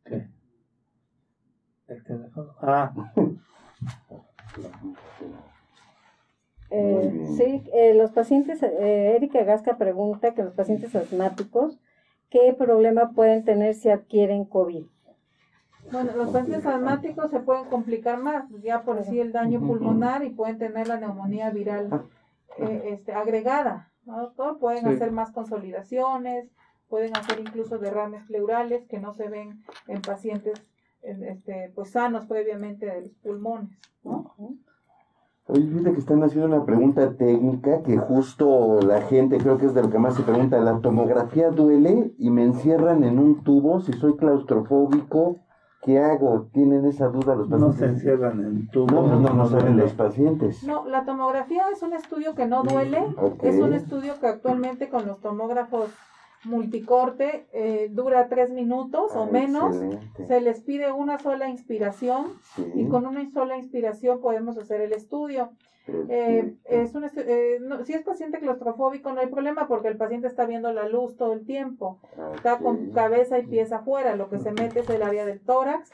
¿Qué? 0.05 0.29
¿El 1.89 2.05
teléfono? 2.05 2.55
Ah, 2.63 2.95
Eh, 6.75 7.27
sí, 7.37 7.63
eh, 7.75 7.93
los 7.95 8.13
pacientes, 8.13 8.63
eh, 8.63 9.15
Erika 9.17 9.45
Gasca 9.45 9.77
pregunta 9.77 10.33
que 10.35 10.43
los 10.43 10.55
pacientes 10.55 10.95
asmáticos, 10.97 11.79
¿qué 12.31 12.55
problema 12.57 13.13
pueden 13.13 13.45
tener 13.45 13.75
si 13.75 13.91
adquieren 13.91 14.47
COVID? 14.47 14.87
Bueno, 15.91 16.17
los 16.17 16.31
pacientes 16.31 16.65
asmáticos 16.65 17.31
se 17.31 17.41
pueden 17.41 17.67
complicar 17.67 18.19
más, 18.19 18.45
ya 18.63 18.83
por 18.85 19.03
sí 19.05 19.21
el 19.21 19.33
daño 19.33 19.61
pulmonar 19.61 20.25
y 20.25 20.31
pueden 20.31 20.57
tener 20.57 20.89
la 20.89 20.99
neumonía 20.99 21.51
viral 21.51 21.91
eh, 22.57 22.83
este, 22.93 23.13
agregada. 23.13 23.93
¿no, 24.07 24.21
doctor? 24.21 24.59
Pueden 24.59 24.85
Sí. 24.85 24.95
hacer 24.95 25.13
más 25.13 25.31
consolidaciones, 25.31 26.49
pueden 26.89 27.15
hacer 27.17 27.39
incluso 27.41 27.79
derrames 27.79 28.25
pleurales 28.25 28.87
que 28.87 28.99
no 28.99 29.13
se 29.13 29.29
ven 29.29 29.63
en 29.87 30.01
pacientes 30.01 30.63
en, 31.03 31.23
este, 31.25 31.71
pues 31.75 31.91
sanos 31.91 32.25
previamente 32.27 32.87
de 32.87 33.03
los 33.03 33.13
pulmones. 33.17 33.77
¿no? 34.05 34.35
Oye, 35.53 35.67
fíjate 35.67 35.93
que 35.93 35.99
están 35.99 36.23
haciendo 36.23 36.47
una 36.57 36.65
pregunta 36.65 37.15
técnica 37.15 37.83
que 37.83 37.99
justo 37.99 38.81
la 38.81 39.03
gente 39.03 39.37
creo 39.37 39.59
que 39.59 39.67
es 39.67 39.75
de 39.75 39.83
lo 39.83 39.91
que 39.91 39.99
más 39.99 40.15
se 40.15 40.23
pregunta. 40.23 40.59
¿La 40.59 40.79
tomografía 40.81 41.51
duele 41.51 42.15
y 42.17 42.31
me 42.31 42.43
encierran 42.43 43.05
en 43.05 43.19
un 43.19 43.45
tubo? 43.45 43.81
Si 43.81 43.93
soy 43.93 44.17
claustrofóbico, 44.17 45.41
¿qué 45.83 45.99
hago? 45.99 46.49
¿Tienen 46.55 46.87
esa 46.87 47.09
duda 47.09 47.35
los 47.35 47.51
no 47.51 47.67
pacientes? 47.67 47.79
se 47.79 47.85
encierran 47.85 48.41
en 48.41 48.69
tu 48.69 48.87
No, 48.87 49.05
pues 49.05 49.21
no, 49.21 49.35
no 49.35 49.47
saben 49.47 49.77
los 49.77 49.93
pacientes. 49.93 50.65
No, 50.65 50.89
la 50.89 51.05
tomografía 51.05 51.65
es 51.71 51.83
un 51.83 51.93
estudio 51.93 52.35
que 52.35 52.47
no 52.47 52.63
duele, 52.63 53.15
es 53.43 53.61
un 53.61 53.75
estudio 53.75 54.15
que 54.21 54.29
actualmente 54.29 54.89
con 54.89 55.07
los 55.07 55.21
tomógrafos 55.21 55.91
multicorte 56.45 57.47
eh, 57.53 57.89
dura 57.91 58.29
tres 58.29 58.51
minutos 58.51 59.13
o 59.15 59.23
Ah, 59.25 59.27
menos. 59.31 59.77
excelente. 59.77 60.27
Se 60.27 60.41
les 60.41 60.61
pide 60.61 60.91
una 60.93 61.19
sola 61.19 61.49
inspiración 61.49 62.27
Sí, 62.55 62.65
y 62.75 62.89
con 62.89 63.07
una 63.07 63.29
sola 63.31 63.57
inspiración 63.57 64.21
podemos 64.21 64.57
hacer 64.59 64.81
el 64.81 64.93
estudio. 64.93 65.51
Eh, 66.09 66.55
es 66.65 66.95
un 66.95 67.03
estu- 67.03 67.25
eh, 67.27 67.59
no- 67.61 67.85
si 67.85 67.93
es 67.93 68.03
paciente 68.03 68.39
claustrofóbico 68.39 69.13
no 69.13 69.21
hay 69.21 69.27
problema 69.27 69.67
porque 69.67 69.89
el 69.89 69.97
paciente 69.97 70.29
está 70.29 70.47
viendo 70.47 70.73
la 70.73 70.89
luz 70.89 71.17
todo 71.17 71.33
el 71.33 71.45
tiempo, 71.45 71.99
está 72.37 72.59
con 72.59 72.89
Ok. 72.89 72.95
cabeza 72.95 73.39
y 73.41 73.47
pies 73.47 73.73
afuera, 73.73 74.15
lo 74.15 74.29
que 74.29 74.39
se 74.39 74.53
mete 74.53 74.81
es 74.81 74.91
el 74.91 75.03
área 75.03 75.27
del 75.27 75.41
tórax 75.41 75.91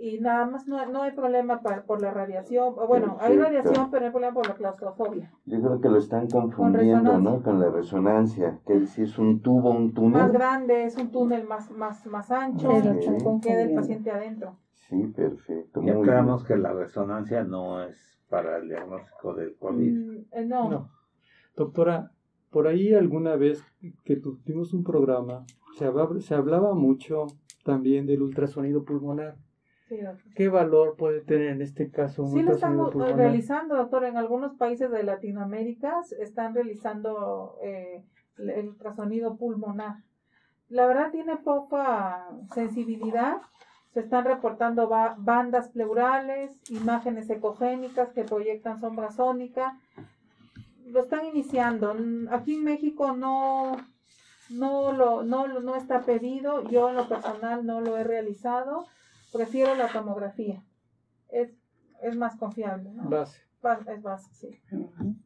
y 0.00 0.18
nada 0.18 0.46
más 0.46 0.66
no, 0.66 0.84
no 0.86 1.02
hay 1.02 1.12
problema 1.12 1.60
pa- 1.60 1.82
por 1.82 2.00
la 2.00 2.10
radiación, 2.10 2.74
bueno, 2.88 3.16
hay 3.20 3.36
radiación 3.36 3.90
pero 3.90 4.00
no 4.00 4.06
hay 4.06 4.10
problema 4.12 4.34
por 4.34 4.48
la 4.48 4.54
claustrofobia. 4.54 5.30
Yo 5.44 5.60
creo 5.60 5.80
que 5.80 5.88
lo 5.88 5.98
están 5.98 6.28
confundiendo, 6.28 7.18
¿no? 7.18 7.36
resonancia. 7.38 7.42
Con 7.52 7.60
la 7.60 7.70
resonancia, 7.70 8.58
que 8.66 8.86
si 8.86 9.02
es 9.02 9.18
un 9.18 9.40
tubo, 9.40 9.70
un 9.70 9.86
Más 9.86 9.94
túnel. 9.94 10.32
grande 10.32 10.84
es 10.84 10.96
un 10.96 11.10
túnel 11.10 11.46
más, 11.46 11.70
más, 11.70 12.06
más 12.06 12.30
ancho, 12.30 12.70
están 12.72 13.40
queda 13.40 13.62
el 13.62 13.74
paciente 13.74 14.10
adentro. 14.10 14.56
Sí, 14.72 15.06
perfecto. 15.14 15.80
Y 15.80 15.84
Muy 15.84 15.92
aclaramos 15.92 16.44
que 16.44 16.56
la 16.56 16.72
resonancia 16.72 17.44
no 17.44 17.82
es 17.84 18.18
para 18.28 18.56
el 18.56 18.68
diagnóstico 18.68 19.34
del 19.34 19.54
COVID. 19.56 19.92
Mm, 19.92 20.16
eh, 20.32 20.44
no. 20.46 20.70
No. 20.70 20.88
Doctora, 21.56 22.10
por 22.50 22.66
ahí 22.66 22.94
alguna 22.94 23.36
vez 23.36 23.62
que 24.04 24.16
tuvimos 24.16 24.72
un 24.72 24.82
programa, 24.82 25.44
se 25.76 25.84
hablaba, 25.84 26.18
se 26.20 26.34
hablaba 26.34 26.74
mucho 26.74 27.26
también 27.64 28.06
del 28.06 28.22
ultrasonido 28.22 28.84
pulmonar. 28.84 29.36
Sí. 29.90 29.98
¿Qué 30.36 30.48
valor 30.48 30.94
puede 30.96 31.20
tener 31.20 31.48
en 31.48 31.62
este 31.62 31.90
caso 31.90 32.22
un 32.22 32.30
Sí 32.30 32.42
lo 32.42 32.52
estamos 32.54 32.94
eh, 32.94 33.12
realizando, 33.12 33.74
doctor. 33.74 34.04
En 34.04 34.16
algunos 34.16 34.54
países 34.54 34.88
de 34.90 35.02
Latinoamérica 35.02 36.02
están 36.20 36.54
realizando 36.54 37.56
eh, 37.60 38.04
el 38.38 38.68
ultrasonido 38.68 39.36
pulmonar. 39.36 39.96
La 40.68 40.86
verdad 40.86 41.10
tiene 41.10 41.36
poca 41.38 42.28
sensibilidad. 42.54 43.38
Se 43.92 43.98
están 43.98 44.24
reportando 44.24 44.88
ba- 44.88 45.16
bandas 45.18 45.70
pleurales, 45.70 46.56
imágenes 46.70 47.28
ecogénicas 47.28 48.12
que 48.12 48.22
proyectan 48.22 48.78
sombra 48.80 49.10
sónica. 49.10 49.76
Lo 50.86 51.00
están 51.00 51.24
iniciando. 51.26 51.96
Aquí 52.30 52.54
en 52.54 52.62
México 52.62 53.16
no, 53.16 53.76
no, 54.50 54.92
lo, 54.92 55.24
no, 55.24 55.48
no 55.48 55.74
está 55.74 56.02
pedido. 56.02 56.62
Yo 56.70 56.90
en 56.90 56.94
lo 56.94 57.08
personal 57.08 57.66
no 57.66 57.80
lo 57.80 57.96
he 57.96 58.04
realizado. 58.04 58.86
Prefiero 59.32 59.74
la 59.74 59.88
tomografía. 59.92 60.62
Es, 61.28 61.50
es 62.02 62.16
más 62.16 62.36
confiable. 62.36 62.90
¿no? 62.92 63.08
Base. 63.08 63.40
Ba- 63.62 63.80
Es 63.86 64.02
base, 64.02 64.32
sí. 64.32 64.60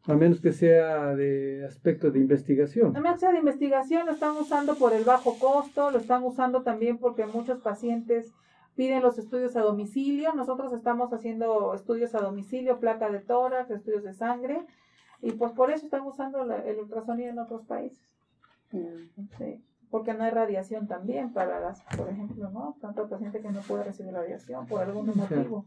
A 0.07 0.15
menos 0.15 0.41
que 0.41 0.53
sea 0.53 1.15
de 1.15 1.65
aspecto 1.65 2.11
de 2.11 2.19
investigación. 2.19 2.93
La 2.93 3.01
mesa 3.01 3.31
de 3.31 3.39
investigación 3.39 4.07
lo 4.07 4.13
están 4.13 4.37
usando 4.37 4.75
por 4.77 4.93
el 4.93 5.05
bajo 5.05 5.39
costo, 5.39 5.91
lo 5.93 5.99
están 5.99 6.25
usando 6.25 6.63
también 6.63 6.99
porque 6.99 7.27
muchos 7.27 7.61
pacientes 7.61 8.33
piden 8.75 9.03
los 9.03 9.19
estudios 9.19 9.55
a 9.55 9.61
domicilio. 9.61 10.35
Nosotros 10.35 10.73
estamos 10.73 11.13
haciendo 11.13 11.75
estudios 11.75 12.13
a 12.17 12.21
domicilio, 12.21 12.81
placa 12.81 13.09
de 13.09 13.21
tórax, 13.21 13.71
estudios 13.71 14.03
de 14.03 14.13
sangre, 14.15 14.67
y 15.23 15.31
pues 15.33 15.53
por 15.53 15.71
eso 15.71 15.87
están 15.87 16.03
usando 16.03 16.45
la- 16.45 16.59
el 16.59 16.79
ultrasonido 16.81 17.31
en 17.31 17.39
otros 17.39 17.65
países. 17.67 18.05
Sí, 19.39 19.65
porque 19.95 20.13
no 20.13 20.25
hay 20.25 20.33
radiación 20.33 20.89
también 20.89 21.33
para 21.33 21.61
las, 21.61 21.85
por 21.97 22.09
ejemplo, 22.09 22.51
¿no? 22.51 22.77
Tanto 22.81 23.09
paciente 23.09 23.39
que 23.41 23.53
no 23.53 23.61
puede 23.61 23.85
recibir 23.85 24.13
radiación 24.13 24.67
por 24.67 24.83
algún 24.83 25.09
O 25.09 25.13
sea, 25.13 25.23
motivo. 25.39 25.67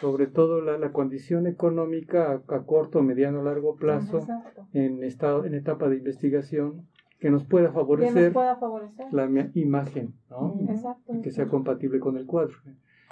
Sobre 0.00 0.28
todo 0.28 0.60
la, 0.60 0.78
la 0.78 0.92
condición 0.92 1.48
económica 1.48 2.30
a, 2.30 2.54
a 2.54 2.62
corto, 2.64 3.02
mediano, 3.02 3.42
largo 3.42 3.74
plazo 3.74 4.18
Exacto. 4.18 4.68
en, 4.72 5.02
estado, 5.02 5.44
en 5.46 5.54
etapa 5.54 5.88
de 5.88 5.96
investigación 5.96 6.86
que 7.18 7.28
nos 7.28 7.42
pueda 7.44 7.70
Que 7.70 7.74
nos 7.74 7.82
favorecer 7.82 8.32
pueda 8.32 8.54
favorecer. 8.54 9.06
la 9.12 9.28
imagen, 9.54 10.14
¿no? 10.30 10.54
Exacto. 10.68 11.12
que 11.20 11.32
sea 11.32 11.48
compatible 11.48 11.98
con 11.98 12.16
el 12.18 12.26
cuadro, 12.26 12.54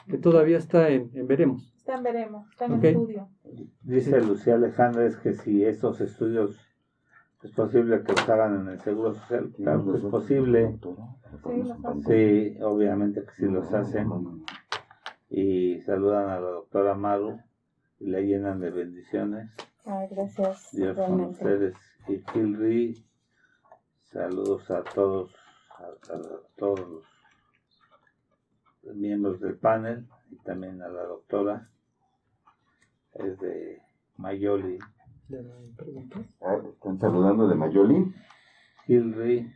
que 0.08 0.18
todavía 0.18 0.58
está 0.58 0.88
en, 0.90 1.10
en 1.14 1.26
veremos. 1.26 1.74
Está 1.78 1.96
en 1.96 2.04
veremos, 2.04 2.48
está 2.50 2.66
en 2.66 2.72
Ok. 2.74 2.84
estudio. 2.84 3.28
Dice 3.82 4.20
Lucía 4.20 4.54
Alejandra 4.54 5.04
es 5.04 5.16
que 5.16 5.32
si 5.32 5.64
estos 5.64 6.00
estudios 6.00 6.64
es 7.42 7.52
posible 7.52 8.02
que 8.02 8.12
los 8.12 8.28
hagan 8.28 8.60
en 8.60 8.68
el 8.68 8.80
Seguro 8.80 9.14
Social, 9.14 9.52
claro 9.56 9.84
que 9.84 9.98
es 9.98 10.04
posible. 10.04 10.78
Sí, 12.06 12.58
obviamente 12.62 13.24
que 13.24 13.30
sí 13.36 13.46
los 13.46 13.72
hacen. 13.72 14.10
Y 15.30 15.80
saludan 15.82 16.30
a 16.30 16.40
la 16.40 16.48
doctora 16.50 16.94
Maru 16.94 17.38
y 18.00 18.10
la 18.10 18.20
llenan 18.20 18.60
de 18.60 18.70
bendiciones. 18.70 19.54
Ah, 19.86 20.06
gracias. 20.10 20.70
Dios 20.72 20.96
con 20.96 21.20
ustedes. 21.20 21.74
Y 22.08 22.22
Kilri, 22.24 23.04
saludos 24.04 24.70
a 24.70 24.82
todos, 24.82 25.34
a, 25.70 26.14
a 26.14 26.20
todos 26.56 27.04
los 28.82 28.96
miembros 28.96 29.40
del 29.40 29.56
panel 29.58 30.06
y 30.30 30.36
también 30.38 30.82
a 30.82 30.88
la 30.88 31.02
doctora. 31.04 31.68
Es 33.14 33.38
de 33.38 33.82
Mayoli. 34.16 34.78
Ya 35.28 35.42
no 35.42 35.54
hay 35.58 35.68
preguntas. 35.72 36.22
Ah, 36.40 36.56
Están 36.72 36.98
saludando 36.98 37.48
de 37.48 37.54
Mayoli. 37.54 38.14
Kilri, 38.86 39.52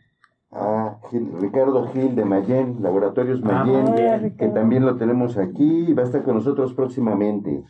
a 0.50 0.98
Gil- 1.10 1.32
Ricardo 1.40 1.88
Gil 1.92 2.14
de 2.14 2.24
Mayen, 2.26 2.82
Laboratorios 2.82 3.40
Mayen, 3.42 3.94
bien. 3.94 4.14
Hola, 4.20 4.36
que 4.36 4.48
también 4.48 4.84
lo 4.84 4.96
tenemos 4.98 5.38
aquí 5.38 5.86
y 5.88 5.94
va 5.94 6.02
a 6.02 6.06
estar 6.06 6.22
con 6.22 6.34
nosotros 6.34 6.74
próximamente. 6.74 7.64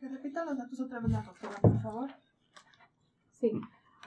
Que 0.00 0.08
repita 0.08 0.44
los 0.44 0.56
datos 0.56 0.80
otra 0.80 1.00
vez 1.00 1.10
la 1.10 1.22
doctora, 1.22 1.56
por 1.60 1.80
favor. 1.80 2.10
Sí, 3.32 3.52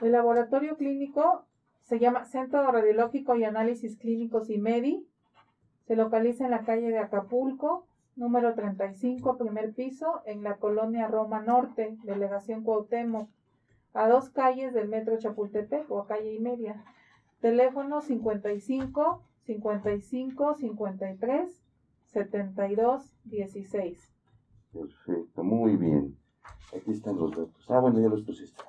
el 0.02 0.12
laboratorio 0.12 0.76
clínico 0.76 1.44
se 1.82 1.98
llama 2.00 2.24
Centro 2.24 2.70
Radiológico 2.70 3.36
y 3.36 3.44
Análisis 3.44 3.96
Clínicos 3.96 4.50
y 4.50 4.58
MEDI. 4.58 5.06
Se 5.86 5.96
localiza 5.96 6.44
en 6.44 6.50
la 6.50 6.64
calle 6.64 6.88
de 6.90 6.98
Acapulco, 6.98 7.86
número 8.18 8.54
35, 8.54 9.38
primer 9.38 9.72
piso, 9.72 10.22
en 10.26 10.42
la 10.42 10.56
colonia 10.56 11.06
Roma 11.06 11.40
Norte, 11.40 11.96
delegación 12.02 12.64
Cuauhtémoc, 12.64 13.30
a 13.94 14.08
dos 14.08 14.28
calles 14.30 14.74
del 14.74 14.88
metro 14.88 15.16
Chapultepec 15.18 15.90
o 15.90 16.00
a 16.00 16.06
calle 16.06 16.34
y 16.34 16.40
media. 16.40 16.84
Teléfono 17.40 18.00
55 18.00 19.22
55 19.44 20.54
53 20.54 21.62
72 22.06 23.14
16. 23.24 24.14
Perfecto, 24.72 25.44
muy 25.44 25.76
bien. 25.76 26.18
Aquí 26.76 26.90
están 26.90 27.16
los 27.16 27.30
datos. 27.30 27.70
Ah, 27.70 27.80
bueno, 27.80 28.00
ya 28.00 28.08
los 28.08 28.22
pusiste. 28.22 28.62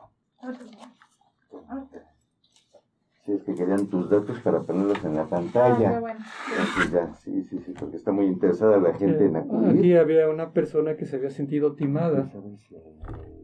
Si 3.30 3.36
es 3.36 3.44
que 3.44 3.54
querían 3.54 3.86
tus 3.90 4.10
datos 4.10 4.40
para 4.40 4.62
ponerlos 4.64 5.06
en 5.06 5.14
la 5.14 5.22
Ah, 5.22 5.28
pantalla. 5.30 6.00
bueno. 6.00 6.20
Entonces 6.50 6.92
ya, 6.92 7.14
sí, 7.14 7.44
sí, 7.44 7.60
sí, 7.60 7.74
porque 7.80 7.98
está 7.98 8.12
muy 8.12 8.26
interesada 8.26 8.78
la 8.78 8.92
gente 8.96 9.24
en 9.24 9.36
Aquí 9.36 9.48
acudir. 9.48 9.98
había 10.00 10.28
una 10.30 10.52
persona 10.52 10.96
que 10.98 11.06
se 11.06 11.18
había 11.18 11.30
sentido 11.30 11.76
timada, 11.76 12.32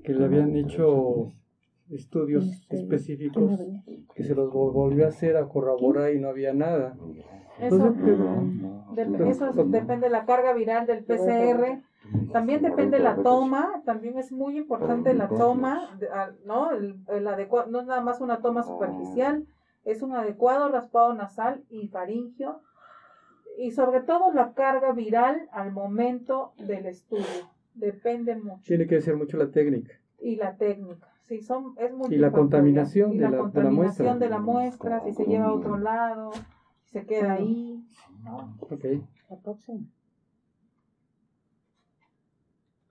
que 0.03 0.13
le 0.15 0.25
habían 0.25 0.55
hecho 0.55 1.27
estudios 1.91 2.45
Este, 2.45 2.77
específicos 2.77 3.61
que 4.15 4.23
se 4.23 4.33
los 4.33 4.51
vol- 4.51 4.73
volvió 4.73 5.05
a 5.05 5.09
hacer 5.09 5.37
a 5.37 5.47
corroborar 5.47 6.11
y 6.15 6.19
no 6.19 6.29
había 6.29 6.51
nada. 6.51 6.97
Eso, 7.59 7.75
Entonces, 7.85 8.19
eso 9.27 9.49
es- 9.49 9.71
depende 9.71 10.07
de 10.07 10.09
la 10.09 10.25
carga 10.25 10.53
viral 10.53 10.87
del 10.87 11.03
PCR. 11.05 11.83
También 12.33 12.63
depende 12.63 12.97
la 12.97 13.17
toma, 13.21 13.83
también 13.85 14.17
es 14.17 14.31
muy 14.31 14.57
importante 14.57 15.13
la 15.13 15.27
toma, 15.27 15.95
¿no? 16.43 16.71
El, 16.71 16.95
el 17.07 17.27
adecua- 17.27 17.67
no 17.67 17.81
es 17.81 17.85
nada 17.85 18.01
más 18.01 18.19
una 18.19 18.41
toma 18.41 18.63
superficial, 18.63 19.45
es 19.85 20.01
un 20.01 20.13
adecuado 20.15 20.69
raspado 20.69 21.13
nasal 21.13 21.63
y 21.69 21.87
faringio 21.87 22.61
y 23.57 23.71
sobre 23.71 24.01
todo 24.01 24.33
la 24.33 24.53
carga 24.53 24.91
viral 24.91 25.47
al 25.51 25.71
momento 25.71 26.53
del 26.57 26.85
estudio. 26.87 27.25
Depende 27.73 28.35
mucho. 28.35 28.63
Tiene 28.65 28.87
que 28.87 28.99
ser 29.01 29.15
mucho 29.15 29.37
la 29.37 29.49
técnica. 29.51 29.93
Y 30.19 30.35
la 30.35 30.55
técnica. 30.57 31.07
Sí, 31.21 31.41
son, 31.41 31.75
es 31.77 31.91
Y 32.11 32.17
la 32.17 32.31
contaminación 32.31 33.13
Y 33.13 33.17
de 33.17 33.23
la 33.23 33.29
la- 33.29 33.31
de 33.31 33.37
la 33.37 33.43
contaminación 33.43 34.07
muestra. 34.07 34.15
de 34.25 34.29
la 34.29 34.39
muestra, 34.39 35.03
si 35.03 35.13
se 35.13 35.25
lleva 35.25 35.45
a 35.45 35.53
otro 35.53 35.77
lado, 35.77 36.31
si 36.83 36.99
se 36.99 37.05
queda 37.05 37.33
ahí. 37.33 37.83
¿no? 38.23 38.55
Ok. 38.61 38.85
La 39.29 39.37
próxima. 39.37 39.79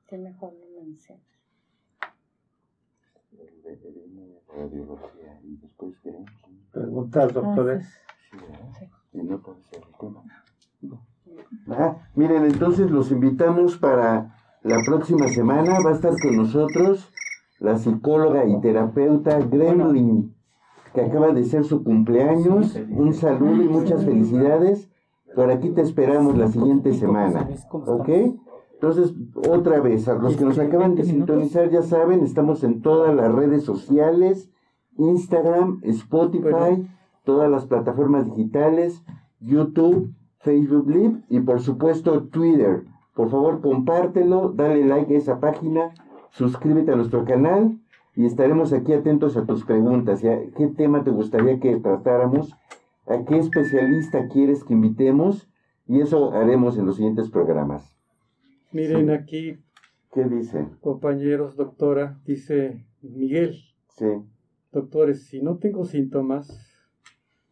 Que 0.08 0.18
mejor 0.18 0.52
no 0.54 0.80
menciones. 0.82 1.24
Radiología, 4.48 5.40
y 5.42 5.56
después 5.56 5.94
qué? 6.02 6.24
Preguntas, 6.74 7.32
doctores. 7.32 7.86
Sí, 9.12 9.22
no 9.22 9.38
puede 9.38 9.62
ser 9.62 9.80
el 9.80 9.96
tema. 9.96 10.24
Ah, 11.68 11.96
miren, 12.16 12.44
entonces 12.46 12.90
los 12.90 13.12
invitamos 13.12 13.78
para 13.78 14.36
la 14.64 14.78
próxima 14.84 15.28
semana. 15.28 15.78
Va 15.86 15.90
a 15.90 15.94
estar 15.94 16.12
con 16.20 16.36
nosotros 16.36 17.12
la 17.60 17.78
psicóloga 17.78 18.44
y 18.44 18.60
terapeuta 18.60 19.38
Gremlin, 19.38 20.34
que 20.92 21.02
acaba 21.02 21.32
de 21.32 21.44
ser 21.44 21.62
su 21.62 21.84
cumpleaños. 21.84 22.76
Un 22.90 23.14
saludo 23.14 23.62
y 23.62 23.68
muchas 23.68 24.04
felicidades. 24.04 24.90
Por 25.36 25.52
aquí 25.52 25.70
te 25.70 25.82
esperamos 25.82 26.36
la 26.36 26.48
siguiente 26.48 26.92
semana. 26.92 27.48
¿Ok? 27.70 28.08
Entonces, 28.74 29.14
otra 29.48 29.80
vez, 29.80 30.08
a 30.08 30.14
los 30.14 30.36
que 30.36 30.44
nos 30.44 30.58
acaban 30.58 30.96
de 30.96 31.04
sintonizar, 31.04 31.70
ya 31.70 31.82
saben, 31.82 32.24
estamos 32.24 32.64
en 32.64 32.82
todas 32.82 33.14
las 33.14 33.32
redes 33.32 33.62
sociales, 33.62 34.50
Instagram, 34.98 35.80
Spotify, 35.84 36.42
Bueno. 36.50 36.88
todas 37.24 37.50
las 37.50 37.66
plataformas 37.66 38.26
digitales, 38.26 39.02
YouTube, 39.40 40.12
Facebook 40.40 40.88
Live 40.90 41.22
y 41.28 41.40
por 41.40 41.60
supuesto 41.60 42.24
Twitter. 42.24 42.84
Por 43.14 43.30
favor, 43.30 43.60
compártelo, 43.60 44.50
dale 44.50 44.84
like 44.84 45.14
a 45.14 45.18
esa 45.18 45.40
página, 45.40 45.94
suscríbete 46.30 46.92
a 46.92 46.96
nuestro 46.96 47.24
canal 47.24 47.78
y 48.16 48.26
estaremos 48.26 48.72
aquí 48.72 48.92
atentos 48.92 49.36
a 49.36 49.44
tus 49.46 49.64
preguntas. 49.64 50.20
¿Qué 50.20 50.66
tema 50.76 51.04
te 51.04 51.10
gustaría 51.10 51.58
que 51.60 51.76
tratáramos? 51.76 52.54
¿A 53.06 53.24
qué 53.24 53.38
especialista 53.38 54.28
quieres 54.28 54.64
que 54.64 54.74
invitemos? 54.74 55.48
Y 55.86 56.00
eso 56.00 56.32
haremos 56.32 56.78
en 56.78 56.86
los 56.86 56.96
siguientes 56.96 57.30
programas. 57.30 57.94
Miren 58.72 59.10
aquí, 59.10 59.58
¿Qué 60.12 60.24
dice? 60.24 60.66
compañeros, 60.80 61.56
doctora, 61.56 62.18
dice 62.24 62.84
Miguel, 63.02 63.56
Sí. 63.88 64.06
Doctores, 64.74 65.26
si 65.26 65.40
no 65.40 65.56
tengo 65.58 65.84
síntomas, 65.84 66.48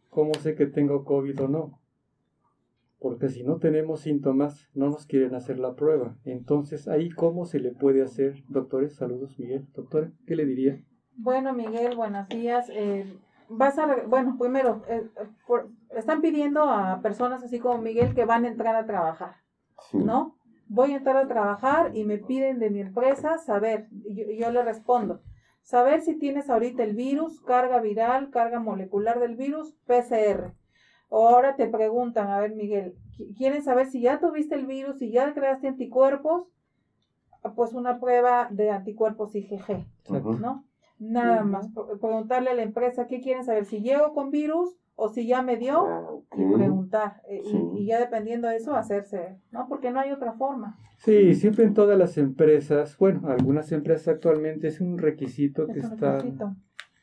¿cómo 0.09 0.33
sé 0.35 0.55
que 0.55 0.67
tengo 0.67 1.05
COVID 1.05 1.43
o 1.43 1.47
no? 1.47 1.79
Porque 2.99 3.29
si 3.29 3.43
no 3.43 3.57
tenemos 3.57 4.01
síntomas, 4.01 4.69
no 4.73 4.87
nos 4.89 5.05
quieren 5.05 5.33
hacer 5.35 5.57
la 5.59 5.73
prueba. 5.75 6.15
Entonces, 6.25 6.87
ahí 6.87 7.09
cómo 7.09 7.45
se 7.45 7.59
le 7.59 7.71
puede 7.71 8.01
hacer, 8.01 8.43
doctores, 8.49 8.95
saludos 8.95 9.39
Miguel, 9.39 9.65
doctora, 9.73 10.11
¿qué 10.27 10.35
le 10.35 10.45
diría? 10.45 10.81
Bueno, 11.15 11.53
Miguel, 11.53 11.95
buenos 11.95 12.27
días. 12.29 12.69
Eh, 12.71 13.05
vas 13.49 13.77
a, 13.77 14.03
bueno, 14.07 14.37
primero, 14.39 14.81
eh, 14.89 15.03
por- 15.47 15.69
están 15.95 16.21
pidiendo 16.21 16.63
a 16.63 17.01
personas 17.01 17.43
así 17.43 17.59
como 17.59 17.81
Miguel 17.81 18.13
que 18.13 18.25
van 18.25 18.45
a 18.45 18.49
entrar 18.49 18.75
a 18.75 18.85
trabajar, 18.85 19.35
Sí. 19.89 19.97
¿no? 19.97 20.35
Voy 20.67 20.93
a 20.93 20.97
entrar 20.97 21.17
a 21.17 21.27
trabajar 21.27 21.95
y 21.95 22.03
me 22.05 22.17
piden 22.17 22.59
de 22.59 22.69
mi 22.69 22.79
empresa 22.79 23.37
saber, 23.37 23.87
yo 24.39 24.49
le 24.51 24.63
respondo, 24.63 25.21
saber 25.63 26.01
si 26.01 26.15
tienes 26.19 26.49
ahorita 26.49 26.83
el 26.83 26.93
virus, 26.95 27.41
carga 27.41 27.79
viral, 27.79 28.29
carga 28.29 28.59
molecular 28.59 29.19
del 29.19 29.35
virus, 29.35 29.73
PCR. 29.87 30.53
Ahora 31.09 31.55
te 31.55 31.67
preguntan, 31.67 32.29
a 32.29 32.39
ver, 32.39 32.53
Miguel, 32.55 32.95
qui- 33.17 33.35
quieren 33.35 33.63
saber 33.63 33.87
si 33.87 34.01
ya 34.01 34.19
tuviste 34.19 34.55
el 34.55 34.65
virus, 34.65 34.99
si 34.99 35.11
ya 35.11 35.33
creaste 35.33 35.67
anticuerpos, 35.67 36.47
Ah, 37.45 37.51
pues 37.55 37.73
una 37.73 37.99
prueba 37.99 38.47
de 38.51 38.71
anticuerpos 38.71 39.35
IgG. 39.35 39.85
Nada 40.97 41.43
más, 41.43 41.67
pre- 41.73 41.97
preguntarle 41.99 42.51
a 42.51 42.53
la 42.53 42.63
empresa 42.63 43.05
qué 43.07 43.19
quieren 43.19 43.43
saber, 43.43 43.65
si 43.65 43.81
llego 43.81 44.13
con 44.13 44.29
virus 44.31 44.77
o 44.95 45.09
si 45.09 45.25
ya 45.27 45.41
me 45.41 45.57
dio 45.57 45.85
Ah, 45.85 46.07
y 46.37 46.53
preguntar. 46.53 47.21
eh, 47.27 47.41
y- 47.43 47.79
y, 47.81 47.85
ya 47.87 47.99
dependiendo 47.99 48.47
de 48.47 48.57
eso 48.57 48.75
hacerse, 48.75 49.37
¿no? 49.51 49.67
Porque 49.67 49.91
no 49.91 49.99
hay 49.99 50.11
otra 50.11 50.33
forma. 50.33 50.77
Sí, 50.97 51.33
siempre 51.33 51.65
en 51.65 51.73
todas 51.73 51.97
las 51.97 52.17
empresas, 52.17 52.97
bueno, 52.97 53.27
algunas 53.27 53.71
empresas 53.71 54.07
actualmente 54.15 54.67
es 54.67 54.79
un 54.81 54.97
requisito 54.97 55.67
que 55.67 55.79
Es 55.79 55.85
un 55.85 55.93
está 55.93 56.17
requisito. 56.17 56.55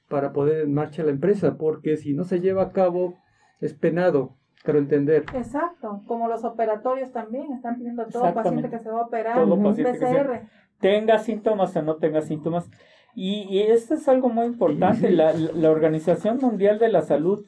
para 0.09 0.33
poder 0.33 0.63
en 0.63 0.73
marcha 0.75 1.03
la 1.03 1.11
empresa, 1.11 1.57
porque 1.59 1.97
si 1.97 2.15
no 2.15 2.25
se 2.25 2.41
lleva 2.41 2.63
a 2.63 2.73
cabo 2.73 3.15
es 3.61 3.75
penado, 3.75 4.37
quiero 4.63 4.79
entender. 4.79 5.25
Exacto, 5.35 6.03
como 6.07 6.29
los 6.29 6.45
operatorios 6.45 7.13
también, 7.13 7.53
están 7.53 7.77
pidiendo 7.79 8.03
a 8.03 8.07
todo 8.07 8.33
paciente 8.33 8.71
que 8.71 8.79
se 8.79 8.91
va 8.91 9.01
a 9.01 9.05
operar 9.07 9.35
Todo 9.37 9.55
un 9.55 9.75
que 9.75 9.85
se- 9.85 9.99
PCR. 9.99 10.47
tenga 10.81 11.19
síntomas 11.19 11.77
o 11.77 11.83
no 11.83 11.97
tenga 11.97 12.23
síntomas. 12.23 12.71
Y, 13.15 13.43
y 13.51 13.61
esto 13.63 13.95
es 13.95 14.09
algo 14.09 14.29
muy 14.31 14.47
importante. 14.47 15.11
La- 15.11 15.33
la 15.35 15.71
Organización 15.71 16.39
Mundial 16.41 16.79
de 16.79 16.89
la 16.89 17.03
Salud 17.03 17.45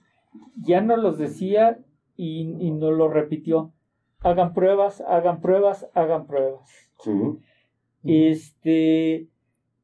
ya 0.56 0.80
nos 0.80 0.98
los 0.98 1.18
decía 1.18 1.78
y, 2.16 2.56
y 2.60 2.70
nos 2.70 2.92
lo 2.92 3.08
repitió. 3.08 3.72
Hagan 4.20 4.52
pruebas, 4.54 5.02
hagan 5.02 5.40
pruebas, 5.40 5.88
hagan 5.94 6.26
pruebas. 6.26 6.70
Sí. 7.00 7.12
Este, 8.04 9.28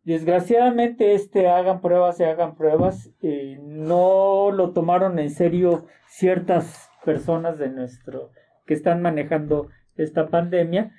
desgraciadamente, 0.05 1.15
este 1.15 1.49
hagan 1.49 1.81
pruebas 1.81 2.21
y 2.21 2.25
hagan 2.25 2.55
pruebas, 2.55 3.13
eh, 3.23 3.59
no 3.63 4.51
lo 4.53 4.73
tomaron 4.73 5.19
en 5.19 5.31
serio 5.31 5.87
ciertas 6.09 6.91
personas 7.05 7.59
de 7.59 7.71
nuestro 7.71 8.31
que 8.67 8.75
están 8.75 9.03
manejando 9.03 9.69
esta 9.97 10.29
pandemia 10.29 10.93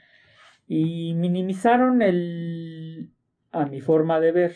y 0.68 1.14
minimizaron 1.16 2.02
el, 2.02 3.12
a 3.52 3.66
mi 3.66 3.82
forma 3.82 4.20
de 4.20 4.32
ver, 4.32 4.56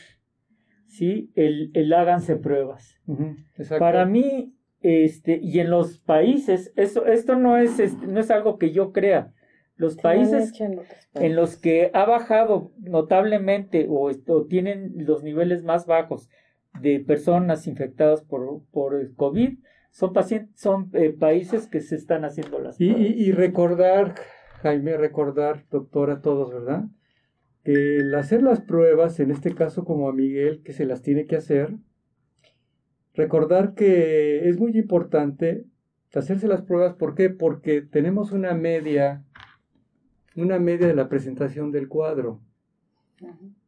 sí, 0.88 1.32
el, 1.36 1.72
el 1.74 1.94
háganse 1.94 2.36
pruebas. 2.36 3.02
Para 3.80 4.06
mí, 4.06 4.56
este, 4.84 5.40
y 5.42 5.60
en 5.60 5.70
los 5.72 5.98
países, 6.00 6.72
esto, 6.76 7.06
esto 7.08 7.36
no 7.36 7.58
es, 7.58 7.80
este, 7.80 8.06
no 8.06 8.20
es 8.20 8.30
algo 8.30 8.60
que 8.60 8.72
yo 8.72 8.92
crea. 8.92 9.34
Los 9.76 9.96
países 9.98 10.54
en 11.16 11.36
los 11.36 11.58
que 11.58 11.90
ha 11.94 12.06
bajado 12.06 12.72
notablemente 12.78 13.88
o, 13.90 14.12
o 14.28 14.46
tienen 14.46 14.94
los 14.98 15.24
niveles 15.24 15.64
más 15.64 15.88
bajos 15.88 16.30
de 16.80 17.00
personas 17.00 17.66
infectadas 17.68 18.22
por, 18.22 18.62
por 18.72 18.94
el 19.00 19.16
COVID, 19.16 19.58
son, 19.92 20.14
pacientes, 20.14 20.60
son 20.60 20.90
eh, 20.94 21.10
países 21.12 21.68
que 21.68 21.80
se 21.82 21.96
están 21.96 22.24
haciendo 22.26 22.60
las 22.60 22.80
Y, 22.80 22.90
pruebas. 22.92 23.10
y- 23.12 23.14
y 23.26 23.32
recordar, 23.32 24.16
Jaime, 24.62 24.98
recordar, 24.98 25.66
doctor, 25.72 26.12
a 26.12 26.22
todos, 26.22 26.52
¿verdad? 26.52 26.84
Que 27.64 27.98
el 27.98 28.14
hacer 28.16 28.42
las 28.44 28.62
pruebas, 28.62 29.20
en 29.20 29.32
este 29.32 29.54
caso 29.56 29.86
como 29.86 30.10
a 30.10 30.14
Miguel, 30.14 30.62
que 30.64 30.74
se 30.74 30.86
las 30.86 31.02
tiene 31.02 31.26
que 31.26 31.36
hacer, 31.36 31.76
recordar 33.14 33.74
que 33.74 34.48
es 34.50 34.60
muy 34.60 34.78
importante 34.78 35.66
hacerse 36.14 36.48
las 36.48 36.62
pruebas. 36.62 36.94
¿Por 36.94 37.16
qué? 37.16 37.30
Porque 37.30 37.82
tenemos 37.82 38.32
una 38.32 38.54
media, 38.54 39.24
una 40.36 40.60
media 40.60 40.88
de 40.88 40.96
la 40.96 41.10
presentación 41.10 41.72
del 41.72 41.88
cuadro, 41.88 42.42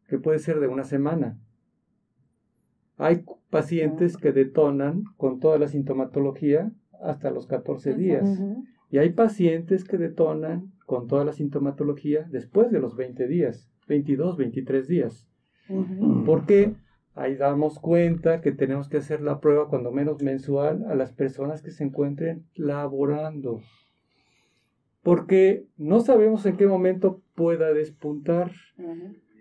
que 0.08 0.20
puede 0.20 0.40
ser 0.40 0.60
de 0.60 0.68
una 0.68 0.84
semana. 0.84 1.40
Hay 2.98 3.26
pacientes 3.50 4.18
que 4.18 4.32
detonan 4.32 5.04
con 5.18 5.40
toda 5.40 5.58
la 5.58 5.68
sintomatología 5.68 6.72
hasta 7.02 7.32
los 7.32 7.48
14 7.48 7.94
días. 7.94 8.42
Y 8.90 9.00
hay 9.00 9.10
pacientes 9.10 9.84
que 9.84 9.98
detonan 9.98 10.72
con 10.86 11.08
toda 11.08 11.26
la 11.26 11.34
sintomatología 11.34 12.28
después 12.30 12.72
de 12.72 12.80
los 12.80 12.96
20 12.96 13.28
días, 13.28 13.70
22, 13.88 14.38
23 14.38 14.88
días. 14.88 15.28
Porque 16.26 16.76
ahí 17.16 17.36
damos 17.36 17.80
cuenta 17.80 18.42
que 18.42 18.52
tenemos 18.52 18.90
que 18.90 18.98
hacer 18.98 19.22
la 19.22 19.40
prueba 19.40 19.70
cuando 19.70 19.92
menos 19.92 20.22
mensual 20.22 20.86
a 20.88 20.96
las 20.96 21.14
personas 21.14 21.62
que 21.62 21.72
se 21.72 21.86
encuentren 21.86 22.46
laborando. 22.56 23.62
Porque 25.02 25.66
no 25.78 26.02
sabemos 26.02 26.46
en 26.46 26.58
qué 26.58 26.68
momento 26.68 27.22
pueda 27.36 27.74
despuntar. 27.74 28.52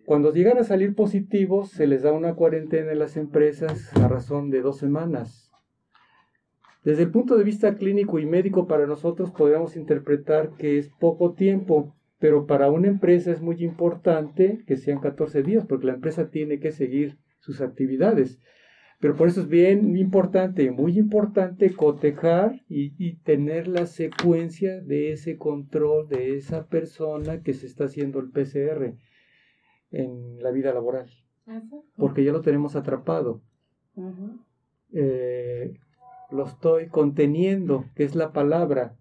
Cuando 0.07 0.33
llegan 0.33 0.59
a 0.59 0.65
salir 0.65 0.95
positivos, 0.95 1.71
se 1.71 1.87
les 1.87 2.03
da 2.03 2.13
una 2.13 2.35
cuarentena 2.35 2.93
en 2.93 2.99
las 2.99 3.17
empresas 3.17 3.95
a 3.97 4.07
razón 4.07 4.51
de 4.51 4.61
dos 4.61 4.79
semanas. 4.79 5.51
Desde 6.85 7.05
el 7.05 7.11
punto 7.11 7.37
de 7.37 7.45
vista 7.45 7.75
clínico 7.77 8.19
y 8.19 8.27
médico, 8.27 8.67
para 8.67 8.87
nosotros 8.87 9.31
podemos 9.31 9.75
interpretar 9.75 10.51
que 10.59 10.77
es 10.79 10.91
poco 11.01 11.33
tiempo, 11.33 11.95
pero 12.19 12.47
para 12.47 12.71
una 12.71 12.89
empresa 12.89 13.33
es 13.33 13.41
muy 13.41 13.65
importante 13.65 14.63
que 14.67 14.77
sean 14.77 15.01
14 15.01 15.43
días, 15.43 15.65
porque 15.67 15.87
la 15.87 15.95
empresa 15.95 16.29
tiene 16.29 16.61
que 16.61 16.73
seguir 16.73 17.17
sus 17.45 17.61
actividades. 17.61 18.41
Pero 19.01 19.17
por 19.17 19.29
eso 19.29 19.43
es 19.43 19.49
bien 19.49 19.97
importante, 19.97 20.71
muy 20.71 20.99
importante 20.99 21.75
cotejar 21.75 22.63
y, 22.69 22.95
y, 22.97 23.17
tener 23.17 23.69
la 23.69 23.87
secuencia 23.87 24.81
de 24.81 25.13
ese 25.13 25.37
control 25.37 26.09
de 26.09 26.37
esa 26.37 26.67
persona 26.69 27.43
que 27.43 27.53
se 27.53 27.67
está 27.67 27.85
haciendo 27.85 28.19
el 28.21 28.31
PCR 28.31 28.95
en 29.91 30.43
la 30.43 30.51
vida 30.51 30.73
laboral. 30.73 31.11
Porque 31.97 32.25
ya 32.25 32.33
lo 32.33 32.41
tenemos 32.41 32.77
atrapado. 32.77 33.43
eh, 34.93 35.75
lo 36.31 36.47
estoy 36.47 36.89
conteniendo, 36.89 37.85
que 37.95 38.05
es 38.05 38.15
la 38.15 38.33
palabra. 38.33 38.97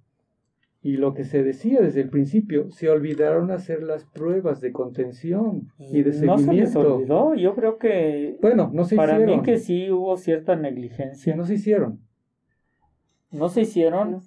Y 0.86 0.98
lo 0.98 1.14
que 1.14 1.24
se 1.24 1.44
decía 1.44 1.80
desde 1.80 2.02
el 2.02 2.10
principio, 2.10 2.70
se 2.70 2.90
olvidaron 2.90 3.52
hacer 3.52 3.82
las 3.84 4.04
pruebas 4.04 4.60
de 4.60 4.74
contención 4.74 5.72
y 5.80 6.04
de 6.04 6.12
seguimiento. 6.12 6.46
No 6.46 6.52
se 6.52 6.54
les 6.60 6.76
olvidó, 6.76 7.36
yo 7.36 7.56
creo 7.56 7.78
que... 7.78 8.38
Bueno, 8.42 8.70
no 8.74 8.84
se 8.84 8.98
para 8.98 9.14
hicieron. 9.14 9.38
mí 9.38 9.44
que 9.44 9.58
sí 9.60 9.90
hubo 9.90 10.18
cierta 10.18 10.58
negligencia. 10.58 11.36
No 11.38 11.46
se 11.46 11.54
hicieron. 11.54 12.02
No 13.32 13.48
se 13.50 13.62
hicieron 13.62 14.20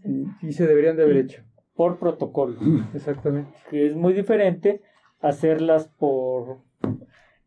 Y 0.42 0.52
se 0.52 0.66
deberían 0.66 0.96
de 0.96 1.02
haber 1.02 1.18
hecho. 1.18 1.42
por 1.74 1.98
protocolo, 1.98 2.56
Exactamente. 2.94 3.50
que 3.70 3.86
es 3.86 3.94
muy 3.94 4.14
diferente 4.14 4.80
hacerlas 5.20 5.88
por... 5.88 6.60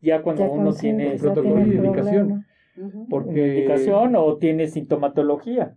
Ya 0.01 0.21
cuando 0.21 0.45
Ya 0.45 0.51
uno 0.51 0.71
tiene 0.73 1.17
protocolo 1.17 1.55
tiene 1.55 1.73
y 1.73 1.77
indicación. 1.77 2.27
problema. 2.27 2.47
Ujú. 2.77 3.07
Porque 3.09 3.55
indicación 3.55 4.15
o 4.15 4.37
tiene 4.37 4.67
sintomatología. 4.67 5.75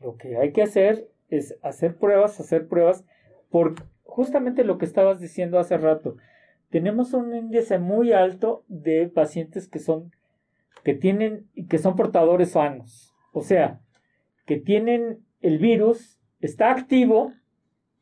Lo 0.00 0.16
que 0.16 0.36
hay 0.38 0.52
que 0.52 0.62
hacer 0.62 1.08
es 1.28 1.56
hacer 1.62 1.96
pruebas, 1.96 2.38
hacer 2.40 2.68
pruebas, 2.68 3.04
por 3.50 3.74
justamente 4.02 4.64
lo 4.64 4.78
que 4.78 4.84
estabas 4.84 5.20
diciendo 5.20 5.58
hace 5.58 5.76
rato. 5.76 6.16
Tenemos 6.70 7.12
un 7.14 7.34
índice 7.34 7.78
muy 7.78 8.12
alto 8.12 8.64
de 8.68 9.08
pacientes 9.08 9.68
que 9.68 9.78
son 9.78 10.12
que 10.82 10.94
tienen 10.94 11.48
que 11.68 11.78
son 11.78 11.96
portadores 11.96 12.52
sanos, 12.52 13.14
o 13.32 13.42
sea, 13.42 13.80
que 14.46 14.58
tienen 14.58 15.24
el 15.40 15.58
virus, 15.58 16.18
está 16.40 16.70
activo, 16.70 17.32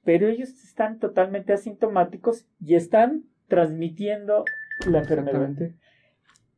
pero 0.05 0.28
ellos 0.28 0.51
están 0.65 0.99
totalmente 0.99 1.53
asintomáticos 1.53 2.47
y 2.61 2.74
están 2.74 3.24
transmitiendo 3.49 4.44
la 4.86 4.99
enfermedad. 4.99 5.51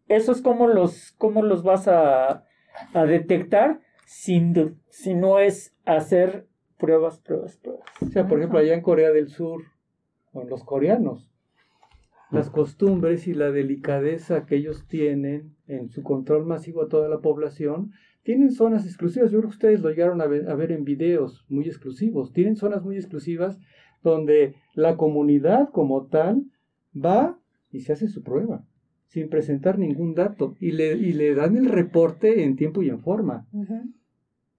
Eso 0.09 0.32
es 0.32 0.41
como 0.43 0.69
los, 0.69 1.16
los 1.20 1.62
vas 1.62 1.89
a, 1.89 2.45
a 2.93 3.05
detectar 3.05 3.81
si 4.07 4.41
no 5.15 5.39
es 5.39 5.74
hacer 5.85 6.47
pruebas, 6.85 7.19
pruebas, 7.20 7.56
pruebas. 7.56 7.82
O 8.02 8.06
sea, 8.06 8.28
por 8.28 8.39
ejemplo, 8.39 8.59
allá 8.59 8.74
en 8.74 8.82
Corea 8.82 9.11
del 9.11 9.28
Sur, 9.28 9.62
con 10.32 10.48
los 10.51 10.65
coreanos, 10.65 11.31
las 12.31 12.51
costumbres 12.51 13.27
y 13.27 13.32
la 13.35 13.51
delicadeza 13.51 14.44
que 14.44 14.56
ellos 14.56 14.86
tienen 14.86 15.55
en 15.66 15.89
su 15.89 16.02
control 16.02 16.44
masivo 16.44 16.82
a 16.82 16.89
toda 16.89 17.09
la 17.09 17.20
población, 17.20 17.93
tienen 18.23 18.51
zonas 18.51 18.85
exclusivas. 18.85 19.31
Yo 19.31 19.39
creo 19.39 19.51
que 19.51 19.56
ustedes 19.56 19.81
lo 19.81 19.89
llegaron 19.90 20.20
a 20.20 20.27
ver, 20.27 20.51
a 20.51 20.55
ver 20.55 20.73
en 20.73 20.85
videos 20.85 21.44
muy 21.48 21.66
exclusivos. 21.66 22.32
Tienen 22.32 22.56
zonas 22.56 22.82
muy 22.82 22.97
exclusivas 22.97 23.59
donde 24.02 24.55
la 24.74 24.97
comunidad 24.97 25.70
como 25.70 26.06
tal 26.06 26.44
va 26.94 27.39
y 27.70 27.81
se 27.81 27.93
hace 27.93 28.09
su 28.09 28.23
prueba 28.23 28.65
sin 29.06 29.28
presentar 29.28 29.78
ningún 29.78 30.15
dato 30.15 30.56
y 30.59 30.73
le, 30.73 30.97
y 30.97 31.12
le 31.12 31.35
dan 31.35 31.56
el 31.56 31.66
reporte 31.66 32.43
en 32.43 32.56
tiempo 32.56 32.82
y 32.82 32.89
en 32.89 32.98
forma. 32.98 33.47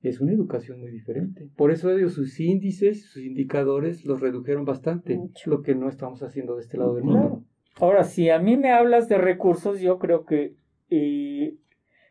Es 0.09 0.21
una 0.21 0.31
educación 0.33 0.79
muy 0.79 0.91
diferente. 0.91 1.49
Por 1.55 1.71
eso 1.71 1.89
ellos 1.91 2.13
sus 2.13 2.39
índices, 2.39 3.05
sus 3.05 3.23
indicadores 3.23 4.05
los 4.05 4.19
redujeron 4.21 4.65
bastante, 4.65 5.17
Mucho. 5.17 5.49
lo 5.49 5.61
que 5.61 5.75
no 5.75 5.89
estamos 5.89 6.21
haciendo 6.23 6.55
de 6.55 6.61
este 6.61 6.77
lado 6.77 6.95
del 6.95 7.03
Claro. 7.05 7.19
mundo. 7.29 7.45
Ahora, 7.79 8.03
si 8.03 8.29
a 8.29 8.39
mí 8.39 8.55
me 8.57 8.71
hablas 8.71 9.07
de 9.09 9.17
recursos, 9.17 9.81
yo 9.81 9.99
creo 9.99 10.25
que 10.25 10.55
eh, 10.89 11.55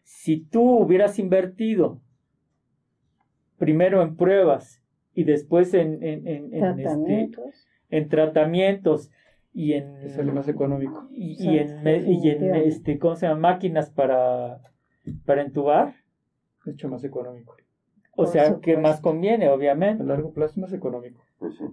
si 0.03 0.41
tú 0.45 0.62
hubieras 0.79 1.19
invertido 1.19 2.01
primero 3.59 4.03
en 4.03 4.16
pruebas 4.16 4.83
y 5.15 5.25
después 5.25 5.73
en, 5.75 6.03
en, 6.03 6.27
en- 6.27 6.55
en, 6.55 6.65
este, 6.65 6.83
Tratamientos. 6.83 7.66
en 7.91 8.09
tratamientos 8.09 9.11
y 9.53 9.73
en 9.75 10.01
Que 10.03 10.09
sale 10.09 10.33
más 10.33 10.49
económico. 10.49 11.09
y, 11.12 11.37
y 11.43 11.59
en, 11.59 11.87
y 11.87 12.29
este 12.66 12.99
¿cómo 12.99 13.15
se 13.15 13.27
llama? 13.27 13.53
máquinas 13.53 13.91
para 13.91 14.61
para 15.25 15.43
entubar 15.43 15.95
Mucho 16.66 16.89
más 16.89 17.05
económico. 17.05 17.57
O 18.16 18.27
sea 18.27 18.59
que 18.61 18.77
más 18.77 19.01
conviene 19.01 19.47
A 19.47 19.55
obviamente 19.55 20.05
largo 20.05 20.32
plazo 20.32 20.53
es 20.53 20.59
más 20.59 20.73
económico. 20.73 21.24
Pues 21.39 21.57
sí. 21.57 21.65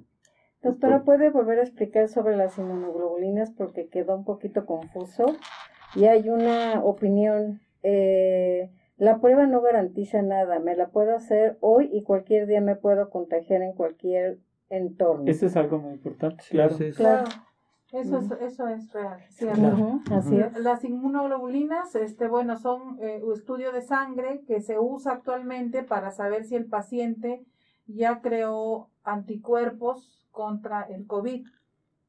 Doctora, 0.61 1.03
¿puede 1.03 1.31
volver 1.31 1.59
a 1.59 1.63
explicar 1.63 2.07
sobre 2.07 2.37
las 2.37 2.57
inmunoglobulinas 2.57 3.51
porque 3.51 3.87
quedó 3.89 4.15
un 4.15 4.25
poquito 4.25 4.65
confuso? 4.65 5.25
Y 5.95 6.05
hay 6.05 6.29
una 6.29 6.83
opinión. 6.83 7.61
eh, 7.83 8.69
la 8.97 9.19
prueba 9.19 9.47
no 9.47 9.61
garantiza 9.61 10.21
nada. 10.21 10.59
Me 10.59 10.75
la 10.75 10.89
puedo 10.89 11.15
hacer 11.15 11.57
hoy 11.59 11.89
y 11.91 12.03
cualquier 12.03 12.45
día 12.45 12.61
me 12.61 12.75
puedo 12.75 13.09
contagiar 13.09 13.63
en 13.63 13.73
cualquier 13.73 14.37
entorno. 14.69 15.23
eso 15.25 15.47
es 15.47 15.55
algo 15.55 15.79
muy 15.79 15.93
importante 15.93 16.43
Sí, 16.43 16.51
claro 16.51 16.75
Claro. 16.95 17.23
Eso 17.91 18.17
es, 18.19 18.31
eso 18.41 18.67
es 18.67 18.91
real, 18.93 19.19
cierto. 19.29 19.59
Claro. 19.59 19.99
Así 20.11 20.37
es. 20.37 20.57
Las 20.59 20.83
inmunoglobulinas, 20.85 21.93
este, 21.95 22.27
bueno, 22.27 22.57
son 22.57 22.97
eh, 23.01 23.21
un 23.23 23.33
estudio 23.33 23.71
de 23.73 23.81
sangre 23.81 24.43
que 24.47 24.61
se 24.61 24.79
usa 24.79 25.11
actualmente 25.13 25.83
para 25.83 26.11
saber 26.11 26.45
si 26.45 26.55
el 26.55 26.67
paciente 26.67 27.45
ya 27.87 28.21
creó 28.21 28.89
anticuerpos 29.03 30.27
contra 30.31 30.83
el 30.83 31.05
COVID, 31.07 31.45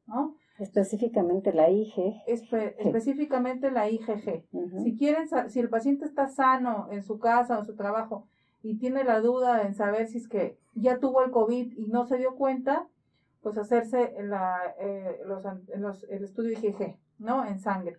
¿no? 0.06 0.36
Específicamente 0.58 1.52
la 1.52 1.70
IG. 1.70 1.94
Espe- 2.28 2.74
específicamente 2.78 3.70
la 3.70 3.90
IgG. 3.90 4.44
Si 4.84 4.96
quieren, 4.96 5.26
si 5.48 5.58
el 5.60 5.68
paciente 5.68 6.04
está 6.04 6.28
sano 6.28 6.86
en 6.90 7.02
su 7.02 7.18
casa 7.18 7.56
o 7.56 7.60
en 7.60 7.66
su 7.66 7.74
trabajo 7.74 8.28
y 8.62 8.78
tiene 8.78 9.02
la 9.02 9.20
duda 9.20 9.62
en 9.62 9.74
saber 9.74 10.06
si 10.06 10.18
es 10.18 10.28
que 10.28 10.58
ya 10.74 10.98
tuvo 10.98 11.24
el 11.24 11.30
COVID 11.32 11.72
y 11.76 11.88
no 11.88 12.04
se 12.04 12.18
dio 12.18 12.36
cuenta, 12.36 12.86
pues 13.42 13.58
hacerse 13.58 14.14
la, 14.22 14.56
eh, 14.78 15.18
los, 15.26 15.44
an- 15.46 15.64
los- 15.76 16.04
el 16.04 16.24
estudio 16.24 16.52
IgG, 16.52 16.96
¿no? 17.18 17.44
En 17.46 17.58
sangre. 17.58 17.98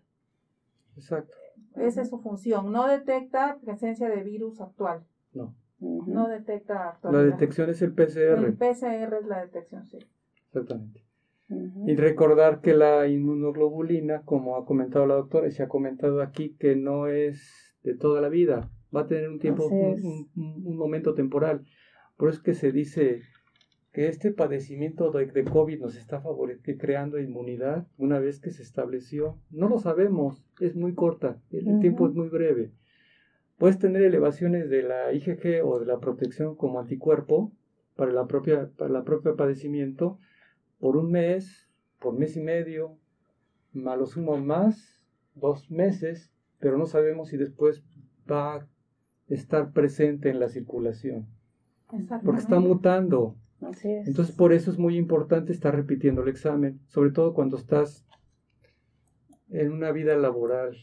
Exacto. 0.95 1.35
Esa 1.75 2.01
es 2.01 2.09
su 2.09 2.19
función. 2.19 2.71
No 2.71 2.87
detecta 2.87 3.57
presencia 3.63 4.07
de 4.09 4.23
virus 4.23 4.61
actual. 4.61 5.03
No. 5.33 5.55
No 5.79 6.27
detecta 6.29 6.75
La 6.75 6.89
actualidad. 6.89 7.23
detección 7.25 7.69
es 7.69 7.81
el 7.81 7.93
PCR. 7.93 8.45
El 8.45 8.53
PCR 8.55 9.17
es 9.19 9.25
la 9.27 9.41
detección, 9.41 9.85
sí. 9.87 9.97
Exactamente. 10.47 11.03
Y 11.85 11.95
recordar 11.95 12.61
que 12.61 12.73
la 12.73 13.05
inmunoglobulina, 13.07 14.21
como 14.23 14.55
ha 14.55 14.65
comentado 14.65 15.05
la 15.05 15.15
doctora 15.15 15.47
y 15.47 15.51
se 15.51 15.61
ha 15.63 15.67
comentado 15.67 16.21
aquí, 16.21 16.55
que 16.57 16.75
no 16.75 17.07
es 17.07 17.75
de 17.83 17.95
toda 17.95 18.21
la 18.21 18.29
vida, 18.29 18.71
va 18.95 19.01
a 19.01 19.07
tener 19.07 19.29
un 19.29 19.39
tiempo, 19.39 19.67
un- 19.67 20.29
un 20.35 20.77
momento 20.77 21.13
temporal. 21.15 21.65
Por 22.17 22.29
eso 22.29 22.37
es 22.37 22.43
que 22.43 22.53
se 22.53 22.71
dice 22.71 23.21
que 23.93 24.07
este 24.07 24.31
padecimiento 24.31 25.11
de, 25.11 25.27
de 25.27 25.43
COVID 25.43 25.79
nos 25.79 25.95
está 25.95 26.21
creando 26.79 27.19
inmunidad 27.19 27.87
una 27.97 28.19
vez 28.19 28.39
que 28.39 28.49
se 28.49 28.63
estableció. 28.63 29.39
No 29.51 29.69
lo 29.69 29.77
sabemos, 29.77 30.43
es 30.59 30.75
muy 30.75 30.95
corta, 30.95 31.39
el 31.51 31.67
Ujú. 31.67 31.79
tiempo 31.79 32.07
es 32.07 32.13
muy 32.13 32.27
breve. 32.27 32.71
Puedes 33.57 33.77
tener 33.77 34.01
elevaciones 34.01 34.69
de 34.69 34.81
la 34.81 35.13
IgG 35.13 35.63
o 35.63 35.79
de 35.79 35.85
la 35.85 35.99
protección 35.99 36.55
como 36.55 36.79
anticuerpo 36.79 37.51
para 37.95 38.11
la 38.11 38.25
propia, 38.25 38.71
para 38.75 38.89
la 38.89 39.03
propia 39.03 39.35
padecimiento 39.35 40.17
por 40.79 40.97
un 40.97 41.11
mes, 41.11 41.69
por 41.99 42.13
mes 42.17 42.35
y 42.35 42.41
medio, 42.41 42.97
a 43.85 43.95
lo 43.95 44.07
sumo 44.07 44.37
más, 44.37 45.03
dos 45.35 45.69
meses, 45.69 46.33
pero 46.59 46.79
no 46.79 46.87
sabemos 46.87 47.29
si 47.29 47.37
después 47.37 47.83
va 48.29 48.67
estar 49.29 49.71
presente 49.71 50.29
en 50.29 50.39
la 50.39 50.49
circulación. 50.49 51.27
Porque 51.87 52.39
está 52.39 52.59
mutando. 52.59 53.37
Así 53.67 53.89
es. 53.91 54.07
Entonces, 54.07 54.35
por 54.35 54.53
eso 54.53 54.71
es 54.71 54.77
muy 54.77 54.97
importante 54.97 55.51
estar 55.51 55.75
repitiendo 55.75 56.21
el 56.23 56.29
examen, 56.29 56.79
sobre 56.87 57.11
todo 57.11 57.33
cuando 57.33 57.57
estás 57.57 58.05
en 59.49 59.71
una 59.71 59.91
vida 59.91 60.15
laboral 60.15 60.75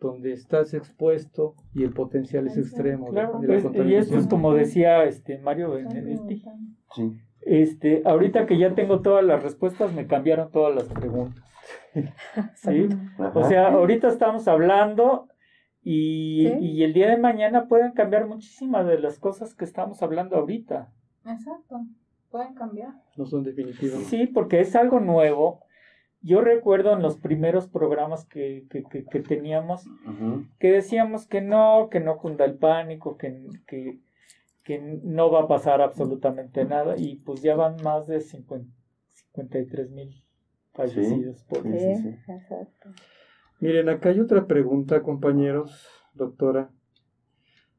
donde 0.00 0.32
estás 0.32 0.74
expuesto 0.74 1.54
y 1.72 1.82
el 1.82 1.92
potencial 1.92 2.46
es 2.46 2.56
extremo 2.58 3.06
de- 3.06 3.12
Claro, 3.12 3.38
de, 3.40 3.46
la 3.48 3.70
pues, 3.70 3.86
y 3.88 3.94
esto 3.94 4.18
es 4.18 4.26
como 4.26 4.52
decía 4.54 5.04
este 5.04 5.38
Mario 5.38 5.70
Benedetti. 5.70 6.44
Sí. 6.94 7.12
Este, 7.40 8.02
ahorita 8.04 8.46
que 8.46 8.58
ya 8.58 8.74
tengo 8.74 9.00
todas 9.00 9.24
las 9.24 9.42
respuestas, 9.42 9.92
me 9.94 10.06
cambiaron 10.06 10.50
todas 10.50 10.74
las 10.74 10.88
preguntas. 10.88 11.42
¿sí? 12.54 12.88
O 13.34 13.44
sea, 13.44 13.68
ahorita 13.72 14.08
estamos 14.08 14.46
hablando 14.48 15.28
y, 15.82 16.48
Sí. 16.48 16.58
y 16.66 16.82
el 16.84 16.92
día 16.92 17.08
de 17.08 17.16
mañana 17.18 17.66
pueden 17.68 17.92
cambiar 17.92 18.26
muchísimas 18.26 18.86
de 18.86 18.98
las 18.98 19.18
cosas 19.18 19.54
que 19.54 19.64
estamos 19.64 20.02
hablando 20.02 20.36
ahorita. 20.36 20.92
Exacto. 21.26 21.80
Pueden 22.30 22.54
cambiar. 22.54 22.92
no 23.16 23.26
son 23.26 23.44
definitivas. 23.44 24.02
Sí, 24.04 24.26
porque 24.26 24.60
es 24.60 24.74
algo 24.74 24.98
nuevo. 25.00 25.60
Yo 26.20 26.40
recuerdo 26.40 26.92
en 26.94 27.02
los 27.02 27.18
primeros 27.18 27.68
programas 27.68 28.24
que, 28.24 28.66
que, 28.70 28.82
que- 28.84 29.04
que 29.04 29.20
teníamos 29.20 29.86
que 30.58 30.72
decíamos 30.72 31.26
que 31.28 31.40
no, 31.42 31.88
que 31.90 32.00
no 32.00 32.16
cunda 32.18 32.44
el 32.46 32.56
pánico, 32.56 33.16
que, 33.18 33.46
que, 33.66 34.00
que 34.64 34.78
no 35.04 35.30
va 35.30 35.42
a 35.42 35.48
pasar 35.48 35.80
absolutamente 35.82 36.64
nada 36.64 36.96
y 36.96 37.16
pues 37.16 37.42
ya 37.42 37.54
van 37.54 37.76
más 37.84 38.06
de 38.06 38.20
50 38.20 38.74
53 39.34 39.90
mil 39.90 40.24
fallecidos 40.72 41.44
por 41.44 41.62
sí, 41.62 41.68
sí. 42.02 42.08
exacto. 42.32 42.90
Miren, 43.60 43.88
acá 43.90 44.08
hay 44.08 44.18
otra 44.20 44.46
pregunta, 44.46 45.02
compañeros, 45.02 45.86
doctora. 46.14 46.70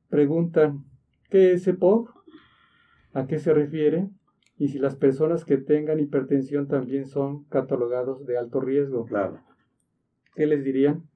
Preguntan, 0.10 0.86
¿qué 1.30 1.54
es 1.54 1.68
EPOC? 1.68 2.14
¿A 3.16 3.28
qué 3.28 3.40
se 3.40 3.54
refiere? 3.54 4.10
Y 4.58 4.68
si 4.68 4.78
las 4.78 4.96
personas 4.98 5.46
que 5.46 5.58
tengan 5.58 6.00
hipertensión 6.02 6.68
también 6.68 7.06
son 7.06 7.46
catalogados 7.46 8.26
de 8.26 8.38
alto 8.38 8.60
riesgo. 8.60 9.06
Claro. 9.06 9.40
¿Qué 10.36 10.46
les 10.46 10.64
dirían? 10.66 11.08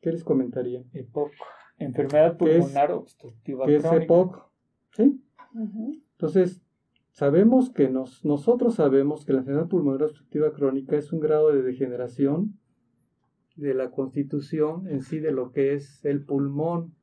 ¿Qué 0.00 0.12
les 0.12 0.24
comentarían? 0.24 0.84
EPOC, 0.94 1.30
enfermedad 1.78 2.38
¿Qué 2.38 2.56
es- 2.56 2.64
pulmonar 2.64 2.92
obstructiva 2.92 3.66
¿Qué 3.66 3.76
es 3.76 3.82
crónica. 3.82 4.04
EPOC? 4.04 4.50
¿Sí? 4.92 5.20
Entonces, 6.12 6.62
sabemos 7.10 7.70
que 7.70 7.90
nos, 7.90 8.24
nosotros 8.24 8.74
sabemos 8.74 9.26
que 9.26 9.34
la 9.34 9.40
enfermedad 9.40 9.68
pulmonar 9.68 10.04
obstructiva 10.04 10.52
crónica 10.52 10.96
es 10.96 11.12
un 11.12 11.20
grado 11.20 11.52
de 11.52 11.62
degeneración 11.62 12.58
de 13.56 13.74
la 13.74 13.90
constitución 13.90 14.88
en 14.88 15.02
sí 15.02 15.18
de 15.20 15.32
lo 15.32 15.52
que 15.52 15.74
es 15.74 16.02
el 16.06 16.24
pulmón. 16.24 16.94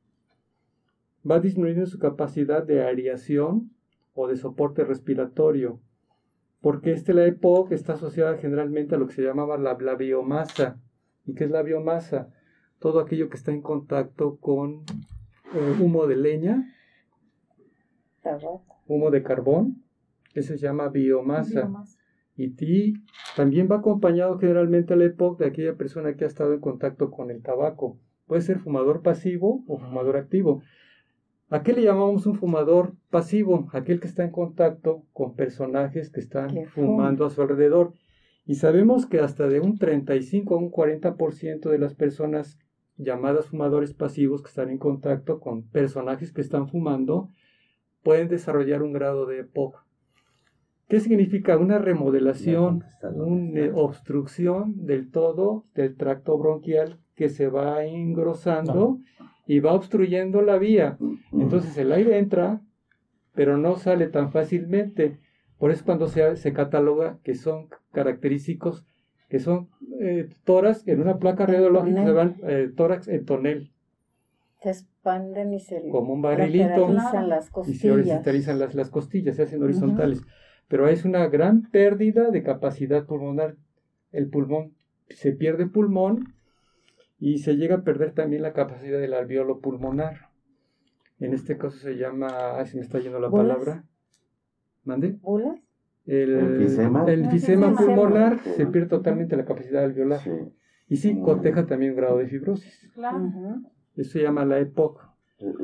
Va 1.28 1.38
disminuyendo 1.38 1.86
su 1.86 2.00
capacidad 2.00 2.64
de 2.64 2.82
aireación 2.84 3.70
o 4.14 4.28
de 4.28 4.36
soporte 4.36 4.84
respiratorio, 4.84 5.80
porque 6.60 6.92
este, 6.92 7.12
la 7.14 7.26
EPOC 7.26 7.72
está 7.72 7.94
asociada 7.94 8.38
generalmente 8.38 8.94
a 8.94 8.98
lo 8.98 9.06
que 9.06 9.14
se 9.14 9.22
llamaba 9.22 9.58
la, 9.58 9.76
la 9.80 9.94
biomasa. 9.94 10.80
¿Y 11.26 11.34
qué 11.34 11.44
es 11.44 11.50
la 11.50 11.62
biomasa? 11.62 12.28
Todo 12.78 13.00
aquello 13.00 13.28
que 13.28 13.36
está 13.36 13.52
en 13.52 13.62
contacto 13.62 14.36
con 14.36 14.84
eh, 15.54 15.76
humo 15.80 16.06
de 16.06 16.16
leña, 16.16 16.72
humo 18.86 19.10
de 19.10 19.22
carbón, 19.22 19.82
eso 20.34 20.54
se 20.54 20.58
llama 20.58 20.88
biomasa. 20.88 21.62
Biomasa. 21.62 21.98
Y 22.36 22.50
ti 22.50 22.94
también 23.36 23.68
va 23.70 23.76
acompañado 23.76 24.38
generalmente 24.38 24.94
a 24.94 24.96
la 24.96 25.04
época 25.04 25.44
de 25.44 25.50
aquella 25.50 25.76
persona 25.76 26.14
que 26.16 26.24
ha 26.24 26.28
estado 26.28 26.54
en 26.54 26.60
contacto 26.60 27.10
con 27.10 27.30
el 27.30 27.42
tabaco. 27.42 27.98
Puede 28.26 28.42
ser 28.42 28.58
fumador 28.58 29.02
pasivo 29.02 29.62
o 29.66 29.78
fumador 29.78 30.16
activo. 30.16 30.62
¿A 31.52 31.62
qué 31.62 31.74
le 31.74 31.82
llamamos 31.82 32.24
un 32.24 32.36
fumador 32.36 32.94
pasivo? 33.10 33.68
Aquel 33.74 34.00
que 34.00 34.06
está 34.06 34.24
en 34.24 34.30
contacto 34.30 35.04
con 35.12 35.34
personajes 35.34 36.08
que 36.08 36.20
están 36.20 36.48
fumando 36.68 37.26
a 37.26 37.30
su 37.30 37.42
alrededor. 37.42 37.92
Y 38.46 38.54
sabemos 38.54 39.04
que 39.04 39.20
hasta 39.20 39.46
de 39.48 39.60
un 39.60 39.76
35 39.76 40.54
a 40.54 40.58
un 40.58 40.70
40% 40.70 41.68
de 41.68 41.78
las 41.78 41.94
personas 41.94 42.58
llamadas 42.96 43.48
fumadores 43.48 43.92
pasivos 43.92 44.40
que 44.40 44.48
están 44.48 44.70
en 44.70 44.78
contacto 44.78 45.40
con 45.40 45.68
personajes 45.68 46.32
que 46.32 46.40
están 46.40 46.68
fumando 46.68 47.28
pueden 48.02 48.28
desarrollar 48.28 48.82
un 48.82 48.94
grado 48.94 49.26
de 49.26 49.40
EPOC. 49.40 49.84
¿Qué 50.88 51.00
significa? 51.00 51.58
Una 51.58 51.76
remodelación, 51.76 52.82
una 53.14 53.74
obstrucción 53.74 54.86
del 54.86 55.10
todo 55.10 55.66
del 55.74 55.96
tracto 55.98 56.38
bronquial 56.38 56.98
que 57.14 57.28
se 57.28 57.48
va 57.48 57.84
engrosando 57.84 59.00
y 59.52 59.60
va 59.60 59.74
obstruyendo 59.74 60.40
la 60.40 60.56
vía. 60.56 60.96
Entonces 61.30 61.76
el 61.76 61.92
aire 61.92 62.16
entra, 62.16 62.62
pero 63.34 63.58
no 63.58 63.76
sale 63.76 64.06
tan 64.06 64.32
fácilmente. 64.32 65.18
Por 65.58 65.70
eso 65.70 65.84
cuando 65.84 66.08
se, 66.08 66.36
se 66.36 66.54
cataloga 66.54 67.18
que 67.22 67.34
son 67.34 67.68
característicos, 67.92 68.86
que 69.28 69.40
son 69.40 69.68
eh, 70.00 70.30
tórax 70.44 70.88
en 70.88 71.02
una 71.02 71.18
placa 71.18 71.44
radiológica, 71.44 72.02
se 72.02 72.12
van 72.12 72.36
eh, 72.44 72.70
tórax 72.74 73.08
en 73.08 73.26
tonel, 73.26 73.72
Se 74.62 74.70
expanden 74.70 75.52
y 75.52 75.60
se 75.60 75.86
como 75.90 76.14
un 76.14 76.22
barrilito. 76.22 76.88
las 76.90 77.12
y 77.12 77.46
se 77.46 77.52
costillas. 77.52 77.92
horizontalizan 77.92 78.58
las, 78.58 78.74
las 78.74 78.88
costillas, 78.88 79.36
se 79.36 79.42
hacen 79.42 79.62
horizontales. 79.62 80.22
Pero 80.68 80.88
es 80.88 81.04
una 81.04 81.26
gran 81.26 81.70
pérdida 81.70 82.30
de 82.30 82.42
capacidad 82.42 83.04
pulmonar. 83.04 83.56
El 84.12 84.30
pulmón, 84.30 84.72
se 85.10 85.32
pierde 85.32 85.66
pulmón 85.66 86.32
y 87.24 87.38
se 87.38 87.56
llega 87.56 87.76
a 87.76 87.84
perder 87.84 88.14
también 88.14 88.42
la 88.42 88.52
capacidad 88.52 88.98
del 88.98 89.14
alveolo 89.14 89.60
pulmonar. 89.60 90.30
En 91.20 91.32
este 91.34 91.56
caso 91.56 91.78
se 91.78 91.94
llama, 91.94 92.56
ay, 92.58 92.66
se 92.66 92.76
me 92.76 92.82
está 92.82 92.98
yendo 92.98 93.20
la 93.20 93.30
palabra. 93.30 93.84
¿Mande? 94.82 95.20
¿Bulas? 95.22 95.60
El 96.04 96.36
¿Enfisema? 96.36 97.04
el 97.04 97.22
enfisema 97.26 97.68
Enfisema. 97.68 97.94
pulmonar 97.94 98.40
se 98.42 98.66
pierde 98.66 98.88
totalmente 98.88 99.36
la 99.36 99.44
capacidad 99.44 99.84
alveolar. 99.84 100.18
Sí. 100.18 100.32
Y 100.88 100.96
sí, 100.96 101.20
coteja 101.20 101.64
también 101.64 101.92
un 101.92 101.98
grado 101.98 102.18
de 102.18 102.26
fibrosis. 102.26 102.90
Claro. 102.92 103.20
Eso 103.94 104.10
se 104.10 104.22
llama 104.22 104.44
la 104.44 104.58
EPOC. 104.58 105.00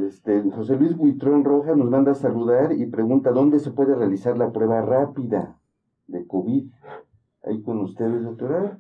Este, 0.07 0.41
José 0.53 0.77
Luis 0.77 0.97
Buitrón 0.97 1.43
Roja 1.43 1.75
nos 1.75 1.91
manda 1.91 2.13
a 2.13 2.15
saludar 2.15 2.71
y 2.73 2.87
pregunta 2.87 3.33
dónde 3.33 3.59
se 3.59 3.73
puede 3.73 3.97
realizar 3.97 4.39
la 4.39 4.53
prueba 4.53 4.81
rápida 4.81 5.59
de 6.07 6.25
COVID. 6.25 6.71
Ahí 7.49 7.63
con 7.63 7.79
ustedes, 7.81 8.23
doctora. 8.23 8.79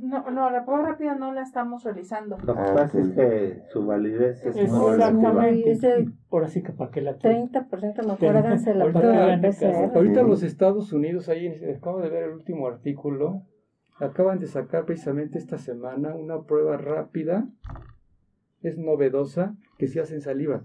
No, 0.00 0.28
no, 0.30 0.50
la 0.50 0.64
prueba 0.64 0.88
rápida 0.88 1.14
no 1.14 1.32
la 1.32 1.42
estamos 1.42 1.84
realizando. 1.84 2.36
Lo 2.38 2.54
que 2.54 2.60
Ah, 2.60 2.74
pasa 2.74 2.98
ok. 2.98 3.04
es 3.04 3.10
que 3.12 3.62
su 3.72 3.86
validez 3.86 4.44
es 4.44 4.54
muy 4.56 4.64
Exactamente. 4.64 5.28
relativa. 5.30 5.70
Es 5.70 5.82
el 5.84 6.12
Ahora 6.30 6.48
sí 6.48 6.62
que 6.62 6.72
para 6.72 6.90
qué 6.90 7.00
la 7.00 7.14
quiero. 7.16 7.36
30% 7.48 8.02
mejor 8.06 8.36
háganse 8.36 8.74
la 8.74 8.84
ahorita 8.84 9.00
prueba. 9.00 9.40
PCR. 9.40 9.96
Ahorita 9.96 10.20
Sí. 10.22 10.26
los 10.28 10.42
Estados 10.42 10.92
Unidos, 10.92 11.28
ahí 11.28 11.46
acabo 11.76 12.00
de 12.00 12.08
ver 12.10 12.24
el 12.24 12.30
último 12.30 12.66
artículo, 12.66 13.42
acaban 14.00 14.40
de 14.40 14.46
sacar 14.48 14.84
precisamente 14.84 15.38
esta 15.38 15.58
semana 15.58 16.14
una 16.16 16.42
prueba 16.42 16.76
rápida, 16.76 17.46
es 18.62 18.78
novedosa, 18.78 19.54
que 19.78 19.86
se 19.86 20.00
hace 20.00 20.14
en 20.16 20.20
saliva. 20.22 20.64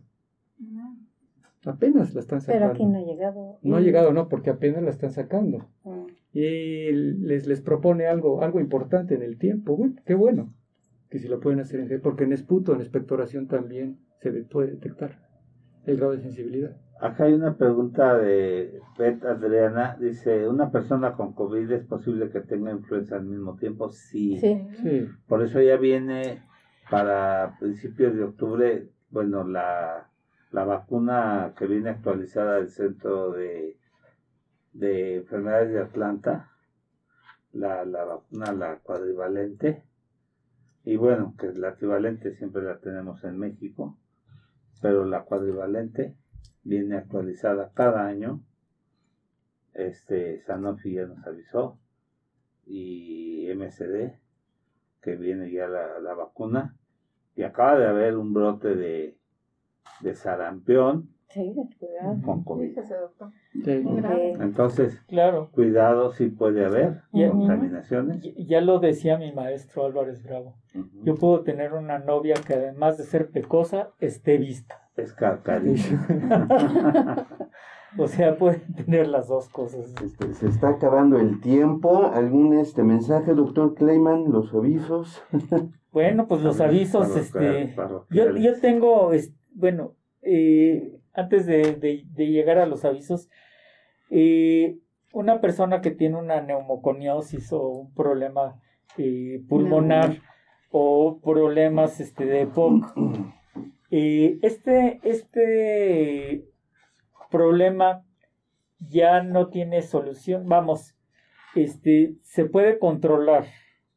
Apenas 1.65 2.13
la 2.13 2.19
están 2.19 2.39
Pero 2.45 2.59
sacando. 2.59 2.73
aquí 2.73 2.85
no 2.85 2.97
ha 2.97 3.01
llegado. 3.03 3.59
No 3.61 3.75
ha 3.77 3.81
llegado, 3.81 4.11
no, 4.13 4.27
porque 4.27 4.49
apenas 4.49 4.83
la 4.83 4.89
están 4.89 5.11
sacando. 5.11 5.69
Mm. 5.83 6.05
Y 6.33 6.91
les, 6.91 7.47
les 7.47 7.61
propone 7.61 8.07
algo, 8.07 8.41
algo 8.43 8.59
importante 8.59 9.15
en 9.15 9.21
el 9.21 9.37
tiempo. 9.37 9.77
Qué 10.05 10.13
bueno 10.13 10.53
que 11.09 11.19
si 11.19 11.27
lo 11.27 11.39
pueden 11.39 11.59
hacer 11.59 11.79
en 11.79 12.01
porque 12.01 12.23
en 12.23 12.33
esputo, 12.33 12.73
en 12.73 12.81
expectoración 12.81 13.47
también 13.47 13.99
se 14.19 14.31
de- 14.31 14.43
puede 14.43 14.71
detectar 14.71 15.19
el 15.85 15.97
grado 15.97 16.13
de 16.13 16.19
sensibilidad. 16.21 16.75
Acá 16.99 17.25
hay 17.25 17.33
una 17.33 17.57
pregunta 17.57 18.17
de 18.17 18.79
Beth 18.97 19.23
Adriana. 19.25 19.97
Dice, 19.99 20.47
¿una 20.47 20.71
persona 20.71 21.13
con 21.13 21.33
COVID 21.33 21.69
es 21.71 21.83
posible 21.85 22.29
que 22.29 22.39
tenga 22.41 22.71
influenza 22.71 23.15
al 23.17 23.25
mismo 23.25 23.55
tiempo? 23.57 23.89
Sí. 23.89 24.37
Sí. 24.39 24.67
Sí, 24.81 25.05
Por 25.27 25.43
eso 25.43 25.61
ya 25.61 25.77
viene 25.77 26.41
para 26.89 27.57
principios 27.59 28.15
de 28.15 28.23
octubre, 28.23 28.89
bueno, 29.09 29.43
la, 29.47 30.09
la 30.53 30.65
vacuna 30.65 31.55
que 31.57 31.65
viene 31.65 31.89
actualizada 31.89 32.57
del 32.57 32.69
Centro 32.69 33.31
de, 33.31 33.75
de 34.71 35.15
Enfermedades 35.15 35.73
de 35.73 35.81
Atlanta, 35.81 36.51
la, 37.53 37.83
la 37.85 38.03
vacuna, 38.03 38.53
la 38.53 38.77
cuadrivalente, 38.77 39.83
y 40.85 40.95
bueno, 40.95 41.33
que 41.39 41.51
la 41.53 41.75
trivalente 41.75 42.35
siempre 42.35 42.61
la 42.61 42.77
tenemos 42.77 43.23
en 43.23 43.39
México, 43.39 43.97
pero 44.79 45.05
la 45.05 45.23
cuadrivalente 45.23 46.15
viene 46.63 46.97
actualizada 46.97 47.71
cada 47.73 48.05
año. 48.05 48.43
Este, 49.73 50.39
Sanofi 50.43 50.93
ya 50.93 51.07
nos 51.07 51.25
avisó, 51.25 51.79
y 52.67 53.51
MSD, 53.55 54.19
que 55.01 55.15
viene 55.15 55.51
ya 55.51 55.67
la, 55.67 55.99
la 55.99 56.13
vacuna, 56.13 56.77
y 57.35 57.41
acaba 57.41 57.79
de 57.79 57.87
haber 57.87 58.17
un 58.17 58.33
brote 58.33 58.75
de, 58.75 59.17
de 60.03 60.13
sarampión 60.15 61.09
Sí, 61.29 61.55
cuidado. 61.79 62.17
con 62.23 62.43
COVID. 62.43 62.77
Sí. 63.63 63.83
Entonces, 64.39 65.01
Claro. 65.07 65.49
cuidado 65.51 66.11
si 66.11 66.27
puede 66.27 66.63
haber 66.65 67.01
Ya- 67.11 67.31
contaminaciones. 67.31 68.21
Ya 68.37 68.61
lo 68.61 68.77
decía 68.79 69.17
mi 69.17 69.31
maestro 69.33 69.85
Álvarez 69.85 70.21
Bravo. 70.23 70.57
Yo 71.03 71.15
puedo 71.15 71.41
tener 71.41 71.73
una 71.73 71.97
novia 71.97 72.35
que 72.45 72.53
además 72.53 72.99
de 72.99 73.05
ser 73.05 73.31
pecosa, 73.31 73.89
esté 73.99 74.37
vista. 74.37 74.79
Es. 74.95 75.15
O 77.95 78.07
sea, 78.07 78.37
puede 78.39 78.55
tener 78.75 79.07
las 79.07 79.27
dos 79.27 79.49
cosas. 79.49 79.93
Este, 80.03 80.33
se 80.33 80.47
está 80.47 80.69
acabando 80.69 81.19
el 81.19 81.39
tiempo. 81.41 82.07
¿Algún 82.11 82.57
este 82.57 82.81
mensaje, 82.81 83.35
doctor 83.35 83.75
Kleiman? 83.75 84.31
Los 84.31 84.51
avisos. 84.53 85.21
Bueno, 85.91 86.27
pues 86.27 86.41
los 86.41 86.59
avisos, 86.59 87.15
este, 87.15 87.75
yo, 88.09 88.35
yo 88.35 88.59
tengo, 88.59 89.13
es- 89.13 89.31
bueno, 89.53 89.95
eh, 90.21 90.99
antes 91.13 91.45
de, 91.45 91.75
de- 91.75 92.03
de 92.13 92.27
llegar 92.27 92.57
a 92.57 92.65
los 92.65 92.85
avisos, 92.85 93.29
eh, 94.09 94.77
una 95.13 95.41
persona 95.41 95.81
que 95.81 95.91
tiene 95.91 96.17
una 96.17 96.41
neumoconiosis 96.41 97.51
o 97.53 97.67
un 97.69 97.93
problema 97.93 98.59
eh, 98.97 99.41
pulmonar 99.47 100.17
o 100.71 101.19
problemas 101.21 101.99
este, 101.99 102.25
de 102.25 102.41
EPOC, 102.41 102.83
eh, 103.91 104.39
este, 104.41 104.99
este 105.03 106.45
problema 107.29 108.03
ya 108.79 109.23
no 109.23 109.47
tiene 109.49 109.81
solución, 109.81 110.47
vamos, 110.47 110.95
este, 111.55 112.15
se 112.23 112.45
puede 112.45 112.79
controlar 112.79 113.45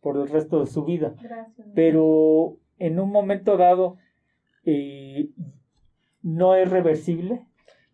por 0.01 0.16
el 0.19 0.28
resto 0.28 0.61
de 0.61 0.66
su 0.66 0.85
vida 0.85 1.15
Gracias. 1.20 1.66
pero 1.74 2.57
en 2.78 3.01
un 3.01 3.11
momento 3.11 3.57
dado 3.57 3.97
eh, 4.66 5.30
no 6.22 6.55
es 6.55 6.70
reversible 6.70 7.47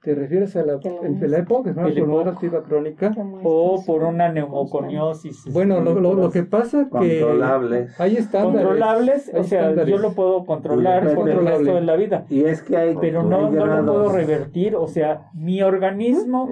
¿Te 0.03 0.17
refieres 0.17 0.57
a 0.57 0.65
la, 0.65 0.81
el 1.05 1.31
la 1.31 1.39
época, 1.39 1.73
¿no? 1.75 1.87
El 1.87 1.95
pulmonar 1.95 2.23
EPOC. 2.27 2.35
activa 2.35 2.63
crónica? 2.65 3.15
o 3.45 3.85
por 3.87 4.03
una 4.03 4.33
neumoconiosis. 4.33 5.45
Bueno, 5.53 5.81
lo, 5.81 5.95
lo- 5.95 6.15
lo 6.15 6.29
que 6.33 6.43
pasa 6.43 6.87
que 6.87 7.21
Controlables. 7.21 8.01
hay 8.01 8.17
estándares. 8.17 8.67
controlables, 8.67 9.29
hay 9.33 9.41
o 9.41 9.45
sea, 9.45 9.61
estándares. 9.61 9.95
yo 9.95 9.99
lo 10.01 10.13
puedo 10.15 10.45
controlar 10.45 11.15
por 11.15 11.29
el 11.31 11.47
resto 11.47 11.77
de 11.77 11.81
la 11.83 11.95
vida, 11.95 12.27
Y 12.31 12.43
es 12.47 12.63
que 12.63 12.77
hay, 12.77 12.97
pero 13.01 13.23
no, 13.23 13.49
no 13.49 13.65
lo 13.65 13.85
puedo 13.93 14.13
revertir, 14.13 14.75
o 14.75 14.89
sea, 14.89 15.31
mi 15.35 15.63
organismo 15.63 16.51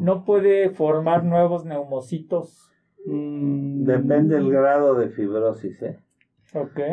no 0.00 0.26
puede 0.26 0.68
formar 0.68 1.24
nuevos 1.24 1.64
neumocitos, 1.64 2.58
Mm, 3.04 3.84
Depende 3.84 4.36
el 4.36 4.48
grado 4.52 4.94
de 4.94 5.08
fibrosis, 5.08 5.80
¿eh? 5.82 5.98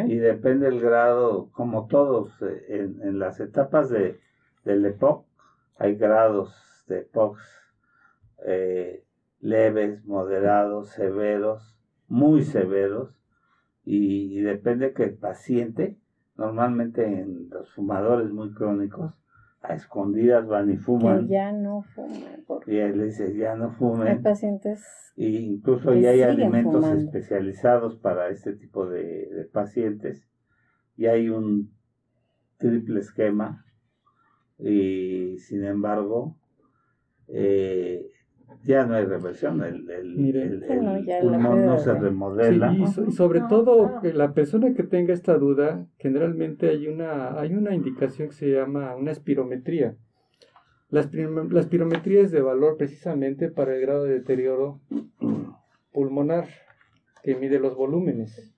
Y 0.08 0.16
depende 0.18 0.68
el 0.68 0.80
grado, 0.80 1.50
como 1.52 1.88
todos, 1.88 2.32
eh, 2.42 2.66
en, 2.70 3.02
en 3.02 3.20
las 3.20 3.40
etapas 3.40 3.90
de, 3.90 4.20
del 4.64 4.86
EPOC, 4.86 5.26
hay 5.78 5.96
grados 5.96 6.86
de 6.88 7.00
EPOC 7.00 7.38
eh, 8.46 9.04
leves, 9.42 10.06
moderados, 10.06 10.90
severos, 10.90 11.78
muy 12.08 12.44
severos, 12.44 13.20
y 13.84 14.40
depende 14.42 14.94
que 14.94 15.04
el 15.04 15.16
paciente, 15.16 15.98
normalmente 16.36 17.04
en 17.04 17.50
los 17.50 17.70
fumadores 17.74 18.30
muy 18.32 18.54
crónicos, 18.54 19.14
a 19.62 19.76
escondidas 19.76 20.48
van 20.48 20.70
y 20.70 20.74
Que 20.74 20.80
fuman, 20.80 21.28
ya 21.28 21.52
no 21.52 21.82
fuman. 21.82 22.44
Porque 22.48 22.74
y 22.74 22.78
él 22.78 23.04
dice, 23.04 23.36
ya 23.36 23.56
no 23.56 23.66
hay 23.66 23.76
fumen, 23.76 24.24
pacientes 24.24 24.84
y 25.20 25.36
incluso 25.36 25.92
que 25.92 26.02
ya 26.02 26.12
hay 26.12 26.22
alimentos 26.22 26.76
fumando. 26.82 27.04
especializados 27.04 27.98
para 27.98 28.30
este 28.30 28.54
tipo 28.54 28.90
de, 28.90 29.28
de 29.28 29.46
pacientes. 29.52 30.26
Y 30.96 31.08
hay 31.08 31.28
un 31.28 31.74
triple 32.58 33.02
esquema. 33.02 33.66
Y 34.58 35.38
sin 35.40 35.66
embargo, 35.66 36.38
eh, 37.28 38.08
ya 38.64 38.86
no 38.86 38.96
hay 38.96 39.06
reversión. 39.06 39.64
El, 39.64 39.90
el, 39.90 40.16
Mire. 40.18 40.46
no, 40.50 40.98
pulmón 41.22 41.66
no 41.66 41.78
se 41.80 41.94
de- 41.94 42.00
remodela. 42.00 42.72
Sí, 42.72 42.82
y, 42.84 42.88
so- 42.88 43.06
y 43.08 43.12
sobre 43.12 43.40
No, 43.42 43.48
todo 43.48 44.00
que 44.02 44.14
la 44.14 44.34
persona 44.34 44.74
que 44.74 44.84
tenga 44.84 45.14
esta 45.14 45.38
duda, 45.38 45.86
generalmente 45.98 46.70
hay 46.70 46.88
una, 46.88 47.40
hay 47.40 47.54
una 47.54 47.74
indicación 47.74 48.30
que 48.30 48.34
se 48.36 48.52
llama 48.52 48.96
una 48.96 49.12
espirometría. 49.12 49.96
La, 50.90 51.08
la 51.52 51.60
espirometría 51.60 52.22
es 52.22 52.32
de 52.32 52.42
valor 52.42 52.76
precisamente 52.78 53.50
para 53.50 53.76
el 53.76 53.82
grado 53.82 54.04
de 54.06 54.14
deterioro 54.14 54.80
pulmonar, 55.92 56.48
que 57.24 57.36
mide 57.36 57.60
los 57.60 57.76
volúmenes. 57.76 58.56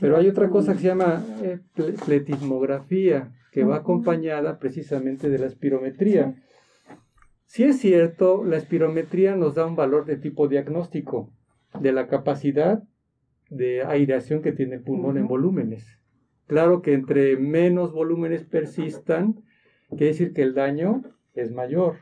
Pero 0.00 0.16
hay 0.16 0.28
otra 0.28 0.48
cosa 0.48 0.72
que 0.72 0.78
se 0.80 0.86
llama 0.88 1.22
eh, 1.42 1.58
ple- 1.76 1.94
pletismografía, 2.04 3.32
que 3.52 3.64
va 3.64 3.76
acompañada 3.76 4.58
precisamente 4.58 5.28
de 5.28 5.38
la 5.38 5.46
espirometría. 5.46 6.34
Si 7.54 7.62
es 7.62 7.78
cierto, 7.78 8.42
la 8.42 8.56
espirometría 8.56 9.36
nos 9.36 9.54
da 9.54 9.64
un 9.64 9.76
valor 9.76 10.06
de 10.06 10.16
tipo 10.16 10.48
diagnóstico 10.48 11.30
de 11.78 11.92
la 11.92 12.08
capacidad 12.08 12.82
de 13.48 13.84
aireación 13.84 14.42
que 14.42 14.50
tiene 14.50 14.74
el 14.74 14.82
pulmón 14.82 15.18
en 15.18 15.28
volúmenes. 15.28 16.00
Claro 16.48 16.82
que 16.82 16.94
entre 16.94 17.36
menos 17.36 17.92
volúmenes 17.92 18.42
persistan, 18.42 19.44
quiere 19.90 20.06
decir 20.06 20.32
que 20.32 20.42
el 20.42 20.54
daño 20.54 21.04
es 21.34 21.52
mayor 21.52 21.98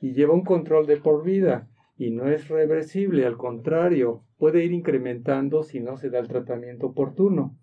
y 0.00 0.14
lleva 0.14 0.32
un 0.32 0.44
control 0.44 0.86
de 0.86 0.96
por 0.96 1.22
vida 1.24 1.68
y 1.98 2.10
no 2.10 2.28
es 2.28 2.48
reversible, 2.48 3.26
al 3.26 3.36
contrario, 3.36 4.24
puede 4.38 4.64
ir 4.64 4.72
incrementando 4.72 5.62
si 5.62 5.80
no 5.80 5.98
se 5.98 6.08
da 6.08 6.20
el 6.20 6.28
tratamiento 6.28 6.86
oportuno. 6.86 7.54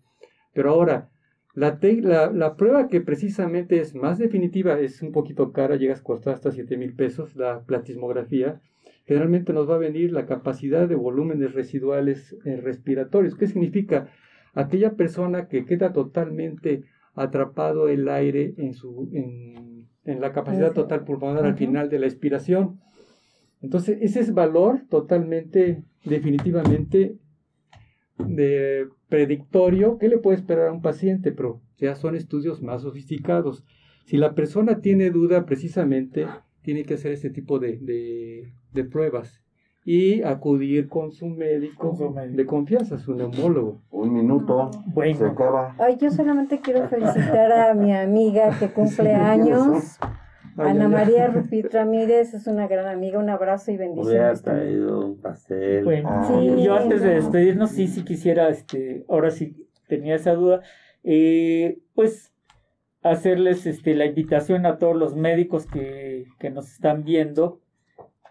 Pero 0.53 0.69
ahora, 0.69 1.09
la, 1.53 1.79
te- 1.79 2.01
la, 2.01 2.31
la 2.31 2.55
prueba 2.55 2.87
que 2.87 3.01
precisamente 3.01 3.79
es 3.79 3.93
más 3.95 4.17
definitiva, 4.17 4.79
es 4.79 5.01
un 5.01 5.11
poquito 5.11 5.51
cara, 5.51 5.75
llega 5.75 5.93
a 5.95 6.01
costar 6.01 6.33
hasta 6.33 6.51
7 6.51 6.77
mil 6.77 6.93
pesos, 6.93 7.35
la 7.35 7.61
platismografía, 7.61 8.61
generalmente 9.05 9.51
nos 9.53 9.69
va 9.69 9.75
a 9.75 9.79
venir 9.79 10.11
la 10.13 10.25
capacidad 10.25 10.87
de 10.87 10.95
volúmenes 10.95 11.53
residuales 11.53 12.35
eh, 12.45 12.57
respiratorios. 12.61 13.35
¿Qué 13.35 13.47
significa? 13.47 14.07
Aquella 14.53 14.95
persona 14.95 15.47
que 15.47 15.65
queda 15.65 15.91
totalmente 15.93 16.83
atrapado 17.15 17.89
el 17.89 18.07
aire 18.07 18.53
en, 18.57 18.73
su, 18.73 19.09
en, 19.13 19.87
en 20.05 20.21
la 20.21 20.31
capacidad 20.31 20.71
total 20.73 21.03
pulmonar 21.03 21.43
al 21.45 21.51
Ujú. 21.51 21.57
final 21.57 21.89
de 21.89 21.99
la 21.99 22.07
expiración. 22.07 22.79
Entonces, 23.61 23.97
ese 24.01 24.21
es 24.21 24.33
valor 24.33 24.81
totalmente, 24.89 25.83
definitivamente, 26.05 27.17
de 28.27 28.87
predictorio. 29.09 29.97
¿Qué 29.97 30.07
le 30.09 30.17
puede 30.17 30.37
esperar 30.37 30.67
a 30.67 30.71
un 30.73 30.81
paciente? 30.81 31.31
Pero 31.31 31.61
ya 31.77 31.95
son 31.95 32.15
estudios 32.15 32.61
más 32.61 32.81
sofisticados. 32.81 33.63
Si 34.05 34.17
la 34.17 34.33
persona 34.35 34.79
tiene 34.81 35.09
duda, 35.09 35.45
precisamente, 35.45 36.27
tiene 36.63 36.83
que 36.83 36.95
hacer 36.95 37.11
este 37.11 37.29
tipo 37.29 37.59
de, 37.59 37.77
de- 37.77 38.53
de 38.73 38.83
pruebas 38.85 39.41
y 39.83 40.21
acudir 40.21 40.87
con 40.87 41.11
su 41.11 41.27
médico, 41.27 41.89
Con 41.89 41.97
su 41.97 42.09
médico. 42.11 42.37
de 42.37 42.45
confianza, 42.45 42.97
su 42.99 43.15
neumólogo. 43.15 43.81
Un 43.91 44.13
minuto. 44.13 44.71
Se 44.71 44.79
Bueno, 44.93 45.25
acaba. 45.27 45.75
Ay, 45.79 45.97
yo 45.99 46.11
solamente 46.11 46.59
quiero 46.59 46.87
felicitar 46.87 47.51
a 47.51 47.73
mi 47.73 47.93
amiga 47.93 48.57
que 48.59 48.67
cumple 48.69 49.13
años. 49.13 49.97
Ay, 50.57 50.71
Ana. 50.71 50.87
María 50.87 51.27
Rupit 51.33 51.73
Ramírez 51.73 52.33
es 52.33 52.47
una 52.47 52.67
gran 52.67 52.87
amiga, 52.87 53.19
un 53.19 53.29
abrazo 53.29 53.71
y 53.71 53.75
Hubiera 53.75 53.93
bendiciones 53.93 54.41
también. 54.43 54.67
traído 54.67 55.05
un 55.05 55.21
pastel. 55.21 55.83
bueno, 55.83 56.09
Ah. 56.11 56.39
y 56.41 56.63
yo 56.63 56.75
antes 56.75 57.01
de 57.01 57.07
no. 57.09 57.13
despedirnos, 57.15 57.71
sí, 57.71 57.87
sí 57.87 58.03
quisiera, 58.03 58.49
este, 58.49 59.05
ahora 59.09 59.31
sí 59.31 59.55
tenía 59.87 60.15
esa 60.15 60.33
duda, 60.33 60.61
eh, 61.03 61.79
pues 61.95 62.33
hacerles 63.03 63.65
este, 63.65 63.95
la 63.95 64.05
invitación 64.05 64.65
a 64.65 64.77
todos 64.77 64.95
los 64.95 65.15
médicos 65.15 65.65
que, 65.65 66.25
que 66.39 66.49
nos 66.51 66.71
están 66.71 67.03
viendo 67.03 67.59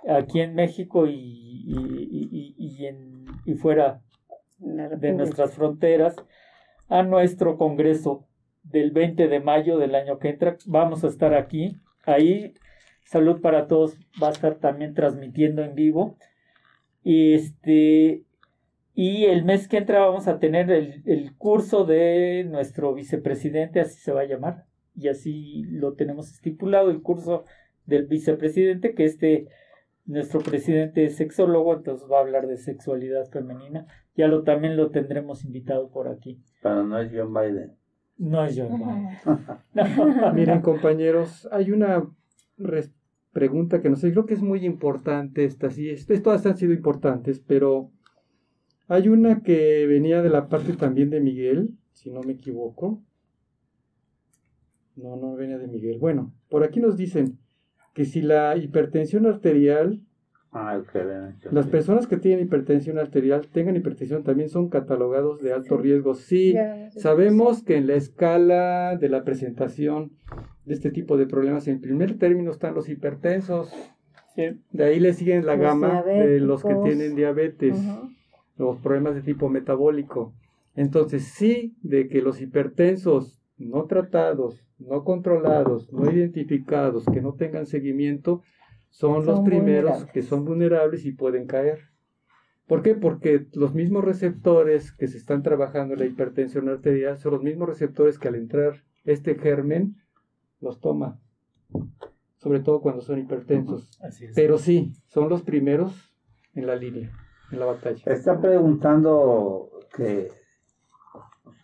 aquí 0.09 0.41
en 0.41 0.55
México 0.55 1.07
y, 1.07 1.13
y, 1.15 2.19
y- 2.31 2.55
y- 2.57 2.87
en, 2.87 3.25
y 3.45 3.55
fuera 3.55 4.01
de 4.59 5.13
nuestras 5.13 5.55
fronteras 5.55 6.17
a 6.89 7.03
nuestro 7.03 7.57
congreso 7.57 8.27
del 8.63 8.91
20 8.93 9.27
de 9.29 9.41
mayo 9.41 9.79
del 9.79 9.95
año 9.95 10.19
que 10.19 10.29
entra. 10.29 10.57
Vamos 10.67 11.03
a 11.03 11.09
estar 11.09 11.35
aquí. 11.35 11.77
Ahí 12.05 12.55
Salud 13.05 13.41
para 13.41 13.67
Todos 13.67 13.99
va 14.23 14.29
a 14.29 14.31
estar 14.31 14.61
también 14.61 14.95
transmitiendo 14.95 15.65
en 15.65 15.75
vivo. 15.75 16.17
Y 17.03 17.35
este 17.35 18.25
y 18.95 19.25
el 19.25 19.45
mes 19.45 19.67
que 19.67 19.79
entra 19.79 20.01
vamos 20.01 20.29
a 20.29 20.39
tener 20.39 20.71
el, 20.71 21.03
el 21.07 21.37
curso 21.37 21.85
de 21.85 22.47
nuestro 22.49 22.95
vicepresidente, 22.95 23.81
así 23.81 23.99
se 23.99 24.13
va 24.13 24.21
a 24.21 24.27
llamar, 24.27 24.67
y 24.95 25.09
así 25.09 25.63
lo 25.71 25.95
tenemos 25.95 26.31
estipulado, 26.31 26.91
el 26.91 27.01
curso 27.03 27.47
del 27.87 28.07
vicepresidente, 28.07 28.95
que 28.95 29.07
este, 29.07 29.49
nuestro 30.05 30.41
presidente 30.41 31.05
es 31.05 31.17
sexólogo, 31.17 31.75
entonces 31.75 32.09
va 32.11 32.19
a 32.19 32.21
hablar 32.21 32.47
de 32.47 32.59
sexualidad 32.59 33.29
femenina. 33.31 33.87
Ya 34.15 34.29
lo 34.29 34.43
también 34.43 34.77
lo 34.77 34.91
tendremos 34.91 35.45
invitado 35.45 35.91
por 35.91 36.09
aquí. 36.09 36.43
Pero 36.63 36.85
no 36.85 36.99
es 37.01 37.11
John 37.13 37.33
Biden. 37.33 37.80
No 38.21 38.47
yo. 38.51 38.67
Ujú. 38.67 38.85
Miren, 40.35 40.61
compañeros, 40.61 41.49
hay 41.51 41.71
una 41.71 42.07
pregunta 43.33 43.81
que 43.81 43.89
no 43.89 43.97
sé, 43.97 44.13
creo 44.13 44.27
que 44.27 44.35
es 44.35 44.43
muy 44.43 44.65
importante 44.67 45.45
esta, 45.45 45.71
sí, 45.71 45.89
es- 45.89 46.07
todas 46.23 46.45
han 46.45 46.57
sido 46.59 46.75
importantes, 46.75 47.41
pero 47.41 47.91
hay 48.89 49.09
una 49.09 49.41
que 49.43 49.87
venía 49.87 50.21
de 50.21 50.29
la 50.29 50.49
parte 50.49 50.75
también 50.75 51.09
de 51.09 51.21
Miguel, 51.21 51.71
si 51.93 52.11
no 52.11 52.21
me 52.21 52.33
equivoco. 52.33 53.03
No, 54.97 55.17
no 55.17 55.35
venía 55.35 55.57
de 55.57 55.69
Miguel. 55.69 55.99
Bueno, 55.99 56.35
por 56.51 56.63
aquí 56.63 56.79
nos 56.81 56.99
dicen 56.99 57.39
que 57.95 58.05
si 58.05 58.21
la 58.21 58.55
hipertensión 58.57 59.25
arterial, 59.25 60.03
Ah, 60.53 60.81
las 61.53 61.69
personas 61.69 62.09
que 62.09 62.17
tienen 62.17 62.45
hipertensión 62.45 62.99
arterial, 62.99 63.47
tengan 63.53 63.77
hipertensión, 63.77 64.25
también 64.25 64.49
son 64.49 64.69
catalogados 64.69 65.41
de 65.41 65.53
alto 65.53 65.77
Sí. 65.77 65.83
riesgo. 65.83 66.15
Sí, 66.15 66.53
Ya, 66.55 66.91
sabemos 66.91 67.63
que 67.63 67.77
en 67.77 67.87
la 67.87 67.95
escala 67.95 68.97
de 68.97 69.09
la 69.09 69.23
presentación 69.23 70.11
de 70.65 70.75
este 70.75 70.91
tipo 70.91 71.17
de 71.17 71.27
problemas, 71.27 71.69
en 71.69 71.81
primer 71.81 72.19
término 72.19 72.51
están 72.51 72.75
los 72.75 72.89
hipertensos. 72.89 73.73
Sí. 74.35 74.61
De 74.73 74.85
ahí 74.85 74.99
le 74.99 75.13
siguen 75.13 75.47
la 75.47 75.55
Los 75.55 75.63
gama 75.63 76.03
de 76.03 76.41
los 76.41 76.65
que 76.65 76.75
tienen 76.83 77.15
diabetes. 77.15 77.79
Los 78.59 78.79
problemas 78.79 79.15
de 79.15 79.23
tipo 79.23 79.49
metabólico. 79.49 80.33
Entonces, 80.75 81.23
sí, 81.25 81.77
de 81.83 82.09
que 82.09 82.23
los 82.23 82.41
hipertensos 82.41 83.41
no 83.57 83.85
tratados, 83.85 84.65
no 84.79 85.05
controlados, 85.05 85.93
no 85.93 86.11
identificados, 86.11 87.05
que 87.07 87.21
no 87.21 87.35
tengan 87.35 87.67
seguimiento, 87.67 88.43
son, 88.91 89.25
los 89.25 89.41
primeros 89.41 90.05
que 90.07 90.23
son 90.23 90.45
vulnerables 90.45 91.05
y 91.07 91.12
pueden 91.12 91.47
caer. 91.47 91.91
¿Por 92.67 92.83
qué? 92.83 92.95
Porque 92.95 93.47
los 93.55 93.75
mismos 93.75 94.05
receptores 94.05 94.93
que 94.93 95.09
se 95.09 95.19
están 95.19 95.43
trabajando 95.43 95.95
en 95.95 96.01
la 96.01 96.07
hipertensión 96.07 96.69
arterial 96.69 97.19
son 97.19 97.33
los 97.33 97.43
mismos 97.43 97.69
receptores 97.69 98.19
que 98.19 98.29
al 98.29 98.37
entrar 98.37 98.85
este 99.05 99.35
germen 99.35 99.97
los 100.61 100.81
toma, 100.81 101.21
sobre 102.37 102.61
todo 102.61 102.81
cuando 102.81 103.01
son 103.01 103.19
hipertensos. 103.19 103.99
Así 104.03 104.27
es. 104.27 104.35
Pero 104.35 104.59
sí, 104.59 104.93
son 105.07 105.29
los 105.29 105.43
primeros 105.43 106.15
en 106.55 106.67
la 106.67 106.77
línea, 106.77 107.11
en 107.51 107.59
la 107.59 107.67
batalla. 107.67 108.03
Está 108.07 108.41
preguntando 108.41 109.71
que 109.97 110.29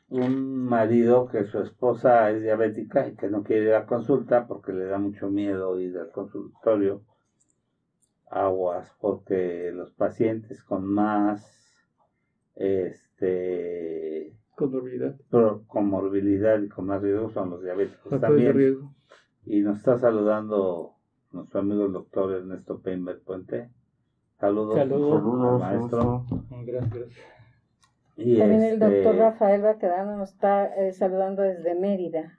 un 0.08 0.64
marido 0.64 1.28
que 1.28 1.44
su 1.44 1.60
esposa 1.60 2.30
es 2.30 2.42
diabética 2.42 3.08
y 3.08 3.16
que 3.16 3.28
no 3.28 3.42
quiere 3.42 3.66
ir 3.66 3.74
a 3.74 3.86
consulta 3.86 4.46
porque 4.46 4.72
le 4.72 4.86
da 4.86 4.98
mucho 4.98 5.30
miedo 5.30 5.78
ir 5.80 5.98
al 5.98 6.10
consultorio. 6.10 7.02
Aguas, 8.28 8.92
porque 9.00 9.70
los 9.72 9.92
pacientes 9.92 10.62
con 10.62 10.84
más 10.84 11.74
este 12.54 14.32
Comorbilidad. 14.54 15.14
comorbilidad 15.66 16.58
y 16.62 16.68
con 16.68 16.86
más 16.86 17.02
riesgo 17.02 17.28
son 17.30 17.50
los 17.50 17.62
diabéticos 17.62 18.10
Factores 18.10 18.20
de 18.20 18.26
también. 18.26 18.56
riesgo. 18.56 18.94
Y 19.44 19.60
nos 19.60 19.78
está 19.78 19.98
saludando 19.98 20.94
nuestro 21.30 21.60
amigo 21.60 21.84
el 21.84 21.92
doctor 21.92 22.32
Ernesto 22.32 22.80
Peinberg 22.80 23.20
Puente. 23.22 23.68
Saludos, 24.40 24.74
Saludos. 24.76 25.20
Saludos, 25.20 25.60
maestro. 25.60 26.24
Gracias, 26.64 26.90
gracias. 26.94 27.26
Y 28.16 28.38
También 28.38 28.62
el 28.62 28.72
este, 28.82 29.02
doctor 29.02 29.16
Rafael 29.16 29.60
Baquedano 29.62 30.16
nos 30.16 30.32
está 30.32 30.74
eh, 30.74 30.92
saludando 30.92 31.42
desde 31.42 31.74
Mérida. 31.74 32.38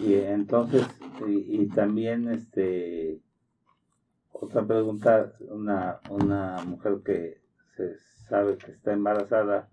Y 0.00 0.14
entonces, 0.14 0.86
y, 1.26 1.62
y 1.62 1.68
también 1.68 2.28
este 2.28 3.22
otra 4.34 4.62
pregunta, 4.66 5.32
una, 5.50 6.00
una 6.10 6.56
mujer 6.66 6.98
que 7.04 7.38
se 7.76 7.96
sabe 8.28 8.56
que 8.58 8.72
está 8.72 8.92
embarazada, 8.92 9.68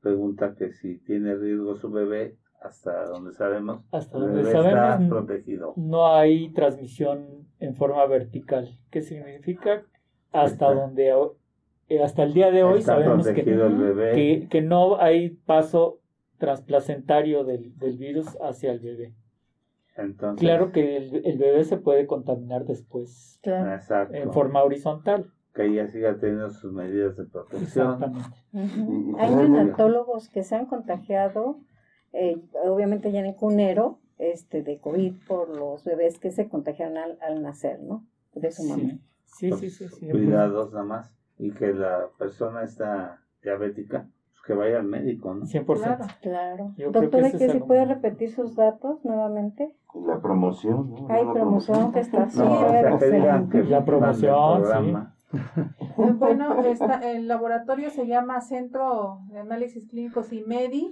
pregunta 0.00 0.54
que 0.54 0.72
si 0.72 0.98
tiene 0.98 1.34
riesgo 1.34 1.74
su 1.76 1.90
bebé, 1.90 2.36
hasta 2.62 3.06
donde 3.08 3.32
sabemos, 3.32 3.82
Hasta 3.92 4.16
el 4.16 4.22
donde 4.24 4.42
bebé 4.42 4.48
está 4.58 4.62
sabemos, 4.70 5.08
protegido. 5.10 5.74
no 5.76 6.06
hay 6.14 6.50
transmisión 6.52 7.46
en 7.60 7.74
forma 7.74 8.06
vertical. 8.06 8.78
¿Qué 8.90 9.02
significa? 9.02 9.82
Hasta 10.32 10.46
Está- 10.70 10.74
donde 10.74 11.12
eh, 11.88 12.02
hasta 12.02 12.22
el 12.22 12.32
día 12.32 12.50
de 12.50 12.64
hoy 12.64 12.78
está 12.80 12.94
sabemos 12.96 13.26
que, 13.28 13.44
que, 13.44 14.48
que 14.50 14.62
no 14.62 14.96
hay 15.00 15.30
paso 15.30 16.00
transplacentario 16.38 17.44
del, 17.44 17.76
del 17.78 17.98
virus 17.98 18.26
hacia 18.40 18.72
el 18.72 18.80
bebé. 18.80 19.14
Entonces, 19.96 20.40
Claro 20.40 20.72
que 20.72 20.96
el, 20.96 21.24
el 21.24 21.38
bebé 21.38 21.64
se 21.64 21.76
puede 21.76 22.06
contaminar 22.06 22.64
después 22.64 23.38
Claro. 23.42 23.72
exacto, 23.74 24.14
en 24.14 24.32
forma 24.32 24.62
horizontal. 24.62 25.30
que 25.54 25.66
ella 25.66 25.86
siga 25.86 26.18
teniendo 26.18 26.50
sus 26.50 26.72
medidas 26.72 27.16
de 27.16 27.24
protección. 27.26 27.92
Exactamente. 28.02 29.16
Hay 29.18 29.34
neonatólogos 29.36 30.28
que 30.28 30.42
se 30.42 30.56
han 30.56 30.66
contagiado, 30.66 31.60
eh, 32.12 32.42
obviamente 32.64 33.12
ya 33.12 33.20
en 33.20 33.34
cunero, 33.34 34.00
este, 34.18 34.62
de 34.62 34.78
COVID 34.80 35.14
por 35.28 35.48
los 35.56 35.84
bebés 35.84 36.18
que 36.18 36.30
se 36.32 36.48
contagiaron 36.48 36.96
al, 36.98 37.18
al 37.20 37.42
nacer, 37.42 37.80
¿no? 37.80 38.04
De 38.34 38.50
su 38.50 38.64
mamá. 38.64 38.82
Sí, 38.82 38.98
sí, 39.26 39.48
Pues, 39.50 39.60
sí. 39.60 39.70
sí, 39.70 39.88
sí. 39.88 40.08
Cuidados 40.10 40.72
nada 40.72 40.84
más. 40.84 41.12
Y 41.38 41.50
que 41.52 41.72
la 41.72 42.08
persona 42.18 42.62
está 42.62 43.20
diabética, 43.42 44.08
que 44.46 44.54
vaya 44.54 44.78
al 44.78 44.84
médico, 44.84 45.34
¿no? 45.34 45.46
100%. 45.46 45.64
Claro. 45.82 46.04
Claro. 46.20 46.72
Yo 46.76 46.90
creo 46.90 47.02
Doctora, 47.02 47.22
que 47.22 47.26
¿y 47.26 47.28
ese 47.28 47.38
que 47.38 47.44
es 47.46 47.52
si 47.52 47.58
puede 47.60 47.84
repetir 47.86 48.30
sus 48.30 48.54
datos 48.54 49.04
nuevamente? 49.04 49.72
La 50.06 50.20
promoción, 50.20 50.90
¿no? 50.90 51.06
Hay 51.08 51.24
promoción 51.24 51.92
que 51.92 52.00
está 52.00 52.26
No, 52.26 52.30
súper 52.30 52.92
o 52.92 52.98
sea, 52.98 53.46
que. 53.50 53.64
La 53.64 53.84
promoción. 53.84 54.62
Eh, 54.64 55.06
Bueno, 56.18 56.60
esta- 56.60 57.00
el 57.10 57.26
laboratorio 57.26 57.90
se 57.90 58.06
llama 58.06 58.40
Centro 58.40 59.18
de 59.30 59.40
Análisis 59.40 59.88
Clínicos 59.88 60.32
y 60.32 60.42
Medi. 60.44 60.90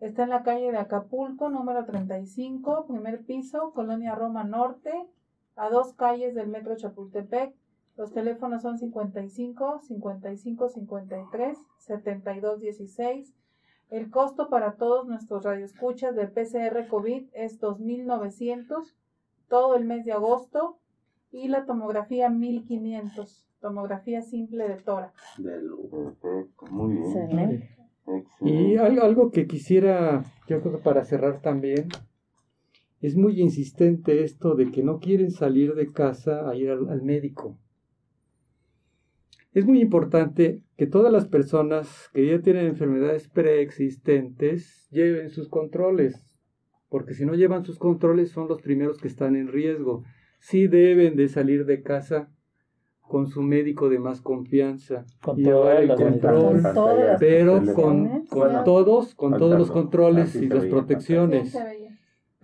Está 0.00 0.24
en 0.24 0.30
la 0.30 0.42
calle 0.42 0.70
de 0.70 0.78
Acapulco, 0.78 1.50
número 1.50 1.84
35, 1.84 2.86
primer 2.86 3.24
piso, 3.24 3.72
Colonia 3.74 4.14
Roma 4.14 4.44
Norte, 4.44 4.90
a 5.56 5.68
dos 5.70 5.94
calles 5.94 6.34
del 6.34 6.48
Metro 6.48 6.76
Chapultepec. 6.76 7.54
Los 7.96 8.12
teléfonos 8.12 8.62
son 8.62 8.78
55 8.78 9.80
55 9.80 10.68
53 10.68 11.58
72 11.78 12.60
16. 12.60 13.34
El 13.90 14.10
costo 14.10 14.48
para 14.48 14.76
todos 14.76 15.06
nuestros 15.06 15.44
radioescuchas 15.44 16.16
de 16.16 16.26
PCR 16.26 16.88
COVID 16.88 17.28
es 17.32 17.60
2.900 17.60 18.94
todo 19.48 19.76
el 19.76 19.84
mes 19.84 20.04
de 20.04 20.12
agosto 20.12 20.78
y 21.30 21.48
la 21.48 21.64
tomografía 21.64 22.28
1500, 22.28 23.46
tomografía 23.60 24.22
simple 24.22 24.68
de 24.68 24.76
tórax. 24.76 25.14
Perfecto, 25.40 26.66
muy 26.70 26.94
bien. 26.94 27.04
Excelente. 27.04 27.76
Y 28.40 28.76
algo 28.76 29.30
que 29.30 29.46
quisiera, 29.46 30.24
yo 30.48 30.60
creo 30.60 30.76
que 30.76 30.82
para 30.82 31.04
cerrar 31.04 31.40
también, 31.40 31.88
es 33.00 33.16
muy 33.16 33.40
insistente 33.40 34.24
esto 34.24 34.54
de 34.54 34.70
que 34.70 34.82
no 34.82 34.98
quieren 34.98 35.30
salir 35.30 35.74
de 35.74 35.92
casa 35.92 36.48
a 36.48 36.54
ir 36.54 36.70
al, 36.70 36.88
al 36.88 37.02
médico. 37.02 37.56
Es 39.54 39.64
muy 39.64 39.80
importante 39.80 40.64
que 40.76 40.88
todas 40.88 41.12
las 41.12 41.26
personas 41.26 42.10
que 42.12 42.26
ya 42.26 42.42
tienen 42.42 42.66
enfermedades 42.66 43.28
preexistentes 43.28 44.88
lleven 44.90 45.30
sus 45.30 45.48
controles, 45.48 46.26
porque 46.88 47.14
si 47.14 47.24
no 47.24 47.34
llevan 47.34 47.64
sus 47.64 47.78
controles 47.78 48.32
son 48.32 48.48
los 48.48 48.60
primeros 48.60 48.98
que 48.98 49.06
están 49.06 49.36
en 49.36 49.46
riesgo. 49.46 50.02
Sí 50.40 50.66
deben 50.66 51.14
de 51.14 51.28
salir 51.28 51.66
de 51.66 51.82
casa 51.82 52.28
con 53.00 53.28
su 53.28 53.42
médico 53.42 53.88
de 53.88 54.00
más 54.00 54.20
confianza 54.20 55.04
Con 55.22 55.38
y 55.38 55.44
llevar 55.44 55.82
el 55.82 55.94
control 55.94 56.62
Con 56.62 56.96
pero 57.20 57.62
con, 57.74 58.24
todos, 58.64 59.14
con 59.14 59.38
todos 59.38 59.56
los 59.56 59.70
controles 59.70 60.34
así 60.34 60.46
y 60.46 60.48
las 60.48 60.64
protecciones. 60.66 61.56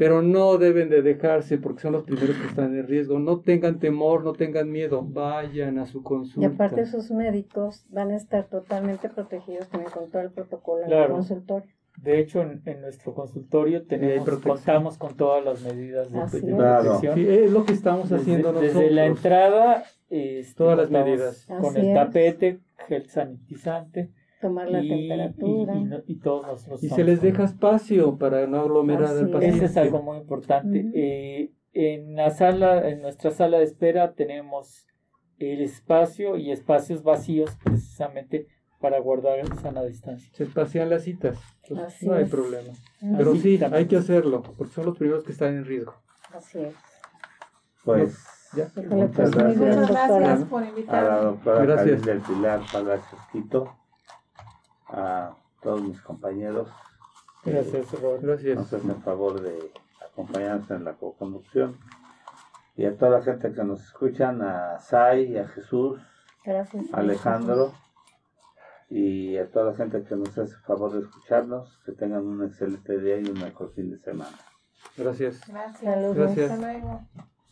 Pero 0.01 0.23
no 0.23 0.57
deben 0.57 0.89
de 0.89 1.03
dejarse 1.03 1.59
porque 1.59 1.83
son 1.83 1.93
los 1.93 2.05
primeros 2.05 2.35
que 2.35 2.47
están 2.47 2.75
en 2.75 2.87
riesgo. 2.87 3.19
No 3.19 3.41
tengan 3.41 3.79
temor, 3.79 4.25
no 4.25 4.33
tengan 4.33 4.73
miedo, 4.73 5.03
vayan 5.07 5.79
a 5.79 5.85
su 5.85 5.99
Y 5.99 6.03
consulta. 6.03 6.49
aparte 6.49 6.87
sus 6.87 7.11
médicos 7.11 7.85
van 7.91 8.11
a 8.11 8.17
estar 8.17 8.47
totalmente 8.49 9.11
protegidos 9.11 9.69
también 9.69 9.93
con 9.93 10.11
todo 10.11 10.23
el 10.23 10.31
protocolo 10.31 10.79
en 10.79 10.85
el 10.85 10.97
Claro. 10.97 11.13
consultorio. 11.17 11.69
De 12.03 12.19
hecho, 12.19 12.41
en, 12.41 12.63
en 12.65 12.81
nuestro 12.81 13.13
consultorio 13.13 13.83
tenemos, 13.87 14.27
contamos 14.41 14.97
con 14.97 15.15
todas 15.19 15.45
las 15.45 15.63
medidas 15.63 16.11
de, 16.11 16.19
de 16.19 16.55
protección. 16.57 17.15
Sí, 17.17 17.27
es 17.29 17.51
lo 17.53 17.67
que 17.67 17.73
estamos 17.75 18.09
Desde, 18.09 18.23
haciendo 18.23 18.53
desde 18.55 18.67
nosotros. 18.69 18.93
la 18.93 19.05
entrada, 19.05 19.85
este, 20.09 20.55
Todas 20.55 20.79
las 20.79 20.91
medidas. 20.91 21.45
Con 21.47 21.67
Así 21.77 21.81
el 21.81 21.89
es. 21.89 21.95
tapete, 21.95 22.61
gel 22.89 23.07
sanitizante 23.11 24.09
Tomar 24.41 24.71
la 24.71 24.83
y, 24.83 24.89
temperatura. 24.89 25.75
y- 25.75 25.79
y 25.79 25.85
no- 25.85 26.03
y 26.07 26.17
todos 26.21 26.47
nosotros 26.47 26.83
y 26.83 26.89
se 26.89 27.05
les 27.05 27.21
deja 27.21 27.45
espacio 27.45 28.17
para 28.19 28.47
no 28.47 28.61
aglomerar 28.61 29.09
al 29.17 29.31
paciente. 29.31 29.57
Ese 29.57 29.65
es 29.67 29.77
algo 29.77 30.03
muy 30.03 30.17
importante. 30.19 30.91
Eh, 30.95 31.53
en 31.73 32.17
la 32.17 32.31
sala, 32.31 32.89
en 32.89 33.03
nuestra 33.03 33.31
sala 33.31 33.59
de 33.59 33.65
espera 33.65 34.15
tenemos 34.15 34.87
el 35.39 35.61
espacio 35.61 36.37
y 36.37 36.51
espacios 36.53 37.03
vacíos 37.03 37.57
precisamente 37.65 38.47
para 38.81 38.99
guardar 38.99 39.45
sana 39.61 39.83
distancia. 39.85 40.31
Se 40.35 40.45
espacian 40.45 40.89
las 40.89 41.03
citas. 41.05 41.39
Entonces, 41.65 41.87
Así 41.97 42.07
no 42.09 42.15
hay 42.15 42.25
es. 42.25 42.31
problema. 42.31 42.73
Pero 43.19 43.35
sí, 43.37 43.59
también. 43.59 43.75
hay 43.83 43.87
que 43.87 43.97
hacerlo, 43.97 44.43
porque 44.43 44.73
son 44.73 44.87
los 44.87 44.97
primeros 44.97 45.23
que 45.23 45.33
están 45.33 45.55
en 45.55 45.65
riesgo. 45.67 45.95
Así 46.35 46.59
es. 46.61 46.75
Pues 47.85 48.19
¿Ya? 48.57 48.65
Híjole, 48.65 48.89
Muchas 48.89 49.15
pues 49.17 49.31
gracias. 49.31 49.61
bien, 49.61 49.81
Muchas 49.81 49.91
gracias 50.21 50.45
por 50.49 50.59
a 50.61 50.65
la 50.65 50.71
invitarme. 50.71 51.21
doctora 51.25 51.63
Gracias. 51.67 52.01
Karin 52.01 52.05
del 52.05 52.21
Pilar 52.37 52.61
Palacios 52.73 53.21
Quito, 53.33 53.77
a 54.93 55.35
todos 55.63 55.83
mis 55.83 56.01
compañeros 56.01 56.69
que 57.43 57.53
Gracias, 57.53 57.93
Robert. 58.01 58.23
Gracias. 58.23 58.57
nos 58.59 58.73
hacen 58.73 58.91
el 58.91 59.03
favor 59.03 59.41
de 59.41 59.73
acompañarnos 60.11 60.71
en 60.71 60.85
la 60.85 60.95
co-conducción 60.95 61.77
y 62.77 62.85
a 62.87 62.97
toda 62.97 63.13
la 63.19 63.23
gente 63.23 63.53
que 63.53 63.65
nos 63.65 63.83
escuchan, 63.85 64.43
a 64.43 64.79
Sai, 64.79 65.37
a 65.39 65.47
Jesús, 65.49 66.01
Gracias. 66.45 66.93
a 66.93 66.99
Alejandro 66.99 67.73
y 68.89 69.37
a 69.39 69.51
toda 69.51 69.73
la 69.73 69.77
gente 69.77 70.03
que 70.03 70.17
nos 70.17 70.31
hace 70.31 70.55
el 70.55 70.61
favor 70.63 70.93
de 70.93 71.01
escucharnos, 71.01 71.79
que 71.85 71.93
tengan 71.93 72.27
un 72.27 72.45
excelente 72.45 72.99
día 72.99 73.19
y 73.21 73.25
un 73.31 73.41
mejor 73.41 73.73
fin 73.73 73.91
de 73.91 73.99
semana. 73.99 74.37
Gracias. 74.97 75.41
Gracias. 75.47 75.81
Saludos. 75.81 76.17
Gracias. 76.17 76.51
Hasta 76.51 76.73
luego. 76.73 77.01